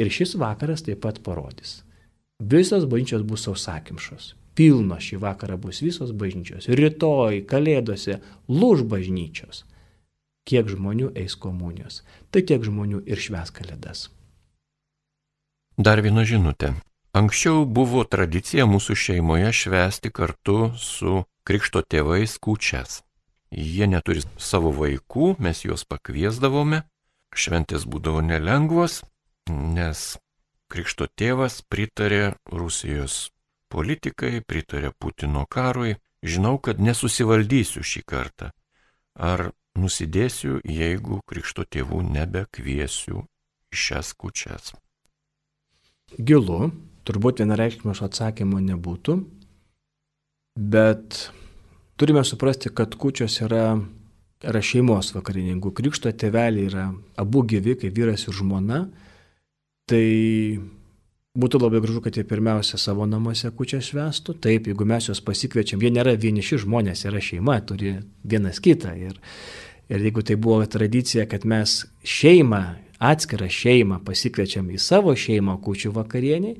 Ir 0.00 0.10
šis 0.10 0.36
vakaras 0.38 0.86
taip 0.86 1.02
pat 1.02 1.20
parodys. 1.26 1.82
Visos 2.40 2.86
bažnyčios 2.86 3.26
bus 3.26 3.44
sausakimšos. 3.46 4.32
Pilno 4.54 4.96
šį 5.00 5.18
vakarą 5.22 5.58
bus 5.60 5.82
visos 5.82 6.10
bažnyčios. 6.12 6.66
Rytoj, 6.68 7.42
kalėdose, 7.48 8.18
lūž 8.48 8.82
bažnyčios. 8.88 9.64
Kiek 10.48 10.68
žmonių 10.68 11.12
eis 11.16 11.36
komunijos, 11.38 12.02
tai 12.30 12.42
tiek 12.42 12.64
žmonių 12.66 13.04
ir 13.06 13.20
šves 13.22 13.54
kalėdas. 13.54 14.08
Dar 15.78 16.02
viena 16.04 16.20
žinutė. 16.28 16.74
Anksčiau 17.16 17.64
buvo 17.64 18.02
tradicija 18.04 18.66
mūsų 18.68 18.92
šeimoje 18.92 19.52
švęsti 19.56 20.10
kartu 20.12 20.72
su 20.76 21.24
krikšto 21.48 21.80
tėvais 21.80 22.36
kūčias. 22.36 23.00
Jie 23.48 23.88
neturi 23.88 24.20
savo 24.36 24.72
vaikų, 24.72 25.36
mes 25.40 25.64
juos 25.64 25.84
pakviesdavome. 25.88 26.82
Šventės 27.32 27.86
būdavo 27.88 28.20
nelengvos, 28.20 29.00
nes 29.48 30.18
krikšto 30.68 31.08
tėvas 31.16 31.62
pritarė 31.64 32.34
Rusijos 32.52 33.30
politikai, 33.72 34.44
pritarė 34.44 34.92
Putino 34.92 35.46
karui. 35.48 35.96
Žinau, 36.22 36.58
kad 36.60 36.84
nesusivaldysiu 36.84 37.80
šį 37.80 38.04
kartą. 38.06 38.52
Ar 39.16 39.50
nusidėsiu, 39.74 40.60
jeigu 40.68 41.24
krikšto 41.24 41.64
tėvų 41.64 42.04
nebekviesiu 42.12 43.24
į 43.72 43.84
šias 43.88 44.12
kučias 44.12 44.74
gilu, 46.18 46.70
turbūt 47.06 47.42
vienareikšmiško 47.42 48.08
atsakymo 48.08 48.60
nebūtų, 48.62 49.16
bet 50.72 51.28
turime 52.00 52.24
suprasti, 52.24 52.72
kad 52.74 52.94
kučios 52.98 53.38
yra, 53.44 53.76
yra 54.44 54.62
šeimos 54.62 55.12
vakarininkų. 55.16 55.72
Krikšto 55.76 56.12
tėveliai 56.12 56.68
yra 56.68 56.86
abu 57.20 57.44
gyvi, 57.48 57.76
kaip 57.80 57.96
vyras 57.96 58.26
ir 58.28 58.36
žmona. 58.36 58.84
Tai 59.90 60.04
būtų 61.38 61.60
labai 61.62 61.80
gražu, 61.82 62.02
kad 62.04 62.16
jie 62.16 62.24
pirmiausia 62.28 62.78
savo 62.80 63.06
namuose 63.08 63.50
kučią 63.56 63.80
švestų. 63.82 64.36
Taip, 64.44 64.68
jeigu 64.70 64.86
mes 64.88 65.08
juos 65.08 65.22
pasikviečiam, 65.24 65.82
jie 65.82 65.92
nėra 65.94 66.14
vieniši 66.20 66.62
žmonės, 66.66 67.06
yra 67.08 67.22
šeima, 67.24 67.58
turi 67.66 67.96
vienas 68.22 68.60
kitą. 68.62 68.94
Ir, 68.98 69.18
ir 69.88 70.06
jeigu 70.08 70.24
tai 70.26 70.36
buvo 70.36 70.62
tradicija, 70.70 71.26
kad 71.30 71.46
mes 71.48 71.82
šeimą 72.04 72.62
atskirą 73.10 73.50
šeimą 73.50 74.02
pasikviečiam 74.06 74.70
į 74.70 74.80
savo 74.80 75.14
šeimą 75.18 75.58
kučių 75.64 75.92
vakarieniai, 75.96 76.56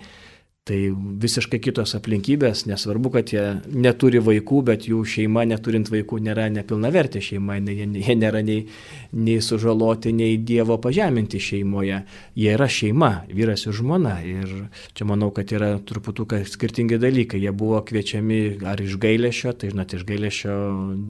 tai 0.63 0.77
visiškai 0.95 1.59
kitos 1.59 1.97
aplinkybės, 1.99 2.69
nesvarbu, 2.71 3.11
kad 3.17 3.33
jie 3.35 3.43
neturi 3.67 4.21
vaikų, 4.23 4.61
bet 4.69 4.85
jų 4.87 5.01
šeima 5.11 5.43
neturint 5.51 5.89
vaikų 5.91 6.21
nėra 6.23 6.45
nepilnavertė 6.55 7.19
šeima, 7.25 7.57
jie, 7.67 7.89
nėra 8.15 8.45
nei, 8.47 8.69
nei 9.11 9.41
sužaloti, 9.43 10.13
nei 10.15 10.37
Dievo 10.39 10.77
pažeminti 10.83 11.41
šeimoje. 11.43 11.99
Jie 12.39 12.53
yra 12.55 12.69
šeima, 12.71 13.11
vyras 13.35 13.67
ir 13.67 13.75
žmona. 13.75 14.15
Ir 14.23 14.53
čia 14.95 15.09
manau, 15.11 15.33
kad 15.35 15.51
yra 15.51 15.73
truputų 15.83 16.29
skirtingi 16.53 17.01
dalykai. 17.03 17.43
Jie 17.43 17.51
buvo 17.51 17.83
kviečiami 17.83 18.63
ar 18.63 18.85
iš 18.87 18.95
gailėšio, 19.03 19.57
tai 19.59 19.73
žinot, 19.75 19.97
iš 19.99 20.07
gailėšio, 20.07 20.61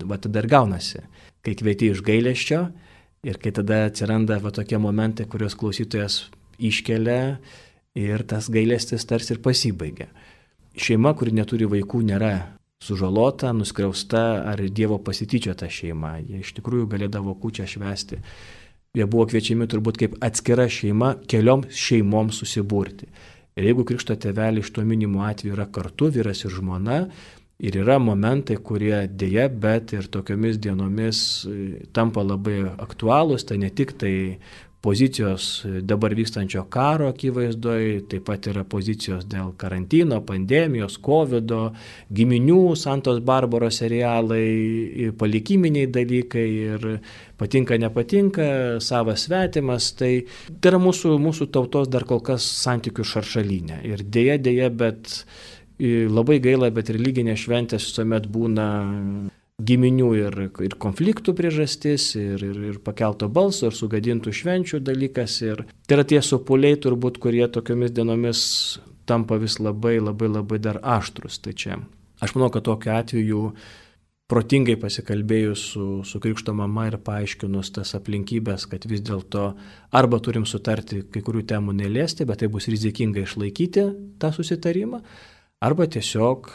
va 0.09 0.16
tada 0.16 0.40
ir 0.40 0.48
gaunasi. 0.48 1.04
Kai 1.44 1.59
kvieti 1.60 1.92
iš 1.92 2.00
gailėšio, 2.06 2.62
Ir 3.23 3.36
kai 3.39 3.53
tada 3.55 3.85
atsiranda 3.86 4.35
va 4.43 4.51
tokie 4.51 4.81
momentai, 4.82 5.28
kuriuos 5.31 5.55
klausytojas 5.55 6.15
iškelia 6.59 7.36
ir 7.94 8.24
tas 8.27 8.49
gailestis 8.51 9.07
tarsi 9.07 9.36
ir 9.36 9.39
pasibaigia. 9.44 10.09
Šeima, 10.74 11.12
kuri 11.15 11.31
neturi 11.36 11.69
vaikų, 11.70 12.01
nėra 12.09 12.32
sužalota, 12.82 13.53
nuskriausta 13.55 14.23
ar 14.51 14.65
Dievo 14.66 14.99
pasityčiota 15.07 15.69
šeima. 15.70 16.16
Jie 16.19 16.40
iš 16.43 16.51
tikrųjų 16.57 16.89
galėdavo 16.97 17.36
kučią 17.39 17.69
švesti. 17.70 18.19
Jie 18.99 19.07
buvo 19.07 19.28
kviečiami 19.31 19.70
turbūt 19.70 20.03
kaip 20.03 20.19
atskira 20.19 20.66
šeima 20.66 21.15
keliom 21.31 21.69
šeimom 21.70 22.35
susiburti. 22.35 23.07
Ir 23.55 23.69
jeigu 23.69 23.86
krikšto 23.86 24.19
tėveliai 24.19 24.66
iš 24.66 24.74
to 24.74 24.82
minimo 24.82 25.23
atveju 25.28 25.55
yra 25.55 25.69
kartu, 25.70 26.11
vyras 26.11 26.43
ir 26.43 26.57
žmona, 26.59 27.05
Ir 27.62 27.78
yra 27.78 28.01
momentai, 28.02 28.56
kurie 28.59 29.05
dėja, 29.06 29.47
bet 29.62 29.94
ir 29.94 30.09
tokiomis 30.10 30.59
dienomis 30.59 31.22
e, 31.47 31.86
tampa 31.94 32.24
labai 32.26 32.64
aktualūs, 32.74 33.47
tai 33.47 33.60
ne 33.62 33.70
tik 33.70 33.94
tai 34.01 34.14
pozicijos 34.82 35.62
dabar 35.86 36.14
vykstančio 36.18 36.64
karo 36.74 37.06
akivaizdoje, 37.12 38.01
taip 38.10 38.24
pat 38.26 38.48
yra 38.51 38.64
pozicijos 38.66 39.28
dėl 39.30 39.52
karantino, 39.59 40.18
pandemijos, 40.26 40.97
COVID, 41.06 41.55
giminių, 42.10 42.74
Santos 42.78 43.20
Barbaros 43.22 43.78
serialai, 43.78 45.12
palikiminiai 45.18 45.86
dalykai 45.86 46.47
ir 46.74 46.89
patinka, 47.39 47.78
nepatinka, 47.78 48.48
savas 48.82 49.28
svetimas. 49.28 49.93
Tai, 49.98 50.12
tai 50.59 50.74
yra 50.74 50.82
mūsų, 50.82 51.14
mūsų 51.28 51.52
tautos 51.55 51.86
dar 51.93 52.09
kol 52.09 52.24
kas 52.26 52.43
santykių 52.66 53.06
šaršalinė. 53.14 53.84
Ir 53.86 54.02
dėja, 54.02 54.40
dėja, 54.43 54.74
bet 54.82 55.22
labai 55.81 56.40
gaila, 56.43 56.70
bet 56.74 56.90
religinė 56.93 57.36
šventė 57.39 57.81
visuomet 57.81 58.28
būna 58.32 58.66
giminių 59.62 60.09
ir, 60.19 60.39
ir 60.65 60.77
konfliktų 60.81 61.35
priežastis, 61.39 62.12
ir, 62.19 62.43
ir, 62.43 62.62
ir 62.73 62.78
pakelto 62.85 63.28
balso, 63.28 63.69
ir 63.69 63.77
sugadintų 63.77 64.32
švenčių 64.35 64.81
dalykas. 64.82 65.39
Ir 65.44 65.65
tai 65.86 65.99
yra 65.99 66.07
tie 66.09 66.23
supuliai 66.24 66.78
turbūt, 66.81 67.20
kurie 67.23 67.44
tokiomis 67.53 67.94
dienomis 67.94 68.43
tampa 69.07 69.39
vis 69.43 69.59
labai 69.61 69.99
labai 70.01 70.31
labai 70.31 70.59
dar 70.62 70.81
aštrus. 70.82 71.39
Tai 71.43 71.55
čia 71.55 71.78
aš 72.23 72.35
manau, 72.36 72.51
kad 72.55 72.66
tokiu 72.66 72.94
atveju 72.94 73.43
protingai 74.32 74.78
pasikalbėjus 74.81 75.62
su, 75.74 75.86
su 76.09 76.20
krikšto 76.23 76.55
mama 76.57 76.86
ir 76.89 76.97
paaiškinus 77.05 77.74
tas 77.77 77.93
aplinkybės, 77.99 78.65
kad 78.70 78.86
vis 78.89 79.03
dėlto 79.05 79.51
arba 79.93 80.20
turim 80.24 80.47
sutarti 80.49 81.03
kai 81.12 81.20
kurių 81.27 81.44
temų 81.51 81.74
neliesti, 81.82 82.24
bet 82.28 82.40
tai 82.40 82.49
bus 82.53 82.70
rizikinga 82.73 83.27
išlaikyti 83.27 83.85
tą 84.23 84.32
susitarimą, 84.32 85.03
arba 85.62 85.86
tiesiog 85.86 86.51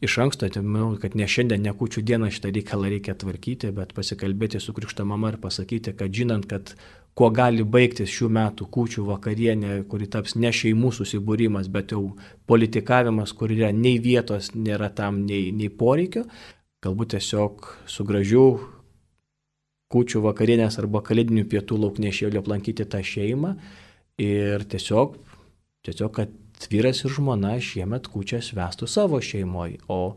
iš 0.00 0.16
anksto, 0.22 0.48
manau, 0.62 0.94
kad 1.00 1.16
ne 1.18 1.26
šiandien, 1.28 1.60
ne 1.66 1.74
kučių 1.76 2.02
dieną 2.08 2.30
šitą 2.32 2.52
reikalą 2.54 2.88
reikia 2.88 3.14
tvarkyti, 3.20 3.68
bet 3.76 3.92
pasikalbėti 3.96 4.60
su 4.62 4.72
krikšto 4.76 5.04
mama 5.04 5.34
ir 5.34 5.38
pasakyti, 5.42 5.92
kad 5.98 6.14
žinant, 6.16 6.46
kad 6.48 6.72
kuo 7.18 7.28
gali 7.34 7.66
baigtis 7.66 8.12
šių 8.14 8.30
metų 8.32 8.68
kučių 8.72 9.04
vakarienė, 9.10 9.74
kuri 9.90 10.08
taps 10.08 10.38
ne 10.40 10.52
šeimų 10.56 10.92
susibūrimas, 10.96 11.68
bet 11.68 11.92
jau 11.92 12.14
politikavimas, 12.48 13.34
kur 13.36 13.52
yra 13.52 13.74
nei 13.76 13.98
vietos, 14.00 14.54
nėra 14.54 14.88
tam 14.96 15.24
nei, 15.26 15.50
nei 15.52 15.68
poreikio, 15.68 16.24
galbūt 16.80 17.16
tiesiog 17.18 17.72
su 17.90 18.06
gražiu 18.08 18.46
kučių 19.90 20.22
vakarienės 20.30 20.78
arba 20.80 21.02
kalėdinių 21.04 21.44
pietų 21.50 21.76
lauknešėliu 21.82 22.40
aplankyti 22.40 22.86
tą 22.88 23.02
šeimą 23.04 23.56
ir 24.22 24.64
tiesiog, 24.70 25.18
tiesiog, 25.84 26.14
kad 26.14 26.36
vyras 26.68 27.04
ir 27.04 27.14
žmona 27.16 27.56
šiemet 27.62 28.10
kučias 28.12 28.52
vestų 28.56 28.88
savo 28.90 29.20
šeimoje. 29.24 29.80
O 29.88 30.16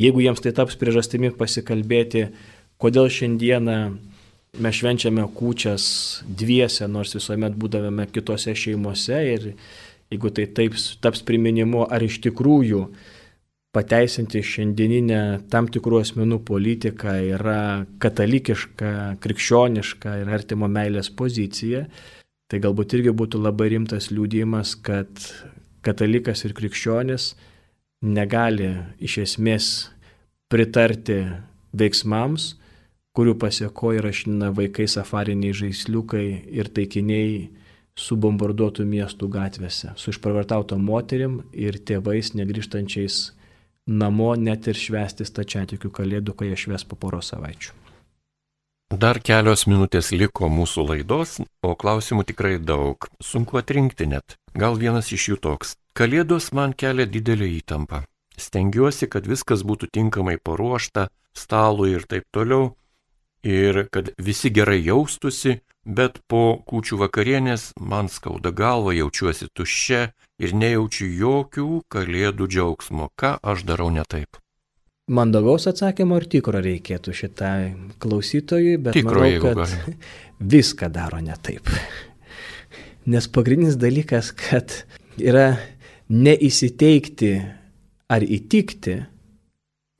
jeigu 0.00 0.24
jiems 0.24 0.42
tai 0.42 0.54
taps 0.56 0.78
priežastimi 0.80 1.30
pasikalbėti, 1.36 2.26
kodėl 2.82 3.10
šiandieną 3.12 3.78
mes 4.62 4.78
švenčiame 4.78 5.26
kučias 5.36 5.86
dviese, 6.26 6.88
nors 6.88 7.14
visuomet 7.16 7.56
būdavome 7.58 8.08
kitose 8.12 8.54
šeimose 8.56 9.20
ir 9.34 9.52
jeigu 10.10 10.30
tai 10.32 10.46
taip 10.56 10.76
taps 11.02 11.22
priminimu, 11.26 11.84
ar 11.90 12.04
iš 12.06 12.20
tikrųjų 12.24 12.86
pateisinti 13.76 14.40
šiandieninę 14.40 15.20
tam 15.52 15.68
tikrų 15.68 16.00
asmenų 16.00 16.40
politiką 16.48 17.18
yra 17.36 17.60
katalikiška, 18.00 18.92
krikščioniška 19.20 20.14
ir 20.22 20.30
artimo 20.32 20.70
meilės 20.72 21.10
pozicija, 21.12 21.84
tai 22.48 22.62
galbūt 22.64 22.96
irgi 22.96 23.12
būtų 23.12 23.42
labai 23.42 23.68
rimtas 23.74 24.08
liūdėjimas, 24.14 24.78
kad 24.86 25.10
katalikas 25.86 26.44
ir 26.46 26.54
krikščionis 26.58 27.34
negali 28.06 28.72
iš 29.02 29.18
esmės 29.24 29.68
pritarti 30.52 31.22
veiksmams, 31.76 32.54
kurių 33.16 33.36
pasiekoja 33.40 34.02
rašina 34.04 34.52
vaikai 34.56 34.86
safariniai 34.90 35.56
žaisliukai 35.56 36.26
ir 36.52 36.68
taikiniai 36.68 37.48
subombarduotų 37.96 38.84
miestų 38.84 39.30
gatvėse, 39.32 39.94
su 39.96 40.12
išpravartauto 40.12 40.76
moterim 40.76 41.40
ir 41.56 41.80
tėvais 41.80 42.34
negryžtančiais 42.36 43.30
namo 43.86 44.34
net 44.36 44.68
ir 44.68 44.76
švesti 44.76 45.24
stačiatikių 45.24 45.90
kalėdų, 45.94 46.36
kai 46.36 46.50
jie 46.50 46.60
šves 46.66 46.84
po 46.84 46.98
poro 47.00 47.22
savaičių. 47.24 47.72
Dar 48.94 49.18
kelios 49.18 49.64
minutės 49.66 50.12
liko 50.14 50.46
mūsų 50.52 50.84
laidos, 50.92 51.40
o 51.66 51.72
klausimų 51.74 52.22
tikrai 52.28 52.58
daug. 52.62 53.08
Sunku 53.18 53.58
atrinkti 53.58 54.06
net. 54.06 54.36
Gal 54.56 54.78
vienas 54.80 55.10
iš 55.12 55.28
jų 55.30 55.36
toks. 55.44 55.74
Kalėdos 55.96 56.48
man 56.56 56.72
kelia 56.72 57.04
didelį 57.04 57.48
įtampą. 57.58 58.06
Stengiuosi, 58.40 59.04
kad 59.12 59.28
viskas 59.28 59.60
būtų 59.68 59.90
tinkamai 59.92 60.38
paruošta, 60.40 61.10
stalui 61.36 61.90
ir 61.92 62.06
taip 62.08 62.24
toliau, 62.32 62.70
ir 63.44 63.84
kad 63.92 64.14
visi 64.16 64.48
gerai 64.48 64.78
jaustusi, 64.80 65.58
bet 65.84 66.22
po 66.28 66.56
kūčių 66.64 67.02
vakarienės 67.04 67.70
man 67.80 68.08
skauda 68.08 68.52
galva, 68.56 68.96
jaučiuosi 68.96 69.50
tuščia 69.52 70.00
ir 70.40 70.56
nejaučiu 70.56 71.10
jokių 71.20 71.68
kalėdų 71.92 72.48
džiaugsmo. 72.56 73.12
Ką 73.12 73.36
aš 73.44 73.68
darau 73.68 73.92
ne 73.92 74.08
taip? 74.08 74.40
Mandagaus 75.06 75.68
atsakymo 75.70 76.16
ir 76.18 76.26
tikro 76.32 76.64
reikėtų 76.64 77.12
šitai 77.14 77.74
klausytojui, 78.02 78.74
bet 78.82 78.96
tikro, 78.96 79.20
manau, 79.20 79.42
kad 79.44 79.60
gali. 79.62 79.98
viską 80.56 80.88
daro 80.90 81.20
ne 81.22 81.36
taip. 81.44 81.68
Nes 83.06 83.28
pagrindinis 83.30 83.76
dalykas, 83.78 84.32
kad 84.34 84.72
yra 85.22 85.56
neįsiteikti 86.10 87.34
ar 88.10 88.22
įtikti, 88.22 88.96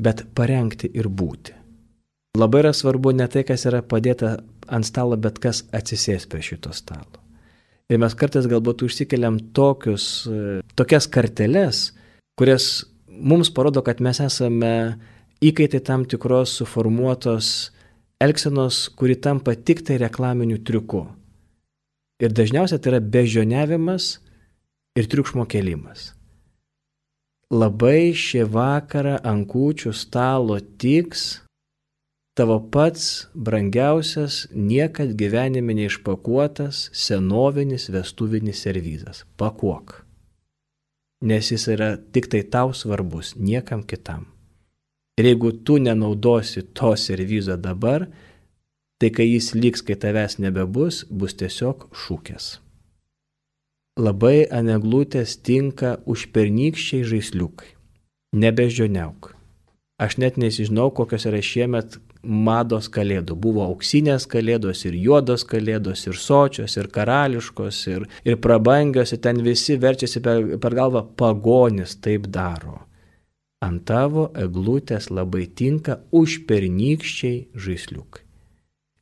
bet 0.02 0.24
parengti 0.36 0.90
ir 0.94 1.08
būti. 1.08 1.54
Labai 2.36 2.60
yra 2.64 2.72
svarbu 2.76 3.14
ne 3.16 3.26
tai, 3.32 3.46
kas 3.48 3.64
yra 3.68 3.80
padėta 3.86 4.36
ant 4.68 4.86
stalo, 4.86 5.16
bet 5.16 5.38
kas 5.40 5.62
atsisės 5.74 6.26
prie 6.28 6.42
šito 6.44 6.72
stalo. 6.76 7.22
Ir 7.86 8.00
mes 8.02 8.16
kartais 8.18 8.48
galbūt 8.50 8.82
užsikeliam 8.82 9.38
tokius, 9.54 10.26
tokias 10.74 11.06
karteles, 11.06 11.92
kurias 12.36 12.84
mums 13.06 13.52
parodo, 13.54 13.82
kad 13.86 14.02
mes 14.02 14.20
esame 14.20 14.98
įkaitai 15.46 15.80
tam 15.86 16.04
tikros 16.04 16.58
suformuotos 16.58 17.70
elgsenos, 18.20 18.88
kuri 18.98 19.16
tampa 19.22 19.54
tik 19.54 19.84
tai 19.86 20.00
reklaminiu 20.02 20.58
triuku. 20.66 21.06
Ir 22.22 22.32
dažniausiai 22.32 22.80
tai 22.80 22.94
yra 22.94 23.00
bežioniavimas 23.00 24.16
ir 24.96 25.08
triukšmo 25.12 25.44
kelimas. 25.50 26.12
Labai 27.52 28.10
šį 28.16 28.46
vakarą 28.50 29.18
ant 29.22 29.46
kūčių 29.50 29.92
stalo 29.94 30.56
tiks 30.80 31.26
tavo 32.36 32.56
pats 32.72 33.28
brangiausias, 33.34 34.46
niekad 34.52 35.14
gyvenime 35.16 35.76
neišpakuotas 35.76 36.90
senovinis 36.92 37.88
vestuvinis 37.92 38.60
servizas. 38.64 39.24
Pakuok. 39.36 40.02
Nes 41.24 41.52
jis 41.52 41.68
yra 41.72 41.94
tik 41.96 42.28
tai 42.32 42.42
tau 42.42 42.74
svarbus, 42.76 43.32
niekam 43.36 43.84
kitam. 43.88 44.26
Ir 45.16 45.30
jeigu 45.30 45.52
tu 45.64 45.78
nenaudosi 45.80 46.66
to 46.76 46.92
servizo 46.96 47.56
dabar, 47.56 48.04
tai 49.00 49.10
kai 49.12 49.26
jis 49.28 49.52
liks, 49.54 49.82
kai 49.84 49.96
tavęs 50.00 50.38
nebebus, 50.42 51.04
bus 51.10 51.36
tiesiog 51.36 51.88
šūkės. 52.04 52.56
Labai 53.96 54.44
aneglutės 54.52 55.38
tinka 55.40 55.96
užpernykščiai 56.04 57.04
žaisliukai. 57.08 57.70
Nebeždžioniauk. 58.36 59.30
Aš 59.96 60.18
net 60.20 60.36
nesižinau, 60.36 60.90
kokios 60.92 61.24
yra 61.24 61.40
šiemet 61.40 61.96
mados 62.20 62.90
kalėdų. 62.92 63.36
Buvo 63.40 63.62
auksinės 63.64 64.26
kalėdos 64.28 64.84
ir 64.84 64.98
juodos 65.00 65.46
kalėdos 65.48 66.04
ir 66.10 66.18
sočios 66.20 66.76
ir 66.76 66.90
karališkos 66.92 67.78
ir, 67.94 68.04
ir 68.28 68.36
prabangios 68.44 69.14
ir 69.16 69.22
ten 69.24 69.40
visi 69.46 69.78
verčiasi 69.80 70.20
per, 70.20 70.44
per 70.60 70.76
galvą 70.76 71.06
pagonis 71.16 71.96
taip 72.04 72.28
daro. 72.28 72.82
Ant 73.64 73.86
tavo 73.88 74.28
eglutės 74.36 75.08
labai 75.08 75.46
tinka 75.48 76.02
užpernykščiai 76.12 77.56
žaisliukai. 77.56 78.25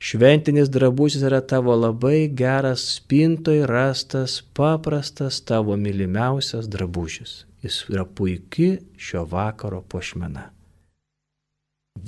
Šventinis 0.04 0.68
drabužis 0.68 1.22
yra 1.24 1.40
tavo 1.40 1.72
labai 1.76 2.28
geras 2.28 2.82
spintoj 2.96 3.62
rastas, 3.66 4.42
paprastas 4.52 5.40
tavo 5.40 5.76
mylimiausias 5.80 6.68
drabužis. 6.68 7.46
Jis 7.62 7.78
yra 7.88 8.04
puikia 8.04 8.82
šio 9.00 9.22
vakaro 9.24 9.80
pošmena. 9.80 10.50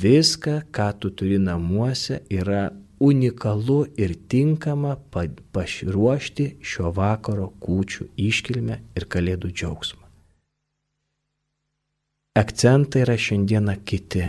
Viską, 0.02 0.58
ką 0.76 0.88
tu 1.00 1.10
turi 1.10 1.38
namuose, 1.38 2.18
yra 2.28 2.68
unikalu 3.00 3.86
ir 3.96 4.12
tinkama 4.28 4.96
paširuošti 5.52 6.46
šio 6.60 6.90
vakaro 6.98 7.46
kūčių 7.64 8.10
iškilmę 8.28 8.76
ir 8.96 9.06
kalėdų 9.14 9.52
džiaugsmą. 9.54 10.02
Akcentai 12.42 13.06
yra 13.06 13.16
šiandieną 13.16 13.78
kiti. 13.88 14.26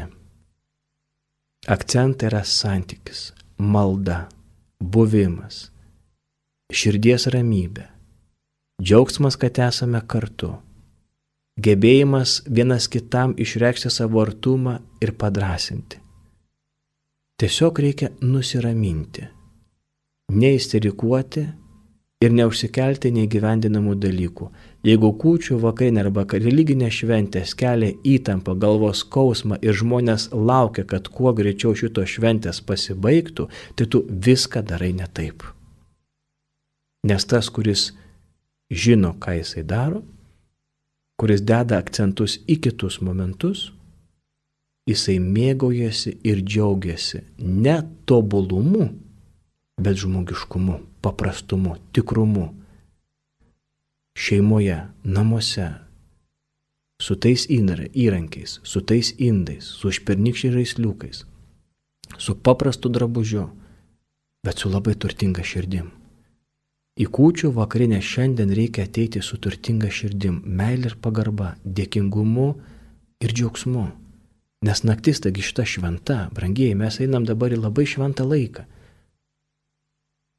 Akcentai 1.76 2.30
yra 2.30 2.45
santykis, 2.48 3.34
malda, 3.58 4.28
buvimas, 4.80 5.72
širdies 6.74 7.28
ramybė, 7.34 7.88
džiaugsmas, 8.82 9.38
kad 9.42 9.58
esame 9.68 10.02
kartu, 10.06 10.54
gebėjimas 11.58 12.44
vienas 12.46 12.88
kitam 12.88 13.34
išreikšti 13.38 13.90
savo 13.94 14.22
artumą 14.22 14.78
ir 15.02 15.14
padrasinti. 15.18 16.02
Tiesiog 17.38 17.80
reikia 17.80 18.10
nusiraminti. 18.22 19.28
neįsterikuoti 20.28 21.46
ir 22.23 22.34
neužsikelti 22.34 23.11
neįgyvendinamų 23.14 23.94
dalykų. 24.02 24.48
Jeigu 24.88 25.11
kūčių 25.22 25.60
vakarinė 25.61 26.02
arba 26.06 26.23
religinė 26.31 26.89
šventė 26.94 27.44
kelia 27.60 27.91
įtampą, 28.02 28.56
galvos 28.57 29.03
skausmą 29.06 29.60
ir 29.61 29.77
žmonės 29.77 30.31
laukia, 30.34 30.85
kad 30.85 31.10
kuo 31.14 31.34
greičiau 31.38 31.76
šitos 31.77 32.18
šventės 32.18 32.61
pasibaigtų, 32.65 33.48
tai 33.76 33.85
tu 33.85 34.03
viską 34.10 34.65
darai 34.65 34.94
ne 34.98 35.06
taip. 35.14 35.45
Nes 37.06 37.26
tas, 37.26 37.49
kuris 37.53 37.91
žino, 38.72 39.14
ką 39.14 39.38
jisai 39.38 39.64
daro, 39.64 40.02
kuris 41.22 41.45
deda 41.45 41.77
akcentus 41.77 42.39
į 42.49 42.57
kitus 42.65 42.98
momentus, 43.02 43.72
jisai 44.89 45.19
mėgaujasi 45.22 46.18
ir 46.26 46.41
džiaugiasi 46.41 47.22
ne 47.38 47.77
tobulumu, 48.10 48.89
bet 49.77 50.02
žmogiškumu, 50.02 50.81
paprastumu, 51.08 51.78
tikrumu. 51.96 52.52
Šeimoje, 54.18 54.78
namuose, 55.04 55.68
su 57.00 57.16
tais 57.16 57.46
įrankiais, 57.50 58.60
su 58.64 58.82
tais 58.82 59.14
indais, 59.22 59.64
su 59.80 59.92
špernykščiais 59.94 60.56
žaisliukais, 60.56 61.24
su 62.18 62.36
paprastu 62.36 62.90
drabužiu, 62.90 63.46
bet 64.44 64.60
su 64.60 64.72
labai 64.74 64.96
turtinga 64.96 65.46
širdim. 65.46 65.94
Į 66.98 67.06
kūčių 67.14 67.52
vakarinę 67.54 68.00
šiandien 68.02 68.52
reikia 68.58 68.88
ateiti 68.88 69.22
su 69.22 69.38
turtinga 69.38 69.92
širdim, 69.94 70.42
meilė 70.44 70.92
ir 70.92 70.96
pagarba, 71.02 71.54
dėkingumu 71.64 72.48
ir 73.22 73.34
džiaugsmu. 73.38 73.86
Nes 74.66 74.82
naktis 74.82 75.22
taigi 75.22 75.46
šita 75.46 75.68
šventa, 75.70 76.18
brangieji, 76.34 76.74
mes 76.80 76.98
einam 77.06 77.28
dabar 77.30 77.54
į 77.54 77.62
labai 77.62 77.86
šventą 77.86 78.26
laiką. 78.26 78.66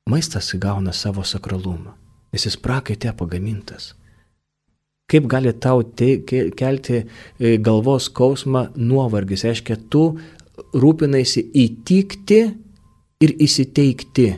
Maistas 0.09 0.49
įgauna 0.57 0.95
savo 0.97 1.25
sakralumą, 1.27 1.93
nes 2.33 2.47
jis 2.49 2.57
prakaitė 2.65 3.13
pagamintas. 3.17 3.93
Kaip 5.09 5.29
gali 5.29 5.55
tau 5.57 5.83
te, 5.83 6.19
kelti 6.57 6.99
e, 7.01 7.57
galvos 7.65 8.11
skausmą 8.11 8.69
nuovargis? 8.77 9.47
Reiškia, 9.49 9.79
tu 9.89 10.03
rūpinaisi 10.77 11.47
įtikti 11.57 12.43
ir 13.25 13.35
įsiteikti 13.41 14.29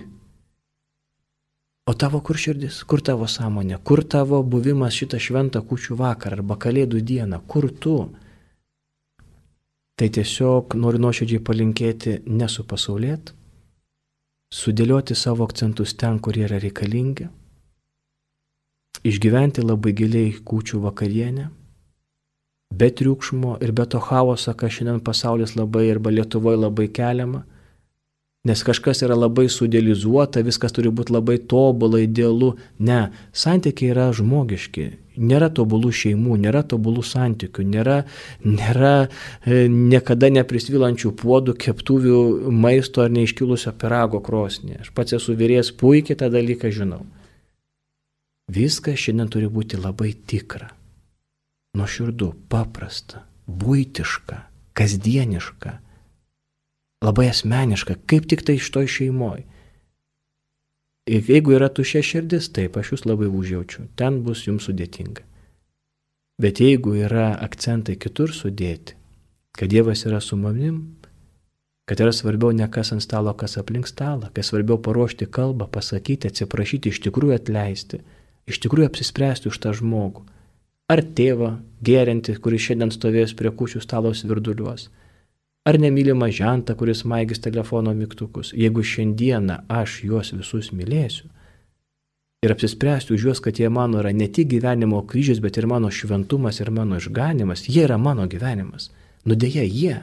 O 1.91 1.95
tavo 1.99 2.21
kur 2.23 2.39
širdis, 2.39 2.85
kur 2.87 3.01
tavo 3.03 3.27
sąmonė, 3.27 3.81
kur 3.83 4.05
tavo 4.07 4.39
buvimas 4.47 4.95
šitą 4.95 5.19
šventą 5.19 5.63
kučių 5.67 5.97
vakarą 5.99 6.37
arba 6.39 6.55
kalėdų 6.63 7.01
dieną, 7.03 7.41
kur 7.51 7.67
tu? 7.83 7.95
Tai 9.99 10.09
tiesiog 10.17 10.77
noriu 10.79 11.01
nuoširdžiai 11.03 11.43
palinkėti 11.49 12.13
nesupasaulėt, 12.31 13.33
sudėlioti 14.55 15.15
savo 15.15 15.47
akcentus 15.47 15.95
ten, 15.95 16.19
kur 16.19 16.37
yra 16.39 16.59
reikalingi, 16.63 17.29
išgyventi 19.07 19.65
labai 19.65 19.95
giliai 19.97 20.35
kūčių 20.47 20.83
vakarienę, 20.87 21.47
be 22.75 22.91
triukšmo 22.91 23.57
ir 23.65 23.73
be 23.73 23.87
to 23.87 24.03
chaoso, 24.03 24.55
ką 24.55 24.71
šiandien 24.71 25.01
pasaulis 25.07 25.57
labai 25.59 25.89
arba 25.91 26.13
Lietuvoje 26.15 26.61
labai 26.61 26.89
keliama, 26.89 27.45
Nes 28.41 28.63
kažkas 28.65 29.03
yra 29.05 29.13
labai 29.19 29.51
sudėlizuota, 29.53 30.41
viskas 30.41 30.73
turi 30.73 30.89
būti 30.89 31.13
labai 31.13 31.37
tobulai, 31.45 32.07
idealu. 32.07 32.55
Ne, 32.81 33.11
santykiai 33.37 33.93
yra 33.93 34.07
žmogiški. 34.17 34.87
Nėra 35.21 35.51
tobulų 35.53 35.91
šeimų, 35.93 36.39
nėra 36.41 36.63
tobulų 36.65 37.05
santykių, 37.05 37.65
nėra, 37.69 37.97
nėra 38.47 38.93
e, 39.05 39.67
niekada 39.69 40.31
neprisvilančių 40.33 41.13
puodų, 41.21 41.55
keptuvių, 41.61 42.21
maisto 42.51 43.05
ar 43.05 43.13
neiškilusio 43.13 43.75
pirago 43.81 44.23
krosnė. 44.25 44.81
Aš 44.85 44.93
pats 44.97 45.19
esu 45.19 45.37
vyrės, 45.37 45.75
puikiai 45.77 46.17
tą 46.21 46.31
dalyką 46.33 46.73
žinau. 46.73 47.03
Viskas 48.51 48.99
šiandien 48.99 49.29
turi 49.31 49.51
būti 49.53 49.79
labai 49.79 50.15
tikra, 50.15 50.73
nuoširdu, 51.79 52.33
paprasta, 52.51 53.27
būtiška, 53.47 54.41
kasdieniška 54.75 55.77
labai 57.05 57.31
asmeniška, 57.31 57.97
kaip 58.09 58.29
tik 58.29 58.45
tai 58.45 58.59
iš 58.61 58.69
to 58.75 58.85
šeimoje. 58.87 59.47
Jeigu 61.11 61.57
yra 61.57 61.67
tušia 61.75 62.05
širdis, 62.07 62.53
taip, 62.55 62.77
aš 62.79 62.93
jūs 62.93 63.03
labai 63.09 63.27
užjaučiu, 63.27 63.89
ten 63.99 64.21
bus 64.23 64.45
jums 64.47 64.69
sudėtinga. 64.69 65.25
Bet 66.41 66.61
jeigu 66.63 66.95
yra 67.03 67.33
akcentai 67.43 67.97
kitur 67.99 68.31
sudėti, 68.31 68.95
kad 69.59 69.73
Dievas 69.73 70.05
yra 70.07 70.21
su 70.23 70.39
manim, 70.39 70.77
kad 71.91 71.99
yra 71.99 72.13
svarbiau 72.15 72.55
ne 72.55 72.69
kas 72.71 72.93
ant 72.95 73.03
stalo, 73.03 73.35
kas 73.35 73.59
aplink 73.59 73.91
stalą, 73.91 74.31
kas 74.37 74.53
svarbiau 74.53 74.79
paruošti 74.79 75.27
kalbą, 75.27 75.67
pasakyti, 75.75 76.31
atsiprašyti, 76.31 76.95
iš 76.95 77.03
tikrųjų 77.09 77.41
atleisti, 77.41 77.99
iš 78.47 78.63
tikrųjų 78.63 78.93
apsispręsti 78.93 79.51
už 79.51 79.59
tą 79.65 79.75
žmogų. 79.81 80.23
Ar 80.95 81.03
tėvą 81.03 81.57
gerinti, 81.83 82.37
kuris 82.39 82.69
šiandien 82.69 82.95
stovės 82.95 83.35
prie 83.35 83.51
kučių 83.51 83.83
stalos 83.83 84.23
virduliuos 84.31 84.87
ar 85.69 85.79
nemylimą 85.79 86.31
žentą, 86.33 86.75
kuris 86.77 87.05
maigis 87.05 87.41
telefono 87.41 87.95
mygtukus, 87.95 88.55
jeigu 88.57 88.83
šiandieną 88.83 89.65
aš 89.69 90.01
juos 90.05 90.33
visus 90.37 90.73
mylėsiu 90.73 91.29
ir 92.43 92.53
apsispręsiu 92.53 93.15
už 93.15 93.25
juos, 93.25 93.41
kad 93.41 93.59
jie 93.59 93.69
mano 93.69 93.99
yra 94.01 94.13
ne 94.13 94.29
tik 94.29 94.49
gyvenimo 94.49 95.03
kryžius, 95.07 95.43
bet 95.45 95.59
ir 95.61 95.67
mano 95.67 95.91
šventumas 95.91 96.61
ir 96.61 96.71
mano 96.71 96.97
išganimas, 96.97 97.67
jie 97.69 97.85
yra 97.85 97.99
mano 97.99 98.25
gyvenimas. 98.27 98.89
Nudėja 99.29 99.65
jie. 99.69 99.99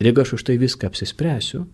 Ir 0.00 0.08
jeigu 0.08 0.22
aš 0.22 0.32
už 0.38 0.46
tai 0.48 0.56
viską 0.56 0.88
apsispręsiu, 0.88 1.66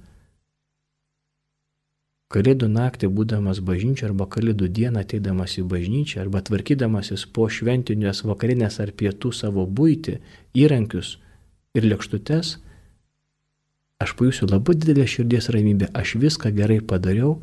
Kalėdų 2.26 2.66
naktį 2.66 3.06
būdamas 3.06 3.60
bažnyčia 3.62 4.08
arba 4.08 4.26
kalėdų 4.26 4.66
dieną 4.66 5.04
ateidamas 5.04 5.52
į 5.60 5.62
bažnyčią 5.70 6.24
arba 6.24 6.40
tvarkydamasis 6.42 7.22
po 7.30 7.46
šventinės 7.46 8.24
vakarinės 8.26 8.80
ar 8.82 8.90
pietų 8.90 9.30
savo 9.30 9.62
būti, 9.62 10.16
įrankius, 10.58 11.20
ir 11.76 11.86
lėkštutes, 11.86 12.56
aš 14.02 14.14
pajusiu 14.18 14.48
labai 14.50 14.76
didelę 14.78 15.06
širdies 15.08 15.50
ramybę, 15.52 15.90
aš 15.96 16.16
viską 16.22 16.52
gerai 16.56 16.80
padariau, 16.80 17.36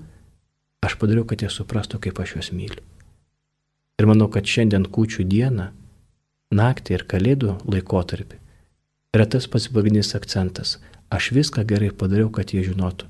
aš 0.84 0.97
padariau, 1.01 1.26
kad 1.30 1.45
jie 1.45 1.51
suprastų, 1.53 2.01
kaip 2.03 2.19
aš 2.19 2.38
juos 2.38 2.51
myliu. 2.55 2.81
Ir 4.01 4.10
manau, 4.10 4.27
kad 4.34 4.49
šiandien 4.49 4.88
kūčių 4.89 5.26
dieną, 5.30 5.69
naktį 6.53 6.97
ir 6.97 7.05
kalėdų 7.10 7.60
laikotarpį 7.69 8.41
yra 9.14 9.26
tas 9.30 9.45
pats 9.47 9.69
pagrindinis 9.69 10.15
akcentas. 10.18 10.80
Aš 11.14 11.30
viską 11.35 11.61
gerai 11.69 11.91
padariau, 11.93 12.31
kad 12.34 12.49
jie 12.49 12.64
žinotų, 12.65 13.05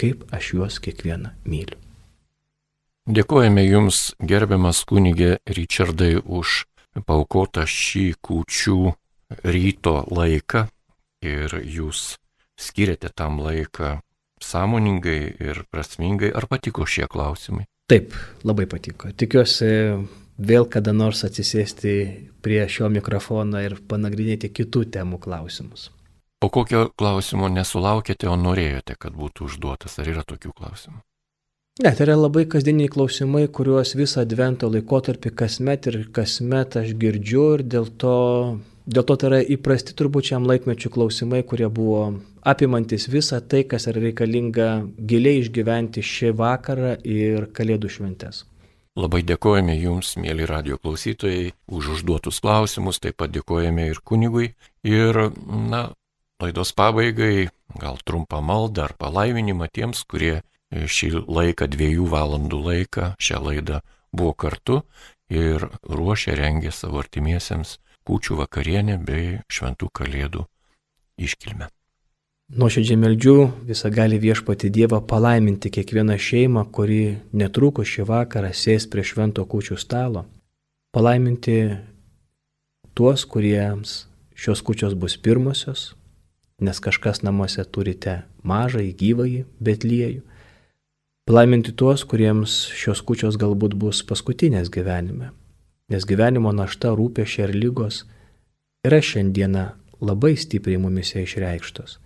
kaip 0.00 0.24
aš 0.32 0.54
juos 0.56 0.78
kiekvieną 0.80 1.34
myliu. 1.44 1.76
Dėkojame 3.02 3.64
Jums, 3.66 4.14
gerbiamas 4.22 4.84
kunigė 4.88 5.36
Richardai, 5.50 6.14
už 6.22 6.62
paukotą 7.04 7.66
šį 7.68 8.04
kūčių 8.24 8.92
ryto 9.44 10.02
laiką 10.10 10.66
ir 11.22 11.58
jūs 11.62 12.16
skiriate 12.58 13.10
tam 13.14 13.40
laiką 13.42 13.98
sąmoningai 14.42 15.20
ir 15.40 15.62
prasmingai, 15.70 16.32
ar 16.34 16.48
patiko 16.50 16.86
šie 16.86 17.06
klausimai? 17.10 17.66
Taip, 17.90 18.14
labai 18.46 18.66
patiko. 18.70 19.10
Tikiuosi 19.14 19.70
vėl 20.42 20.66
kada 20.70 20.94
nors 20.96 21.22
atsisėsti 21.26 21.94
prie 22.42 22.62
šio 22.70 22.88
mikrofono 22.92 23.60
ir 23.62 23.76
panagrinėti 23.88 24.50
kitų 24.54 24.86
temų 24.96 25.20
klausimus. 25.22 25.90
O 26.42 26.48
kokio 26.50 26.88
klausimo 26.98 27.46
nesulaukėte, 27.52 28.26
o 28.26 28.34
norėjote, 28.34 28.96
kad 28.98 29.14
būtų 29.14 29.46
užduotas? 29.46 29.98
Ar 30.02 30.10
yra 30.10 30.24
tokių 30.26 30.50
klausimų? 30.58 30.98
Ne, 31.80 31.88
tai 31.96 32.04
yra 32.04 32.18
labai 32.18 32.42
kasdieniai 32.50 32.90
klausimai, 32.92 33.46
kuriuos 33.48 33.94
visą 33.96 34.24
advento 34.26 34.68
laikotarpį 34.68 35.30
kasmet 35.38 35.86
ir 35.88 36.00
kasmet 36.12 36.74
aš 36.80 36.90
girdžiu 37.00 37.44
ir 37.54 37.62
dėl 37.64 37.86
to 38.02 38.16
Dėl 38.82 39.04
to 39.06 39.14
tai 39.14 39.28
yra 39.28 39.40
įprasti 39.54 39.94
turbūt 39.94 40.32
šiam 40.32 40.46
laikmečių 40.48 40.90
klausimai, 40.90 41.44
kurie 41.46 41.68
buvo 41.70 42.18
apimantis 42.42 43.06
visą 43.10 43.38
tai, 43.38 43.62
kas 43.62 43.86
yra 43.86 44.02
reikalinga 44.02 44.70
giliai 44.98 45.38
išgyventi 45.44 46.02
šį 46.02 46.32
vakarą 46.40 46.96
ir 47.06 47.46
kalėdų 47.54 47.92
šventes. 47.94 48.42
Labai 48.98 49.22
dėkojame 49.24 49.72
Jums, 49.78 50.16
mėly 50.20 50.44
radio 50.50 50.76
klausytojai, 50.82 51.54
už 51.70 51.94
užduotus 51.94 52.42
klausimus, 52.44 52.98
taip 53.00 53.16
pat 53.22 53.30
dėkojame 53.32 53.86
ir 53.88 54.02
kunigui. 54.04 54.50
Ir, 54.84 55.30
na, 55.48 55.86
laidos 56.42 56.74
pabaigai 56.76 57.48
gal 57.78 58.02
trumpą 58.04 58.42
maldą 58.44 58.90
ar 58.90 58.96
palaiminimą 58.98 59.70
tiems, 59.72 60.02
kurie 60.04 60.42
šį 60.74 61.24
laiką, 61.24 61.70
dviejų 61.70 62.10
valandų 62.10 62.60
laiką, 62.66 63.14
šią 63.22 63.40
laidą 63.46 63.80
buvo 64.12 64.34
kartu 64.34 64.82
ir 65.32 65.70
ruošė, 65.88 66.34
rengė 66.36 66.74
savo 66.74 67.00
artimiesiems 67.00 67.78
kūčių 68.06 68.40
vakarienę 68.42 68.98
bei 69.02 69.38
šventų 69.52 69.88
kalėdų 69.94 70.44
iškilmę. 71.22 71.68
Nuoširdžiai 72.52 72.98
meldžiu 73.00 73.36
visą 73.64 73.88
gali 73.88 74.18
viešpati 74.20 74.68
Dievą 74.68 74.98
palaiminti 75.08 75.70
kiekvieną 75.72 76.18
šeimą, 76.20 76.66
kuri 76.68 77.16
netrukus 77.32 77.88
šį 77.88 78.04
vakarą 78.10 78.50
sės 78.52 78.84
prie 78.92 79.04
švento 79.08 79.46
kūčių 79.48 79.78
stalo. 79.80 80.26
Palaiminti 80.92 81.56
tuos, 82.92 83.24
kuriems 83.24 84.02
šios 84.36 84.60
kūčios 84.60 84.92
bus 84.92 85.16
pirmosios, 85.16 85.94
nes 86.60 86.76
kažkas 86.76 87.22
namuose 87.24 87.64
turite 87.64 88.20
mažai 88.44 88.90
gyvąjį 88.92 89.46
betliejų. 89.56 90.20
Palaiminti 91.24 91.72
tuos, 91.72 92.04
kuriems 92.04 92.66
šios 92.76 93.00
kučios 93.06 93.38
galbūt 93.40 93.78
bus 93.78 94.02
paskutinės 94.04 94.68
gyvenime, 94.74 95.30
nes 95.90 96.06
gyvenimo 96.06 96.52
našta, 96.54 96.92
rūpešė 96.94 97.48
ir 97.48 97.54
lygos 97.56 98.02
yra 98.86 99.00
šiandieną 99.02 99.64
labai 100.02 100.34
stipriai 100.38 100.80
mumise 100.82 101.22
išreikštos. 101.22 101.98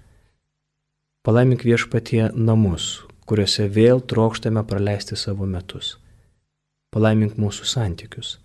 Palaimink 1.26 1.66
viešpatie 1.66 2.30
namus, 2.32 3.04
kuriuose 3.26 3.66
vėl 3.72 4.00
trokštame 4.00 4.62
praleisti 4.68 5.18
savo 5.18 5.46
metus. 5.50 5.96
Palaimink 6.94 7.36
mūsų 7.36 7.66
santykius, 7.66 8.36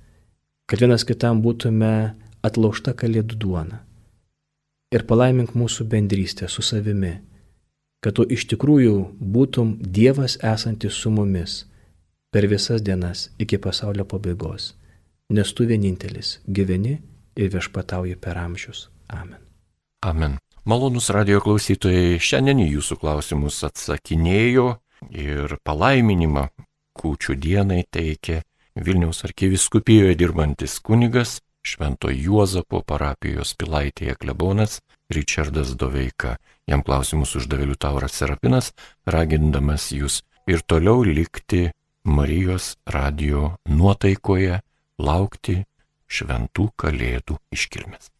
kad 0.65 0.81
vienas 0.81 1.05
kitam 1.07 1.43
būtume 1.45 2.15
atlaužta 2.41 2.95
kalėdų 2.97 3.37
duona. 3.37 3.83
Ir 4.91 5.05
palaimink 5.07 5.53
mūsų 5.55 5.85
bendrystę 5.87 6.49
su 6.49 6.65
savimi 6.65 7.19
kad 8.01 8.17
tu 8.17 8.25
iš 8.25 8.47
tikrųjų 8.49 8.95
būtum 9.21 9.75
Dievas 9.79 10.37
esantis 10.41 10.97
su 10.97 11.11
mumis 11.13 11.61
per 12.33 12.47
visas 12.49 12.81
dienas 12.81 13.29
iki 13.39 13.59
pasaulio 13.61 14.05
pabaigos, 14.09 14.73
nes 15.31 15.53
tu 15.55 15.65
vienintelis 15.67 16.39
gyveni 16.47 16.97
ir 17.35 17.51
viešpatauji 17.53 18.17
per 18.19 18.37
amžius. 18.37 18.89
Amen. 19.07 19.39
Amen. 20.05 20.37
Malonus 20.65 21.09
radio 21.09 21.39
klausytojai, 21.41 22.19
šiandien 22.21 22.61
į 22.61 22.67
jūsų 22.75 22.99
klausimus 23.01 23.63
atsakinėjo 23.65 24.67
ir 25.09 25.55
palaiminimą 25.65 26.49
kūčių 26.99 27.37
dienai 27.41 27.83
teikė 27.89 28.41
Vilniaus 28.75 29.25
arkiviskupijoje 29.27 30.15
dirbantis 30.15 30.77
kunigas 30.79 31.39
Švento 31.61 32.09
Juozapo 32.09 32.81
parapijos 32.87 33.53
pilaitėje 33.59 34.15
klebonas 34.21 34.79
Richardas 35.13 35.75
Doveika. 35.77 36.37
Jam 36.69 36.81
klausimus 36.85 37.35
uždavė 37.37 37.67
Liutauras 37.71 38.15
Serapinas, 38.17 38.71
ragindamas 39.05 39.91
jūs 39.93 40.21
ir 40.49 40.63
toliau 40.65 41.03
likti 41.05 41.69
Marijos 42.03 42.75
radio 42.85 43.57
nuotaikoje, 43.69 44.61
laukti 45.01 45.61
šventų 46.11 46.69
kalėdų 46.81 47.37
iškilmės. 47.57 48.11